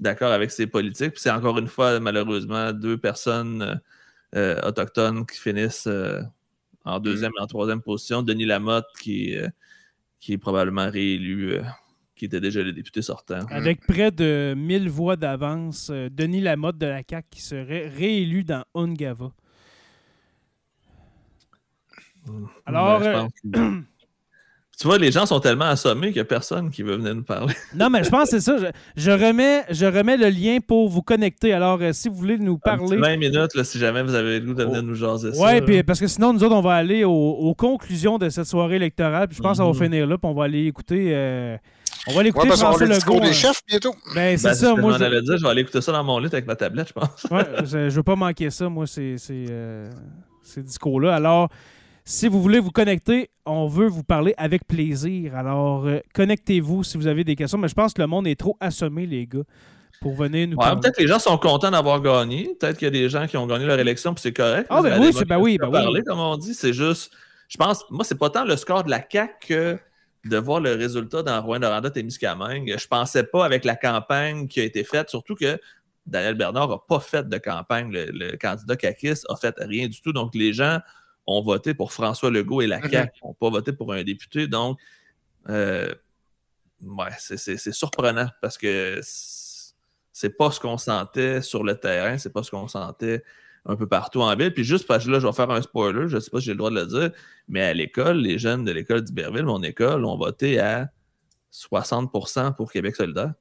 [0.00, 1.12] d'accord avec ses politiques.
[1.12, 3.80] Puis c'est encore une fois, malheureusement, deux personnes
[4.34, 6.20] euh, autochtones qui finissent euh,
[6.84, 8.22] en deuxième et en troisième position.
[8.22, 9.48] Denis Lamotte, qui, euh,
[10.20, 11.62] qui est probablement réélu, euh,
[12.14, 13.46] qui était déjà le député sortant.
[13.50, 18.44] Avec près de 1000 voix d'avance, euh, Denis Lamotte de la CAQ qui serait réélu
[18.44, 19.32] dans Ungava.
[22.66, 23.82] Alors, Ben, je euh, pense que-
[24.80, 27.24] tu vois, les gens sont tellement assommés qu'il n'y a personne qui veut venir nous
[27.24, 27.54] parler.
[27.74, 28.56] non, mais je pense que c'est ça.
[28.58, 28.66] Je,
[29.02, 31.52] je remets, je remets le lien pour vous connecter.
[31.52, 32.96] Alors, euh, si vous voulez nous parler.
[32.96, 35.42] 20 minutes, là, si jamais vous avez le goût de venir nous jaser ça.
[35.44, 35.66] Ouais, là.
[35.66, 38.76] puis parce que sinon, nous autres, on va aller au- aux conclusions de cette soirée
[38.76, 39.26] électorale.
[39.28, 39.84] Puis je pense qu'on va Mhm.
[39.92, 41.10] finir là, puis on va aller écouter.
[41.12, 41.56] euh,
[42.06, 43.26] on va aller Ouais, François le discours Legault.
[43.26, 43.94] des chefs bientôt.
[44.14, 44.92] Ben, c'est Ben, ça, je moi.
[44.92, 46.92] m'en Je, dire, je vais aller écouter ça dans mon lit avec ma tablette, je
[46.92, 47.26] pense.
[47.32, 49.90] ouais, je, je veux pas manquer ça, moi, ces, ces, euh,
[50.42, 51.16] ces discours-là.
[51.16, 51.48] Alors,
[52.10, 55.36] si vous voulez vous connecter, on veut vous parler avec plaisir.
[55.36, 57.58] Alors, euh, connectez-vous si vous avez des questions.
[57.58, 59.42] Mais je pense que le monde est trop assommé, les gars,
[60.00, 60.80] pour venir nous Ouais, parler.
[60.80, 62.56] peut-être que les gens sont contents d'avoir gagné.
[62.58, 64.66] Peut-être qu'il y a des gens qui ont gagné leur élection, puis c'est correct.
[64.70, 66.04] Ah, ben oui, c'est- ben oui, ben peut parler, oui.
[66.06, 66.54] comme on dit.
[66.54, 67.12] C'est juste,
[67.48, 69.78] je pense, moi, c'est pas tant le score de la CAQ que
[70.24, 72.74] de voir le résultat dans Rouen-Noranda Témiscamingue.
[72.78, 75.58] Je pensais pas avec la campagne qui a été faite, surtout que
[76.06, 77.92] Daniel Bernard n'a pas fait de campagne.
[77.92, 80.12] Le, le candidat caquiste a fait rien du tout.
[80.14, 80.78] Donc, les gens
[81.30, 82.90] ont voté pour François Legault et la Mhm.
[82.90, 83.20] CAQ.
[83.24, 84.46] N'ont pas voté pour un député.
[84.48, 84.78] Donc,
[85.48, 85.92] euh,
[86.82, 92.42] ouais, c'est- surprenant parce que c'est- pas ce qu'on sentait sur le terrain, c'est pas
[92.42, 93.22] ce qu'on sentait
[93.66, 94.52] un peu partout en ville.
[94.54, 96.52] Puis juste parce que là, je vais faire un spoiler, je sais pas si j'ai
[96.52, 97.10] le droit de le dire,
[97.48, 100.88] mais à l'école, les jeunes de l'école d'Iberville, mon école, ont voté à
[101.50, 103.34] 60% pour Québec solidaire.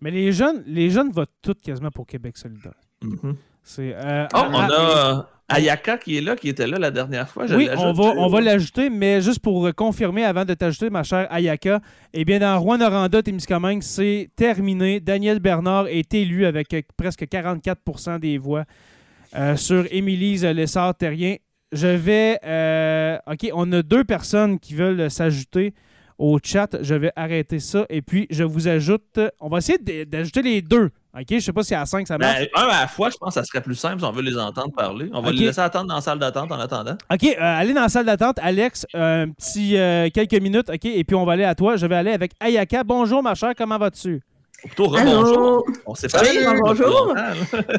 [0.00, 2.74] Mais les jeunes, les jeunes votent tous quasiment pour Québec solidaire.
[3.02, 3.36] Mhm.
[3.62, 7.46] C'est, euh, Oh, on a Ayaka qui est là, qui était là la dernière fois.
[7.46, 10.90] Je Oui, on va, on va l'ajouter, mais juste pour euh, confirmer avant de t'ajouter,
[10.90, 11.80] ma chère Ayaka,
[12.12, 15.00] eh bien, dans Rouen-Noranda, Témiscamingue, c'est terminé.
[15.00, 18.64] Daniel Bernard est élu avec euh, presque 44% des voix
[19.36, 21.36] euh, sur Émilise Lessard-Terrien.
[21.72, 22.38] Je vais...
[22.44, 25.72] euh, OK, on a deux personnes qui veulent s'ajouter
[26.18, 26.76] au chat.
[26.82, 27.86] Je vais arrêter ça.
[27.88, 29.18] Et puis, je vous ajoute...
[29.40, 30.90] On va essayer d'ajouter les deux.
[31.14, 32.38] OK, je sais pas si à 5 ça marche.
[32.38, 34.22] Ben, un à la fois, je pense que ça serait plus simple si on veut
[34.22, 35.10] les entendre parler.
[35.12, 36.96] On va les laisser attendre dans la salle d'attente en attendant.
[37.12, 38.38] OK, euh, allez dans la salle d'attente.
[38.40, 41.76] Alex, un petit euh, quelques minutes, OK, et puis on va aller à toi.
[41.76, 42.82] Je vais aller avec Ayaka.
[42.82, 44.22] Bonjour, ma chère, comment vas-tu?
[44.64, 45.10] Plutôt Allô?
[45.20, 45.66] rebonjour.
[45.86, 46.06] On s'est.
[46.22, 47.14] Oui, a pas bonjour.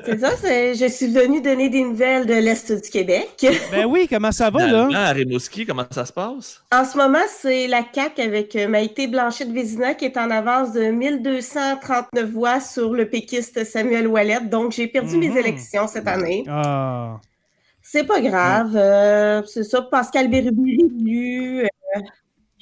[0.05, 3.29] C'est ça, c'est- je suis venue donner des nouvelles de l'Est du Québec.
[3.71, 4.89] Ben oui, comment ça va, là?
[4.93, 6.61] à Rimouski, comment ça se passe?
[6.73, 12.29] En ce moment, c'est la CAQ avec Maïté Blanchet-Vézina qui est en avance de 1239
[12.31, 14.49] voix sur le péquiste Samuel Ouellette.
[14.49, 15.19] Donc, j'ai perdu Mhm.
[15.33, 16.43] mes élections cette année.
[16.49, 17.19] Ah,
[17.81, 18.73] C'est pas grave.
[18.75, 21.67] euh, c'est ça, Pascal Bérubé euh,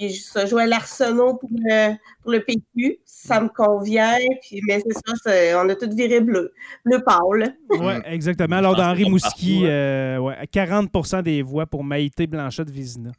[0.01, 2.99] et ça, Joël Arsenault pour le, pour le PQ.
[3.05, 4.17] Ça me convient.
[4.41, 6.53] Puis, mais c'est ça, c'est- on a tout viré bleu.
[6.83, 7.55] Bleu pâle.
[7.69, 8.55] ouais, exactement.
[8.57, 8.95] Alors, dans hein.
[8.97, 13.11] euh, ouais, 40% des voix pour Maïté Blanchette-Vizina.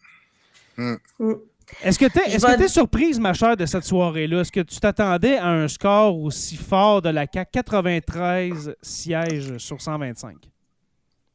[0.77, 0.95] Hmm.
[1.19, 1.35] Hmm.
[1.83, 4.41] Est-ce que tu t'es surprise, ma chère, de cette soirée-là?
[4.41, 7.51] Est-ce que tu t'attendais à un score aussi fort de la CAQ?
[7.53, 10.37] 93 sièges sur 125.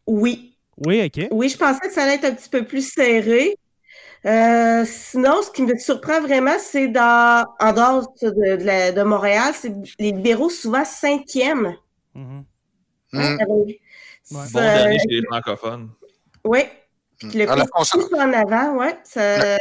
[0.05, 0.57] Oui.
[0.85, 1.27] Oui, OK.
[1.31, 3.55] Oui, je pensais que ça allait être un petit peu plus serré.
[4.26, 9.03] Euh, sinon, ce qui me surprend vraiment, c'est dans, en dehors de, de la- de
[9.03, 11.76] Montréal, c'est les libéraux souvent cinquième.
[12.15, 12.44] Mhm.
[13.14, 13.19] Hmm.
[13.19, 13.81] Avec-
[14.30, 14.45] Ouais.
[14.52, 15.89] Bon dernier chez les francophones.
[16.44, 16.65] Oui.
[17.18, 18.98] Puis le Ah, PQ concentra- en avant, ouais.
[19.06, 19.57] Ça,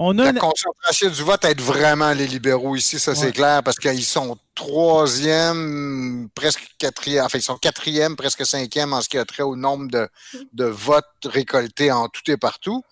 [0.00, 3.16] On a La une- concentration du vote aide vraiment les libéraux ici, ça Ouais.
[3.16, 9.00] c'est clair, parce qu'ils sont troisième, presque quatrième, enfin ils sont quatrième, presque cinquième en
[9.00, 10.08] ce qui a trait au nombre de,
[10.52, 12.82] de votes récoltés en tout et partout,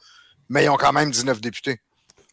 [0.49, 1.79] mais ils ont quand même 19 députés.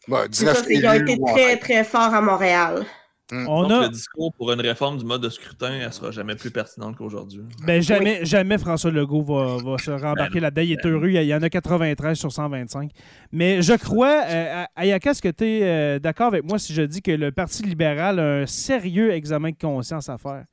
[0.08, 2.84] Bon, c'est 19 ça, c'est qu'ils ont été très, très forts à Montréal.
[3.32, 3.80] on Donc, a...
[3.84, 7.40] le discours pour une réforme du mode de scrutin, elle sera jamais plus pertinente qu'aujourd'hui.
[7.64, 10.62] Ben, jamais, jamais François Legault va, va se rembarquer Ben là-dedans.
[10.62, 11.08] Il est heureux.
[11.08, 12.90] Il y en a 93 sur 125.
[13.32, 17.00] Mais je crois, euh, Ayaka, est-ce que tu es d'accord avec moi si je dis
[17.00, 20.44] que le Parti libéral a un sérieux examen de conscience à faire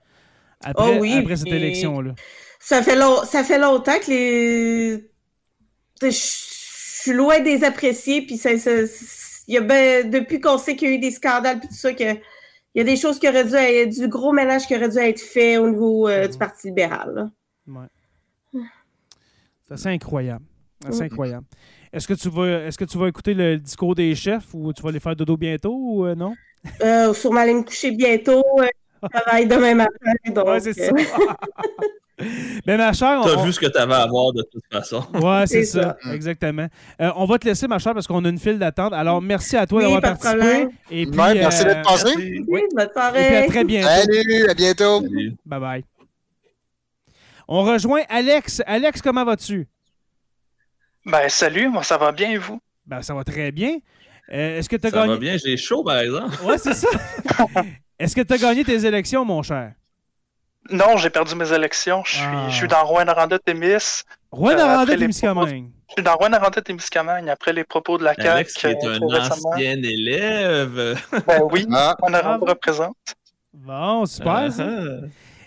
[0.64, 2.14] après, Oh oui, après cette élection-là?
[2.60, 5.10] Ça fait, long- ça fait longtemps que les.
[7.04, 8.72] Je suis loin des apprécier, puis ça, ça-
[9.48, 11.74] il y a ben- depuis qu'on sait qu'il y a eu des scandales, puis tout
[11.76, 14.76] ça, que, il y a des choses qui auraient dû être, du gros ménage qui
[14.76, 17.30] aurait dû être fait au niveau euh, du Parti libéral.
[17.68, 18.62] Ouais.
[19.68, 20.46] C'est assez incroyable.
[20.82, 21.06] C'est assez Mm.
[21.06, 21.46] incroyable.
[21.94, 24.82] Est-ce que, tu vas, est-ce que tu vas écouter le discours des chefs ou tu
[24.82, 26.34] vas les faire dodo bientôt ou euh, non?
[26.82, 28.44] Euh, sûrement aller me coucher bientôt.
[28.60, 28.68] euh,
[29.04, 29.92] je travaille demain matin.
[30.28, 30.92] Donc, Ouais, c'est ça.
[32.22, 35.04] euh, Mais ma chère, on, T'as vu ce que t'avais à voir de toute façon.
[35.14, 36.68] Ouais, c'est ça, exactement.
[37.02, 38.94] Euh, on va te laisser, ma chère, parce qu'on a une file d'attente.
[38.94, 40.40] Alors, merci à toi Oui, d'avoir pas de participé.
[40.40, 40.70] problème.
[40.92, 42.06] Et puis, Ouais, merci d'être passé.
[42.16, 42.46] Merci.
[42.48, 43.46] oui, bonne Et puis, à soirée.
[43.48, 43.88] très bientôt.
[43.88, 45.02] Salut, à bientôt.
[45.02, 45.34] Salut.
[45.46, 45.84] Bye bye.
[47.48, 48.62] On rejoint Alex.
[48.66, 49.68] Alex, comment vas-tu?
[51.06, 52.62] Ben, salut, moi ça va bien et vous?
[52.86, 53.78] Ben, ça va très bien.
[54.32, 55.20] Euh, Est-ce que tu as Ça va gagné?
[55.20, 56.42] bien, j'ai chaud par exemple.
[56.44, 56.88] Ouais, c'est ça.
[58.00, 59.74] Est-ce que tu as gagné tes élections, mon cher?
[60.70, 62.04] Non, j'ai perdu mes élections.
[62.06, 62.48] Je suis, Ah.
[62.50, 64.04] je suis dans Rouen-Noranda-Témis.
[64.32, 64.86] Rouen Euh.
[64.88, 68.28] Je suis dans Rouen-Noranda-Témiscamingue après les propos de la CAQ.
[68.30, 70.98] Alex, qui est euh, un ancien élève.
[71.28, 71.96] Ben oui, Ah.
[72.00, 72.50] Rouen-Noranda Ah.
[72.52, 72.96] représente.
[73.54, 74.52] Bon, super.
[74.54, 74.66] ça.
[74.68, 75.06] Ah,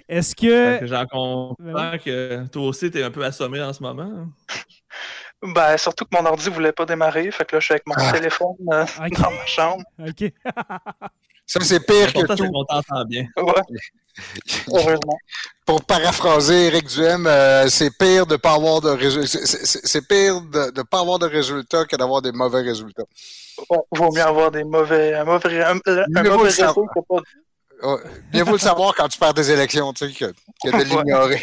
[0.09, 0.81] Est-ce que.
[0.87, 4.27] J'en comprends Ben que toi aussi, t'es un peu assommé en ce moment.
[5.43, 7.31] Ben, surtout que mon ordi voulait pas démarrer.
[7.31, 8.13] Fait que là, je suis avec mon Ah.
[8.13, 9.83] téléphone euh, dans ma chambre.
[9.99, 10.33] OK.
[11.47, 12.51] Ça, c'est pire que tout.
[12.51, 13.27] qu'on t'entend bien.
[13.37, 13.53] Ouais,
[14.69, 15.19] heureusement.
[15.67, 19.39] Pour paraphraser Eric Duhem, euh, c'est pire de pas avoir de résultats.
[19.45, 23.05] C'est pire de ne pas avoir de résultats que d'avoir des mauvais résultats.
[23.71, 27.23] Ouais, vaut mieux avoir des mauvais, un mauvais, un, un mauvais que pas.
[28.33, 31.43] Bien faut le savoir quand tu perds des élections, tu sais, que, que de l'ignorer.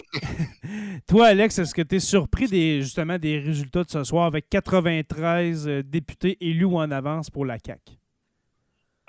[1.08, 4.50] Toi, Alex, est-ce que tu es surpris des, justement des résultats de ce soir avec
[4.50, 8.01] 93 euh, députés élus ou en avance pour la CAQ?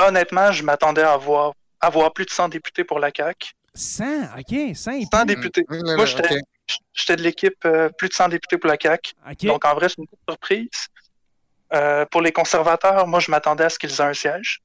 [0.08, 3.52] Honnêtement, je m'attendais à avoir, avoir plus de 100 députés pour la CAQ.
[3.74, 4.04] 100,
[4.38, 5.64] OK, 100 et 100 députés.
[5.70, 9.12] Hum, Moi, j'étais de l'équipe euh, plus de 100 députés pour la CAQ.
[9.44, 10.68] Donc, en vrai, c'est une petite surprise.
[11.74, 14.60] Euh, pour les conservateurs, moi, je m'attendais à ce qu'ils aient un siège.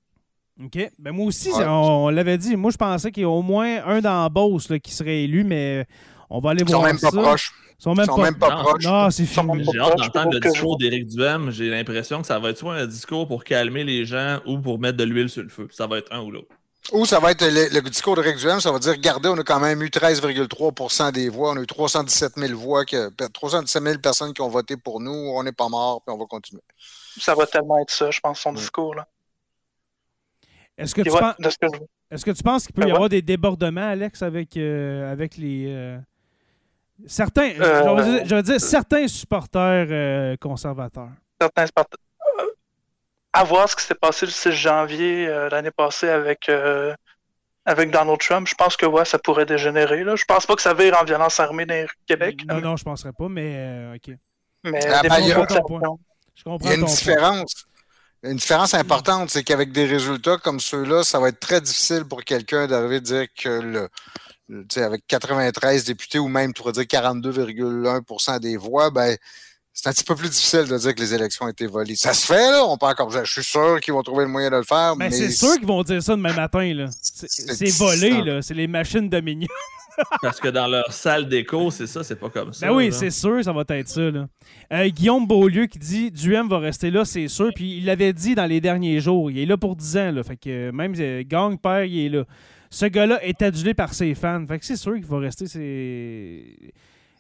[0.62, 0.90] OK.
[0.98, 1.64] Ben moi aussi, Ouais.
[1.66, 2.56] on, on l'avait dit.
[2.56, 5.24] Moi, je pensais qu'il y a au moins un dans la Beauce là, qui serait
[5.24, 5.86] élu, mais
[6.30, 7.52] on va aller Ils sont voir même pas proches.
[7.80, 8.64] Ils sont même Ils sont pas, même pas Non.
[8.64, 8.84] proches.
[8.86, 9.58] Non, c'est sont fini.
[9.58, 11.52] même J'ai hâte d'entendre le discours d'Éric Duhem.
[11.52, 14.80] J'ai l'impression que ça va être soit un discours pour calmer les gens ou pour
[14.80, 15.68] mettre de l'huile sur le feu.
[15.72, 16.48] Ça va être un ou l'autre.
[16.94, 19.38] Ou ça va être le, le discours de Rick Duhem, ça va dire regardez, on
[19.38, 23.84] a quand même eu 13,3% des voix, on a eu 317 000 voix, que, 317
[23.84, 26.62] 000 personnes qui ont voté pour nous, on n'est pas mort, puis on va continuer.
[27.20, 28.56] Ça va tellement être ça, je pense, son Ouais.
[28.56, 28.96] discours.
[28.96, 29.06] Là.
[30.78, 31.36] Est-ce que, tu penses-
[32.10, 32.96] est-ce que tu qu'il peut Ben y ouais.
[32.96, 35.66] avoir des débordements, Alex, avec, euh, avec les.
[35.68, 35.98] euh,
[37.06, 41.10] Certains, Euh, je, veux dire, je veux dire, certains supporters euh, conservateurs.
[41.40, 42.44] certains Euh,
[43.34, 46.96] À voir ce qui s'est passé le 6 janvier euh, l'année passée avec, euh,
[47.66, 50.04] avec Donald Trump, je pense que ouais, ça pourrait dégénérer.
[50.04, 50.16] Là.
[50.16, 52.40] Je pense pas que ça vire en violence armée dans de Québec.
[52.48, 54.16] Non, non, je ne penserais pas, mais euh, OK.
[54.64, 55.46] Mais Ah, ben, il y a-.
[56.36, 56.90] Je comprends Il y a une point.
[56.94, 57.66] différence.
[58.24, 62.24] Une différence importante, c'est qu'avec des résultats comme ceux-là, ça va être très difficile pour
[62.24, 63.90] quelqu'un d'arriver à dire que le, le-
[64.78, 69.16] avec 93 députés ou même, tu pourrais dire 42,1% des voix, ben,
[69.74, 71.96] c'est un petit peu plus difficile de dire que les élections ont été volées.
[71.96, 72.64] Ça se fait, là.
[72.66, 73.12] On peut encore.
[73.12, 75.12] Je suis sûr qu'ils vont trouver le moyen de le faire, Ben, mais.
[75.12, 76.74] c'est sûr qu'ils vont dire ça demain matin.
[76.74, 76.88] là.
[77.02, 78.24] C'est volé, ça.
[78.24, 78.42] là.
[78.42, 79.48] C'est les machines de mignon.
[80.22, 82.68] Parce que dans leur salle d'écho, c'est ça, c'est pas comme ça.
[82.68, 84.02] Ben oui, c'est sûr, ça va être ça.
[84.02, 84.28] Là.
[84.72, 87.50] Euh, Guillaume Beaulieu qui dit Duhem va rester là, c'est sûr.
[87.56, 89.32] Puis il l'avait dit dans les derniers jours.
[89.32, 90.12] Il est là pour 10 ans.
[90.12, 90.24] Là.
[90.24, 92.24] Fait que euh, même euh, Gang Père, il est là.
[92.70, 94.46] Ce gars-là est adulé par ses fans.
[94.48, 95.46] Fait que c'est sûr qu'il va rester.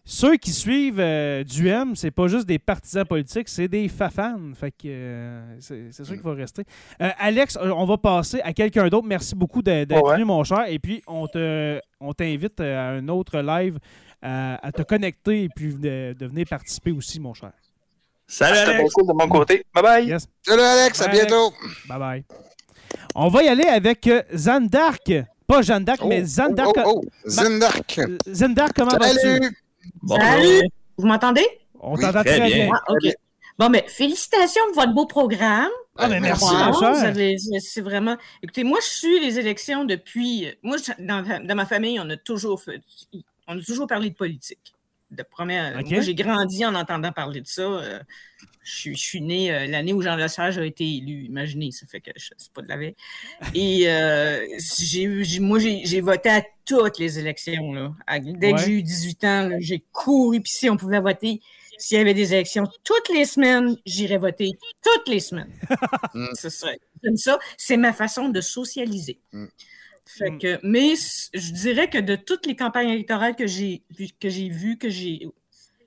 [0.09, 4.39] Ceux qui suivent euh, Duhem, c'est pas juste des partisans politiques, c'est des fafans.
[4.55, 6.63] Fait que euh, c'est, c'est sûr qu'il va rester.
[7.01, 9.05] Euh, Alex, euh, on va passer à quelqu'un d'autre.
[9.05, 10.13] Merci beaucoup d'être Ouais.
[10.13, 10.63] venu, mon cher.
[10.69, 13.79] Et puis, on, te, on t'invite à un autre live
[14.21, 17.51] à, à te connecter et puis de, de venir participer aussi, mon cher.
[18.25, 18.93] Salut C'était bien Alex!
[18.93, 19.65] cool de mon côté.
[19.75, 20.07] Bye bye!
[20.07, 20.25] Yes.
[20.41, 21.51] Salut Alex, à bientôt.
[21.89, 22.23] Bye bye.
[23.13, 24.09] On va y aller avec
[24.69, 25.11] d'Arc.
[25.47, 26.23] Pas Jeanne d'Arc, mais.
[26.39, 27.01] Oh, oh, oh.
[27.25, 27.59] Euh,
[28.53, 29.19] d'Arc, comment vas-tu?
[29.19, 29.57] Salut.
[30.03, 30.23] Bonjour.
[30.23, 30.61] Salut!
[30.97, 31.47] Vous m'entendez?
[31.79, 32.65] On Oui, t'entend très très bien.
[32.65, 32.71] bien.
[32.87, 32.93] Ah.
[33.57, 35.69] Bon, mais félicitations pour votre beau programme.
[35.95, 38.17] Ah, ben, merci, Wow, c'est c'est vraiment.
[38.43, 40.47] Écoutez, moi, je suis les élections depuis.
[40.63, 42.81] Moi, je- dans, dans ma famille, on a toujours fait.
[43.47, 44.73] On a toujours parlé de politique.
[45.11, 45.77] De première.
[45.95, 47.61] Moi, j'ai grandi en entendant parler de ça.
[47.61, 47.99] Euh,
[48.63, 51.23] Je suis, je suis né euh, l'année où Jean Lesage a été élu.
[51.23, 52.95] Imaginez, ça fait que je c'est pas de la veille.
[53.53, 54.45] Et euh,
[54.79, 55.07] j'ai,
[55.39, 57.71] moi, j'ai, j'ai voté à toutes les élections.
[57.71, 57.93] Là.
[58.05, 60.41] À- dès que j'ai eu 18 ans, là, j'ai couru.
[60.41, 61.39] Puis si on pouvait voter,
[61.77, 64.51] s'il y avait des élections toutes les semaines, j'irais voter
[64.83, 65.53] toutes les semaines.
[66.13, 66.27] Mm.
[67.03, 67.39] J'aime ça.
[67.57, 69.19] C'est ma façon de socialiser.
[70.07, 70.39] Fait Mm.
[70.39, 70.95] que, mais
[71.33, 73.83] je dirais que de toutes les campagnes électorales que j'ai
[74.19, 75.27] que j'ai vues, que j'ai,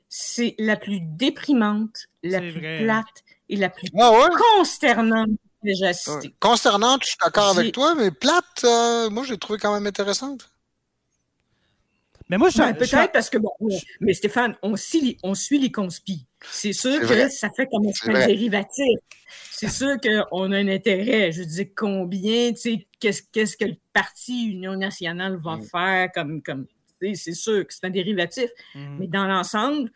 [0.08, 2.76] c'est la plus déprimante, la plus vrai.
[2.84, 4.28] plate et la plus Ah ouais?
[4.56, 5.30] consternante
[5.64, 6.34] que j'ai assistée.
[6.38, 9.86] Consternante, je suis d'accord avec toi, mais plate, euh, moi, je l'ai trouvé quand même
[9.86, 10.50] intéressante.
[12.28, 13.50] Mais moi, je Ben, je- peut-être parce que, bon,
[14.00, 16.26] mais Stéphane, on, suit les, on suit les conspis.
[16.50, 17.28] C'est sûr que vrai.
[17.30, 18.98] ça fait comme un dérivatif.
[19.50, 21.32] C'est sûr qu'on a un intérêt.
[21.32, 25.62] Je veux dire, combien, tu sais, qu'est-ce qu'est-ce que le Parti Union nationale va Mm.
[25.64, 26.42] faire comme.
[26.42, 26.66] comme
[27.00, 28.50] tu sais, c'est sûr que c'est un dérivatif.
[28.74, 28.96] Mhm.
[29.00, 29.90] Mais dans l'ensemble,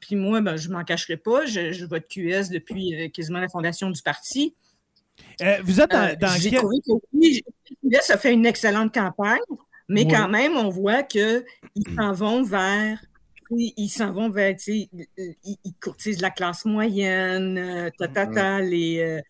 [0.00, 3.48] puis moi, ben, je m'en cacherai pas, je, je vote QS depuis euh, quasiment la
[3.48, 4.54] fondation du parti.
[5.40, 7.42] Euh, vous êtes dans, Euh, dans J'ai quel- trouvé que oui,
[7.82, 9.38] QS a fait une excellente campagne,
[9.88, 10.10] mais Oui.
[10.12, 11.44] quand même, on voit qu'ils
[11.96, 12.98] s'en vont vers.
[13.58, 18.08] Ils ils s'en vont vers, tu sais, ils, ils courtisent la classe moyenne, euh, ta,
[18.08, 19.20] ta, ta, les, euh,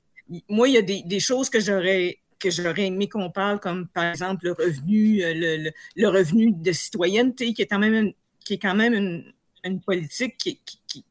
[0.49, 3.86] moi, il y a des, des choses que j'aurais que j'aurais aimé qu'on parle, comme
[3.89, 7.94] par exemple le revenu, euh, le, le- le revenu de citoyenneté, qui est quand même
[7.94, 8.12] une,
[8.44, 9.33] qui est quand même une,
[9.65, 11.05] une politique qui, qui- qui-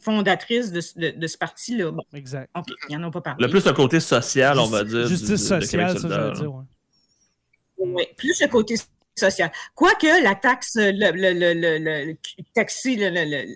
[0.00, 1.90] fondatrice de, ce- de- de ce parti-là.
[1.90, 2.48] Bon, Exact.
[2.56, 3.44] OK, ils n'en ont pas parlé.
[3.44, 5.06] Le plus le côté social, on va dire.
[5.08, 6.54] Justice sociale, ça, solidaire, j'allais dire.
[6.54, 6.64] ouais.
[7.78, 8.74] Oui, plus le côté
[9.18, 9.50] social.
[9.74, 11.12] Quoique la taxe, le,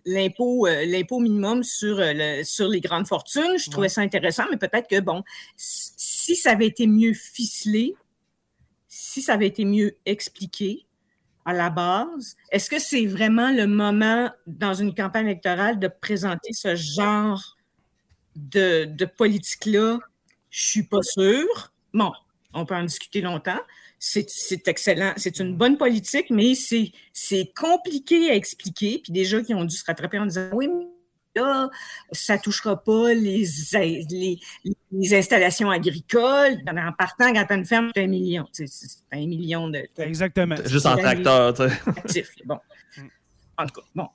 [0.04, 4.88] l'impôt, l'impôt minimum sur, euh, sur les grandes fortunes, je trouvais ça intéressant, mais peut-être
[4.88, 5.22] que, bon,
[5.56, 5.92] si
[6.22, 7.96] si ça avait été mieux ficelé,
[8.86, 10.86] si ça avait été mieux expliqué
[11.44, 16.52] à la base, est-ce que c'est vraiment le moment dans une campagne électorale de présenter
[16.52, 17.56] ce genre
[18.36, 19.98] de, de politique-là?
[20.50, 21.72] Je suis pas sûre.
[21.92, 22.12] Bon,
[22.54, 23.60] on peut en discuter longtemps.
[24.04, 25.12] C'est excellent.
[25.16, 28.98] C'est une bonne politique, mais c'est compliqué à expliquer.
[29.00, 30.86] Puis déjà, qui ont dû se rattraper en disant Oui, mais
[31.40, 31.70] là,
[32.10, 33.46] ça touchera pas les,
[34.10, 34.40] les,
[34.90, 36.58] les installations agricoles.
[36.66, 38.44] En partant, quand tu as une ferme, tu as un million.
[38.52, 40.56] Tu sais, C'est un million de Exactement.
[40.66, 41.72] Juste en tracteur, tu sais.
[41.96, 42.30] actifs.
[42.44, 42.58] Bon.
[43.56, 44.08] En tout cas, bon.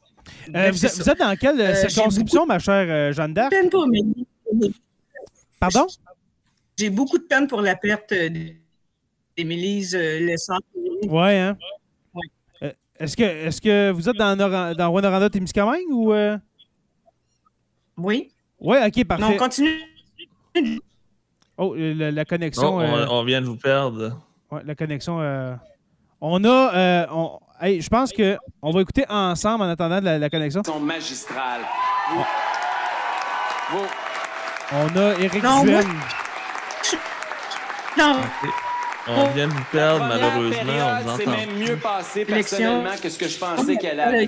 [0.54, 1.02] Euh, vous, êtes- ça.
[1.04, 3.54] vous êtes dans quelle euh, Euh, circonscription, ma chère euh, Jeanne d'Arc?
[5.62, 5.88] Pardon?
[6.78, 8.30] J'ai beaucoup de peine pour la perte euh,
[9.48, 10.60] d'Émilise euh, Lessard.
[11.08, 11.58] Ouais, hein?
[12.14, 12.28] Ouais.
[12.64, 16.12] Euh, Est-ce que, est que vous êtes dans, Nora- dans Rwanda Témiscamingue ou.
[16.14, 16.38] euh?
[17.98, 18.32] Oui.
[18.60, 19.26] Ouais, ok, Non, parfait.
[19.36, 19.80] on continue.
[21.58, 22.78] Oh, la, la connexion.
[22.78, 24.20] Oh, euh, on, vient de vous perdre.
[24.52, 25.20] ouais, la connexion.
[25.22, 25.54] euh,
[26.22, 26.76] On a.
[26.76, 30.30] euh, on- hey, je pense que on va écouter ensemble en attendant de la, la
[30.32, 30.64] connexion.
[30.64, 31.62] sont magistrales.
[32.12, 33.88] Vous- vous-
[34.74, 35.82] On a Éric Non, moi-.
[37.98, 38.20] Non,
[39.10, 40.62] On vient de vous perdre, malheureusement.
[40.62, 41.38] On période, vous c'est entend.
[41.38, 44.28] même mieux passé personnellement que ce que je pensais qu'elle allait.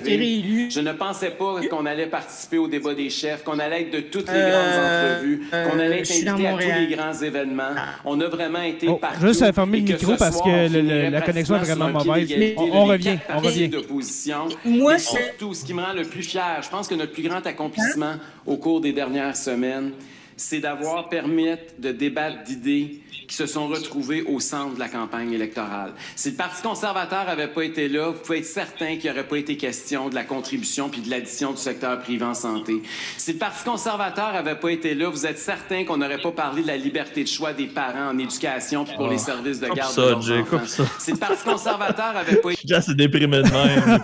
[0.70, 4.00] Je ne pensais pas qu'on allait participer au débat des chefs, qu'on allait être de
[4.00, 7.74] toutes les Euh, grandes entrevues, qu'on allait être invité à tous les grands événements.
[8.04, 9.26] On a vraiment été Oh, partout.
[9.26, 12.54] juste à fermer le que micro ce parce soir, que la connexion est vraiment mauvaise.
[12.56, 13.68] On- revient, on revient.
[13.68, 14.48] d'opposition.
[14.64, 17.22] Moi, c'est- surtout, ce qui me rend le plus fier, je pense que notre plus
[17.22, 18.14] grand accomplissement
[18.46, 19.92] au cours des dernières semaines,
[20.36, 23.00] c'est d'avoir permis de débattre d'idées
[23.30, 25.92] qui se sont retrouvées au centre de la campagne électorale.
[26.16, 29.28] Si le Parti conservateur n'avait pas été là, vous pouvez être certain qu'il n'y aurait
[29.28, 32.82] pas été question de la contribution puis de l'addition du secteur privé en santé.
[33.16, 36.62] Si le Parti conservateur n'avait pas été là, vous êtes certain qu'on n'aurait pas parlé
[36.62, 39.76] de la liberté de choix des parents en éducation puis pour les services de Coupe
[39.76, 40.58] garde ça, de leurs Jay, enfants.
[40.58, 40.84] coupe ça.
[40.98, 44.00] Si le Parti conservateur n'avait pas été Déjà, c'est déprimé de même.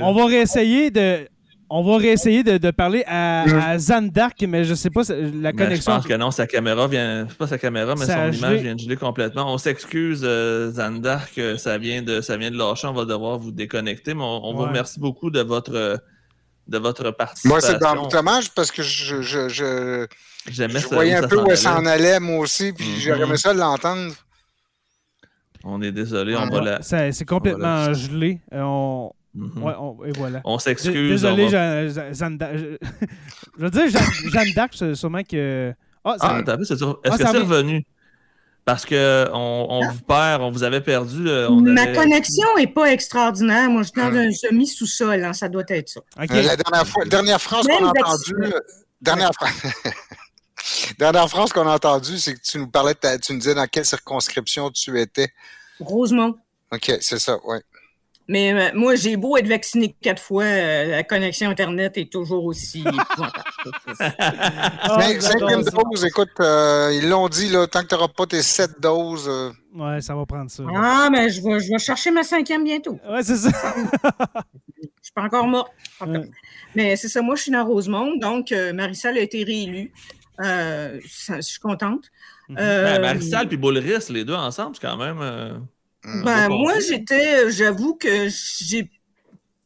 [0.02, 1.28] On va réessayer de.
[1.72, 5.20] On va réessayer de, de parler à, à Jeanne d'Arc, mais je sais pas, c'est-
[5.20, 5.92] la Mais je connexion.
[5.92, 7.26] pense que non, sa caméra vient.
[7.28, 8.38] C'est pas sa caméra, mais Ça son gelé.
[8.38, 9.52] image vient de geler complètement.
[9.52, 12.88] On s'excuse, euh, Zandar, que ça vient de ça vient de lâcher.
[12.88, 15.96] On va devoir vous déconnecter, mais on, on vous remercie beaucoup de votre euh,
[16.66, 17.60] de votre Moi, participation.
[17.72, 20.06] c'est dans- dommage parce que je, je, je,
[20.48, 22.18] je voyais un peu où elle s'en allait.
[22.20, 22.94] moi aussi, puis Mhm.
[23.00, 24.12] j'aurais aimé ça l'entendre.
[25.62, 26.82] On est désolé, on va la.
[26.82, 28.40] C'est complètement gelé.
[28.52, 29.60] Euh, on...
[29.62, 30.40] Ouais, on- Et voilà.
[30.44, 30.92] On s'excuse.
[31.22, 32.56] Désolé, va- Jeanne, d'Arc.
[32.56, 32.76] Je...
[33.58, 35.72] je veux dire, Jeanne, Jeanne d'Arc, c'est sûrement que.
[36.04, 36.98] Ah, ça- Ah, un peu, c'est sûr.
[37.04, 37.84] Est-ce Ah, que c'est revenu?
[38.64, 41.28] Parce que on, on vous perd, on vous avait perdu.
[41.28, 43.70] on Ma avait- connexion n'est pas extraordinaire.
[43.70, 44.16] Moi, je suis dans Hum.
[44.28, 45.24] un semi-sous-sol.
[45.24, 46.00] hein, ça doit être ça.
[46.18, 48.60] Euh, La dernière, fois- dernière phrase qu'on a entendue, euh,
[49.00, 49.84] dernière, phra-
[50.98, 53.54] dernière phrase qu'on a entendue, c'est que tu nous parlais, de ta- tu nous disais
[53.54, 55.30] dans quelle circonscription tu étais.
[55.80, 56.36] Rosemont.
[56.72, 57.58] OK, c'est ça, oui.
[58.30, 62.44] Mais euh, moi, j'ai beau être vacciné quatre fois, euh, la connexion Internet est toujours
[62.44, 63.44] aussi épouvantable.
[64.18, 68.26] Ah, Mais cinquième dose, écoute, euh, ils l'ont dit, là, tant que tu n'auras pas
[68.26, 70.62] tes sept doses, euh, Ouais, ça va prendre ça.
[70.74, 72.98] ah, mais je vais, je vais chercher ma cinquième bientôt.
[73.08, 73.50] Ouais, c'est ça.
[73.50, 75.72] Je suis pas encore morte.
[76.00, 76.20] Ouais.
[76.76, 79.92] Mais c'est ça, moi, je suis dans Rosemont, donc euh, Marissal a été réélue.
[80.40, 82.04] Euh, je suis contente.
[82.58, 85.20] Euh, Ben, Marissal puis Boulris, les deux ensemble, c'est quand même.
[86.06, 88.28] Euh, Ben, moi, j'étais, j'avoue que
[88.60, 88.90] j'ai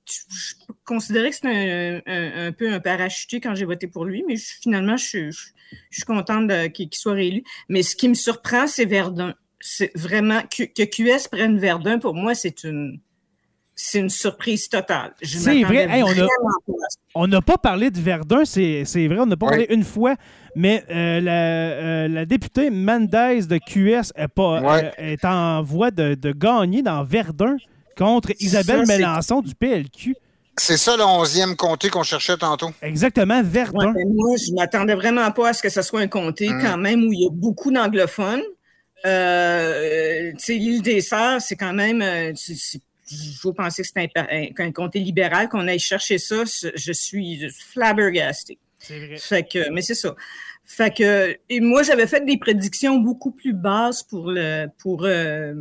[0.07, 0.55] je
[0.85, 4.37] considérais que c'était un, un- un peu un parachuté quand j'ai voté pour lui, mais
[4.37, 5.47] je- finalement, je, suis- je-
[5.91, 7.43] je suis contente de- qu'il qu'il soit réélu.
[7.71, 9.35] Mais ce qui me surprend, c'est Verdun.
[9.61, 13.01] C'est vraiment que, que QS prenne Verdun, pour moi, c'est une
[13.87, 15.13] c'est une surprise totale.
[15.21, 15.87] Je C'est vrai.
[15.87, 16.29] m'attendais Hey,
[17.15, 19.51] on n'a pas parlé de Verdun, c'est c'est vrai, on n'a pas Ouais.
[19.53, 20.15] parlé une fois,
[20.57, 24.93] mais euh, la, euh, la députée Mendez de QS est, pas, Ouais.
[24.99, 27.57] euh, est en voie de, de gagner dans Verdun
[27.97, 30.17] contre Isabelle Ça, Mélenchon du PLQ.
[30.57, 32.71] C'est ça le onzième comté qu'on cherchait tantôt.
[32.81, 33.93] Exactement, Ouais, Verdun.
[34.07, 36.63] moi, je m'attendais vraiment pas à ce que ce soit un comté, Mm.
[36.63, 38.43] quand même, où il y a beaucoup d'anglophones.
[39.07, 42.03] Euh, tu sais, l'île des Sœurs, c'est quand même.
[42.37, 42.81] c'est-
[43.11, 46.45] Je veux penser que c'est un, comté libéral, qu'on aille chercher ça.
[46.75, 48.59] Je, suis flabbergastée.
[48.79, 49.17] C'est vrai.
[49.19, 50.15] Fait que, mais c'est ça.
[50.65, 55.55] Fait que, et moi, j'avais fait des prédictions beaucoup plus basses pour le, pour, euh,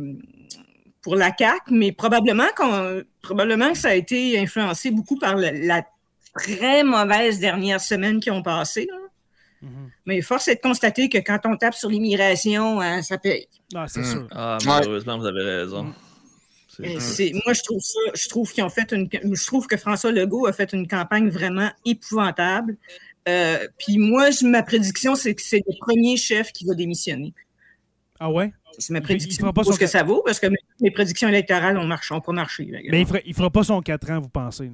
[1.02, 5.66] pour la CAC, mais probablement qu'on, probablement que ça a été influencé beaucoup par le-
[5.66, 5.84] la
[6.34, 8.88] très mauvaise dernière semaine qui ont passé.
[8.90, 8.98] là.
[9.62, 9.90] Mhm.
[10.06, 13.46] Mais force est de constater que quand on tape sur l'immigration, hein, ça paye.
[13.74, 14.04] Ah, c'est Mm.
[14.04, 14.28] sûr.
[14.30, 14.66] Ah, Ouais.
[14.66, 15.84] malheureusement, vous avez raison.
[15.84, 15.94] Mm.
[16.80, 20.46] Moi, je trouve ça, je trouve qu'ils ont fait une, je trouve que François Legault
[20.46, 22.76] a fait une campagne vraiment épouvantable.
[23.28, 27.32] Euh, puis moi, je- ma prédiction, c'est que c'est le premier chef qui va démissionner.
[28.20, 28.52] Ah ouais?
[28.78, 29.40] C'est ma Il- il prédiction.
[29.40, 31.86] fera pas pour son ce que ça vaut, parce que mes, mes prédictions électorales ont,
[31.86, 32.64] marché, ont pas marché.
[32.66, 32.78] là.
[32.90, 34.64] Mais il fera, il fera pas son 4 ans, vous pensez?
[34.64, 34.70] là?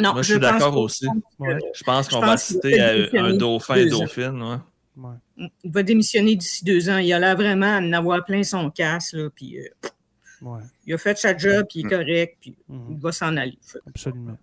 [0.00, 1.06] non, Moi, je suis d'accord aussi.
[1.38, 1.58] Ouais.
[1.74, 4.42] Je pense qu'on va assister à démissionner un dauphin et dauphine.
[4.42, 4.56] Ouais.
[4.96, 5.46] Ouais.
[5.64, 6.98] Il va démissionner d'ici deux ans.
[6.98, 9.12] Il a l'air vraiment à en avoir plein son casse.
[9.12, 9.68] Là, puis, euh,
[10.42, 10.60] Ouais.
[10.86, 12.86] il a fait sa job, puis il est correct, puis Mhm.
[12.90, 13.58] il va s'en aller.
[13.62, 14.36] Fait- Absolument.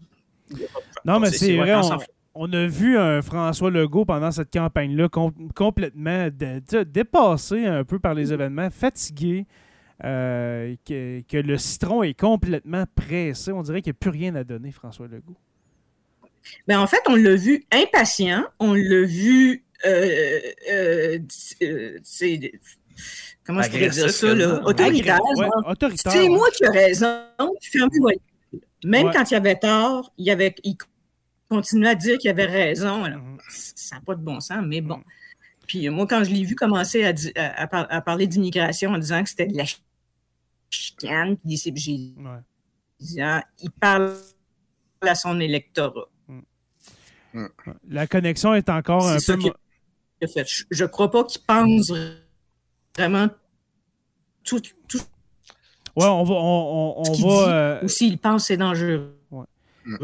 [1.05, 1.73] Non, mais c'est- vrai,
[2.35, 7.83] on, a vu un François Legault pendant cette campagne-là com- complètement dé- dé- dépassé un
[7.83, 8.33] peu par les Mm-hmm.
[8.33, 9.45] événements, fatigué,
[10.03, 13.51] euh, que, que le citron est complètement pressé.
[13.51, 15.37] On dirait qu'il n'y a plus rien à donner, François Legault.
[16.67, 19.63] Ben, en fait, on l'a vu impatient, on l'a vu.
[19.85, 20.39] Euh,
[20.71, 21.19] euh,
[23.45, 24.61] comment je pourrais dire ça, là?
[24.65, 25.19] Autoritaire.
[25.37, 26.11] Ouais, autoritaire.
[26.11, 26.29] C'est ouais.
[26.29, 27.23] moi qui ai raison.
[28.85, 29.13] Même Ouais.
[29.13, 30.75] quand il avait tort, il, avait, il
[31.49, 33.03] continuait à dire qu'il avait raison.
[33.05, 33.37] Alors, Mhm.
[33.49, 35.01] ça n'a pas de bon sens, mais bon.
[35.67, 38.27] Puis euh, moi, quand je l'ai vu commencer à, di- à- à par- à parler
[38.27, 39.81] d'immigration en disant que c'était de la ch-
[40.69, 42.39] chicane, puis j'ai j'ai Ouais.
[42.99, 44.13] dit, ah, il parle
[45.01, 46.07] à son électorat.
[47.89, 49.37] La connexion est encore un peu.
[49.37, 49.53] qui- mo-
[50.19, 50.47] qu'il a fait.
[50.47, 51.91] Je, je crois pas qu'il pense
[52.97, 53.27] vraiment
[54.43, 54.99] tout, tout
[55.95, 56.33] Ouais, on va.
[56.33, 59.15] On, on- ce on qu'il va dit, euh, ou s'il pense que c'est dangereux.
[59.29, 59.45] Ouais.
[59.85, 59.97] là.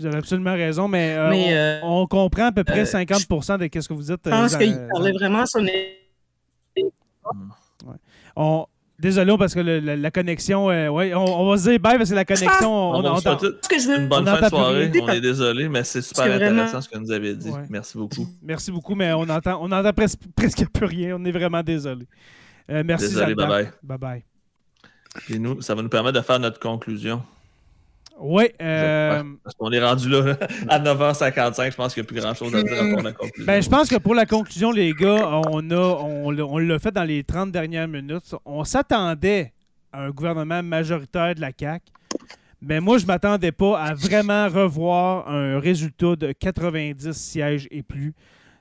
[0.00, 3.58] vous avez absolument raison, mais, euh, Mais, euh, on comprend à peu près euh, 50%
[3.58, 4.20] de ce que vous dites.
[4.24, 7.36] Je pense euh, qu'il parlait vraiment son électorat.
[8.36, 8.66] On...
[9.00, 10.70] Désolé parce que le- la, la connexion.
[10.70, 12.68] euh, ouais, on, on va se dire bye parce que la connexion.
[12.68, 14.90] On, On, on, Ce que je veux, une bonne on fin de soirée.
[15.00, 17.48] On est désolé, mais c'est super vraiment- intéressant ce que vous avez dit.
[17.50, 17.60] Ouais.
[17.70, 18.26] Merci beaucoup.
[18.42, 21.16] Merci beaucoup, mais on entend, on entend presque, presque plus rien.
[21.16, 22.06] On est vraiment désolé.
[22.70, 23.46] Euh, merci, Désolé, Zaldan.
[23.48, 23.70] bye-bye.
[23.84, 24.24] Bye bye.
[25.30, 27.22] Et nous, ça va nous permettre de faire notre conclusion.
[28.20, 30.36] Oui, euh, parce qu'on est rendu là, là,
[30.68, 31.70] à 9h55.
[31.70, 33.46] Je pense qu'il n'y a plus grand-chose à dire la conclusion.
[33.46, 36.78] ben, je pense que pour la conclusion, les gars, on a, on, l'a- on l'a
[36.80, 38.34] fait dans les 30 dernières minutes.
[38.44, 39.52] On s'attendait
[39.92, 41.84] à un gouvernement majoritaire de la CAQ.
[42.60, 47.84] Mais moi, je ne m'attendais pas à vraiment revoir un résultat de 90 sièges et
[47.84, 48.14] plus.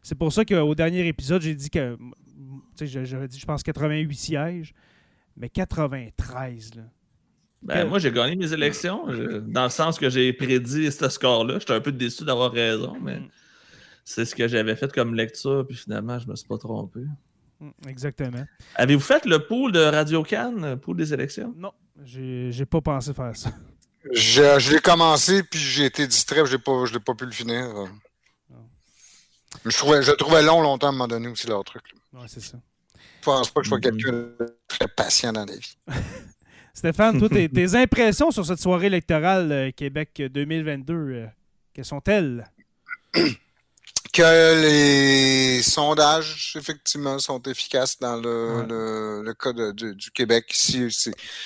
[0.03, 1.97] C'est pour ça qu'au dernier épisode, j'ai dit que.
[2.77, 4.73] tu sais, J'avais dit, je pense, 88 sièges.
[5.35, 6.83] Mais 93, là.
[7.63, 11.59] Ben, moi, j'ai gagné mes élections, je- dans le sens que j'ai prédit ce score-là.
[11.59, 13.29] J'étais un peu déçu d'avoir raison, mais Mm.
[14.05, 17.01] c'est ce que j'avais fait comme lecture, puis finalement, je me suis pas trompé.
[17.59, 18.45] Mm, Exactement.
[18.75, 21.53] Avez-vous fait le pool de Radio Cannes, le pool des élections?
[21.57, 21.73] Non,
[22.05, 23.49] j'ai j'ai pas pensé faire ça.
[24.13, 27.67] Je, je l'ai commencé, puis j'ai été distrait, je n'ai pas, pas pu le finir.
[29.65, 31.83] Mais Je, trouvais, je le trouvais long, longtemps à un moment donné aussi, leur truc.
[32.13, 32.57] Ouais, c'est ça.
[32.95, 33.81] Je pense pas que je sois Mhm.
[33.81, 35.77] quelqu'un de très patient dans la vie.
[36.77, 41.25] Stéphane, toi, tes, tes impressions sur cette soirée électorale euh, Québec 2022, euh,
[41.73, 42.45] quelles sont-elles?
[44.13, 48.65] Que les sondages, effectivement, sont efficaces dans le, Ouais.
[48.69, 50.45] le, le cas de- de- du Québec.
[50.53, 50.87] Ici,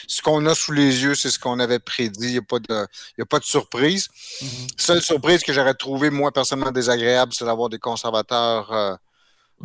[0.07, 2.27] ce qu'on a sous les yeux, c'est ce qu'on avait prédit.
[2.27, 2.87] Il n'y a, pas de-
[3.17, 4.09] il y a pas de surprise.
[4.41, 4.47] Mhm.
[4.77, 8.95] Seule surprise que j'aurais trouvé, moi, personnellement désagréable, c'est d'avoir des conservateurs euh,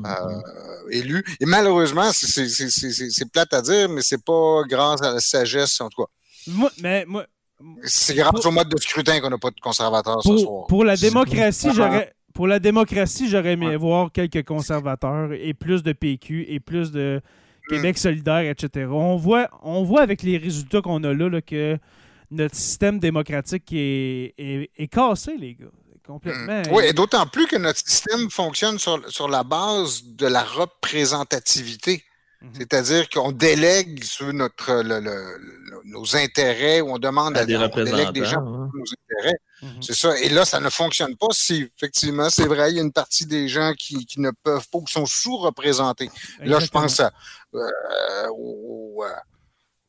[0.05, 1.25] euh, élus.
[1.41, 6.03] Et malheureusement, c'est- plate à dire, mais c'est pas grâce à la sagesse, en tout
[6.03, 6.09] cas.
[6.49, 7.27] Moi, mais moi,
[7.85, 10.67] C'est grâce au mode de scrutin qu'on n'a pas de conservateurs ce pour, soir.
[10.67, 13.77] pour la démocratie, j'aurais pour la démocratie, j'aurais aimé Ouais.
[13.77, 17.23] voir quelques conservateurs et plus de PQ et plus de
[17.71, 18.87] Québec solidaire, etc.
[18.91, 21.79] On voit, on voit avec les résultats qu'on a là, là, que
[22.31, 25.67] notre système démocratique est, est, est cassé, les gars.
[26.07, 26.63] Complètement.
[26.71, 32.05] Oui, et d'autant plus que notre système fonctionne sur, sur la base de la représentativité.
[32.53, 37.45] C'est-à-dire qu'on délègue sur notre, le- le- le- nos intérêts ou on demande À à,
[37.45, 38.71] des on délègue des gens hein.
[38.73, 39.39] nos intérêts.
[39.63, 39.83] Mhm.
[39.83, 40.17] C'est ça.
[40.21, 43.27] Et là, ça ne fonctionne pas si, effectivement, c'est vrai, il y a une partie
[43.27, 46.11] des gens qui, qui ne peuvent pas ou qui sont sous-représentés.
[46.41, 47.11] Là, je pense à,
[47.55, 49.11] euh, aux, euh,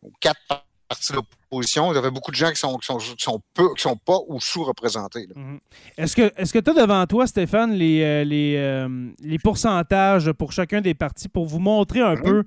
[0.03, 1.13] aux quatre partis
[1.51, 1.91] de l'opposition.
[1.91, 3.95] Il y avait beaucoup de gens qui sont, qui sont, qui sont, peu, qui sont
[3.97, 5.27] pas ou sous-représentés.
[5.35, 5.59] Mhm.
[5.97, 10.81] Est-ce que tu as devant toi, Stéphane, les, euh, les, euh, les pourcentages pour chacun
[10.81, 12.21] des partis pour vous montrer un Mhm.
[12.23, 12.43] peu,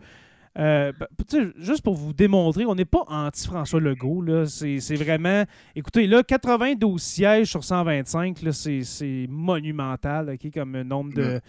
[0.59, 4.25] euh, ben, juste pour vous démontrer, on n'est pas anti-François Legault.
[4.47, 5.45] C'est vraiment.
[5.75, 11.41] Écoutez, là, 92 sièges sur 125, là, c'est monumental ok, comme nombre de,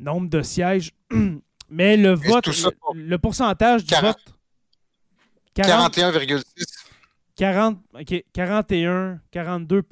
[0.00, 0.92] nombre de sièges.
[1.70, 4.06] Mais le vote, ça le, pour le pourcentage du 40.
[4.16, 4.34] vote.
[5.52, 6.42] 40, 41,6.
[7.38, 9.82] 40, OK, 41, 42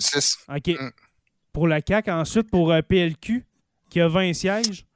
[0.00, 0.38] 6.
[0.48, 0.68] OK.
[0.68, 0.90] Mm.
[1.52, 2.10] Pour la CAQ.
[2.10, 3.44] Ensuite, pour euh, PLQ,
[3.90, 4.86] qui a 20 sièges.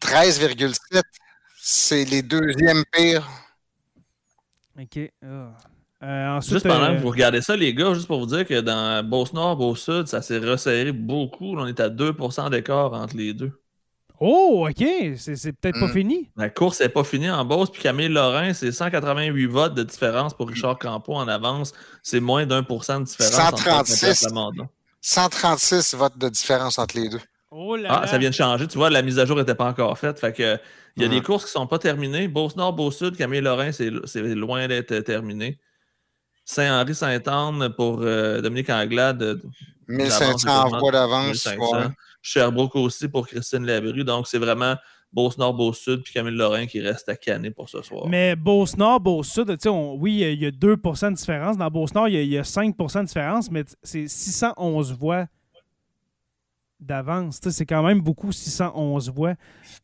[0.00, 1.02] 13,7.
[1.60, 3.28] C'est les deuxièmes pires.
[4.80, 5.12] OK.
[5.22, 5.52] ah.
[6.02, 8.44] Euh, ensuite, Juste pendant euh, que vous regardez ça, les gars, juste pour vous dire
[8.44, 11.56] que dans Beauce-Nord, Beauce-Sud, ça s'est resserré beaucoup.
[11.56, 13.61] On est à 2% d'écart entre les deux.
[14.20, 14.86] Oh, OK.
[15.16, 15.92] C'est c'est peut-être pas Mm.
[15.92, 16.30] fini.
[16.36, 20.34] La course n'est pas finie en Beauce, puis Camille Lorrain, c'est 188 votes de différence
[20.34, 21.72] pour Richard Campo en avance.
[22.02, 23.34] C'est moins d'un pour cent de différence.
[23.38, 24.22] entre 136.
[24.22, 24.68] la Plamondon.
[25.00, 27.20] 136 votes de différence entre les deux.
[27.50, 28.06] Oh là Ah, là.
[28.06, 28.66] ça vient de changer.
[28.68, 30.20] Tu vois, la mise à jour n'était pas encore faite.
[30.20, 30.56] Fait que,
[30.96, 32.28] il y a des courses qui ne sont pas terminées.
[32.28, 35.58] Beauce-Nord, Beauce-Sud, Camille Lorrain, c'est c'est loin d'être terminé.
[36.44, 39.22] Saint-Henri-Saint-Anne pour euh, Dominique Anglade.
[39.22, 39.36] euh,
[39.88, 41.46] 1500 d'avance, voix d'avance.
[41.46, 41.72] 1500.
[41.72, 41.86] ouais.
[42.22, 44.04] Sherbrooke aussi pour Christine Labru.
[44.04, 44.76] Donc, c'est vraiment
[45.12, 48.06] Beauce-Nord, Beauce-Sud, puis Camille Lorrain qui reste à canner pour ce soir.
[48.08, 51.58] Mais Beauce-Nord, Beauce-Sud, tu sais, on- oui, il y a 2% de différence.
[51.58, 55.26] Dans Beauce-Nord, il y a- il y, a 5 de différence, mais c'est 611 voix
[56.80, 57.40] d'avance.
[57.40, 59.34] Tu sais, C'est quand même beaucoup, 611 voix.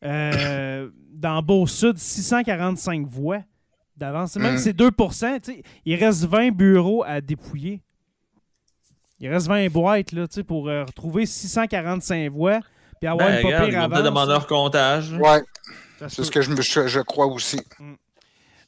[0.03, 3.39] Euh, dans Beauce-Sud, 645 voix
[3.95, 4.35] d'avance.
[4.37, 4.57] Même Mm.
[4.57, 7.81] si c'est 2 tu sais, il reste 20 bureaux à dépouiller.
[9.19, 12.59] Il reste 20 boîtes là, tu sais, pour euh, retrouver 645 voix
[12.99, 14.03] puis avoir Ben, une regarde, pire avance.
[14.03, 15.11] demander leur comptage.
[15.13, 15.41] Ouais,
[16.07, 17.59] c'est ce que je, me- je, je crois aussi.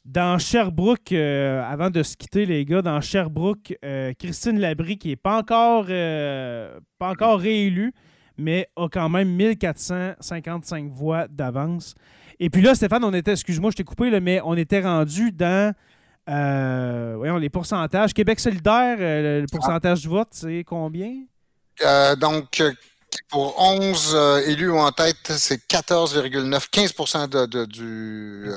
[0.04, 5.08] Dans Sherbrooke, euh, avant de se quitter, les gars, dans Sherbrooke, euh, Christine Labrie, qui
[5.08, 7.92] n'est pas encore, euh, pas encore réélue,
[8.36, 11.94] mais a quand même 1455 voix d'avance.
[12.40, 15.30] Et puis là, Stéphane, on était, excuse-moi, je t'ai coupé, là, mais on était rendu
[15.30, 15.72] dans
[16.28, 18.14] euh, voyons, les pourcentages.
[18.14, 21.12] Québec solidaire, euh, le pourcentage du vote, c'est combien?
[21.84, 22.72] Euh, donc, euh,
[23.28, 28.50] pour 11 euh, élus en tête, c'est 14,9, 15 de, de- du.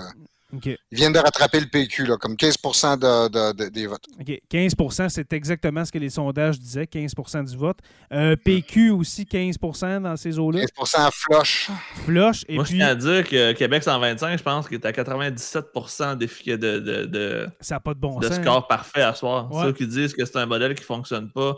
[0.64, 4.06] Ils viennent de rattraper le PQ, là, comme 15 de, de- de- des votes.
[4.20, 4.40] OK.
[4.52, 7.78] 15% c'est exactement ce que les sondages disaient, 15% du vote.
[8.12, 10.62] Euh, PQ aussi, 15% dans ces eaux-là.
[10.62, 11.70] 15 à flush.
[12.06, 12.44] Flush.
[12.48, 14.92] Et Moi, puis, je tiens à dire que Québec 125, je pense qu'il est à
[14.94, 15.66] 97
[16.18, 18.36] d'effic- de, de, de, ça n'a pas de bon de sens.
[18.38, 19.52] score parfait à soir.
[19.52, 19.64] Ouais.
[19.64, 21.56] Ceux qui disent que c'est un modèle qui ne fonctionne pas,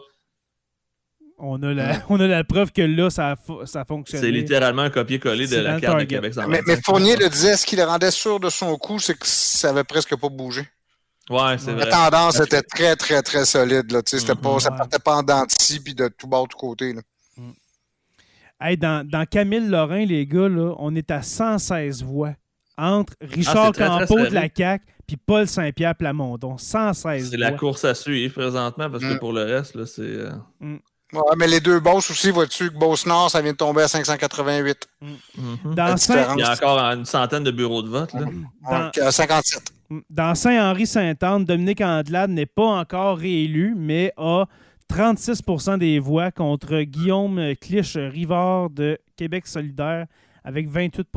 [1.39, 3.35] On a, la, on a la preuve que là, ça
[3.65, 4.23] ça a fonctionné.
[4.25, 6.05] c'est littéralement un copier-coller de la carte de.
[6.05, 6.47] Québec 125.
[6.49, 9.25] Mais, mais Fournier le disait, ce qui le rendait sûr de son coup, c'est que
[9.27, 10.67] ça avait presque pas bougé.
[11.29, 11.89] Ouais, c'est La vrai.
[11.89, 13.91] tendance Parce que- était très, très, très solide.
[13.91, 14.77] Là, tu sais, c'était pas, ça Ouais.
[14.77, 16.93] partait pas en dents de scie puis de tout bas, de tout côté.
[16.93, 17.01] Là.
[18.59, 22.33] Hey, dans, dans Camille Lorrain, les gars, là, on est à 116 voix
[22.77, 26.57] entre Richard Ah, très Campeau de la CAQ puis Paul Saint-Pierre Plamondon.
[26.57, 27.45] 116 C'est voix.
[27.51, 29.19] la course à suivre présentement parce que Mm.
[29.19, 30.01] pour le reste, là, c'est.
[30.01, 30.31] euh,
[31.13, 34.77] Ouais, mais les deux Bosses aussi, vois-tu que Beauce-Nord, ça vient de tomber à 588.
[35.01, 35.73] mhm.
[35.73, 36.35] Dans, La Saint, différence.
[36.37, 38.13] Il y a encore une centaine de bureaux de vote.
[38.13, 38.21] Là.
[38.21, 39.71] Dans- Donc, euh, 57.
[40.09, 44.45] dans Saint-Henri-Sainte-Anne, Dominique Andelade n'est pas encore réélu, mais a
[44.89, 50.07] 36% des voix contre Guillaume Clich-Rivard de Québec solidaire
[50.43, 51.07] avec 28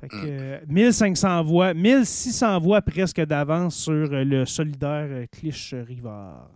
[0.00, 6.50] Fait que, euh, 1500 voix, 1600 voix presque d'avance sur le solidaire Clich-Rivard.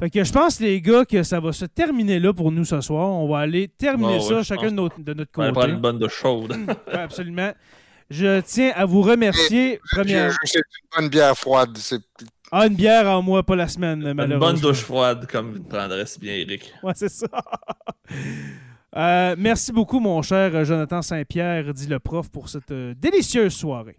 [0.00, 2.80] Fait que je pense, les gars, que ça va se terminer là pour nous ce
[2.80, 3.08] soir.
[3.10, 5.58] On va aller terminer ça chacun de notre, de notre On va côté.
[5.60, 6.52] prendre une bonne de chaude.
[6.88, 7.52] Ouais, absolument.
[8.10, 9.80] Je tiens à vous remercier.
[9.92, 10.30] Première...
[10.30, 11.78] Je- je- C'est une bonne bière froide.
[12.52, 14.52] Ah, une bière en moi, pas la semaine, une malheureusement.
[14.52, 16.72] bonne douche froide, comme prendrait si bien Eric.
[16.82, 17.26] Ouais, c'est ça.
[18.96, 23.96] Euh, merci beaucoup, mon cher Jonathan Saint-Pierre, dit le prof, pour cette euh, délicieuse soirée.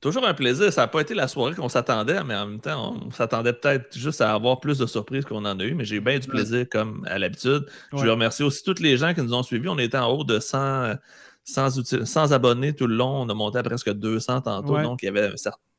[0.00, 0.72] Toujours un plaisir.
[0.72, 3.96] Ça n'a pas été la soirée qu'on s'attendait, mais en même temps, on s'attendait peut-être
[3.96, 6.26] juste à avoir plus de surprises qu'on en a eu, mais j'ai eu bien du
[6.26, 7.66] plaisir comme à l'habitude.
[7.92, 8.04] Je Ouais.
[8.04, 9.68] veux remercier aussi toutes les gens qui nous ont suivis.
[9.68, 10.94] On était en haut de 100,
[11.44, 13.22] 100, uti- 100 abonnés tout le long.
[13.22, 14.82] On a monté à presque 200 tantôt, Ouais.
[14.84, 15.32] donc il y avait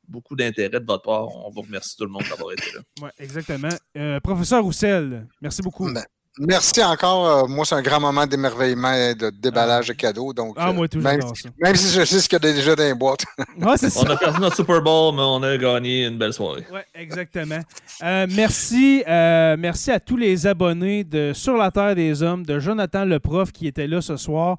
[0.07, 1.27] beaucoup d'intérêt de votre part.
[1.27, 2.81] On vous remercie tout le monde d'avoir été là.
[3.01, 3.69] Ouais, exactement.
[3.97, 5.91] Euh, professeur Roussel, merci beaucoup.
[5.91, 6.03] Ben,
[6.39, 7.27] Merci encore.
[7.27, 10.31] Euh, moi, c'est un grand moment d'émerveillement et de déballage de cadeaux.
[10.33, 11.49] Donc, Ah, moi, euh, tout, même, ça.
[11.59, 13.25] même si je sais ce qu'il y a déjà dans les boîtes.
[13.59, 13.99] Ouais, c'est ça.
[14.01, 16.65] On a perdu notre Super Bowl, mais on a gagné une belle soirée.
[16.71, 17.59] Ouais, exactement.
[18.03, 22.59] Euh, merci, euh, merci à tous les abonnés de Sur la Terre des Hommes, de
[22.59, 24.57] Jonathan le prof qui était là ce soir.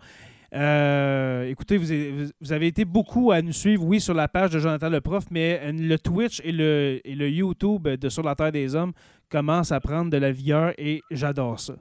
[0.54, 4.50] Euh, écoutez, vous avez, vous avez été beaucoup à nous suivre, oui, sur la page
[4.50, 8.22] de Jonathan le prof, mais euh, le Twitch et le, et le YouTube de Sur
[8.22, 8.92] la Terre des Hommes
[9.30, 11.74] commencent à prendre de la vigueur et j'adore ça.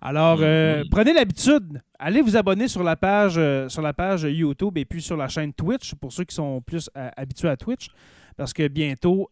[0.00, 4.76] Alors, euh, prenez l'habitude, allez vous abonner sur la page euh, sur la page YouTube
[4.78, 7.88] et puis sur la chaîne Twitch pour ceux qui sont plus habitués à Twitch.
[8.36, 9.30] Parce que bientôt,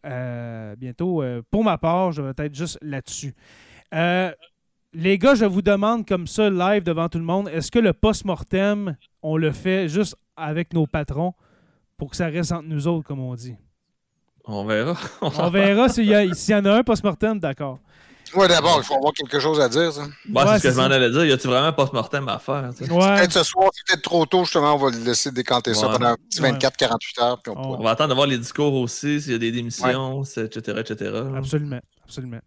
[0.77, 3.33] bientôt, pour ma part, je vais être juste là-dessus.
[3.93, 4.31] Euh,
[4.93, 7.93] les gars, je vous demande comme ça, live devant tout le monde, est-ce que le
[7.93, 11.33] post-mortem, on le fait juste avec nos patrons
[11.97, 13.55] pour que ça reste entre nous autres, comme on dit?
[14.45, 14.97] On verra.
[15.21, 17.79] On verra s'il y, en a un post-mortem, d'accord.
[18.35, 19.91] Ouais, d'abord, il faut avoir quelque chose à dire.
[19.91, 20.05] Ça.
[20.27, 21.23] Bon, Ouais, c'est ce que je m'en allais dire.
[21.25, 22.71] Y a-tu vraiment post-mortem à faire?
[22.81, 22.87] Ouais.
[23.17, 24.73] Peut-être ce soir, c'est peut-être trop tôt, justement.
[24.73, 26.51] On va le laisser décanter ça pendant un petit Ouais.
[26.51, 27.41] 24-48 heures.
[27.43, 29.37] Puis on On- pourra- On va attendre de voir les discours aussi, s'il y a
[29.37, 31.11] des démissions, etc., etc.
[31.37, 32.39] Absolument, absolument.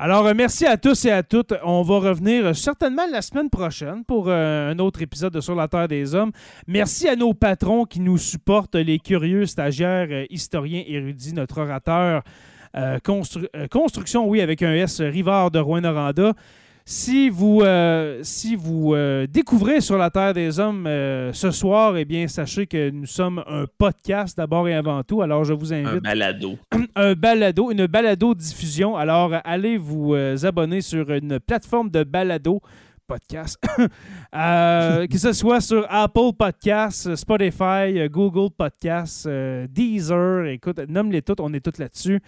[0.00, 1.54] Alors, euh, merci à tous et à toutes.
[1.64, 5.56] On va revenir euh, certainement la semaine prochaine pour euh, un autre épisode de Sur
[5.56, 6.30] la Terre des Hommes.
[6.68, 12.22] Merci à nos patrons qui nous supportent, les curieux stagiaires, historiens, érudits, notre orateur,
[13.04, 16.32] constru- construction, oui, avec un S, Rivard de Rouen-Noranda.
[16.90, 21.98] Si vous, euh, si vous euh, découvrez sur la Terre des Hommes euh, ce soir,
[21.98, 25.20] eh bien, sachez que nous sommes un podcast d'abord et avant tout.
[25.20, 26.56] Alors, je vous invite Un balado.
[26.96, 28.96] un balado, une balado-diffusion.
[28.96, 32.62] Alors, allez vous abonner sur une plateforme de balado
[33.06, 33.62] podcast,
[34.32, 41.60] que ce soit sur Apple Podcasts, Spotify, Google Podcasts, Deezer, écoute, nomme-les toutes, on est
[41.60, 42.22] toutes là-dessus.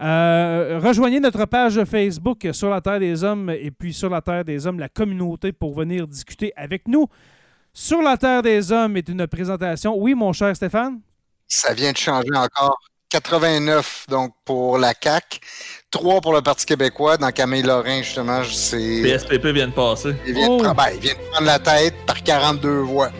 [0.00, 4.44] Euh, rejoignez notre page Facebook sur la Terre des Hommes et puis sur la Terre
[4.44, 7.06] des Hommes, la communauté pour venir discuter avec nous.
[7.72, 9.94] Sur la Terre des Hommes est une présentation.
[9.96, 11.00] Oui, mon cher Stéphane?
[11.46, 12.78] Ça vient de changer encore.
[13.10, 15.40] 89 donc pour la CAC,
[15.90, 17.16] 3 pour le Parti québécois.
[17.16, 19.02] Dans Camille Lorrain, justement, c'est.
[19.02, 20.14] PSPP vient de passer.
[20.26, 20.58] Il vient, de Oh.
[20.58, 23.10] prendre, ben, il vient de prendre la tête par 42 voix.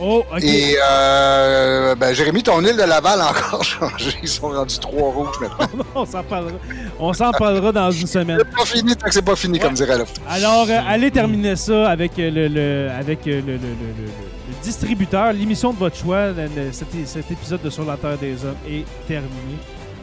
[0.00, 0.42] Oh, OK.
[0.44, 4.12] Et euh, ben, Jérémy, ton île de Laval a encore changé.
[4.22, 5.84] Ils sont rendus 3 rouges maintenant.
[5.94, 6.58] on s'en parlera.
[7.00, 8.38] On s'en parlera dans une semaine.
[8.38, 10.12] C'est pas fini tant que c'est pas fini, comme dirait l'autre.
[10.28, 14.04] Alors, euh, allez terminer ça avec le, le- avec le, le- le- le- le-
[14.48, 16.28] le distributeur, l'émission de votre choix.
[16.28, 19.56] Le- le- cet, é- cet épisode de Sur la Terre des Hommes est terminé.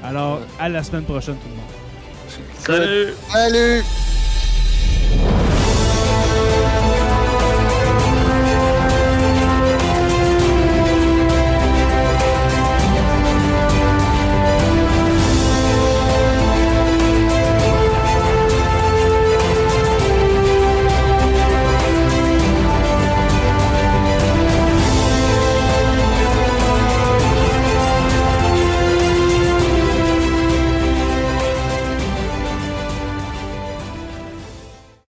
[0.03, 2.45] Alors, à la semaine prochaine, tout le monde.
[2.59, 3.13] Salut!
[3.31, 3.83] Salut!